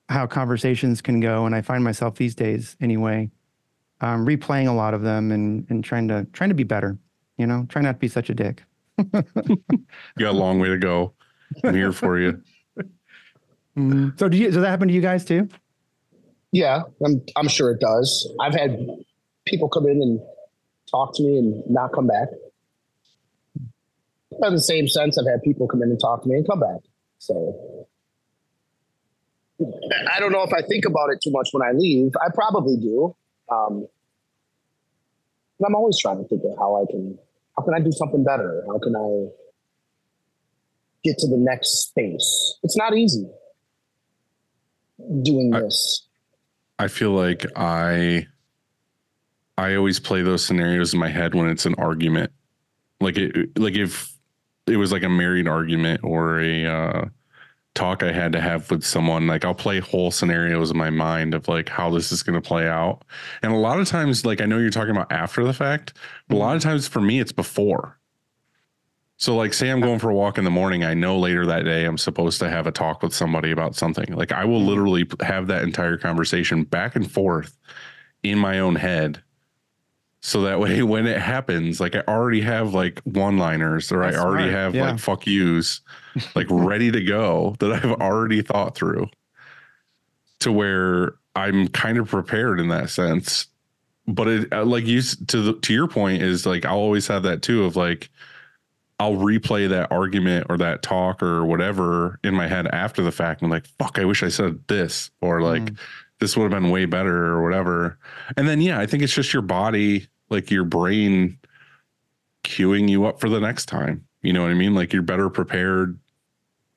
how 0.09 0.27
conversations 0.27 1.01
can 1.01 1.19
go, 1.19 1.45
and 1.45 1.55
I 1.55 1.61
find 1.61 1.83
myself 1.83 2.15
these 2.15 2.35
days 2.35 2.75
anyway, 2.81 3.31
um, 4.01 4.25
replaying 4.25 4.67
a 4.67 4.73
lot 4.73 4.93
of 4.93 5.01
them 5.01 5.31
and 5.31 5.65
and 5.69 5.83
trying 5.83 6.07
to 6.09 6.25
trying 6.33 6.49
to 6.49 6.55
be 6.55 6.63
better. 6.63 6.97
You 7.37 7.47
know, 7.47 7.65
try 7.69 7.81
not 7.81 7.93
to 7.93 7.99
be 7.99 8.07
such 8.07 8.29
a 8.29 8.33
dick. 8.33 8.63
You 10.15 10.25
got 10.25 10.31
a 10.33 10.37
long 10.37 10.59
way 10.59 10.67
to 10.67 10.77
go. 10.77 11.13
I'm 11.63 11.73
here 11.73 11.91
for 11.91 12.19
you. 12.19 12.41
So 14.17 14.29
do 14.29 14.37
you? 14.37 14.51
Does 14.51 14.61
that 14.61 14.69
happen 14.69 14.87
to 14.87 14.93
you 14.93 15.01
guys 15.01 15.25
too? 15.25 15.49
Yeah, 16.51 16.83
I'm 17.03 17.23
I'm 17.35 17.47
sure 17.47 17.71
it 17.71 17.79
does. 17.79 18.31
I've 18.39 18.53
had 18.53 18.87
people 19.45 19.67
come 19.67 19.87
in 19.87 20.01
and 20.01 20.19
talk 20.89 21.15
to 21.15 21.23
me 21.23 21.37
and 21.39 21.63
not 21.67 21.91
come 21.91 22.07
back. 22.07 22.27
In 23.51 24.53
the 24.53 24.61
same 24.61 24.87
sense, 24.87 25.17
I've 25.17 25.25
had 25.25 25.41
people 25.43 25.67
come 25.67 25.81
in 25.81 25.89
and 25.89 25.99
talk 25.99 26.21
to 26.23 26.29
me 26.29 26.35
and 26.35 26.47
come 26.47 26.59
back. 26.59 26.81
So 27.17 27.87
I 29.61 30.19
don't 30.19 30.31
know 30.31 30.43
if 30.43 30.51
I 30.53 30.61
think 30.61 30.85
about 30.85 31.09
it 31.11 31.19
too 31.23 31.31
much 31.31 31.49
when 31.51 31.61
I 31.67 31.71
leave. 31.73 32.11
I 32.21 32.29
probably 32.33 32.75
do. 32.77 33.15
Um, 33.51 33.87
I'm 35.65 35.75
always 35.75 35.97
trying 35.99 36.17
to 36.21 36.27
think 36.27 36.43
of 36.43 36.57
how 36.57 36.81
I 36.81 36.91
can 36.91 37.17
how 37.55 37.63
can 37.63 37.73
I 37.73 37.79
do 37.79 37.91
something 37.91 38.23
better? 38.23 38.63
How 38.67 38.79
can 38.79 38.95
I 38.95 39.29
get 41.03 41.17
to 41.19 41.27
the 41.27 41.37
next 41.37 41.87
space? 41.89 42.57
It's 42.63 42.75
not 42.75 42.95
easy 42.97 43.29
doing 45.21 45.53
I- 45.53 45.61
this. 45.61 46.07
I 46.79 46.87
feel 46.87 47.11
like 47.11 47.45
I 47.55 48.25
I 49.57 49.75
always 49.75 49.99
play 49.99 50.23
those 50.23 50.43
scenarios 50.43 50.93
in 50.93 50.99
my 50.99 51.09
head 51.09 51.35
when 51.35 51.47
it's 51.47 51.65
an 51.65 51.75
argument. 51.77 52.31
Like 52.99 53.17
it 53.17 53.57
like 53.57 53.75
if 53.75 54.11
it 54.67 54.77
was 54.77 54.91
like 54.91 55.03
a 55.03 55.09
married 55.09 55.47
argument 55.47 56.01
or 56.03 56.39
a 56.41 56.65
uh 56.65 57.05
talk 57.75 58.03
I 58.03 58.11
had 58.11 58.33
to 58.33 58.41
have 58.41 58.69
with 58.69 58.83
someone, 58.83 59.27
like 59.27 59.45
I'll 59.45 59.55
play 59.55 59.79
whole 59.79 60.11
scenarios 60.11 60.71
in 60.71 60.77
my 60.77 60.89
mind 60.89 61.33
of 61.33 61.47
like 61.47 61.69
how 61.69 61.89
this 61.89 62.11
is 62.11 62.21
going 62.21 62.39
to 62.39 62.47
play 62.47 62.67
out. 62.67 63.03
And 63.41 63.51
a 63.51 63.57
lot 63.57 63.79
of 63.79 63.87
times 63.87 64.25
like 64.25 64.41
I 64.41 64.45
know 64.45 64.59
you're 64.59 64.69
talking 64.69 64.91
about 64.91 65.11
after 65.11 65.43
the 65.43 65.53
fact, 65.53 65.93
but 66.27 66.35
a 66.35 66.37
lot 66.37 66.55
of 66.55 66.61
mm-hmm. 66.61 66.69
times 66.69 66.87
for 66.87 67.01
me 67.01 67.19
it's 67.19 67.31
before. 67.31 67.99
So 69.17 69.35
like 69.35 69.53
say 69.53 69.69
I'm 69.69 69.81
going 69.81 69.99
for 69.99 70.09
a 70.09 70.15
walk 70.15 70.37
in 70.37 70.43
the 70.43 70.51
morning, 70.51 70.83
I 70.83 70.93
know 70.93 71.17
later 71.17 71.45
that 71.47 71.63
day 71.63 71.85
I'm 71.85 71.97
supposed 71.97 72.39
to 72.39 72.49
have 72.49 72.67
a 72.67 72.71
talk 72.71 73.01
with 73.01 73.13
somebody 73.13 73.51
about 73.51 73.75
something. 73.75 74.13
Like 74.13 74.31
I 74.31 74.45
will 74.45 74.59
mm-hmm. 74.59 74.67
literally 74.67 75.07
have 75.21 75.47
that 75.47 75.63
entire 75.63 75.97
conversation 75.97 76.63
back 76.63 76.95
and 76.95 77.09
forth 77.09 77.57
in 78.21 78.37
my 78.37 78.59
own 78.59 78.75
head. 78.75 79.23
So 80.25 80.41
that 80.43 80.57
way 80.59 80.81
when 80.93 81.05
it 81.05 81.21
happens, 81.21 81.79
like 81.81 81.95
I 81.95 82.03
already 82.07 82.39
have 82.41 82.73
like 82.73 83.01
one-liners 83.01 83.91
or 83.91 83.99
That's 83.99 84.15
I 84.17 84.19
already 84.21 84.45
smart. 84.49 84.63
have 84.63 84.75
Yeah. 84.75 84.91
like 84.91 84.99
fuck 84.99 85.27
yous 85.27 85.81
like 86.33 86.47
ready 86.49 86.91
to 86.91 87.03
go 87.03 87.55
that 87.59 87.73
I've 87.73 87.91
already 87.99 88.41
thought 88.41 88.73
through 88.75 89.09
to 90.39 90.51
where 90.51 91.15
I'm 91.35 91.67
kind 91.67 91.97
of 91.97 92.07
prepared 92.07 92.59
in 92.59 92.69
that 92.69 92.89
sense. 92.89 93.47
But 94.07 94.27
it 94.27 94.53
uh, 94.53 94.65
like 94.65 94.85
you 94.85 95.01
to 95.01 95.41
the, 95.41 95.53
to 95.61 95.73
your 95.73 95.87
point 95.87 96.21
is 96.21 96.45
like 96.45 96.65
I'll 96.65 96.77
always 96.77 97.07
have 97.07 97.23
that 97.23 97.41
too 97.41 97.63
of 97.65 97.75
like 97.75 98.09
I'll 98.99 99.15
replay 99.15 99.67
that 99.69 99.91
argument 99.91 100.47
or 100.49 100.57
that 100.57 100.81
talk 100.83 101.21
or 101.23 101.45
whatever 101.45 102.19
in 102.23 102.33
my 102.35 102.47
head 102.47 102.67
after 102.67 103.01
the 103.01 103.11
fact 103.11 103.41
and 103.41 103.49
like 103.51 103.65
fuck 103.79 103.97
I 103.99 104.05
wish 104.05 104.21
I 104.23 104.29
said 104.29 104.59
this 104.67 105.09
or 105.21 105.41
like 105.41 105.63
Mm. 105.63 105.77
this 106.19 106.35
would 106.37 106.51
have 106.51 106.61
been 106.61 106.69
way 106.71 106.85
better 106.85 107.25
or 107.27 107.43
whatever. 107.43 107.97
And 108.37 108.47
then 108.47 108.61
yeah, 108.61 108.79
I 108.79 108.85
think 108.85 109.03
it's 109.03 109.13
just 109.13 109.33
your 109.33 109.41
body 109.41 110.07
like 110.29 110.51
your 110.51 110.63
brain 110.63 111.37
queuing 112.43 112.89
you 112.89 113.05
up 113.05 113.19
for 113.19 113.29
the 113.29 113.39
next 113.39 113.65
time. 113.67 114.05
You 114.21 114.33
know 114.33 114.41
what 114.41 114.51
I 114.51 114.55
mean? 114.55 114.73
Like 114.73 114.93
you're 114.93 115.01
better 115.01 115.29
prepared 115.29 115.99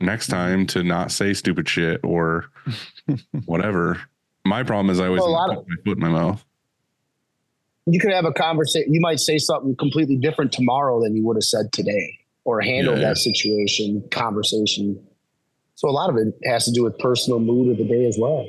next 0.01 0.27
mm-hmm. 0.27 0.37
time 0.37 0.67
to 0.69 0.83
not 0.83 1.11
say 1.13 1.33
stupid 1.33 1.69
shit 1.69 2.01
or 2.05 2.47
whatever. 3.47 4.01
My 4.45 4.63
problem 4.63 4.91
is 4.91 5.01
I 5.01 5.07
always 5.07 5.23
Well, 5.23 5.49
put 5.49 5.69
my 5.69 5.77
foot 5.85 5.99
in 5.99 6.03
my 6.03 6.09
mouth. 6.09 6.45
you 7.87 7.99
could 8.01 8.13
have 8.13 8.25
a 8.25 8.33
conversation. 8.33 8.93
You 8.93 9.01
might 9.01 9.21
say 9.21 9.39
something 9.39 9.75
completely 9.77 10.17
different 10.17 10.53
tomorrow 10.53 11.03
than 11.03 11.17
you 11.17 11.25
would 11.27 11.37
have 11.37 11.45
said 11.45 11.73
today. 11.73 12.19
or 12.45 12.61
handle 12.61 12.95
yeah. 12.95 13.09
that 13.09 13.17
situation, 13.19 14.07
conversation. 14.13 15.05
So 15.75 15.89
a 15.89 15.91
lot 15.91 16.11
of 16.11 16.17
it 16.17 16.33
has 16.45 16.65
to 16.67 16.71
do 16.71 16.85
with 16.85 16.97
personal 17.01 17.41
mood 17.41 17.73
of 17.73 17.77
the 17.77 17.85
day 17.85 18.07
as 18.07 18.17
well. 18.21 18.47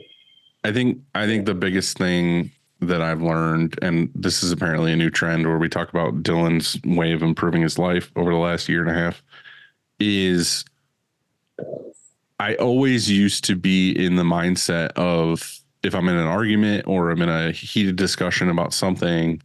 I 0.63 0.71
think 0.71 0.99
I 1.15 1.25
think 1.25 1.47
the 1.47 1.55
biggest 1.55 1.97
thing 1.97 2.51
that 2.82 3.01
I've 3.01 3.21
learned, 3.21 3.78
and 3.82 4.09
this 4.13 4.43
is 4.43 4.51
apparently 4.51 4.93
a 4.93 4.95
new 4.95 5.09
trend 5.09 5.47
where 5.47 5.57
we 5.57 5.69
talk 5.69 5.89
about 5.89 6.21
Dylan's 6.21 6.80
way 6.86 7.11
of 7.11 7.23
improving 7.23 7.61
his 7.61 7.80
life 7.80 8.11
over 8.15 8.32
the 8.32 8.38
last 8.38 8.69
year 8.69 8.82
and 8.82 8.91
a 8.91 8.93
half, 8.93 9.23
is 9.99 10.63
I 12.39 12.55
always 12.55 13.09
used 13.09 13.43
to 13.45 13.55
be 13.55 13.91
in 13.91 14.15
the 14.15 14.23
mindset 14.23 14.91
of 14.91 15.59
if 15.84 15.95
I'm 15.95 16.07
in 16.07 16.15
an 16.15 16.28
argument 16.28 16.88
or 16.88 17.09
I'm 17.09 17.21
in 17.21 17.30
a 17.30 17.51
heated 17.51 17.95
discussion 17.95 18.49
about 18.49 18.73
something, 18.73 19.41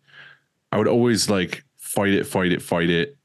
I 0.72 0.78
would 0.78 0.88
always 0.88 1.30
like 1.30 1.64
fight 1.78 2.12
it, 2.12 2.26
fight 2.26 2.52
it, 2.52 2.60
fight 2.60 2.90
it, 2.90 3.16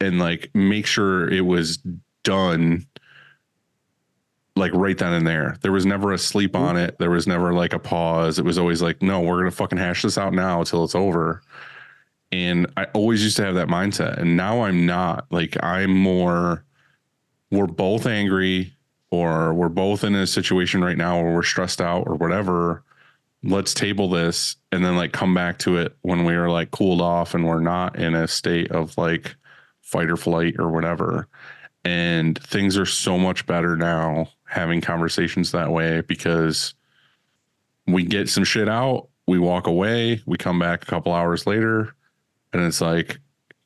and 0.00 0.18
like 0.18 0.50
make 0.54 0.86
sure 0.86 1.28
it 1.30 1.46
was 1.46 1.78
done 2.22 2.86
like 4.56 4.72
right 4.74 4.96
then 4.96 5.12
and 5.12 5.26
there. 5.26 5.56
There 5.62 5.72
was 5.72 5.86
never 5.86 6.12
a 6.12 6.18
sleep 6.18 6.52
mm-hmm. 6.52 6.64
on 6.64 6.76
it. 6.76 6.98
There 6.98 7.10
was 7.10 7.26
never 7.26 7.52
like 7.52 7.72
a 7.72 7.78
pause. 7.78 8.38
It 8.38 8.44
was 8.44 8.58
always 8.58 8.82
like, 8.82 9.02
no, 9.02 9.20
we're 9.20 9.38
gonna 9.38 9.50
fucking 9.50 9.78
hash 9.78 10.02
this 10.02 10.18
out 10.18 10.32
now 10.32 10.62
till 10.62 10.84
it's 10.84 10.94
over. 10.94 11.42
And 12.32 12.66
I 12.76 12.84
always 12.94 13.22
used 13.22 13.36
to 13.36 13.44
have 13.44 13.54
that 13.56 13.68
mindset. 13.68 14.18
And 14.18 14.36
now 14.36 14.62
I'm 14.62 14.86
not. 14.86 15.26
Like 15.30 15.56
I'm 15.62 15.94
more 15.94 16.64
we're 17.50 17.66
both 17.66 18.06
angry 18.06 18.74
or 19.10 19.54
we're 19.54 19.68
both 19.68 20.02
in 20.02 20.14
a 20.14 20.26
situation 20.26 20.82
right 20.82 20.96
now 20.98 21.22
where 21.22 21.32
we're 21.32 21.42
stressed 21.42 21.80
out 21.80 22.04
or 22.08 22.16
whatever. 22.16 22.82
Let's 23.44 23.74
table 23.74 24.08
this 24.08 24.56
and 24.72 24.84
then 24.84 24.96
like 24.96 25.12
come 25.12 25.34
back 25.34 25.58
to 25.60 25.76
it 25.76 25.96
when 26.02 26.24
we 26.24 26.34
are 26.34 26.48
like 26.48 26.70
cooled 26.70 27.00
off 27.00 27.34
and 27.34 27.46
we're 27.46 27.60
not 27.60 27.98
in 27.98 28.14
a 28.14 28.26
state 28.26 28.72
of 28.72 28.96
like 28.96 29.36
fight 29.82 30.10
or 30.10 30.16
flight 30.16 30.54
or 30.58 30.70
whatever 30.70 31.28
and 31.84 32.38
things 32.42 32.78
are 32.78 32.86
so 32.86 33.18
much 33.18 33.46
better 33.46 33.76
now 33.76 34.28
having 34.54 34.80
conversations 34.80 35.50
that 35.50 35.72
way 35.72 36.00
because 36.02 36.74
we 37.88 38.04
get 38.04 38.28
some 38.28 38.44
shit 38.44 38.68
out 38.68 39.08
we 39.26 39.38
walk 39.38 39.66
away 39.66 40.22
we 40.26 40.36
come 40.36 40.60
back 40.60 40.82
a 40.82 40.86
couple 40.86 41.12
hours 41.12 41.44
later 41.44 41.92
and 42.52 42.62
it's 42.62 42.80
like 42.80 43.18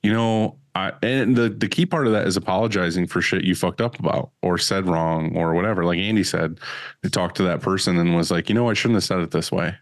you 0.03 0.13
know 0.13 0.57
I, 0.75 0.93
and 1.03 1.35
the, 1.35 1.49
the 1.49 1.69
key 1.69 1.87
part 1.87 2.07
of 2.07 2.13
that 2.13 2.27
is 2.27 2.37
apologizing 2.37 3.09
for 3.09 3.21
shit 3.21 3.45
you 3.45 3.55
fucked 3.55 3.81
up 3.81 3.99
about 3.99 4.31
or 4.43 4.59
said 4.59 4.87
wrong 4.87 5.37
or 5.37 5.53
whatever. 5.55 5.85
Like 5.85 5.99
andy 5.99 6.23
said 6.23 6.61
he 7.03 7.11
talked 7.11 7.37
to 7.39 7.43
that 7.45 7.61
person 7.61 7.99
and 7.99 8.15
was 8.15 8.31
like 8.31 8.49
you 8.49 8.55
know 8.55 8.71
i 8.71 8.75
shouldn't 8.75 8.97
have 8.97 9.05
said 9.05 9.21
it 9.21 9.31
this 9.31 9.53
way. 9.53 9.75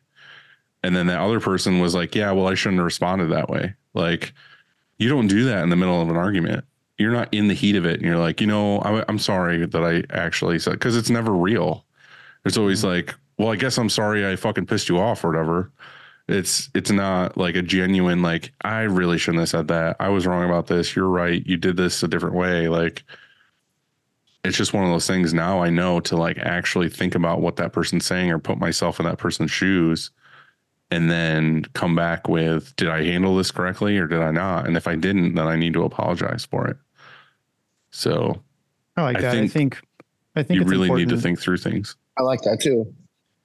And 0.83 0.97
then 0.97 1.07
that 1.09 1.21
other 1.21 1.39
person 1.39 1.81
was 1.81 1.95
like 1.95 2.15
yeah 2.15 2.33
well 2.33 2.49
i 2.49 2.55
shouldn't 2.55 2.79
have 2.79 2.87
responded 2.87 3.27
that 3.27 3.49
way. 3.49 3.75
Like 3.95 4.33
you 4.99 5.09
don't 5.09 5.29
do 5.29 5.45
that 5.45 5.63
in 5.63 5.69
the 5.69 5.77
middle 5.77 6.01
of 6.01 6.09
an 6.09 6.17
argument 6.17 6.65
you're 6.99 7.13
not 7.13 7.33
in 7.33 7.49
the 7.49 7.55
heat 7.55 7.77
of 7.77 7.85
it 7.85 7.97
and 7.97 8.03
you're 8.03 8.19
like 8.19 8.41
you 8.41 8.47
know 8.47 8.79
I, 8.81 9.05
i'm 9.09 9.19
sorry 9.19 9.67
that 9.67 9.83
i 9.83 10.03
actually 10.15 10.59
said 10.59 10.73
because 10.73 10.97
it's 10.97 11.11
never 11.11 11.33
real. 11.33 11.85
It's 12.45 12.57
always 12.57 12.81
mm-hmm. 12.81 13.09
like 13.09 13.15
well 13.39 13.49
i 13.49 13.57
guess 13.57 13.79
i'm 13.79 13.91
sorry 13.91 14.27
i 14.27 14.37
fucking 14.37 14.67
pissed 14.67 14.89
you 14.89 14.99
off 14.99 15.25
or 15.25 15.29
whatever 15.29 15.71
it's 16.29 16.71
it's 16.75 16.91
not 16.91 17.37
like 17.37 17.55
a 17.55 17.63
genuine 17.63 18.23
like 18.23 18.53
i 18.63 18.81
really 18.83 19.19
shouldn't 19.19 19.41
have 19.41 19.49
said 19.49 19.69
that. 19.69 19.97
I 20.01 20.09
was 20.09 20.27
wrong 20.27 20.45
about 20.45 20.67
this. 20.67 20.97
You're 20.97 21.09
right. 21.09 21.47
You 21.47 21.57
did 21.57 21.77
this 21.77 22.03
a 22.03 22.09
different 22.09 22.35
way. 22.35 22.69
Like 22.69 23.05
it's 24.47 24.57
just 24.57 24.73
one 24.73 24.85
of 24.85 24.91
those 24.91 25.07
things 25.07 25.35
now 25.35 25.61
i 25.63 25.69
know 25.69 26.01
to 26.01 26.17
like 26.17 26.39
actually 26.39 26.89
think 26.89 27.15
about 27.15 27.41
what 27.41 27.57
that 27.57 27.73
person's 27.73 28.07
saying 28.07 28.31
or 28.31 28.39
put 28.39 28.59
myself 28.59 29.01
in 29.01 29.07
that 29.07 29.19
person's 29.19 29.51
shoes 29.51 30.11
and 30.91 31.11
then 31.11 31.65
come 31.75 31.97
back 31.97 32.29
with 32.29 32.75
did 32.77 32.89
i 32.89 33.03
handle 33.03 33.37
this 33.37 33.51
correctly 33.51 33.99
or 33.99 34.07
did 34.07 34.21
i 34.21 34.31
not 34.31 34.67
and 34.67 34.77
if 34.77 34.87
i 34.87 34.95
didn't 34.95 35.35
then 35.35 35.47
i 35.47 35.57
need 35.57 35.73
to 35.73 35.85
apologize 35.85 36.45
for 36.45 36.67
it 36.67 36.77
so 37.97 38.43
I 38.97 39.03
like 39.03 39.17
I 39.19 39.21
that. 39.23 39.31
I 39.31 39.41
think 39.41 39.53
think 39.53 39.81
I 40.37 40.43
think 40.43 40.57
you 40.57 40.63
it's 40.63 40.71
really 40.71 40.91
need 40.91 41.09
to 41.09 41.17
think 41.17 41.41
through 41.41 41.57
things 41.57 41.97
I 42.19 42.23
like 42.23 42.43
that 42.43 42.61
too. 42.61 42.93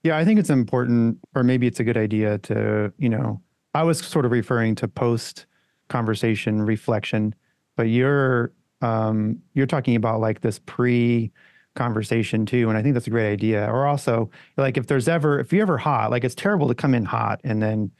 Yeah, 0.03 0.17
I 0.17 0.25
think 0.25 0.39
it's 0.39 0.49
important, 0.49 1.19
or 1.35 1.43
maybe 1.43 1.67
it's 1.67 1.79
a 1.79 1.83
good 1.83 1.97
idea 1.97 2.39
to, 2.39 2.91
you 2.97 3.07
know, 3.07 3.39
I 3.75 3.83
was 3.83 3.99
sort 3.99 4.25
of 4.25 4.31
referring 4.31 4.73
to 4.75 4.87
post 4.87 5.45
conversation 5.89 6.61
reflection, 6.63 7.35
but 7.77 7.83
you're 7.83 8.51
um, 8.81 9.39
you're 9.53 9.67
talking 9.67 9.95
about 9.95 10.19
like 10.19 10.41
this 10.41 10.59
pre 10.59 11.31
conversation 11.75 12.45
too, 12.45 12.67
and 12.67 12.77
I 12.77 12.81
think 12.81 12.93
that's 12.93 13.07
a 13.07 13.11
great 13.11 13.31
idea. 13.31 13.65
Or 13.67 13.85
also, 13.85 14.29
like 14.57 14.77
if 14.77 14.87
there's 14.87 15.07
ever 15.07 15.39
if 15.39 15.53
you're 15.53 15.61
ever 15.61 15.77
hot, 15.77 16.11
like 16.11 16.23
it's 16.23 16.35
terrible 16.35 16.67
to 16.67 16.75
come 16.75 16.93
in 16.93 17.05
hot 17.05 17.39
and 17.43 17.61
then 17.61 17.91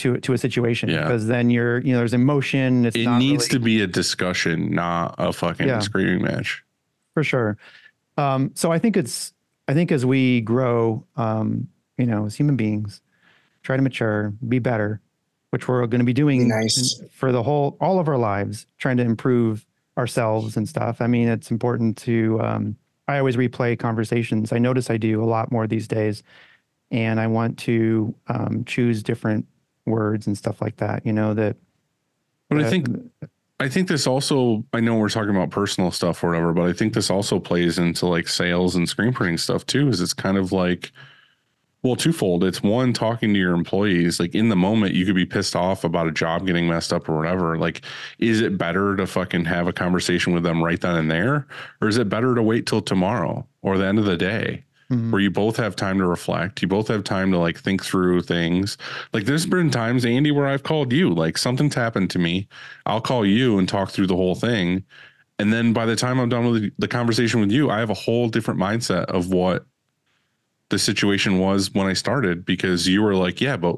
to 0.00 0.18
to 0.18 0.32
a 0.32 0.38
situation 0.38 0.88
Yeah. 0.88 1.02
because 1.02 1.26
then 1.26 1.50
you're 1.50 1.78
you 1.78 1.92
know 1.92 1.98
there's 1.98 2.14
emotion. 2.14 2.84
It's 2.86 2.96
it 2.96 3.04
not 3.04 3.18
needs 3.18 3.44
really- 3.48 3.58
to 3.58 3.64
be 3.64 3.80
a 3.82 3.86
discussion 3.86 4.74
not 4.74 5.14
a 5.18 5.32
fucking 5.32 5.66
Yeah. 5.68 5.78
screaming 5.80 6.22
match 6.22 6.62
for 7.14 7.22
sure. 7.24 7.56
Um, 8.16 8.50
so 8.54 8.72
I 8.72 8.78
think 8.78 8.96
it's 8.96 9.32
I 9.68 9.74
think 9.74 9.92
as 9.92 10.04
we 10.04 10.40
grow, 10.40 11.04
um, 11.16 11.68
you 11.96 12.06
know, 12.06 12.26
as 12.26 12.34
human 12.34 12.56
beings, 12.56 13.00
try 13.62 13.76
to 13.76 13.82
mature, 13.82 14.32
be 14.48 14.58
better, 14.58 15.00
which 15.50 15.68
we're 15.68 15.86
going 15.86 16.00
to 16.00 16.04
be 16.04 16.12
doing 16.12 16.40
Be 16.40 16.48
nice. 16.48 17.00
for 17.12 17.30
the 17.30 17.42
whole 17.42 17.76
all 17.80 17.98
of 18.00 18.08
our 18.08 18.18
lives, 18.18 18.66
trying 18.78 18.96
to 18.96 19.04
improve 19.04 19.64
ourselves 19.96 20.56
and 20.56 20.68
stuff. 20.68 21.00
I 21.00 21.06
mean, 21.06 21.28
it's 21.28 21.50
important 21.50 21.96
to. 21.98 22.40
Um, 22.42 22.76
I 23.06 23.18
always 23.18 23.36
replay 23.36 23.76
conversations. 23.78 24.52
I 24.52 24.58
notice 24.58 24.88
I 24.88 24.96
do 24.96 25.22
a 25.22 25.26
lot 25.26 25.50
more 25.50 25.66
these 25.66 25.88
days, 25.88 26.22
and 26.92 27.18
I 27.20 27.26
want 27.26 27.58
to 27.60 28.14
um, 28.28 28.64
choose 28.64 29.02
different 29.02 29.46
words 29.90 30.26
and 30.26 30.36
stuff 30.36 30.60
like 30.60 30.76
that. 30.76 31.04
You 31.04 31.12
know 31.12 31.34
that. 31.34 31.56
but 32.48 32.60
i 32.60 32.64
uh, 32.64 32.70
think 32.70 32.88
I 33.60 33.68
think 33.68 33.88
this 33.88 34.06
also, 34.06 34.64
I 34.72 34.80
know 34.80 34.96
we're 34.96 35.10
talking 35.10 35.36
about 35.36 35.50
personal 35.50 35.90
stuff 35.90 36.24
or 36.24 36.28
whatever, 36.28 36.54
but 36.54 36.62
I 36.62 36.72
think 36.72 36.94
this 36.94 37.10
also 37.10 37.38
plays 37.38 37.78
into 37.78 38.06
like 38.06 38.26
sales 38.26 38.74
and 38.74 38.88
screen 38.88 39.12
printing 39.12 39.36
stuff 39.36 39.66
too. 39.66 39.88
Is 39.88 40.00
it's 40.00 40.14
kind 40.14 40.38
of 40.38 40.50
like, 40.50 40.92
well, 41.82 41.94
twofold. 41.94 42.42
It's 42.42 42.62
one, 42.62 42.94
talking 42.94 43.34
to 43.34 43.38
your 43.38 43.52
employees, 43.52 44.18
like 44.18 44.34
in 44.34 44.48
the 44.48 44.56
moment, 44.56 44.94
you 44.94 45.04
could 45.04 45.14
be 45.14 45.26
pissed 45.26 45.54
off 45.54 45.84
about 45.84 46.08
a 46.08 46.10
job 46.10 46.46
getting 46.46 46.68
messed 46.68 46.90
up 46.90 47.06
or 47.06 47.16
whatever. 47.18 47.58
Like, 47.58 47.82
is 48.18 48.40
it 48.40 48.56
better 48.56 48.96
to 48.96 49.06
fucking 49.06 49.44
have 49.44 49.68
a 49.68 49.74
conversation 49.74 50.32
with 50.32 50.42
them 50.42 50.64
right 50.64 50.80
then 50.80 50.96
and 50.96 51.10
there? 51.10 51.46
Or 51.82 51.88
is 51.88 51.98
it 51.98 52.08
better 52.08 52.34
to 52.34 52.42
wait 52.42 52.66
till 52.66 52.80
tomorrow 52.80 53.46
or 53.60 53.76
the 53.76 53.86
end 53.86 53.98
of 53.98 54.06
the 54.06 54.16
day? 54.16 54.64
Mhm. 54.90 55.10
where 55.12 55.20
you 55.20 55.30
both 55.30 55.56
have 55.56 55.76
time 55.76 55.98
to 55.98 56.06
reflect. 56.06 56.60
You 56.62 56.68
both 56.68 56.88
have 56.88 57.04
time 57.04 57.30
to 57.30 57.38
like 57.38 57.58
think 57.58 57.84
through 57.84 58.22
things. 58.22 58.76
Like 59.12 59.24
there's 59.24 59.46
been 59.46 59.70
times, 59.70 60.04
Andy, 60.04 60.32
where 60.32 60.46
I've 60.48 60.64
called 60.64 60.92
you, 60.92 61.10
like 61.10 61.38
something's 61.38 61.74
happened 61.76 62.10
to 62.10 62.18
me. 62.18 62.48
I'll 62.86 63.00
call 63.00 63.24
you 63.24 63.58
and 63.58 63.68
talk 63.68 63.90
through 63.90 64.08
the 64.08 64.16
whole 64.16 64.34
thing. 64.34 64.84
And 65.38 65.52
then 65.52 65.72
by 65.72 65.86
the 65.86 65.96
time 65.96 66.18
I'm 66.18 66.28
done 66.28 66.50
with 66.50 66.72
the 66.78 66.88
conversation 66.88 67.40
with 67.40 67.52
you, 67.52 67.70
I 67.70 67.78
have 67.78 67.90
a 67.90 67.94
whole 67.94 68.28
different 68.28 68.58
mindset 68.60 69.04
of 69.06 69.30
what 69.32 69.64
the 70.70 70.78
situation 70.78 71.38
was 71.38 71.72
when 71.72 71.86
I 71.86 71.94
started 71.94 72.44
because 72.44 72.86
you 72.86 73.02
were 73.02 73.14
like, 73.14 73.40
yeah, 73.40 73.56
but 73.56 73.76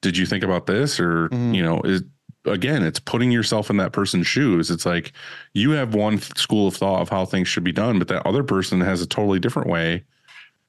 did 0.00 0.16
you 0.16 0.26
think 0.26 0.42
about 0.44 0.66
this? 0.66 0.98
Or, 0.98 1.28
Mhm. 1.28 1.54
you 1.54 1.62
know, 1.62 1.80
is 1.82 2.02
again, 2.46 2.82
it's 2.82 2.98
putting 2.98 3.30
yourself 3.30 3.70
in 3.70 3.76
that 3.76 3.92
person's 3.92 4.26
shoes. 4.26 4.68
It's 4.70 4.84
like 4.84 5.12
you 5.54 5.70
have 5.72 5.94
one 5.94 6.18
school 6.18 6.66
of 6.66 6.74
thought 6.74 7.00
of 7.00 7.08
how 7.08 7.24
things 7.24 7.46
should 7.46 7.62
be 7.62 7.70
done, 7.70 7.98
but 8.00 8.08
that 8.08 8.26
other 8.26 8.42
person 8.42 8.80
has 8.80 9.00
a 9.00 9.06
totally 9.06 9.38
different 9.38 9.68
way 9.68 10.02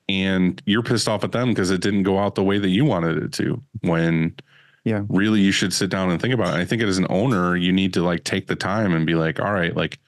and 0.10 0.62
you're 0.66 0.84
pissed 0.84 1.08
off 1.08 1.24
at 1.24 1.32
them 1.32 1.49
because 1.49 1.72
it 1.72 1.82
didn't 1.82 2.03
go 2.03 2.19
out 2.19 2.36
the 2.36 2.44
way 2.44 2.60
that 2.60 2.69
you 2.69 2.86
wanted 2.86 3.18
it 3.23 3.32
to 3.34 3.61
when 3.82 4.36
Yeah. 4.84 5.03
really 5.10 5.40
you 5.41 5.52
should 5.52 5.73
sit 5.73 5.90
down 5.90 6.10
and 6.11 6.22
think 6.22 6.34
about 6.34 6.56
it. 6.57 6.61
I 6.61 6.65
think 6.65 6.82
as 6.82 6.98
an 6.98 7.07
owner, 7.10 7.56
you 7.56 7.72
need 7.72 7.94
to 7.94 8.03
like 8.03 8.23
take 8.26 8.48
the 8.48 8.56
time 8.56 8.94
and 8.94 9.06
be 9.06 9.15
like, 9.15 9.40
all 9.40 9.53
right, 9.53 9.76
like 9.76 9.99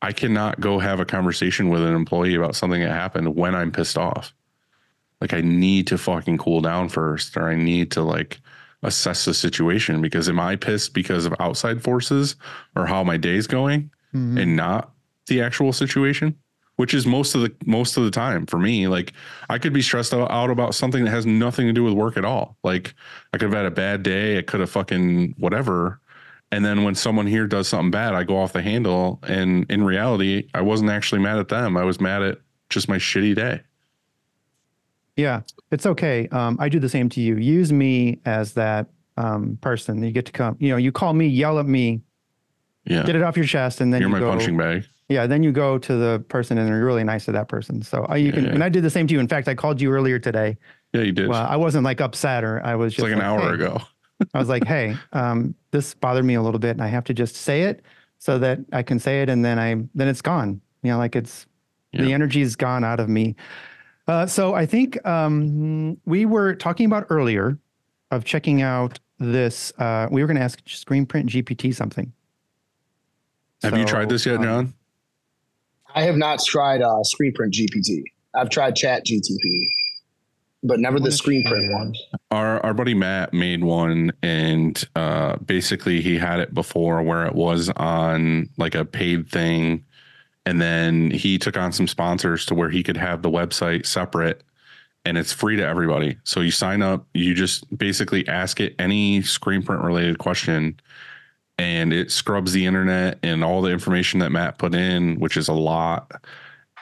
I 0.00 0.12
cannot 0.12 0.60
go 0.60 0.78
have 0.78 1.00
a 1.00 1.04
conversation 1.04 1.68
with 1.68 1.82
an 1.82 1.94
employee 1.94 2.34
about 2.34 2.56
something 2.56 2.80
that 2.80 2.90
happened 2.92 3.34
when 3.36 3.54
I'm 3.54 3.72
pissed 3.72 3.98
off. 3.98 4.32
Like 5.20 5.32
I 5.32 5.40
need 5.40 5.86
to 5.88 5.98
fucking 5.98 6.38
cool 6.38 6.60
down 6.60 6.88
first, 6.88 7.36
or 7.36 7.48
I 7.48 7.54
need 7.56 7.90
to 7.92 8.02
like 8.02 8.40
assess 8.84 9.24
the 9.24 9.34
situation 9.34 10.00
because 10.02 10.28
am 10.28 10.40
I 10.40 10.56
pissed 10.56 10.92
because 10.94 11.24
of 11.24 11.34
outside 11.38 11.82
forces 11.82 12.34
or 12.74 12.86
how 12.86 13.04
my 13.04 13.16
day's 13.16 13.46
going? 13.46 13.90
Mhm. 14.14 14.38
and 14.42 14.56
not 14.56 14.92
the 15.28 15.40
actual 15.40 15.72
situation 15.72 16.34
which 16.76 16.94
is 16.94 17.06
most 17.06 17.34
of 17.34 17.42
the 17.42 17.54
most 17.66 17.96
of 17.96 18.04
the 18.04 18.10
time 18.10 18.46
for 18.46 18.58
me 18.58 18.88
like 18.88 19.12
i 19.48 19.58
could 19.58 19.72
be 19.72 19.82
stressed 19.82 20.12
out 20.14 20.30
out 20.30 20.50
about 20.50 20.74
something 20.74 21.04
that 21.04 21.10
has 21.10 21.26
nothing 21.26 21.66
to 21.66 21.72
do 21.72 21.84
with 21.84 21.94
work 21.94 22.16
at 22.16 22.24
all 22.24 22.56
like 22.62 22.94
i 23.32 23.38
could 23.38 23.50
have 23.50 23.56
had 23.56 23.66
a 23.66 23.70
bad 23.70 24.02
day 24.02 24.38
i 24.38 24.42
could 24.42 24.60
have 24.60 24.70
fucking 24.70 25.34
whatever 25.38 26.00
and 26.50 26.64
then 26.64 26.84
when 26.84 26.94
someone 26.94 27.26
here 27.26 27.46
does 27.46 27.68
something 27.68 27.90
bad 27.90 28.14
i 28.14 28.22
go 28.22 28.36
off 28.36 28.52
the 28.52 28.62
handle 28.62 29.18
and 29.24 29.70
in 29.70 29.84
reality 29.84 30.48
i 30.54 30.60
wasn't 30.60 30.90
actually 30.90 31.20
mad 31.20 31.38
at 31.38 31.48
them 31.48 31.76
i 31.76 31.84
was 31.84 32.00
mad 32.00 32.22
at 32.22 32.38
just 32.68 32.88
my 32.88 32.96
shitty 32.96 33.34
day 33.34 33.60
Yeah, 35.16 35.42
it's 35.70 35.84
okay. 35.84 36.26
Um, 36.28 36.56
I 36.58 36.70
do 36.70 36.80
the 36.80 36.88
same 36.88 37.10
to 37.10 37.20
you. 37.20 37.36
Use 37.36 37.70
me 37.70 38.20
as 38.24 38.54
that 38.54 38.86
um, 39.18 39.58
person. 39.60 40.02
You 40.02 40.10
get 40.10 40.24
to 40.26 40.32
come. 40.32 40.56
You 40.58 40.70
know, 40.70 40.78
you 40.78 40.90
call 40.90 41.12
me, 41.12 41.26
yell 41.26 41.58
at 41.58 41.66
me, 41.66 42.00
yeah 42.84 43.04
get 43.04 43.14
it 43.14 43.22
off 43.22 43.36
your 43.36 43.46
chest, 43.46 43.80
and 43.80 43.92
then 43.92 44.00
you're 44.00 44.10
you 44.10 44.14
my 44.14 44.20
go, 44.20 44.30
punching 44.30 44.56
bag 44.56 44.84
Yeah, 45.12 45.26
then 45.26 45.42
you 45.42 45.52
go 45.52 45.78
to 45.78 45.94
the 45.96 46.24
person 46.28 46.58
and 46.58 46.68
you're 46.68 46.84
really 46.84 47.04
nice 47.04 47.24
to 47.26 47.32
that 47.32 47.48
person. 47.48 47.82
So 47.82 48.04
I, 48.08 48.16
you 48.16 48.26
Yeah, 48.26 48.32
can, 48.32 48.44
yeah. 48.44 48.50
and 48.52 48.64
I 48.64 48.68
did 48.68 48.82
the 48.82 48.90
same 48.90 49.06
to 49.06 49.14
you. 49.14 49.20
In 49.20 49.28
fact, 49.28 49.48
I 49.48 49.54
called 49.54 49.80
you 49.80 49.90
earlier 49.92 50.18
today. 50.18 50.56
yeah 50.92 51.02
you 51.02 51.12
did 51.12 51.28
Well, 51.28 51.46
I 51.46 51.56
wasn't 51.56 51.84
like 51.84 52.00
upset 52.00 52.44
or 52.44 52.64
I 52.64 52.74
was 52.74 52.92
it's 52.92 52.96
just 52.96 53.04
like 53.04 53.12
an 53.16 53.20
hour 53.22 53.40
"Hey." 53.40 53.54
ago 53.54 53.80
I 54.34 54.38
was 54.38 54.48
like, 54.48 54.64
hey, 54.64 54.96
um, 55.12 55.54
this 55.72 55.94
bothered 55.94 56.24
me 56.24 56.34
a 56.34 56.42
little 56.42 56.60
bit, 56.60 56.70
and 56.70 56.82
I 56.82 56.86
have 56.86 57.02
to 57.04 57.14
just 57.14 57.34
say 57.34 57.62
it 57.62 57.82
so 58.18 58.38
that 58.38 58.60
I 58.72 58.82
can 58.84 59.00
say 59.00 59.22
it 59.22 59.28
and 59.28 59.44
then 59.44 59.58
I 59.58 59.74
then 59.94 60.06
it's 60.08 60.22
gone. 60.22 60.60
You 60.82 60.92
know, 60.92 60.98
like 60.98 61.16
it's 61.16 61.46
the 61.92 62.12
energy's 62.12 62.56
gone 62.56 62.84
out 62.84 63.00
of 63.00 63.08
me. 63.08 63.36
Uh, 64.08 64.26
so 64.26 64.54
I 64.54 64.64
think 64.64 65.04
um, 65.06 65.98
we 66.06 66.24
were 66.24 66.54
talking 66.54 66.86
about 66.86 67.06
earlier 67.10 67.58
of 68.10 68.24
checking 68.24 68.62
out 68.62 68.98
this. 69.18 69.72
Uh, 69.78 70.08
we 70.10 70.22
were 70.22 70.26
going 70.26 70.36
to 70.38 70.42
ask 70.42 70.60
Screen 70.66 71.04
Print 71.04 71.28
GPT 71.28 71.74
something. 71.74 72.12
Have 73.62 73.76
you 73.76 73.84
tried 73.84 74.08
this 74.08 74.24
yet, 74.26 74.36
um, 74.36 74.42
Jon? 74.44 74.74
I 75.94 76.02
have 76.02 76.16
not 76.16 76.42
tried 76.44 76.82
uh, 76.82 77.02
screen 77.04 77.32
print 77.32 77.54
GPT. 77.54 78.04
I've 78.34 78.50
tried 78.50 78.76
Chat 78.76 79.04
GTP, 79.04 79.66
but 80.62 80.80
never 80.80 80.98
the 80.98 81.12
screen 81.12 81.44
print 81.46 81.72
one. 81.72 81.94
our 82.30 82.64
our 82.64 82.72
buddy 82.72 82.94
Matt 82.94 83.34
made 83.34 83.62
one 83.62 84.12
and 84.22 84.82
uh 84.96 85.36
basically 85.36 86.00
he 86.00 86.16
had 86.16 86.40
it 86.40 86.54
before 86.54 87.02
where 87.02 87.26
it 87.26 87.34
was 87.34 87.68
on 87.76 88.48
like 88.56 88.74
a 88.74 88.84
paid 88.84 89.28
thing 89.28 89.84
and 90.46 90.60
then 90.60 91.10
he 91.10 91.38
took 91.38 91.56
on 91.56 91.72
some 91.72 91.86
sponsors 91.86 92.46
to 92.46 92.54
where 92.54 92.70
he 92.70 92.82
could 92.82 92.96
have 92.96 93.22
the 93.22 93.30
website 93.30 93.86
separate 93.86 94.42
and 95.04 95.18
it's 95.18 95.32
free 95.32 95.56
to 95.56 95.66
everybody. 95.66 96.16
So 96.24 96.40
you 96.40 96.50
sign 96.50 96.80
up, 96.80 97.06
you 97.12 97.34
just 97.34 97.76
basically 97.76 98.26
ask 98.28 98.60
it 98.60 98.74
any 98.78 99.22
screen 99.22 99.62
print 99.62 99.82
related 99.82 100.18
question 100.18 100.80
and 101.58 101.92
it 101.92 102.10
scrubs 102.10 102.52
the 102.52 102.66
internet 102.66 103.18
and 103.22 103.44
all 103.44 103.62
the 103.62 103.70
information 103.70 104.20
that 104.20 104.32
Matt 104.32 104.58
put 104.58 104.74
in, 104.74 105.18
which 105.20 105.36
is 105.36 105.48
a 105.48 105.52
lot, 105.52 106.12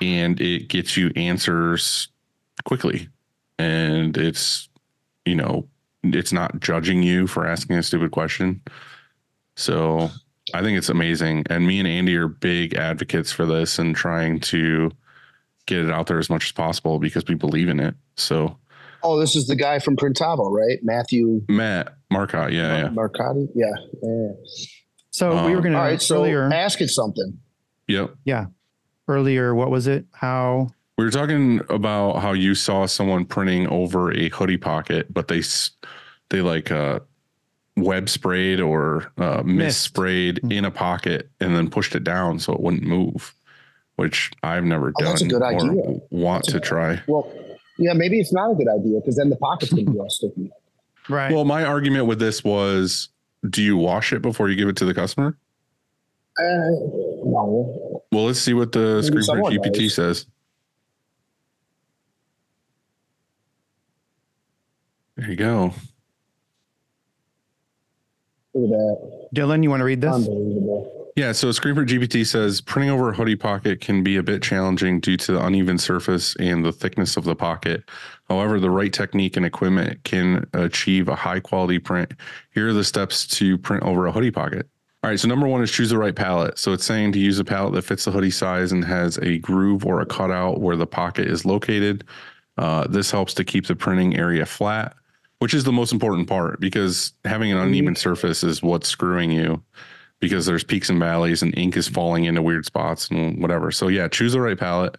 and 0.00 0.40
it 0.40 0.68
gets 0.68 0.96
you 0.96 1.10
answers 1.16 2.08
quickly. 2.64 3.08
And 3.58 4.16
it's 4.16 4.68
you 5.26 5.34
know, 5.34 5.68
it's 6.02 6.32
not 6.32 6.60
judging 6.60 7.02
you 7.02 7.26
for 7.26 7.46
asking 7.46 7.76
a 7.76 7.82
stupid 7.82 8.10
question. 8.10 8.62
So 9.56 10.10
I 10.54 10.62
think 10.62 10.78
it's 10.78 10.88
amazing. 10.88 11.44
And 11.50 11.66
me 11.66 11.78
and 11.78 11.86
Andy 11.86 12.16
are 12.16 12.28
big 12.28 12.74
advocates 12.74 13.30
for 13.30 13.44
this 13.44 13.78
and 13.78 13.94
trying 13.94 14.40
to 14.40 14.90
get 15.66 15.84
it 15.84 15.90
out 15.90 16.06
there 16.06 16.18
as 16.18 16.30
much 16.30 16.46
as 16.46 16.52
possible 16.52 16.98
because 16.98 17.24
we 17.28 17.34
believe 17.34 17.68
in 17.68 17.80
it. 17.80 17.94
So 18.16 18.56
Oh, 19.02 19.18
this 19.18 19.34
is 19.34 19.46
the 19.46 19.56
guy 19.56 19.78
from 19.78 19.96
Printavo, 19.96 20.50
right? 20.50 20.78
Matthew 20.82 21.42
Matt 21.48 21.94
Marcotte, 22.10 22.52
yeah, 22.52 22.76
yeah. 22.78 22.88
Marcotti. 22.88 23.48
Yeah. 23.54 23.66
yeah. 24.02 24.32
So 25.10 25.30
we 25.46 25.50
were 25.52 25.56
Um, 25.58 25.62
going 25.62 25.74
All 25.74 25.82
to 25.84 25.88
right. 25.90 26.02
So 26.02 26.16
earlier. 26.16 26.50
ask 26.52 26.80
it 26.80 26.88
something. 26.88 27.38
Yep. 27.88 28.14
Yeah. 28.24 28.46
Earlier, 29.08 29.54
what 29.54 29.70
was 29.70 29.86
it? 29.86 30.04
How? 30.12 30.68
We 30.98 31.04
were 31.04 31.10
talking 31.10 31.60
about 31.68 32.20
how 32.20 32.32
you 32.32 32.54
saw 32.54 32.86
someone 32.86 33.24
printing 33.24 33.66
over 33.68 34.12
a 34.12 34.28
hoodie 34.28 34.58
pocket, 34.58 35.12
but 35.12 35.28
they 35.28 35.42
they 36.28 36.42
like 36.42 36.70
uh 36.70 37.00
web 37.76 38.08
sprayed 38.08 38.60
or 38.60 39.10
uh, 39.16 39.42
mist 39.44 39.46
Mist. 39.46 39.80
sprayed 39.80 40.40
Mhm. 40.44 40.52
in 40.52 40.64
a 40.64 40.70
pocket 40.70 41.30
and 41.40 41.54
then 41.56 41.70
pushed 41.70 41.94
it 41.94 42.04
down 42.04 42.38
so 42.38 42.52
it 42.52 42.60
wouldn't 42.60 42.82
move, 42.82 43.34
which 43.96 44.30
I've 44.42 44.64
never 44.64 44.88
Oh, 44.88 45.00
done 45.02 45.08
that's 45.08 45.22
a 45.22 45.26
good 45.26 45.40
or 45.42 45.46
idea. 45.46 46.00
want 46.10 46.42
That's 46.44 46.48
to 46.48 46.52
good 46.54 46.62
try. 46.64 47.00
Well, 47.08 47.32
yeah, 47.78 47.94
maybe 47.94 48.20
it's 48.20 48.32
not 48.32 48.50
a 48.52 48.54
good 48.54 48.68
idea 48.68 49.00
because 49.00 49.16
then 49.16 49.30
the 49.30 49.36
pocket's 49.36 49.72
gonna 49.72 49.90
be 49.90 49.98
all 49.98 50.10
sticky. 50.10 50.50
Right. 51.10 51.32
Well, 51.32 51.44
my 51.44 51.64
argument 51.64 52.06
with 52.06 52.18
this 52.18 52.44
was, 52.44 53.08
do 53.48 53.62
you 53.62 53.76
wash 53.76 54.12
it 54.12 54.22
before 54.22 54.48
you 54.48 54.56
give 54.56 54.68
it 54.68 54.76
to 54.76 54.84
the 54.84 54.94
customer? 54.94 55.36
Uh, 56.38 56.42
no. 56.44 58.02
Well, 58.12 58.24
let's 58.24 58.38
see 58.38 58.54
what 58.54 58.72
the 58.72 59.02
Maybe 59.02 59.22
screen 59.22 59.42
print 59.42 59.64
GPT 59.64 59.82
does. 59.84 59.94
says. 59.94 60.26
There 65.16 65.28
you 65.28 65.36
go. 65.36 65.74
Look 68.54 68.64
at 68.64 68.70
that. 68.70 69.28
Dylan, 69.34 69.62
you 69.62 69.70
want 69.70 69.80
to 69.80 69.84
read 69.84 70.00
this? 70.00 70.14
Unbelievable. 70.14 70.99
Yeah, 71.20 71.32
so 71.32 71.48
Screenprint 71.48 71.88
GPT 71.88 72.26
says 72.26 72.62
printing 72.62 72.88
over 72.88 73.10
a 73.10 73.12
hoodie 73.12 73.36
pocket 73.36 73.82
can 73.82 74.02
be 74.02 74.16
a 74.16 74.22
bit 74.22 74.42
challenging 74.42 75.00
due 75.00 75.18
to 75.18 75.32
the 75.32 75.44
uneven 75.44 75.76
surface 75.76 76.34
and 76.36 76.64
the 76.64 76.72
thickness 76.72 77.18
of 77.18 77.24
the 77.24 77.36
pocket. 77.36 77.84
However, 78.30 78.58
the 78.58 78.70
right 78.70 78.90
technique 78.90 79.36
and 79.36 79.44
equipment 79.44 80.02
can 80.04 80.46
achieve 80.54 81.08
a 81.08 81.14
high 81.14 81.40
quality 81.40 81.78
print. 81.78 82.14
Here 82.54 82.68
are 82.68 82.72
the 82.72 82.84
steps 82.84 83.26
to 83.36 83.58
print 83.58 83.82
over 83.82 84.06
a 84.06 84.12
hoodie 84.12 84.30
pocket. 84.30 84.66
All 85.04 85.10
right, 85.10 85.20
so 85.20 85.28
number 85.28 85.46
one 85.46 85.62
is 85.62 85.70
choose 85.70 85.90
the 85.90 85.98
right 85.98 86.16
palette. 86.16 86.58
So 86.58 86.72
it's 86.72 86.86
saying 86.86 87.12
to 87.12 87.18
use 87.18 87.38
a 87.38 87.44
palette 87.44 87.74
that 87.74 87.82
fits 87.82 88.06
the 88.06 88.12
hoodie 88.12 88.30
size 88.30 88.72
and 88.72 88.82
has 88.86 89.18
a 89.18 89.36
groove 89.40 89.84
or 89.84 90.00
a 90.00 90.06
cutout 90.06 90.62
where 90.62 90.76
the 90.76 90.86
pocket 90.86 91.28
is 91.28 91.44
located. 91.44 92.02
Uh, 92.56 92.86
this 92.86 93.10
helps 93.10 93.34
to 93.34 93.44
keep 93.44 93.66
the 93.66 93.76
printing 93.76 94.16
area 94.16 94.46
flat, 94.46 94.94
which 95.40 95.52
is 95.52 95.64
the 95.64 95.72
most 95.72 95.92
important 95.92 96.26
part 96.30 96.60
because 96.60 97.12
having 97.26 97.52
an 97.52 97.58
uneven 97.58 97.94
surface 97.94 98.42
is 98.42 98.62
what's 98.62 98.88
screwing 98.88 99.30
you 99.30 99.62
because 100.20 100.46
there's 100.46 100.64
peaks 100.64 100.90
and 100.90 101.00
valleys 101.00 101.42
and 101.42 101.56
ink 101.56 101.76
is 101.76 101.88
falling 101.88 102.24
into 102.24 102.42
weird 102.42 102.66
spots 102.66 103.08
and 103.10 103.40
whatever. 103.40 103.70
So 103.70 103.88
yeah, 103.88 104.08
choose 104.08 104.32
the 104.32 104.40
right 104.40 104.58
palette. 104.58 104.96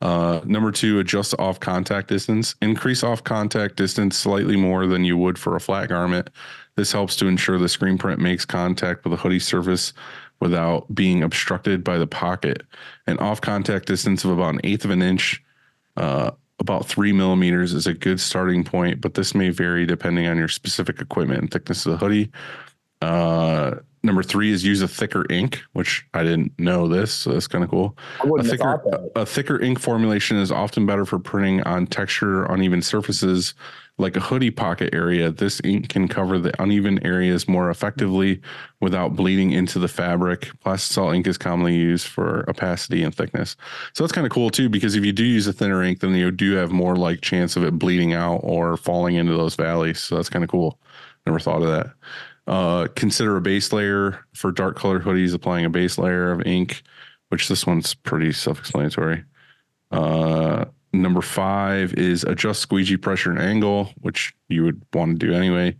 Uh, 0.00 0.40
number 0.44 0.70
two, 0.70 1.00
adjust 1.00 1.34
off 1.38 1.58
contact 1.58 2.08
distance. 2.08 2.54
Increase 2.62 3.02
off 3.02 3.24
contact 3.24 3.76
distance 3.76 4.16
slightly 4.16 4.56
more 4.56 4.86
than 4.86 5.04
you 5.04 5.16
would 5.16 5.38
for 5.38 5.56
a 5.56 5.60
flat 5.60 5.88
garment. 5.88 6.30
This 6.76 6.92
helps 6.92 7.16
to 7.16 7.26
ensure 7.26 7.58
the 7.58 7.68
screen 7.68 7.98
print 7.98 8.20
makes 8.20 8.44
contact 8.44 9.04
with 9.04 9.10
the 9.10 9.16
hoodie 9.16 9.40
surface 9.40 9.92
without 10.40 10.94
being 10.94 11.24
obstructed 11.24 11.82
by 11.82 11.98
the 11.98 12.06
pocket. 12.06 12.62
An 13.08 13.18
off 13.18 13.40
contact 13.40 13.86
distance 13.86 14.24
of 14.24 14.30
about 14.30 14.54
an 14.54 14.60
eighth 14.62 14.84
of 14.84 14.92
an 14.92 15.02
inch, 15.02 15.42
uh, 15.96 16.30
about 16.60 16.86
three 16.86 17.12
millimeters 17.12 17.72
is 17.72 17.88
a 17.88 17.94
good 17.94 18.20
starting 18.20 18.62
point, 18.62 19.00
but 19.00 19.14
this 19.14 19.34
may 19.34 19.50
vary 19.50 19.86
depending 19.86 20.28
on 20.28 20.36
your 20.36 20.48
specific 20.48 21.00
equipment 21.00 21.40
and 21.40 21.50
thickness 21.50 21.86
of 21.86 21.92
the 21.92 21.98
hoodie. 21.98 22.30
Uh, 23.02 23.76
number 24.02 24.22
three 24.22 24.52
is 24.52 24.64
use 24.64 24.82
a 24.82 24.88
thicker 24.88 25.26
ink, 25.30 25.62
which 25.72 26.06
I 26.14 26.22
didn't 26.22 26.58
know 26.58 26.88
this, 26.88 27.12
so 27.12 27.32
that's 27.32 27.46
kind 27.46 27.64
of 27.64 27.70
cool. 27.70 27.96
A 28.38 28.42
thicker, 28.42 28.82
a 29.16 29.26
thicker 29.26 29.60
ink 29.60 29.78
formulation 29.78 30.36
is 30.36 30.52
often 30.52 30.86
better 30.86 31.04
for 31.04 31.18
printing 31.18 31.62
on 31.62 31.86
texture 31.86 32.44
uneven 32.44 32.82
surfaces 32.82 33.54
like 34.00 34.16
a 34.16 34.20
hoodie 34.20 34.52
pocket 34.52 34.94
area. 34.94 35.30
This 35.30 35.60
ink 35.64 35.88
can 35.88 36.06
cover 36.06 36.38
the 36.38 36.62
uneven 36.62 37.04
areas 37.04 37.48
more 37.48 37.68
effectively 37.68 38.40
without 38.80 39.16
bleeding 39.16 39.50
into 39.50 39.80
the 39.80 39.88
fabric. 39.88 40.50
Plastisol 40.64 41.14
ink 41.14 41.26
is 41.26 41.36
commonly 41.36 41.74
used 41.74 42.06
for 42.06 42.48
opacity 42.48 43.02
and 43.02 43.12
thickness. 43.12 43.56
So 43.94 44.04
that's 44.04 44.12
kind 44.12 44.26
of 44.26 44.32
cool 44.32 44.50
too, 44.50 44.68
because 44.68 44.94
if 44.94 45.04
you 45.04 45.12
do 45.12 45.24
use 45.24 45.48
a 45.48 45.52
thinner 45.52 45.82
ink, 45.82 45.98
then 45.98 46.14
you 46.14 46.30
do 46.30 46.54
have 46.54 46.70
more 46.70 46.94
like 46.94 47.22
chance 47.22 47.56
of 47.56 47.64
it 47.64 47.76
bleeding 47.76 48.12
out 48.12 48.40
or 48.44 48.76
falling 48.76 49.16
into 49.16 49.36
those 49.36 49.56
valleys. 49.56 49.98
So 49.98 50.14
that's 50.14 50.30
kind 50.30 50.44
of 50.44 50.50
cool. 50.50 50.78
Never 51.26 51.40
thought 51.40 51.62
of 51.62 51.68
that. 51.68 51.90
Uh, 52.48 52.88
consider 52.96 53.36
a 53.36 53.42
base 53.42 53.74
layer 53.74 54.24
for 54.32 54.50
dark 54.50 54.74
colored 54.74 55.02
hoodies, 55.02 55.34
applying 55.34 55.66
a 55.66 55.70
base 55.70 55.98
layer 55.98 56.32
of 56.32 56.40
ink, 56.46 56.82
which 57.28 57.46
this 57.46 57.66
one's 57.66 57.92
pretty 57.92 58.32
self 58.32 58.58
explanatory. 58.58 59.22
Uh, 59.90 60.64
number 60.94 61.20
five 61.20 61.92
is 61.94 62.24
adjust 62.24 62.62
squeegee 62.62 62.96
pressure 62.96 63.30
and 63.30 63.38
angle, 63.38 63.92
which 64.00 64.34
you 64.48 64.64
would 64.64 64.80
want 64.94 65.20
to 65.20 65.26
do 65.26 65.34
anyway. 65.34 65.76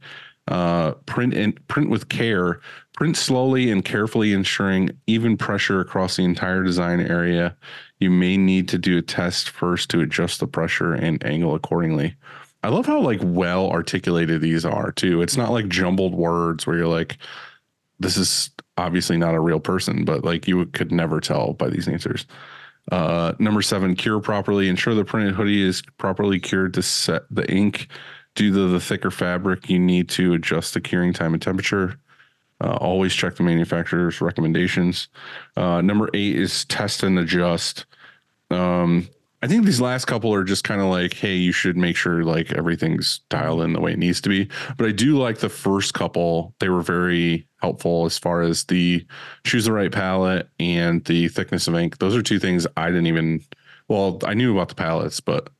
Uh, 0.47 0.93
print 1.07 1.33
and 1.33 1.67
print 1.69 1.89
with 1.89 2.11
care. 2.11 2.61
Print 2.95 3.17
slowly 3.17 3.71
and 3.71 3.83
carefully, 3.83 4.35
ensuring 4.35 4.91
even 5.07 5.39
pressure 5.39 5.81
across 5.81 6.17
the 6.17 6.25
entire 6.25 6.63
design 6.63 7.01
area. 7.01 7.57
You 7.99 8.11
may 8.11 8.37
need 8.37 8.69
to 8.69 8.79
do 8.79 8.99
a 8.99 9.03
test 9.03 9.49
first 9.49 9.89
to 9.91 10.01
adjust 10.01 10.41
the 10.41 10.47
pressure 10.47 10.93
and 10.93 11.25
angle 11.25 11.55
accordingly. 11.55 12.15
I 12.63 12.69
love 12.69 12.87
how 12.87 13.01
like 13.01 13.21
well 13.23 13.71
articulated 13.71 14.41
these 14.41 14.65
are 14.65 14.93
too. 14.93 15.23
It's 15.23 15.37
not 15.37 15.53
like 15.53 15.69
jumbled 15.69 16.15
words 16.15 16.67
where 16.67 16.77
you're 16.77 16.87
like, 16.87 17.19
this 18.01 18.17
is 18.17 18.51
obviously 18.77 19.17
not 19.17 19.35
a 19.35 19.41
real 19.41 19.61
person, 19.61 20.05
but 20.05 20.25
like 20.25 20.49
you 20.49 20.67
could 20.67 20.93
never 20.93 21.21
tell 21.21 21.53
by 21.53 21.69
these 21.69 21.89
answers. 21.89 22.27
Uh, 22.91 23.35
number 23.39 23.63
seven, 23.63 23.95
cure 23.95 24.21
properly. 24.21 24.69
Ensure 24.69 24.95
the 24.95 25.05
printed 25.05 25.35
hoodie 25.35 25.63
is 25.63 25.83
properly 25.99 26.41
cured 26.41 26.75
to 26.75 26.83
set 26.83 27.23
the 27.31 27.51
ink. 27.51 27.89
Due 28.35 28.53
to 28.53 28.69
the 28.69 28.81
thicker 28.81 29.11
fabric, 29.11 29.69
you 29.69 29.79
need 29.79 30.09
to 30.09 30.33
adjust 30.35 30.75
the 30.75 30.81
curing 30.81 31.13
time 31.13 31.35
and 31.35 31.43
temperature. 31.43 31.99
Uh, 32.61 32.77
always 32.77 33.15
check 33.15 33.37
the 33.37 33.43
manufacturer's 33.43 34.21
recommendations. 34.21 35.09
Uh, 35.57 35.81
number 35.81 36.09
eight 36.15 36.37
is 36.37 36.65
test 36.67 37.03
and 37.03 37.19
adjust. 37.19 37.85
Um, 38.51 39.09
I 39.41 39.47
think 39.47 39.65
these 39.65 39.81
last 39.81 40.07
couple 40.07 40.35
are 40.35 40.43
just 40.43 40.65
kind 40.65 40.81
of 40.81 40.89
like, 40.89 41.15
hey, 41.15 41.37
you 41.37 41.53
should 41.53 41.77
make 41.77 41.97
sure 41.97 42.25
like 42.25 42.53
everything's 42.53 43.21
dialed 43.29 43.63
in 43.63 43.73
the 43.73 43.81
way 43.81 43.93
it 43.93 43.99
needs 43.99 44.21
to 44.23 44.29
be. 44.29 44.49
But 44.77 44.89
I 44.89 44.93
do 44.93 45.17
like 45.17 45.39
the 45.39 45.49
first 45.49 45.95
couple; 45.95 46.55
they 46.59 46.69
were 46.69 46.83
very 46.83 47.47
helpful 47.61 48.05
as 48.05 48.19
far 48.19 48.43
as 48.43 48.65
the 48.65 49.07
choose 49.45 49.67
the 49.67 49.73
right 49.73 49.93
palette 49.93 50.49
and 50.59 51.05
the 51.05 51.29
thickness 51.29 51.69
of 51.69 51.77
ink. 51.77 51.99
Those 51.99 52.17
are 52.17 52.23
two 52.23 52.41
things 52.41 52.67
I 52.77 52.89
didn't 52.89 53.07
even. 53.07 53.45
Well, 53.87 54.19
I 54.25 54.35
knew 54.35 54.53
about 54.53 54.71
the 54.71 54.75
palettes, 54.75 55.21
but 55.21 55.51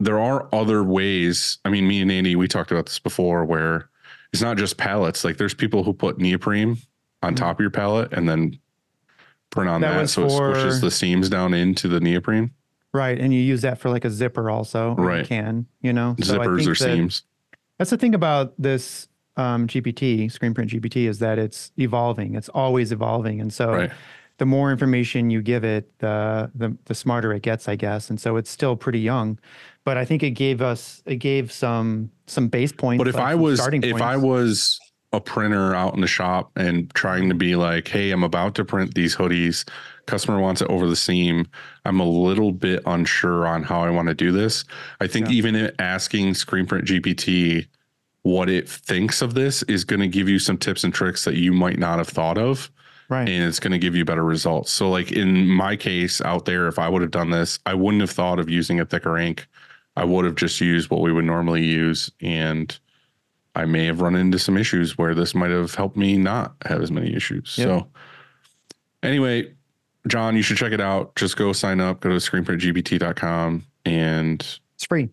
there 0.00 0.18
are 0.18 0.48
other 0.52 0.82
ways. 0.82 1.58
I 1.66 1.68
mean, 1.68 1.86
me 1.86 2.00
and 2.00 2.10
Andy, 2.10 2.34
we 2.34 2.48
talked 2.48 2.70
about 2.72 2.86
this 2.86 2.98
before, 2.98 3.44
where 3.44 3.90
it's 4.32 4.42
not 4.42 4.56
just 4.56 4.78
palettes. 4.78 5.22
Like 5.22 5.36
there's 5.36 5.54
people 5.54 5.84
who 5.84 5.92
put 5.92 6.18
neoprene 6.18 6.78
on 7.22 7.34
mm-hmm. 7.34 7.34
top 7.34 7.56
of 7.56 7.60
your 7.60 7.70
palette 7.70 8.12
and 8.14 8.26
then 8.26 8.58
print 9.50 9.68
on 9.68 9.82
That 9.82 9.98
that, 9.98 10.08
so 10.08 10.24
it 10.24 10.30
squishes 10.30 10.80
the 10.80 10.90
seams 10.90 11.28
down 11.28 11.52
into 11.52 11.86
the 11.86 12.00
neoprene. 12.00 12.52
Right. 12.92 13.18
And 13.20 13.32
you 13.32 13.40
use 13.40 13.62
that 13.62 13.78
for 13.78 13.88
like 13.90 14.04
a 14.04 14.10
zipper 14.10 14.50
also. 14.50 14.94
or 14.98 15.02
you 15.04 15.08
Right. 15.08 15.26
can, 15.26 15.66
you 15.80 15.92
know? 15.92 16.16
So 16.22 16.40
I 16.40 16.46
Zippers 16.46 16.56
think 16.58 16.68
or 16.68 16.74
that- 16.74 16.76
seams. 16.96 17.22
That's 17.78 17.90
the 17.90 17.96
thing 17.96 18.14
about 18.14 18.52
this 18.58 19.08
um, 19.36 19.66
GPT, 19.66 20.30
Screen 20.30 20.52
Print 20.52 20.70
GPT, 20.70 21.06
is 21.08 21.18
that 21.20 21.38
it's 21.38 21.72
evolving. 21.78 22.34
It's 22.34 22.50
always 22.50 22.92
evolving, 22.92 23.40
and 23.40 23.50
so 23.50 23.72
Right. 23.72 23.90
the 24.36 24.44
more 24.44 24.70
information 24.70 25.30
you 25.30 25.40
give 25.40 25.64
it, 25.64 25.90
the, 26.00 26.50
the 26.54 26.76
the 26.84 26.94
smarter 26.94 27.32
it 27.32 27.40
gets, 27.42 27.66
I 27.68 27.76
guess. 27.76 28.10
And 28.10 28.20
so 28.20 28.36
it's 28.36 28.50
still 28.50 28.76
pretty 28.76 29.00
young, 29.00 29.38
but 29.84 29.96
I 29.96 30.04
think 30.04 30.22
it 30.22 30.32
gave 30.32 30.60
us 30.60 31.02
it 31.06 31.16
gave 31.16 31.50
some 31.52 32.10
some 32.26 32.48
base 32.48 32.72
points. 32.72 32.98
But 33.00 33.08
if 33.08 33.14
like 33.14 33.24
I 33.24 33.34
was 33.34 33.60
starting 33.60 33.82
if 33.82 34.02
I 34.02 34.16
was 34.16 34.78
a 35.12 35.20
printer 35.20 35.74
out 35.74 35.94
in 35.94 36.02
the 36.02 36.06
shop 36.06 36.50
and 36.56 36.92
trying 36.94 37.28
to 37.30 37.34
be 37.34 37.56
like, 37.56 37.88
hey, 37.88 38.10
I'm 38.10 38.22
about 38.24 38.54
to 38.56 38.64
print 38.64 38.94
these 38.94 39.16
hoodies. 39.16 39.66
Customer 40.06 40.38
wants 40.38 40.60
it 40.60 40.68
over 40.68 40.86
the 40.86 40.96
seam. 40.96 41.46
I'm 41.84 42.00
a 42.00 42.04
little 42.08 42.52
bit 42.52 42.82
unsure 42.86 43.46
on 43.46 43.62
how 43.62 43.82
I 43.82 43.90
want 43.90 44.08
to 44.08 44.14
do 44.14 44.32
this. 44.32 44.64
I 45.00 45.06
think 45.06 45.26
Yeah. 45.28 45.32
even 45.34 45.72
asking 45.78 46.34
ScreenPrint 46.34 46.84
GPT 46.84 47.66
what 48.22 48.50
it 48.50 48.68
thinks 48.68 49.22
of 49.22 49.34
this 49.34 49.62
is 49.62 49.84
going 49.84 50.00
to 50.00 50.08
give 50.08 50.28
you 50.28 50.38
some 50.38 50.58
tips 50.58 50.84
and 50.84 50.92
tricks 50.92 51.24
that 51.24 51.36
you 51.36 51.52
might 51.52 51.78
not 51.78 51.98
have 51.98 52.08
thought 52.08 52.36
of 52.36 52.70
right, 53.08 53.26
and 53.28 53.44
it's 53.44 53.58
going 53.58 53.72
to 53.72 53.78
give 53.78 53.96
you 53.96 54.04
better 54.04 54.24
results. 54.24 54.70
So, 54.72 54.90
like 54.90 55.10
in 55.10 55.48
my 55.48 55.74
case 55.76 56.20
out 56.20 56.44
there, 56.44 56.68
if 56.68 56.78
I 56.78 56.88
would 56.88 57.00
have 57.02 57.10
done 57.10 57.30
this, 57.30 57.58
I 57.64 57.72
wouldn't 57.74 58.02
have 58.02 58.10
thought 58.10 58.38
of 58.38 58.50
using 58.50 58.78
a 58.78 58.84
thicker 58.84 59.16
ink. 59.16 59.46
I 59.96 60.04
would 60.04 60.24
have 60.26 60.34
just 60.36 60.60
used 60.60 60.90
what 60.90 61.00
we 61.00 61.12
would 61.12 61.24
normally 61.24 61.64
use, 61.64 62.10
and 62.20 62.78
I 63.56 63.64
may 63.64 63.86
have 63.86 64.00
run 64.02 64.14
into 64.14 64.38
some 64.38 64.56
issues 64.58 64.96
where 64.98 65.14
this 65.14 65.34
might 65.34 65.50
have 65.50 65.74
helped 65.74 65.96
me 65.96 66.16
not 66.18 66.54
have 66.66 66.82
as 66.82 66.92
many 66.92 67.14
issues. 67.14 67.56
Yep. 67.58 67.66
So, 67.66 67.88
anyway, 69.02 69.52
Jon, 70.06 70.34
you 70.36 70.42
should 70.42 70.56
check 70.56 70.72
it 70.72 70.80
out. 70.80 71.14
Just 71.16 71.36
go 71.36 71.52
sign 71.52 71.80
up. 71.80 72.00
Go 72.00 72.10
to 72.10 72.16
screenprintgpt.com 72.16 73.64
and 73.84 74.40
it's 74.74 74.84
free. 74.86 75.10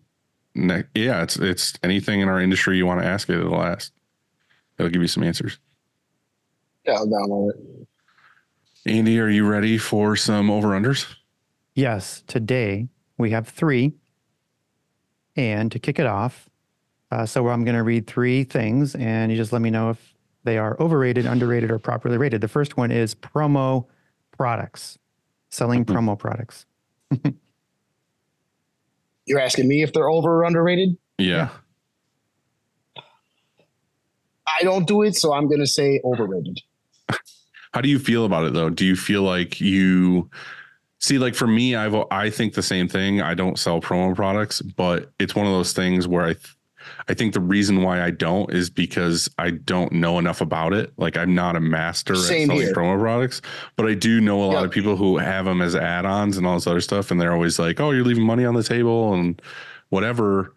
ne- 0.54 0.84
yeah, 0.94 1.22
it's 1.22 1.36
it's 1.36 1.74
anything 1.82 2.20
in 2.20 2.28
our 2.28 2.40
industry 2.40 2.76
you 2.76 2.86
want 2.86 3.00
to 3.00 3.06
ask 3.06 3.28
it. 3.28 3.38
It'll 3.38 3.62
ask. 3.62 3.92
It'll 4.78 4.90
give 4.90 5.02
you 5.02 5.08
some 5.08 5.22
answers. 5.22 5.58
Yeah, 6.86 6.94
I'll 6.94 7.06
download 7.06 7.50
it. 7.50 7.88
Andy, 8.90 9.18
are 9.20 9.28
you 9.28 9.46
ready 9.46 9.76
for 9.76 10.16
some 10.16 10.50
over 10.50 10.68
unders? 10.68 11.06
Yes, 11.74 12.22
today 12.26 12.88
we 13.18 13.30
have 13.30 13.48
three. 13.48 13.92
And 15.36 15.70
to 15.70 15.78
kick 15.78 15.98
it 16.00 16.06
off, 16.06 16.48
uh, 17.12 17.24
so 17.26 17.46
I'm 17.48 17.64
going 17.64 17.76
to 17.76 17.82
read 17.84 18.06
three 18.08 18.42
things, 18.42 18.94
and 18.96 19.30
you 19.30 19.36
just 19.36 19.52
let 19.52 19.62
me 19.62 19.70
know 19.70 19.90
if 19.90 20.14
they 20.42 20.58
are 20.58 20.76
overrated, 20.80 21.26
underrated, 21.26 21.70
or 21.70 21.78
properly 21.78 22.16
rated. 22.18 22.40
The 22.40 22.48
first 22.48 22.76
one 22.76 22.90
is 22.90 23.14
promo 23.14 23.86
products, 24.38 24.96
selling 25.50 25.84
Mhm. 25.84 25.94
promo 25.94 26.18
products. 26.18 26.64
You're 29.26 29.40
asking 29.40 29.68
me 29.68 29.82
if 29.82 29.92
they're 29.92 30.08
over 30.08 30.38
or 30.40 30.44
underrated? 30.44 30.96
Yeah. 31.18 31.50
I 34.46 34.62
don't 34.64 34.86
do 34.86 35.02
it, 35.02 35.14
so 35.14 35.34
I'm 35.34 35.46
going 35.48 35.60
to 35.60 35.66
say 35.66 36.00
overrated. 36.04 36.60
How 37.74 37.82
do 37.82 37.88
you 37.90 37.98
feel 37.98 38.24
about 38.24 38.44
it 38.46 38.54
though? 38.54 38.70
Do 38.70 38.86
you 38.86 38.96
feel 38.96 39.22
like 39.22 39.60
you 39.60 40.30
see 41.00 41.18
like 41.18 41.34
for 41.34 41.46
me 41.46 41.76
I've 41.76 41.94
I 42.10 42.30
think 42.30 42.54
the 42.54 42.62
same 42.62 42.88
thing. 42.88 43.20
I 43.20 43.34
don't 43.34 43.58
sell 43.58 43.80
promo 43.80 44.16
products, 44.16 44.62
but 44.62 45.12
it's 45.18 45.34
one 45.34 45.46
of 45.46 45.52
those 45.52 45.72
things 45.74 46.08
where 46.08 46.24
I 46.24 46.32
th- 46.32 46.56
I 47.08 47.14
think 47.14 47.34
the 47.34 47.40
reason 47.40 47.82
why 47.82 48.02
I 48.02 48.10
don't 48.10 48.52
is 48.52 48.70
because 48.70 49.28
I 49.38 49.50
don't 49.50 49.92
know 49.92 50.18
enough 50.18 50.40
about 50.40 50.72
it. 50.72 50.92
Like 50.96 51.16
I'm 51.16 51.34
not 51.34 51.56
a 51.56 51.60
master 51.60 52.14
Same 52.16 52.42
at 52.50 52.54
selling 52.54 52.62
here. 52.66 52.74
promo 52.74 52.98
products, 53.00 53.40
but 53.76 53.86
I 53.86 53.94
do 53.94 54.20
know 54.20 54.42
a 54.42 54.46
lot 54.46 54.64
of 54.64 54.70
people 54.70 54.96
who 54.96 55.18
have 55.18 55.44
them 55.44 55.60
as 55.62 55.74
add-ons 55.76 56.36
and 56.36 56.46
all 56.46 56.54
this 56.54 56.66
other 56.66 56.80
stuff 56.80 57.10
and 57.10 57.20
they're 57.20 57.32
always 57.32 57.58
like, 57.58 57.80
"Oh, 57.80 57.90
you're 57.92 58.04
leaving 58.04 58.24
money 58.24 58.44
on 58.44 58.54
the 58.54 58.62
table 58.64 59.14
and 59.14 59.40
whatever." 59.90 60.54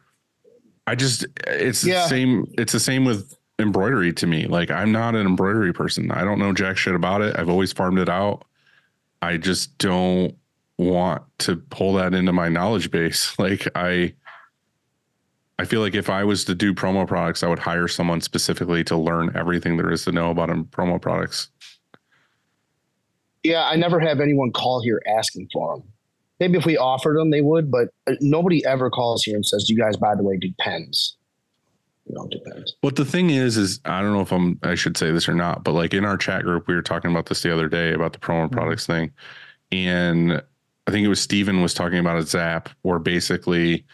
I 0.87 0.95
just 0.95 1.25
it's 1.47 1.83
Yeah. 1.83 2.03
the 2.03 2.09
same 2.09 2.45
it's 2.57 2.73
the 2.73 2.79
same 2.79 3.05
with 3.05 3.37
embroidery 3.59 4.11
to 4.13 4.27
me. 4.27 4.47
Like 4.47 4.71
I'm 4.71 4.91
not 4.91 5.15
an 5.15 5.25
embroidery 5.27 5.73
person. 5.73 6.11
I 6.11 6.23
don't 6.23 6.39
know 6.39 6.53
jack 6.53 6.77
shit 6.77 6.95
about 6.95 7.21
it. 7.21 7.37
I've 7.37 7.49
always 7.49 7.71
farmed 7.71 7.99
it 7.99 8.09
out. 8.09 8.43
I 9.21 9.37
just 9.37 9.77
don't 9.77 10.35
want 10.77 11.21
to 11.37 11.57
pull 11.57 11.93
that 11.93 12.15
into 12.15 12.33
my 12.33 12.49
knowledge 12.49 12.89
base. 12.89 13.35
Like 13.39 13.67
I 13.75 14.13
I 15.61 15.65
feel 15.65 15.81
like 15.81 15.93
if 15.93 16.09
I 16.09 16.23
was 16.23 16.43
to 16.45 16.55
do 16.55 16.73
promo 16.73 17.07
products, 17.07 17.43
I 17.43 17.47
would 17.47 17.59
hire 17.59 17.88
someone 17.88 18.19
specifically 18.19 18.83
to 18.85 18.97
learn 18.97 19.31
everything 19.35 19.77
there 19.77 19.91
is 19.91 20.03
to 20.05 20.11
know 20.11 20.31
about 20.31 20.49
promo 20.71 20.99
products. 20.99 21.49
Yeah, 23.43 23.65
I 23.65 23.75
never 23.75 23.99
have 23.99 24.19
anyone 24.21 24.51
call 24.51 24.81
here 24.81 24.99
asking 25.19 25.49
for 25.53 25.75
them. 25.75 25.83
Maybe 26.39 26.57
if 26.57 26.65
we 26.65 26.77
offered 26.77 27.15
them, 27.15 27.29
they 27.29 27.41
would, 27.41 27.69
but 27.69 27.89
uh, 28.07 28.13
nobody 28.21 28.65
ever 28.65 28.89
calls 28.89 29.21
here 29.23 29.35
and 29.35 29.45
says, 29.45 29.69
"You 29.69 29.77
guys, 29.77 29.97
by 29.97 30.15
the 30.15 30.23
way, 30.23 30.35
do 30.38 30.51
pens." 30.59 31.15
You 32.07 32.15
know, 32.15 32.27
depends. 32.31 32.75
But 32.81 32.95
the 32.95 33.05
thing 33.05 33.29
is, 33.29 33.55
is 33.55 33.79
I 33.85 34.01
don't 34.01 34.13
know 34.13 34.21
if 34.21 34.33
I'm 34.33 34.57
I 34.63 34.73
should 34.73 34.97
say 34.97 35.11
this 35.11 35.29
or 35.29 35.35
not, 35.35 35.63
but 35.63 35.73
like 35.73 35.93
in 35.93 36.05
our 36.05 36.17
chat 36.17 36.41
group, 36.41 36.67
we 36.67 36.73
were 36.73 36.81
talking 36.81 37.11
about 37.11 37.27
this 37.27 37.43
the 37.43 37.53
other 37.53 37.69
day 37.69 37.93
about 37.93 38.13
the 38.13 38.19
promo 38.19 38.47
Mhm. 38.47 38.51
products 38.51 38.88
thing. 38.88 39.11
And 39.71 40.41
I 40.88 40.91
think 40.91 41.05
it 41.05 41.09
was 41.09 41.21
Steven 41.21 41.61
was 41.61 41.75
talking 41.75 41.99
about 41.99 42.17
a 42.17 42.23
zap 42.23 42.69
where 42.81 42.97
basically 42.97 43.85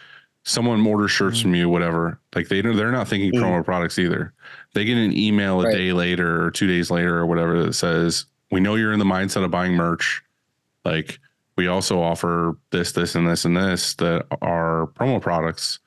someone 0.48 0.86
orders 0.88 1.12
shirts 1.12 1.42
from 1.42 1.54
you, 1.54 1.68
whatever. 1.68 2.20
Like 2.34 2.48
they 2.48 2.62
they're 2.62 2.92
not 2.92 3.08
thinking 3.08 3.34
Mhm. 3.34 3.42
promo 3.44 3.66
products 3.66 4.00
either. 4.00 4.34
They 4.74 4.86
get 4.86 4.98
an 4.98 5.16
email 5.16 5.60
a 5.62 5.66
Right. 5.66 5.76
day 5.76 5.92
later 5.94 6.44
or 6.46 6.52
two 6.52 6.68
days 6.68 6.90
later 6.90 7.18
or 7.18 7.26
whatever 7.26 7.62
that 7.64 7.74
says, 7.74 8.26
We 8.50 8.62
know 8.62 8.76
you're 8.76 8.94
in 8.94 9.00
the 9.00 9.04
mindset 9.06 9.44
of 9.44 9.52
buying 9.52 9.74
merch. 9.74 10.22
Like 10.86 11.20
we 11.58 11.68
also 11.68 12.02
offer 12.02 12.56
this, 12.72 12.94
this, 12.94 13.14
and 13.14 13.28
this, 13.28 13.44
and 13.44 13.58
this 13.58 13.94
that 13.96 14.26
are 14.42 14.88
promo 14.96 15.22
products 15.22 15.80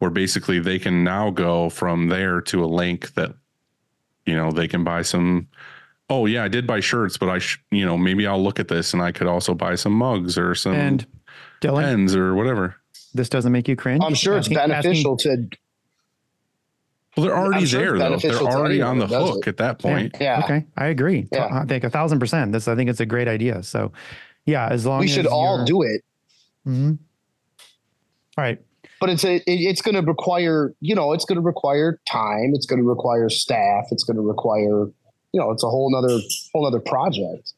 where 0.00 0.10
basically 0.10 0.58
they 0.58 0.80
can 0.80 1.04
now 1.04 1.30
go 1.30 1.70
from 1.70 2.08
there 2.08 2.40
to 2.40 2.64
a 2.64 2.66
link 2.66 3.14
that 3.14 3.32
you 4.26 4.34
know 4.34 4.50
they 4.50 4.66
can 4.66 4.82
buy 4.82 5.02
some 5.02 5.46
oh 6.08 6.26
yeah 6.26 6.42
i 6.42 6.48
did 6.48 6.66
buy 6.66 6.80
shirts 6.80 7.16
but 7.16 7.28
i 7.28 7.38
sh- 7.38 7.58
you 7.70 7.84
know 7.86 7.96
maybe 7.96 8.26
i'll 8.26 8.42
look 8.42 8.58
at 8.60 8.68
this 8.68 8.92
and 8.92 9.02
i 9.02 9.12
could 9.12 9.26
also 9.26 9.54
buy 9.54 9.74
some 9.74 9.92
mugs 9.92 10.36
or 10.38 10.54
some 10.54 10.72
And 10.74 11.06
Dylan, 11.60 11.82
pens 11.82 12.14
or 12.16 12.34
whatever 12.34 12.76
this 13.14 13.28
doesn't 13.28 13.52
make 13.52 13.68
you 13.68 13.76
cringe. 13.76 14.02
I'm 14.04 14.14
sure 14.14 14.36
it's 14.36 14.46
Asking- 14.46 14.58
asking- 14.58 14.70
beneficial 14.82 15.16
to. 15.18 15.48
well 17.16 17.26
they're 17.26 17.36
already 17.36 17.66
sure 17.66 17.98
there 17.98 18.10
though 18.10 18.16
they're 18.18 18.34
already 18.36 18.80
on 18.82 18.98
the 18.98 19.04
anyone 19.04 19.08
that 19.08 19.10
does 19.10 19.30
hook 19.30 19.46
it. 19.46 19.48
at 19.50 19.56
that 19.58 19.78
point 19.80 20.16
Yeah, 20.20 20.40
Okay, 20.44 20.64
I 20.76 20.86
agree. 20.86 21.26
Yeah. 21.32 21.48
I 21.50 21.64
think 21.64 21.84
a 21.84 21.90
thousand 21.90 22.20
percent. 22.20 22.52
This, 22.52 22.68
I 22.68 22.76
think 22.76 22.88
it's 22.90 23.00
a 23.00 23.06
great 23.06 23.28
idea. 23.28 23.62
So, 23.62 23.92
yeah, 24.46 24.68
as 24.68 24.86
long 24.86 25.00
as 25.00 25.06
we 25.06 25.10
as 25.10 25.14
should 25.14 25.26
all 25.26 25.56
you're- 25.56 25.66
do 25.66 25.82
it, 25.82 26.02
Mhm. 26.66 26.98
All 28.38 28.44
right. 28.44 28.58
but 29.00 29.10
it's 29.10 29.24
a. 29.24 29.36
It, 29.36 29.42
it's 29.46 29.82
going 29.82 29.94
to 29.96 30.02
require. 30.02 30.72
You 30.80 30.94
know, 30.94 31.12
it's 31.12 31.24
going 31.24 31.36
to 31.36 31.42
require 31.42 31.98
time. 32.10 32.52
It's 32.54 32.66
going 32.66 32.80
to 32.80 32.88
require 32.88 33.28
staff. 33.28 33.86
It's 33.90 34.04
going 34.04 34.16
to 34.16 34.22
require. 34.22 34.86
You 35.32 35.40
know, 35.40 35.50
it's 35.52 35.62
a 35.64 35.68
whole 35.68 35.90
nother 35.90 36.20
whole 36.52 36.64
nother 36.64 36.80
project 36.80 37.52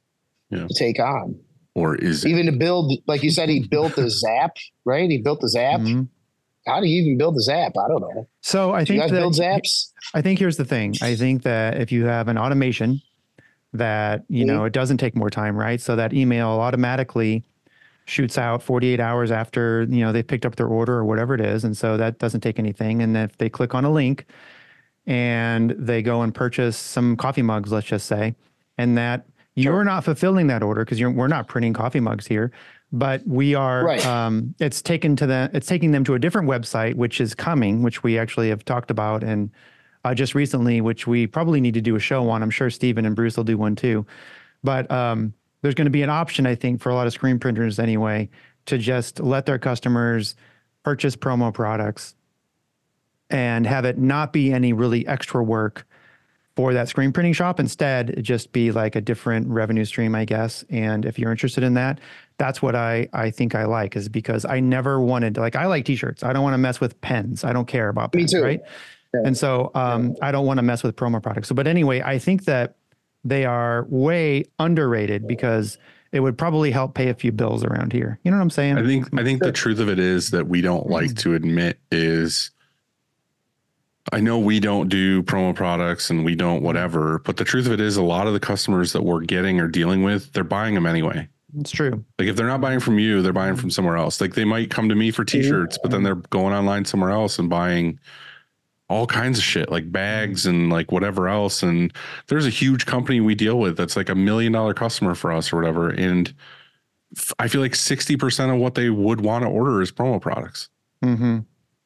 Yeah. 0.50 0.66
to 0.66 0.74
take 0.74 0.98
on. 1.00 1.36
Or 1.74 1.94
is 1.96 2.24
it 2.24 2.28
Even 2.28 2.46
to 2.46 2.52
build, 2.52 2.92
like 3.06 3.22
you 3.22 3.30
said, 3.30 3.48
he 3.48 3.66
built 3.66 3.96
the 3.96 4.10
Zap, 4.10 4.56
right? 4.84 5.08
He 5.10 5.18
built 5.18 5.40
the 5.40 5.48
Zap. 5.48 5.80
Mhm. 5.80 6.08
How 6.66 6.80
do 6.80 6.86
you 6.86 7.02
even 7.02 7.18
build 7.18 7.34
the 7.34 7.42
Zap? 7.42 7.72
I 7.76 7.88
don't 7.88 8.00
know. 8.00 8.28
So 8.40 8.72
I 8.72 8.84
Do 8.84 8.94
you 8.94 9.00
think 9.00 9.10
guys 9.10 9.18
build 9.18 9.34
that 9.34 9.62
Zaps? 9.62 9.90
I 10.14 10.22
think 10.22 10.38
here's 10.38 10.56
the 10.56 10.64
thing. 10.64 10.94
I 11.02 11.16
think 11.16 11.42
that 11.42 11.80
if 11.80 11.90
you 11.90 12.04
have 12.04 12.28
an 12.28 12.38
automation 12.38 13.00
that, 13.72 14.24
you 14.28 14.44
know, 14.44 14.64
it 14.64 14.72
doesn't 14.72 14.98
take 14.98 15.16
more 15.16 15.30
time, 15.30 15.56
right? 15.56 15.80
So 15.80 15.96
that 15.96 16.12
email 16.12 16.48
automatically 16.48 17.42
shoots 18.04 18.36
out 18.36 18.62
48 18.62 19.00
hours 19.00 19.30
after, 19.30 19.86
you 19.88 20.04
know, 20.04 20.12
they 20.12 20.22
picked 20.22 20.44
up 20.44 20.56
their 20.56 20.66
order 20.66 20.94
or 20.94 21.04
whatever 21.04 21.34
it 21.34 21.40
is. 21.40 21.64
And 21.64 21.76
so 21.76 21.96
that 21.96 22.18
doesn't 22.18 22.42
take 22.42 22.58
anything. 22.58 23.00
And 23.00 23.16
if 23.16 23.38
they 23.38 23.48
click 23.48 23.74
on 23.74 23.84
a 23.84 23.90
link 23.90 24.26
and 25.06 25.70
they 25.70 26.02
go 26.02 26.22
and 26.22 26.34
purchase 26.34 26.76
some 26.76 27.16
coffee 27.16 27.42
mugs, 27.42 27.72
let's 27.72 27.86
just 27.86 28.06
say, 28.06 28.34
and 28.76 28.98
that 28.98 29.26
you're 29.54 29.84
not 29.84 30.04
fulfilling 30.04 30.46
that 30.48 30.62
order 30.62 30.84
because 30.84 31.00
we're 31.02 31.28
not 31.28 31.46
printing 31.48 31.72
coffee 31.72 32.00
mugs 32.00 32.26
here, 32.26 32.50
but 32.92 33.26
we 33.26 33.54
are 33.54 33.84
Right. 33.84 34.04
um, 34.06 34.54
it's 34.58 34.80
taken 34.82 35.16
to 35.16 35.26
the 35.26 35.50
it's 35.52 35.66
taking 35.66 35.90
them 35.92 36.04
to 36.04 36.14
a 36.14 36.18
different 36.18 36.48
website 36.48 36.94
which 36.94 37.20
is 37.20 37.34
coming 37.34 37.82
which 37.82 38.02
we 38.02 38.18
actually 38.18 38.48
have 38.48 38.64
talked 38.64 38.90
about 38.90 39.22
and 39.22 39.50
uh, 40.04 40.14
just 40.14 40.34
recently 40.34 40.80
which 40.80 41.06
we 41.06 41.26
probably 41.26 41.60
need 41.60 41.74
to 41.74 41.80
do 41.80 41.96
a 41.96 42.00
show 42.00 42.28
on. 42.30 42.42
I'm 42.42 42.50
sure 42.50 42.70
Stephen 42.70 43.04
and 43.06 43.14
bruce 43.14 43.36
will 43.36 43.44
do 43.44 43.56
one 43.58 43.76
too. 43.76 44.06
But 44.64 44.90
um, 44.90 45.34
there's 45.62 45.74
going 45.74 45.86
to 45.86 45.90
be 45.90 46.02
an 46.02 46.10
option 46.10 46.44
i 46.46 46.54
think 46.56 46.80
for 46.80 46.90
a 46.90 46.94
lot 46.94 47.06
of 47.06 47.12
screen 47.12 47.38
printers 47.38 47.78
anyway 47.78 48.28
to 48.66 48.78
just 48.78 49.20
let 49.20 49.46
their 49.46 49.58
customers 49.58 50.34
purchase 50.84 51.14
promo 51.16 51.52
products 51.54 52.14
and 53.30 53.66
have 53.66 53.84
it 53.84 53.96
not 53.98 54.32
be 54.32 54.52
any 54.52 54.72
really 54.72 55.06
extra 55.06 55.42
work 55.42 55.86
for 56.54 56.74
that 56.74 56.88
screen 56.88 57.12
printing 57.12 57.32
shop. 57.32 57.58
Instead, 57.58 58.10
it 58.10 58.22
just 58.22 58.52
be 58.52 58.72
like 58.72 58.94
a 58.94 59.00
different 59.00 59.48
revenue 59.48 59.84
stream, 59.84 60.14
I 60.14 60.24
guess. 60.24 60.64
And 60.70 61.04
if 61.04 61.18
you're 61.18 61.30
interested 61.30 61.64
in 61.64 61.74
that, 61.74 61.98
that's 62.38 62.60
what 62.60 62.74
I 62.74 63.08
I 63.12 63.30
think 63.30 63.54
I 63.54 63.64
like 63.64 63.96
is 63.96 64.08
because 64.08 64.44
I 64.44 64.60
never 64.60 65.00
wanted 65.00 65.36
like 65.36 65.56
I 65.56 65.66
like 65.66 65.84
t-shirts. 65.84 66.22
I 66.22 66.32
don't 66.32 66.42
want 66.42 66.54
to 66.54 66.58
mess 66.58 66.80
with 66.80 67.00
pens. 67.00 67.44
I 67.44 67.52
don't 67.52 67.66
care 67.66 67.88
about 67.88 68.14
Me 68.14 68.22
pens, 68.22 68.32
too. 68.32 68.42
right? 68.42 68.60
And 69.14 69.36
so 69.36 69.70
um, 69.74 70.16
I 70.22 70.32
don't 70.32 70.46
want 70.46 70.56
to 70.58 70.62
mess 70.62 70.82
with 70.82 70.96
promo 70.96 71.22
products. 71.22 71.48
So, 71.48 71.54
but 71.54 71.66
anyway, 71.66 72.00
I 72.00 72.18
think 72.18 72.46
that 72.46 72.76
they 73.24 73.44
are 73.44 73.86
way 73.90 74.44
underrated 74.58 75.28
because 75.28 75.76
it 76.12 76.20
would 76.20 76.36
probably 76.38 76.70
help 76.70 76.94
pay 76.94 77.08
a 77.08 77.14
few 77.14 77.30
bills 77.30 77.62
around 77.62 77.92
here. 77.92 78.18
You 78.24 78.30
know 78.30 78.38
what 78.38 78.42
I'm 78.42 78.50
saying? 78.50 78.78
I 78.78 78.86
think 78.86 79.08
I 79.18 79.22
think 79.22 79.42
the 79.42 79.52
truth 79.52 79.78
of 79.80 79.88
it 79.88 79.98
is 79.98 80.30
that 80.30 80.48
we 80.48 80.60
don't 80.60 80.88
like 80.88 81.14
to 81.16 81.34
admit 81.34 81.78
is 81.90 82.50
I 84.10 84.20
know 84.20 84.38
we 84.38 84.58
don't 84.58 84.88
do 84.88 85.22
promo 85.22 85.54
products 85.54 86.10
and 86.10 86.24
we 86.24 86.34
don't 86.34 86.62
whatever, 86.62 87.20
but 87.20 87.36
the 87.36 87.44
truth 87.44 87.66
of 87.66 87.72
it 87.72 87.80
is, 87.80 87.96
a 87.96 88.02
lot 88.02 88.26
of 88.26 88.32
the 88.32 88.40
customers 88.40 88.92
that 88.92 89.02
we're 89.02 89.20
getting 89.20 89.60
or 89.60 89.68
dealing 89.68 90.02
with, 90.02 90.32
they're 90.32 90.42
buying 90.42 90.74
them 90.74 90.86
anyway. 90.86 91.28
It's 91.58 91.70
true. 91.70 92.04
Like 92.18 92.28
if 92.28 92.36
they're 92.36 92.46
not 92.46 92.60
buying 92.60 92.80
from 92.80 92.98
you, 92.98 93.22
they're 93.22 93.32
buying 93.32 93.56
from 93.56 93.70
somewhere 93.70 93.96
else. 93.96 94.20
Like 94.20 94.34
they 94.34 94.44
might 94.44 94.70
come 94.70 94.88
to 94.88 94.94
me 94.94 95.10
for 95.10 95.24
t-shirts, 95.24 95.78
but 95.82 95.90
then 95.90 96.02
they're 96.02 96.16
going 96.16 96.54
online 96.54 96.84
somewhere 96.84 97.10
else 97.10 97.38
and 97.38 97.48
buying 97.48 98.00
all 98.88 99.06
kinds 99.06 99.38
of 99.38 99.44
shit 99.44 99.70
like 99.70 99.92
bags 99.92 100.46
and 100.46 100.70
like 100.70 100.90
whatever 100.90 101.28
else. 101.28 101.62
And 101.62 101.92
there's 102.26 102.46
a 102.46 102.50
huge 102.50 102.86
company 102.86 103.20
we 103.20 103.34
deal 103.34 103.58
with 103.58 103.76
that's 103.76 103.96
like 103.96 104.08
a 104.08 104.14
million 104.14 104.52
dollar 104.52 104.74
customer 104.74 105.14
for 105.14 105.30
us 105.30 105.52
or 105.52 105.56
whatever. 105.56 105.90
And 105.90 106.32
I 107.38 107.48
feel 107.48 107.60
like 107.60 107.72
60% 107.72 108.52
of 108.52 108.58
what 108.58 108.74
they 108.74 108.90
would 108.90 109.20
want 109.20 109.42
to 109.44 109.48
order 109.48 109.82
is 109.82 109.92
promo 109.92 110.20
products 110.20 110.68
hmm 111.02 111.40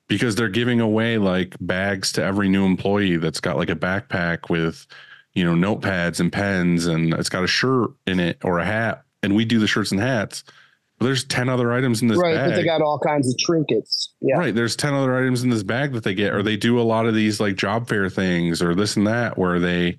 because 0.09 0.35
they're 0.37 0.49
giving 0.49 0.81
away 0.81 1.19
like 1.19 1.55
bags 1.61 2.13
to 2.13 2.23
every 2.25 2.49
new 2.49 2.65
employee 2.65 3.17
that's 3.17 3.41
got 3.41 3.57
like 3.57 3.71
a 3.71 3.77
backpack 3.77 4.49
with 4.51 4.87
you 5.35 5.45
know 5.45 5.55
notepads 5.55 6.21
and 6.21 6.33
pens 6.33 6.87
and 6.87 7.13
it's 7.15 7.29
got 7.29 7.45
a 7.45 7.49
shirt 7.49 7.91
in 8.07 8.21
it 8.21 8.39
or 8.45 8.59
a 8.59 8.65
hat 8.65 9.03
and 9.23 9.35
we 9.35 9.45
do 9.45 9.59
the 9.59 9.67
shirts 9.67 9.91
and 9.93 10.01
hats 10.01 10.45
but 10.99 11.05
there's 11.05 11.25
10 11.25 11.51
other 11.51 11.73
items 11.73 12.01
in 12.01 12.09
this 12.09 12.17
right, 12.17 12.35
bag 12.35 12.51
but 12.51 12.57
they 12.57 12.65
got 12.65 12.81
all 12.81 12.99
kinds 12.99 13.29
of 13.29 13.37
trinkets. 13.39 14.15
Yeah. 14.21 14.37
right 14.39 14.55
there's 14.55 14.77
10 14.77 14.95
other 14.95 15.17
items 15.17 15.43
in 15.43 15.51
this 15.51 15.63
bag 15.63 15.93
that 15.93 16.05
they 16.05 16.15
get 16.15 16.33
or 16.33 16.43
they 16.43 16.57
do 16.57 16.81
a 16.81 16.83
lot 16.83 17.07
of 17.07 17.15
these 17.15 17.39
like 17.41 17.57
job 17.57 17.89
fair 17.89 18.09
things 18.09 18.63
or 18.63 18.75
this 18.75 18.97
and 18.97 19.07
that 19.07 19.37
where 19.37 19.59
they 19.59 19.99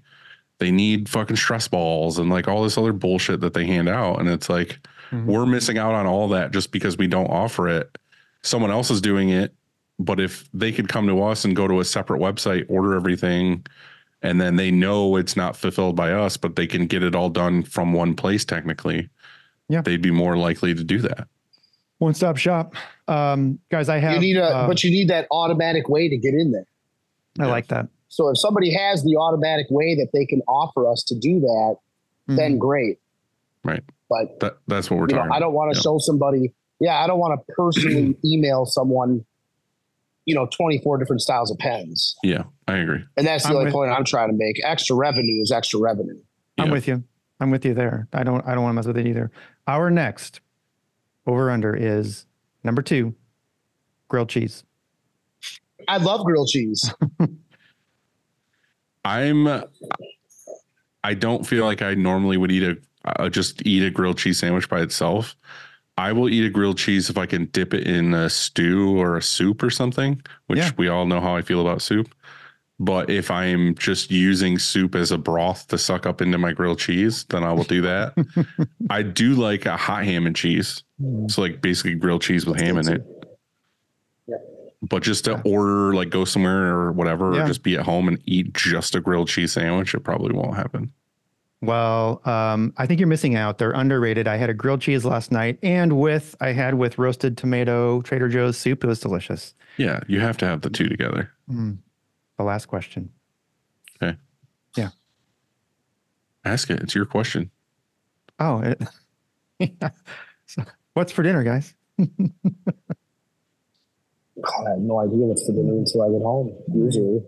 they 0.59 0.71
need 0.71 1.07
fucking 1.07 1.35
stress 1.35 1.67
balls 1.67 2.17
and 2.17 2.31
like 2.31 2.47
all 2.47 2.63
this 2.63 2.77
other 2.79 2.93
bullshit 2.93 3.41
that 3.41 3.53
they 3.53 3.67
hand 3.67 3.87
out 3.89 4.19
and 4.19 4.27
it's 4.29 4.49
like 4.49 4.79
Mhm. 5.11 5.25
we're 5.25 5.45
missing 5.45 5.77
out 5.77 5.93
on 5.93 6.05
all 6.07 6.27
that 6.29 6.51
just 6.51 6.71
because 6.71 6.97
we 6.97 7.07
don't 7.07 7.27
offer 7.29 7.69
it 7.69 7.95
someone 8.41 8.71
else 8.71 8.89
is 8.91 8.99
doing 9.01 9.29
it 9.29 9.53
but 9.99 10.19
if 10.19 10.47
they 10.53 10.71
could 10.71 10.87
come 10.87 11.07
to 11.07 11.21
us 11.23 11.43
and 11.45 11.55
go 11.55 11.67
to 11.67 11.79
a 11.79 11.85
separate 11.85 12.19
website 12.19 12.65
order 12.69 12.93
everything 12.95 13.65
and 14.21 14.39
then 14.41 14.55
they 14.55 14.71
know 14.71 15.15
it's 15.15 15.35
not 15.35 15.55
fulfilled 15.55 15.95
by 15.95 16.11
us 16.11 16.37
but 16.37 16.55
they 16.55 16.67
can 16.67 16.85
get 16.87 17.03
it 17.03 17.15
all 17.15 17.29
done 17.29 17.63
from 17.63 17.93
one 17.93 18.15
place 18.15 18.45
technically 18.45 19.09
Yeah. 19.69 19.81
they'd 19.81 20.01
be 20.01 20.11
more 20.11 20.37
likely 20.37 20.73
to 20.73 20.83
do 20.83 20.99
that 20.99 21.27
One 21.99 22.13
stop 22.13 22.37
shop. 22.37 22.75
Um, 23.07 23.57
guys, 23.71 23.89
I 23.89 23.97
have. 23.97 24.13
You 24.13 24.19
need 24.19 24.37
a, 24.37 24.43
uh, 24.45 24.67
but 24.67 24.83
you 24.83 24.91
need 24.91 25.07
that 25.07 25.25
automatic 25.31 25.89
way 25.89 26.07
to 26.09 26.15
get 26.17 26.35
in 26.35 26.51
there. 26.51 26.67
I 27.39 27.45
Yeah. 27.45 27.51
like 27.51 27.67
that. 27.69 27.87
So 28.09 28.29
if 28.29 28.37
somebody 28.37 28.71
has 28.71 29.03
the 29.03 29.15
automatic 29.17 29.65
way 29.71 29.95
that 29.95 30.09
they 30.13 30.25
can 30.27 30.41
offer 30.47 30.87
us 30.87 31.03
to 31.05 31.15
do 31.15 31.39
that, 31.39 31.77
then 32.27 32.55
Mhm. 32.57 32.59
great. 32.59 32.99
Right. 33.63 33.81
But 34.09 34.39
that 34.41 34.57
that's 34.67 34.91
what 34.91 34.99
we're 34.99 35.07
you 35.09 35.15
know, 35.15 35.21
talking 35.21 35.31
I 35.33 35.39
don't 35.39 35.53
want 35.53 35.73
to 35.73 35.79
Yeah. 35.79 35.81
show 35.81 35.97
somebody. 35.97 36.53
Yeah, 36.79 37.01
I 37.03 37.07
don't 37.07 37.17
want 37.19 37.39
to 37.39 37.53
personally 37.53 38.15
email 38.25 38.65
someone. 38.67 39.25
You 40.27 40.35
know, 40.35 40.45
twenty 40.47 40.77
four 40.79 40.97
different 40.99 41.21
styles 41.21 41.49
of 41.49 41.57
pens, 41.57 42.15
yeah 42.21 42.43
i 42.67 42.75
agree 42.75 43.01
and 43.15 43.25
that's 43.25 43.43
the 43.45 43.49
I'm 43.51 43.55
only 43.55 43.65
with- 43.65 43.73
point 43.73 43.91
I'm 43.91 44.03
trying 44.05 44.29
to 44.29 44.35
make. 44.37 44.61
Extra 44.63 44.95
revenue 44.95 45.41
is 45.41 45.51
extra 45.51 45.79
revenue. 45.79 46.19
I'm 46.59 46.67
Yeah. 46.67 46.71
with 46.73 46.87
you. 46.87 47.03
I'm 47.39 47.49
with 47.49 47.63
you 47.65 47.73
there. 47.73 48.07
I 48.13 48.23
don't. 48.23 48.45
I 48.47 48.53
don't 48.53 48.63
want 48.63 48.71
to 48.73 48.75
mess 48.75 48.85
with 48.87 48.97
it 48.97 49.07
either. 49.07 49.31
Our 49.67 49.89
next 49.89 50.41
over 51.25 51.49
under 51.49 51.73
is 51.75 52.25
number 52.63 52.81
two, 52.81 53.15
grilled 54.09 54.29
cheese. 54.29 54.63
I 55.87 55.97
love 55.97 56.25
grilled 56.25 56.49
cheese. 56.49 56.93
I'm. 59.05 59.47
I 61.03 61.13
don't 61.13 61.45
feel 61.47 61.63
like 61.63 61.81
I 61.81 61.93
normally 61.93 62.37
would 62.37 62.51
eat 62.51 62.63
a 62.63 62.77
uh, 63.05 63.29
just 63.29 63.65
eat 63.65 63.83
a 63.83 63.89
grilled 63.89 64.17
cheese 64.17 64.39
sandwich 64.39 64.67
by 64.67 64.81
itself. 64.81 65.35
I 65.97 66.11
will 66.11 66.29
eat 66.29 66.45
a 66.45 66.49
grilled 66.49 66.77
cheese 66.77 67.09
if 67.09 67.17
I 67.17 67.25
can 67.25 67.45
dip 67.45 67.73
it 67.73 67.87
in 67.87 68.13
a 68.13 68.29
stew 68.29 68.97
or 68.99 69.17
a 69.17 69.21
soup 69.21 69.63
or 69.63 69.69
something, 69.71 70.21
which 70.45 70.59
Yeah. 70.59 70.71
we 70.77 70.87
all 70.87 71.05
know 71.07 71.19
how 71.19 71.35
I 71.35 71.41
feel 71.41 71.59
about 71.61 71.81
soup. 71.81 72.13
But 72.79 73.09
if 73.09 73.31
I'm 73.31 73.73
just 73.73 74.11
using 74.11 74.59
soup 74.59 74.93
as 74.93 75.11
a 75.11 75.17
broth 75.17 75.67
to 75.69 75.79
suck 75.79 76.05
up 76.05 76.21
into 76.21 76.37
my 76.37 76.53
grilled 76.53 76.77
cheese, 76.77 77.23
then 77.29 77.43
I 77.43 77.51
will 77.51 77.63
do 77.63 77.81
that. 77.81 78.13
I 78.91 79.01
do 79.01 79.33
like 79.33 79.65
a 79.65 79.75
hot 79.75 80.03
ham 80.05 80.27
and 80.27 80.35
cheese. 80.35 80.83
So 81.29 81.41
like 81.41 81.59
basically 81.61 81.95
grilled 81.95 82.21
cheese 82.21 82.45
with 82.45 82.59
ham 82.59 82.77
in 82.77 82.87
it. 82.93 83.03
Yeah. 84.27 84.35
But 84.83 85.01
just 85.01 85.25
to 85.25 85.41
order, 85.41 85.95
like 85.95 86.11
go 86.11 86.23
somewhere 86.23 86.67
or 86.75 86.91
whatever, 86.91 87.33
Yeah. 87.33 87.45
or 87.45 87.47
just 87.47 87.63
be 87.63 87.75
at 87.75 87.83
home 87.83 88.07
and 88.07 88.21
eat 88.25 88.53
just 88.53 88.93
a 88.93 89.01
grilled 89.01 89.29
cheese 89.29 89.53
sandwich, 89.53 89.95
it 89.95 90.01
probably 90.01 90.35
won't 90.35 90.55
happen. 90.55 90.91
Well, 91.61 92.21
um, 92.25 92.73
I 92.77 92.85
think 92.85 92.99
you're 92.99 93.07
missing 93.07 93.35
out. 93.35 93.57
They're 93.57 93.71
underrated. 93.71 94.27
I 94.27 94.37
had 94.37 94.49
a 94.49 94.53
grilled 94.53 94.81
cheese 94.81 95.03
last 95.03 95.31
night, 95.31 95.57
and 95.63 95.99
with 95.99 96.35
I 96.39 96.51
had 96.51 96.75
with 96.75 96.99
roasted 96.99 97.37
tomato 97.37 98.01
Trader 98.03 98.29
Joe's 98.29 98.57
soup. 98.57 98.83
It 98.83 98.87
was 98.87 98.99
delicious. 98.99 99.55
Yeah, 99.77 100.01
you 100.07 100.19
have 100.19 100.37
to 100.37 100.45
have 100.45 100.61
the 100.61 100.69
two 100.69 100.87
together. 100.87 101.31
Mm. 101.49 101.79
The 102.37 102.43
last 102.43 102.67
question. 102.67 103.09
Okay. 104.01 104.17
Yeah. 104.75 104.89
Ask 106.45 106.69
it. 106.69 106.79
It's 106.81 106.93
your 106.93 107.05
question. 107.05 107.49
Oh, 108.39 108.61
it, 108.61 108.81
so, 110.45 110.63
what's 110.93 111.11
for 111.11 111.23
dinner, 111.23 111.43
guys? 111.43 111.73
I 111.99 112.03
had 114.69 114.79
no 114.79 114.99
idea 114.99 115.25
what's 115.25 115.43
for 115.45 115.53
dinner 115.53 115.73
until 115.73 116.03
I 116.03 116.09
get 116.11 116.21
home. 116.21 116.55
Usually, 116.71 117.23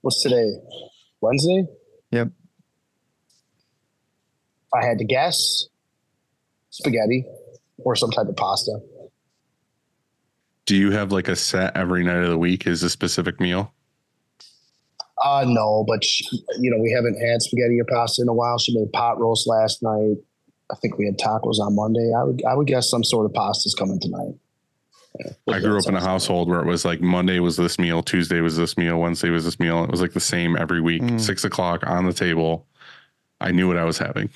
what's 0.00 0.20
today? 0.22 0.56
Wednesday. 1.20 1.66
Yep. 2.10 2.30
If 4.72 4.82
I 4.82 4.86
had 4.86 4.98
to 4.98 5.04
guess, 5.04 5.66
spaghetti 6.70 7.24
or 7.78 7.96
some 7.96 8.10
type 8.10 8.26
of 8.26 8.36
pasta. 8.36 8.80
Do 10.66 10.76
you 10.76 10.92
have 10.92 11.10
like 11.10 11.28
a 11.28 11.36
set 11.36 11.76
every 11.76 12.04
night 12.04 12.22
of 12.22 12.28
the 12.28 12.38
week? 12.38 12.66
Is 12.66 12.82
a 12.82 12.90
specific 12.90 13.40
meal? 13.40 13.72
Uh 15.22 15.44
no, 15.46 15.84
but 15.86 16.04
she, 16.04 16.24
you 16.60 16.70
know 16.70 16.78
we 16.80 16.92
haven't 16.92 17.20
had 17.20 17.42
spaghetti 17.42 17.80
or 17.80 17.84
pasta 17.84 18.22
in 18.22 18.28
a 18.28 18.32
while. 18.32 18.58
She 18.58 18.76
made 18.78 18.92
pot 18.92 19.18
roast 19.18 19.48
last 19.48 19.82
night. 19.82 20.16
I 20.70 20.76
think 20.76 20.96
we 20.98 21.06
had 21.06 21.18
tacos 21.18 21.58
on 21.58 21.74
Monday. 21.74 22.12
I 22.16 22.24
would 22.24 22.42
I 22.48 22.54
would 22.54 22.66
guess 22.66 22.88
some 22.88 23.02
sort 23.02 23.26
of 23.26 23.34
pasta's 23.34 23.74
coming 23.74 23.98
tonight. 23.98 24.34
I 25.48 25.58
grew 25.58 25.78
up 25.78 25.86
in 25.88 25.96
a 25.96 26.00
household 26.00 26.48
where 26.48 26.60
it 26.60 26.66
was 26.66 26.84
like 26.84 27.00
Monday 27.00 27.40
was 27.40 27.56
this 27.56 27.78
meal, 27.78 28.02
Tuesday 28.02 28.40
was 28.40 28.56
this 28.56 28.78
meal, 28.78 28.98
Wednesday 29.00 29.30
was 29.30 29.44
this 29.44 29.58
meal. 29.58 29.84
It 29.84 29.90
was 29.90 30.00
like 30.00 30.12
the 30.12 30.20
same 30.20 30.56
every 30.56 30.80
week. 30.80 31.02
Mm. 31.02 31.20
Six 31.20 31.44
o'clock 31.44 31.84
on 31.86 32.06
the 32.06 32.12
table. 32.12 32.66
I 33.40 33.50
knew 33.50 33.66
what 33.66 33.76
I 33.76 33.84
was 33.84 33.98
having. 33.98 34.30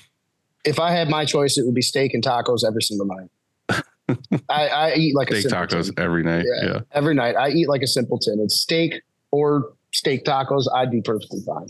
If 0.65 0.79
I 0.79 0.91
had 0.91 1.09
my 1.09 1.25
choice, 1.25 1.57
it 1.57 1.65
would 1.65 1.75
be 1.75 1.81
steak 1.81 2.13
and 2.13 2.23
tacos 2.23 2.65
every 2.65 2.81
single 2.81 3.05
night. 3.07 3.29
I, 4.49 4.67
I 4.67 4.93
eat 4.95 5.15
like 5.15 5.29
a 5.31 5.39
Steak 5.39 5.49
simpleton. 5.51 5.79
tacos 5.79 5.99
every 5.99 6.23
night. 6.23 6.45
Yeah. 6.47 6.65
Yeah. 6.73 6.79
every 6.91 7.13
night. 7.15 7.35
I 7.35 7.49
eat 7.49 7.67
like 7.69 7.81
a 7.81 7.87
simpleton. 7.87 8.39
It's 8.39 8.59
steak 8.59 9.01
or 9.31 9.73
steak 9.93 10.25
tacos. 10.25 10.65
I'd 10.75 10.91
be 10.91 11.01
perfectly 11.01 11.39
fine. 11.45 11.67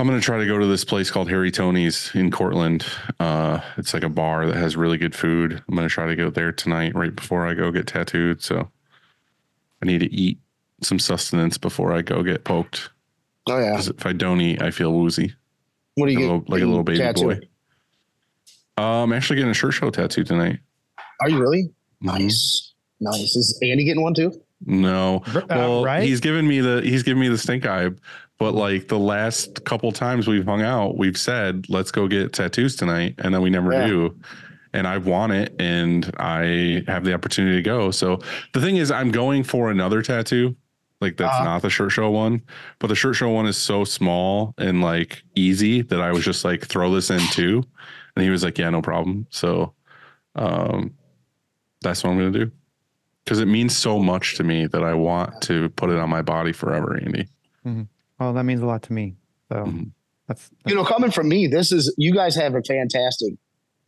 I'm 0.00 0.06
gonna 0.06 0.20
try 0.20 0.38
to 0.38 0.46
go 0.46 0.58
to 0.58 0.66
this 0.66 0.84
place 0.84 1.10
called 1.10 1.28
Harry 1.28 1.50
Tony's 1.50 2.12
in 2.14 2.30
Cortland. 2.30 2.86
Uh, 3.18 3.60
it's 3.76 3.92
like 3.92 4.04
a 4.04 4.08
bar 4.08 4.46
that 4.46 4.54
has 4.54 4.76
really 4.76 4.96
good 4.98 5.14
food. 5.16 5.60
I'm 5.68 5.74
gonna 5.74 5.88
try 5.88 6.06
to 6.06 6.14
go 6.14 6.30
there 6.30 6.52
tonight, 6.52 6.94
right 6.94 7.14
before 7.14 7.46
I 7.48 7.54
go 7.54 7.72
get 7.72 7.88
tattooed. 7.88 8.40
So 8.40 8.70
I 9.82 9.86
need 9.86 9.98
to 9.98 10.12
eat 10.14 10.38
some 10.82 11.00
sustenance 11.00 11.58
before 11.58 11.92
I 11.92 12.02
go 12.02 12.22
get 12.22 12.44
poked. 12.44 12.90
Oh 13.48 13.58
yeah. 13.58 13.80
if 13.80 14.06
I 14.06 14.12
don't 14.12 14.40
eat, 14.40 14.62
I 14.62 14.70
feel 14.70 14.92
woozy, 14.92 15.34
What 15.96 16.06
do 16.06 16.12
like 16.12 16.18
a 16.18 16.20
you 16.20 16.26
little, 16.26 16.40
get? 16.42 16.48
like 16.50 16.62
a 16.62 16.66
little 16.66 16.84
baby 16.84 16.98
tattooed? 16.98 17.40
boy. 17.40 17.48
Uh, 18.78 19.02
I'm 19.02 19.12
actually 19.12 19.36
getting 19.36 19.50
a 19.50 19.54
shirt 19.54 19.74
show 19.74 19.90
tattoo 19.90 20.22
tonight. 20.24 20.60
Are 21.20 21.28
you 21.28 21.38
really? 21.40 21.64
Mhm. 22.02 22.18
Nice. 22.20 22.72
Nice. 23.00 23.34
Is 23.36 23.58
Andy 23.62 23.84
getting 23.84 24.02
one 24.02 24.14
too? 24.14 24.32
No, 24.64 25.22
Uh, 25.34 25.42
well, 25.50 25.84
right? 25.84 26.02
he's 26.02 26.20
given 26.20 26.46
me 26.46 26.60
the 26.60 26.80
he's 26.82 27.02
given 27.02 27.20
me 27.20 27.28
the 27.28 27.38
stink 27.38 27.66
eye. 27.66 27.90
But 28.38 28.54
like 28.54 28.86
the 28.88 28.98
last 28.98 29.64
couple 29.64 29.90
times 29.90 30.28
we've 30.28 30.44
hung 30.44 30.62
out, 30.62 30.96
we've 30.96 31.16
said 31.18 31.66
let's 31.68 31.90
go 31.90 32.06
get 32.06 32.32
tattoos 32.32 32.76
tonight, 32.76 33.16
and 33.18 33.34
then 33.34 33.42
we 33.42 33.50
never 33.50 33.72
Yeah. 33.72 33.86
do. 33.86 34.16
And 34.74 34.86
I 34.86 34.98
want 34.98 35.32
it, 35.32 35.54
and 35.58 36.08
I 36.18 36.84
have 36.86 37.04
the 37.04 37.14
opportunity 37.14 37.56
to 37.56 37.62
go. 37.62 37.90
So 37.90 38.20
the 38.52 38.60
thing 38.60 38.76
is, 38.76 38.90
I'm 38.92 39.10
going 39.10 39.42
for 39.42 39.70
another 39.70 40.02
tattoo. 40.02 40.54
Like 41.00 41.16
that's 41.16 41.34
Uh-huh. 41.34 41.44
not 41.44 41.62
the 41.62 41.70
shirt 41.70 41.90
show 41.92 42.10
one, 42.10 42.42
but 42.80 42.88
the 42.88 42.94
shirt 42.96 43.16
show 43.16 43.28
one 43.30 43.46
is 43.46 43.56
so 43.56 43.84
small 43.84 44.54
and 44.58 44.82
like 44.82 45.22
easy 45.36 45.82
that 45.82 46.00
I 46.00 46.12
was 46.12 46.24
just 46.24 46.44
like 46.44 46.64
throw 46.66 46.92
this 46.92 47.10
in 47.10 47.20
too, 47.30 47.62
and 48.18 48.24
he 48.24 48.30
was 48.30 48.42
like, 48.42 48.58
yeah, 48.58 48.68
no 48.68 48.82
problem. 48.82 49.26
So, 49.30 49.74
um, 50.34 50.92
that's 51.82 52.02
what 52.02 52.10
I'm 52.10 52.18
gonna 52.18 52.32
do 52.32 52.50
because 53.24 53.38
it 53.38 53.46
means 53.46 53.76
so 53.76 53.98
much 54.00 54.36
to 54.36 54.42
me 54.44 54.66
that 54.66 54.82
I 54.82 54.94
want 54.94 55.40
to 55.42 55.68
put 55.70 55.90
it 55.90 55.96
on 55.98 56.10
my 56.10 56.22
body 56.22 56.52
forever, 56.52 56.98
Andy. 57.00 57.28
Well, 58.18 58.32
that 58.32 58.42
means 58.44 58.60
a 58.62 58.66
lot 58.66 58.82
to 58.84 58.92
me. 58.92 59.14
So 59.52 59.56
Mhm. 59.64 59.90
that's, 60.26 60.50
You 60.66 60.74
know, 60.74 60.84
coming 60.84 61.10
from 61.12 61.28
me, 61.28 61.46
this 61.46 61.70
is 61.70 61.94
you 61.96 62.12
guys 62.12 62.34
have 62.34 62.54
a 62.56 62.62
fantastic 62.62 63.34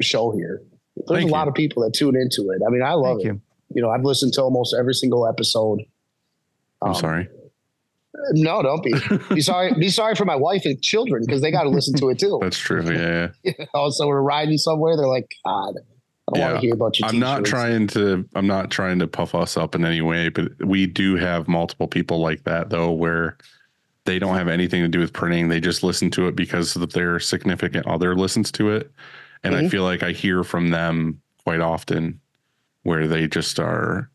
show 0.00 0.30
here. 0.30 0.62
There's 0.96 1.08
Thank 1.08 1.22
a 1.24 1.26
you. 1.26 1.32
lot 1.32 1.48
of 1.48 1.54
people 1.54 1.82
that 1.82 1.92
tune 1.94 2.14
into 2.14 2.50
it. 2.50 2.62
I 2.64 2.70
mean, 2.70 2.82
I 2.82 2.92
love 2.92 3.16
thank 3.18 3.20
it. 3.22 3.26
you. 3.26 3.40
You 3.74 3.82
know, 3.82 3.90
I've 3.90 4.04
listened 4.04 4.34
to 4.34 4.42
almost 4.42 4.74
every 4.78 4.94
single 4.94 5.26
episode. 5.26 5.80
I'm 6.82 6.90
Um, 6.90 6.94
sorry. 6.94 7.28
No, 8.32 8.62
don't 8.62 8.82
be. 8.82 8.94
Be 9.34 9.40
sorry. 9.40 9.72
Be 9.74 9.88
sorry 9.88 10.14
for 10.14 10.24
my 10.24 10.36
wife 10.36 10.62
and 10.64 10.80
children 10.82 11.22
because 11.24 11.40
they 11.42 11.50
got 11.50 11.62
to 11.62 11.68
listen 11.68 11.94
to 11.98 12.08
it 12.10 12.18
too. 12.18 12.38
That's 12.42 12.58
true. 12.58 12.82
Yeah. 12.92 13.28
so 13.90 14.06
we're 14.08 14.20
riding 14.20 14.58
somewhere. 14.58 14.96
They're 14.96 15.06
like, 15.06 15.32
God, 15.44 15.74
I 15.78 16.38
don't 16.38 16.40
want 16.40 16.54
to 16.56 16.60
hear 16.60 16.74
about 16.74 16.98
your 16.98 17.08
I'm 17.08 17.18
not 17.20 17.44
trying 17.44 17.86
to 17.88 18.28
I'm 18.34 18.46
not 18.46 18.70
trying 18.70 18.98
to 18.98 19.06
puff 19.06 19.34
us 19.34 19.56
up 19.56 19.74
in 19.74 19.84
any 19.84 20.00
way, 20.00 20.28
but 20.28 20.52
we 20.64 20.86
do 20.86 21.16
have 21.16 21.46
multiple 21.48 21.86
people 21.86 22.20
like 22.20 22.44
that 22.44 22.70
though 22.70 22.90
where 22.90 23.36
they 24.06 24.18
don't 24.18 24.36
have 24.36 24.48
anything 24.48 24.82
to 24.82 24.88
do 24.88 24.98
with 24.98 25.12
printing. 25.12 25.48
They 25.48 25.60
just 25.60 25.82
listen 25.82 26.10
to 26.12 26.26
it 26.26 26.34
because 26.34 26.74
of 26.74 26.92
their 26.92 27.20
significant 27.20 27.86
other 27.86 28.16
listens 28.16 28.50
to 28.52 28.70
it. 28.70 28.90
And 29.44 29.54
I 29.54 29.62
Mhm. 29.62 29.70
feel 29.70 29.84
like 29.84 30.02
I 30.02 30.10
hear 30.12 30.42
from 30.42 30.70
them 30.70 31.20
quite 31.44 31.60
often 31.60 32.20
where 32.82 33.06
they 33.06 33.28
just 33.28 33.60
are 33.60 34.10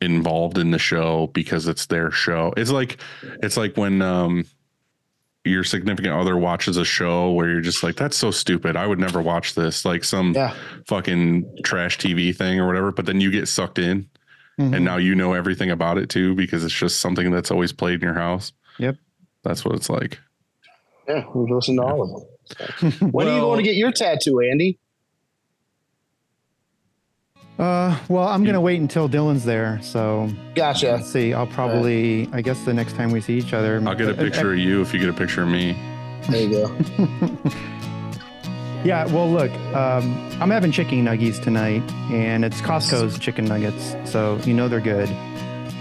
involved 0.00 0.58
in 0.58 0.70
the 0.70 0.78
show 0.78 1.28
because 1.28 1.66
it's 1.68 1.86
their 1.86 2.10
show. 2.10 2.52
It's 2.56 2.70
like 2.70 2.98
it's 3.42 3.56
like 3.56 3.76
when 3.76 4.00
um 4.02 4.44
your 5.44 5.64
significant 5.64 6.14
other 6.14 6.36
watches 6.36 6.76
a 6.76 6.84
show 6.84 7.32
where 7.32 7.48
you're 7.48 7.62
just 7.62 7.82
like, 7.82 7.96
that's 7.96 8.16
so 8.16 8.30
stupid. 8.30 8.76
I 8.76 8.86
would 8.86 8.98
never 8.98 9.22
watch 9.22 9.54
this. 9.54 9.84
Like 9.86 10.04
some 10.04 10.34
Yeah. 10.34 10.54
fucking 10.86 11.60
trash 11.64 11.96
TV 11.98 12.36
thing 12.36 12.60
or 12.60 12.66
whatever, 12.66 12.92
but 12.92 13.06
then 13.06 13.20
you 13.22 13.30
get 13.30 13.48
sucked 13.48 13.78
in 13.78 14.06
Mhm. 14.58 14.76
and 14.76 14.84
now 14.84 14.98
you 14.98 15.14
know 15.14 15.32
everything 15.32 15.70
about 15.70 15.96
it 15.96 16.10
too 16.10 16.34
because 16.34 16.62
it's 16.62 16.74
just 16.74 17.00
something 17.00 17.30
that's 17.30 17.50
always 17.50 17.72
played 17.72 17.94
in 17.94 18.00
your 18.02 18.14
house. 18.18 18.52
Yep. 18.78 18.96
That's 19.42 19.64
what 19.64 19.74
it's 19.76 19.88
like. 19.88 20.18
Yeah, 21.08 21.24
we've 21.34 21.50
listened 21.50 21.78
to 21.78 21.84
all 21.84 22.02
of 22.02 22.10
them. 22.10 23.10
When 23.12 23.26
are 23.26 23.34
you 23.34 23.40
going 23.40 23.58
to 23.58 23.62
get 23.62 23.76
your 23.76 23.92
tattoo, 23.92 24.40
Andy? 24.40 24.78
Uh, 27.60 27.98
well, 28.08 28.26
I'm 28.26 28.42
gonna 28.42 28.60
wait 28.60 28.80
until 28.80 29.06
Dylan's 29.08 29.44
there. 29.44 29.78
So 29.82 30.30
Gotcha. 30.54 30.92
let's 30.92 31.12
see. 31.12 31.34
I'll 31.34 31.46
probably, 31.46 32.28
I 32.32 32.40
guess, 32.40 32.64
the 32.64 32.72
next 32.72 32.94
time 32.96 33.10
we 33.10 33.20
see 33.20 33.36
each 33.36 33.52
other, 33.52 33.82
I'll 33.86 33.94
get 33.94 34.08
a 34.08 34.14
picture 34.14 34.52
of 34.52 34.58
you 34.58 34.80
if 34.80 34.94
you 34.94 34.98
get 35.00 35.10
a 35.10 35.12
picture 35.12 35.42
of 35.42 35.48
me. 35.48 35.76
There 36.28 36.42
you 36.42 36.50
go. 36.50 37.50
Yeah, 38.82 39.04
well, 39.12 39.30
look, 39.30 39.50
um, 39.74 40.16
I'm 40.40 40.48
having 40.50 40.72
chicken 40.72 41.04
nuggies 41.04 41.38
tonight, 41.42 41.82
and 42.10 42.46
it's 42.46 42.62
Costco's 42.62 43.18
chicken 43.18 43.44
nuggets, 43.44 43.94
so 44.10 44.38
you 44.44 44.54
know 44.54 44.68
they're 44.68 44.80
good, 44.80 45.10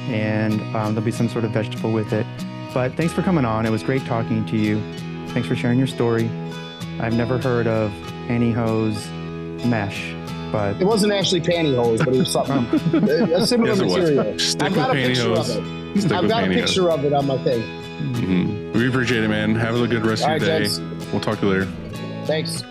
and 0.10 0.60
um, 0.76 0.94
there'll 0.96 1.06
be 1.06 1.12
some 1.12 1.30
sort 1.30 1.46
of 1.46 1.52
vegetable 1.52 1.94
with 1.94 2.12
it. 2.12 2.26
But 2.74 2.96
thanks 2.96 3.14
for 3.14 3.22
coming 3.22 3.46
on. 3.46 3.66
It 3.66 3.70
was 3.70 3.84
great 3.84 4.04
talking 4.04 4.46
to 4.48 4.58
you. 4.58 4.82
Thanks 5.30 5.48
for 5.48 5.56
sharing 5.56 5.78
your 5.78 5.88
story. 5.88 6.26
I've 7.00 7.14
never 7.14 7.38
heard 7.38 7.68
of 7.68 7.90
pantyhose 8.28 9.08
mesh, 9.66 10.12
but 10.52 10.80
It 10.82 10.86
wasn't 10.86 11.14
actually 11.14 11.42
pantyhose, 11.42 12.00
but 12.00 12.14
it 12.14 12.18
was 12.20 12.32
something 12.32 12.56
a 13.34 13.46
similar 13.46 13.70
Yes, 13.72 13.80
material. 13.82 14.40
Stick 14.40 14.62
I've 14.64 14.76
got 14.76 14.90
a 14.92 14.94
picture 14.94 15.32
of 15.34 15.50
it. 15.50 16.00
Stick 16.02 16.12
I've 16.12 16.22
with 16.24 16.30
got 16.32 16.44
a 16.44 16.48
picture 16.48 16.92
of 16.92 17.06
it 17.06 17.14
on 17.14 17.28
my 17.28 17.38
thing. 17.40 17.62
Mhm. 18.14 18.74
We 18.74 18.88
appreciate 18.88 19.24
it, 19.24 19.28
man. 19.28 19.56
Have 19.56 19.76
a 19.76 19.88
good 19.88 20.06
rest 20.06 20.24
All 20.24 20.36
of 20.36 20.42
right, 20.42 20.48
your 20.48 20.60
day. 20.60 20.66
gents. 20.66 20.80
We'll 21.12 21.22
talk 21.22 21.40
to 21.40 21.46
you 21.48 21.52
later. 21.54 21.68
Thanks. 22.26 22.64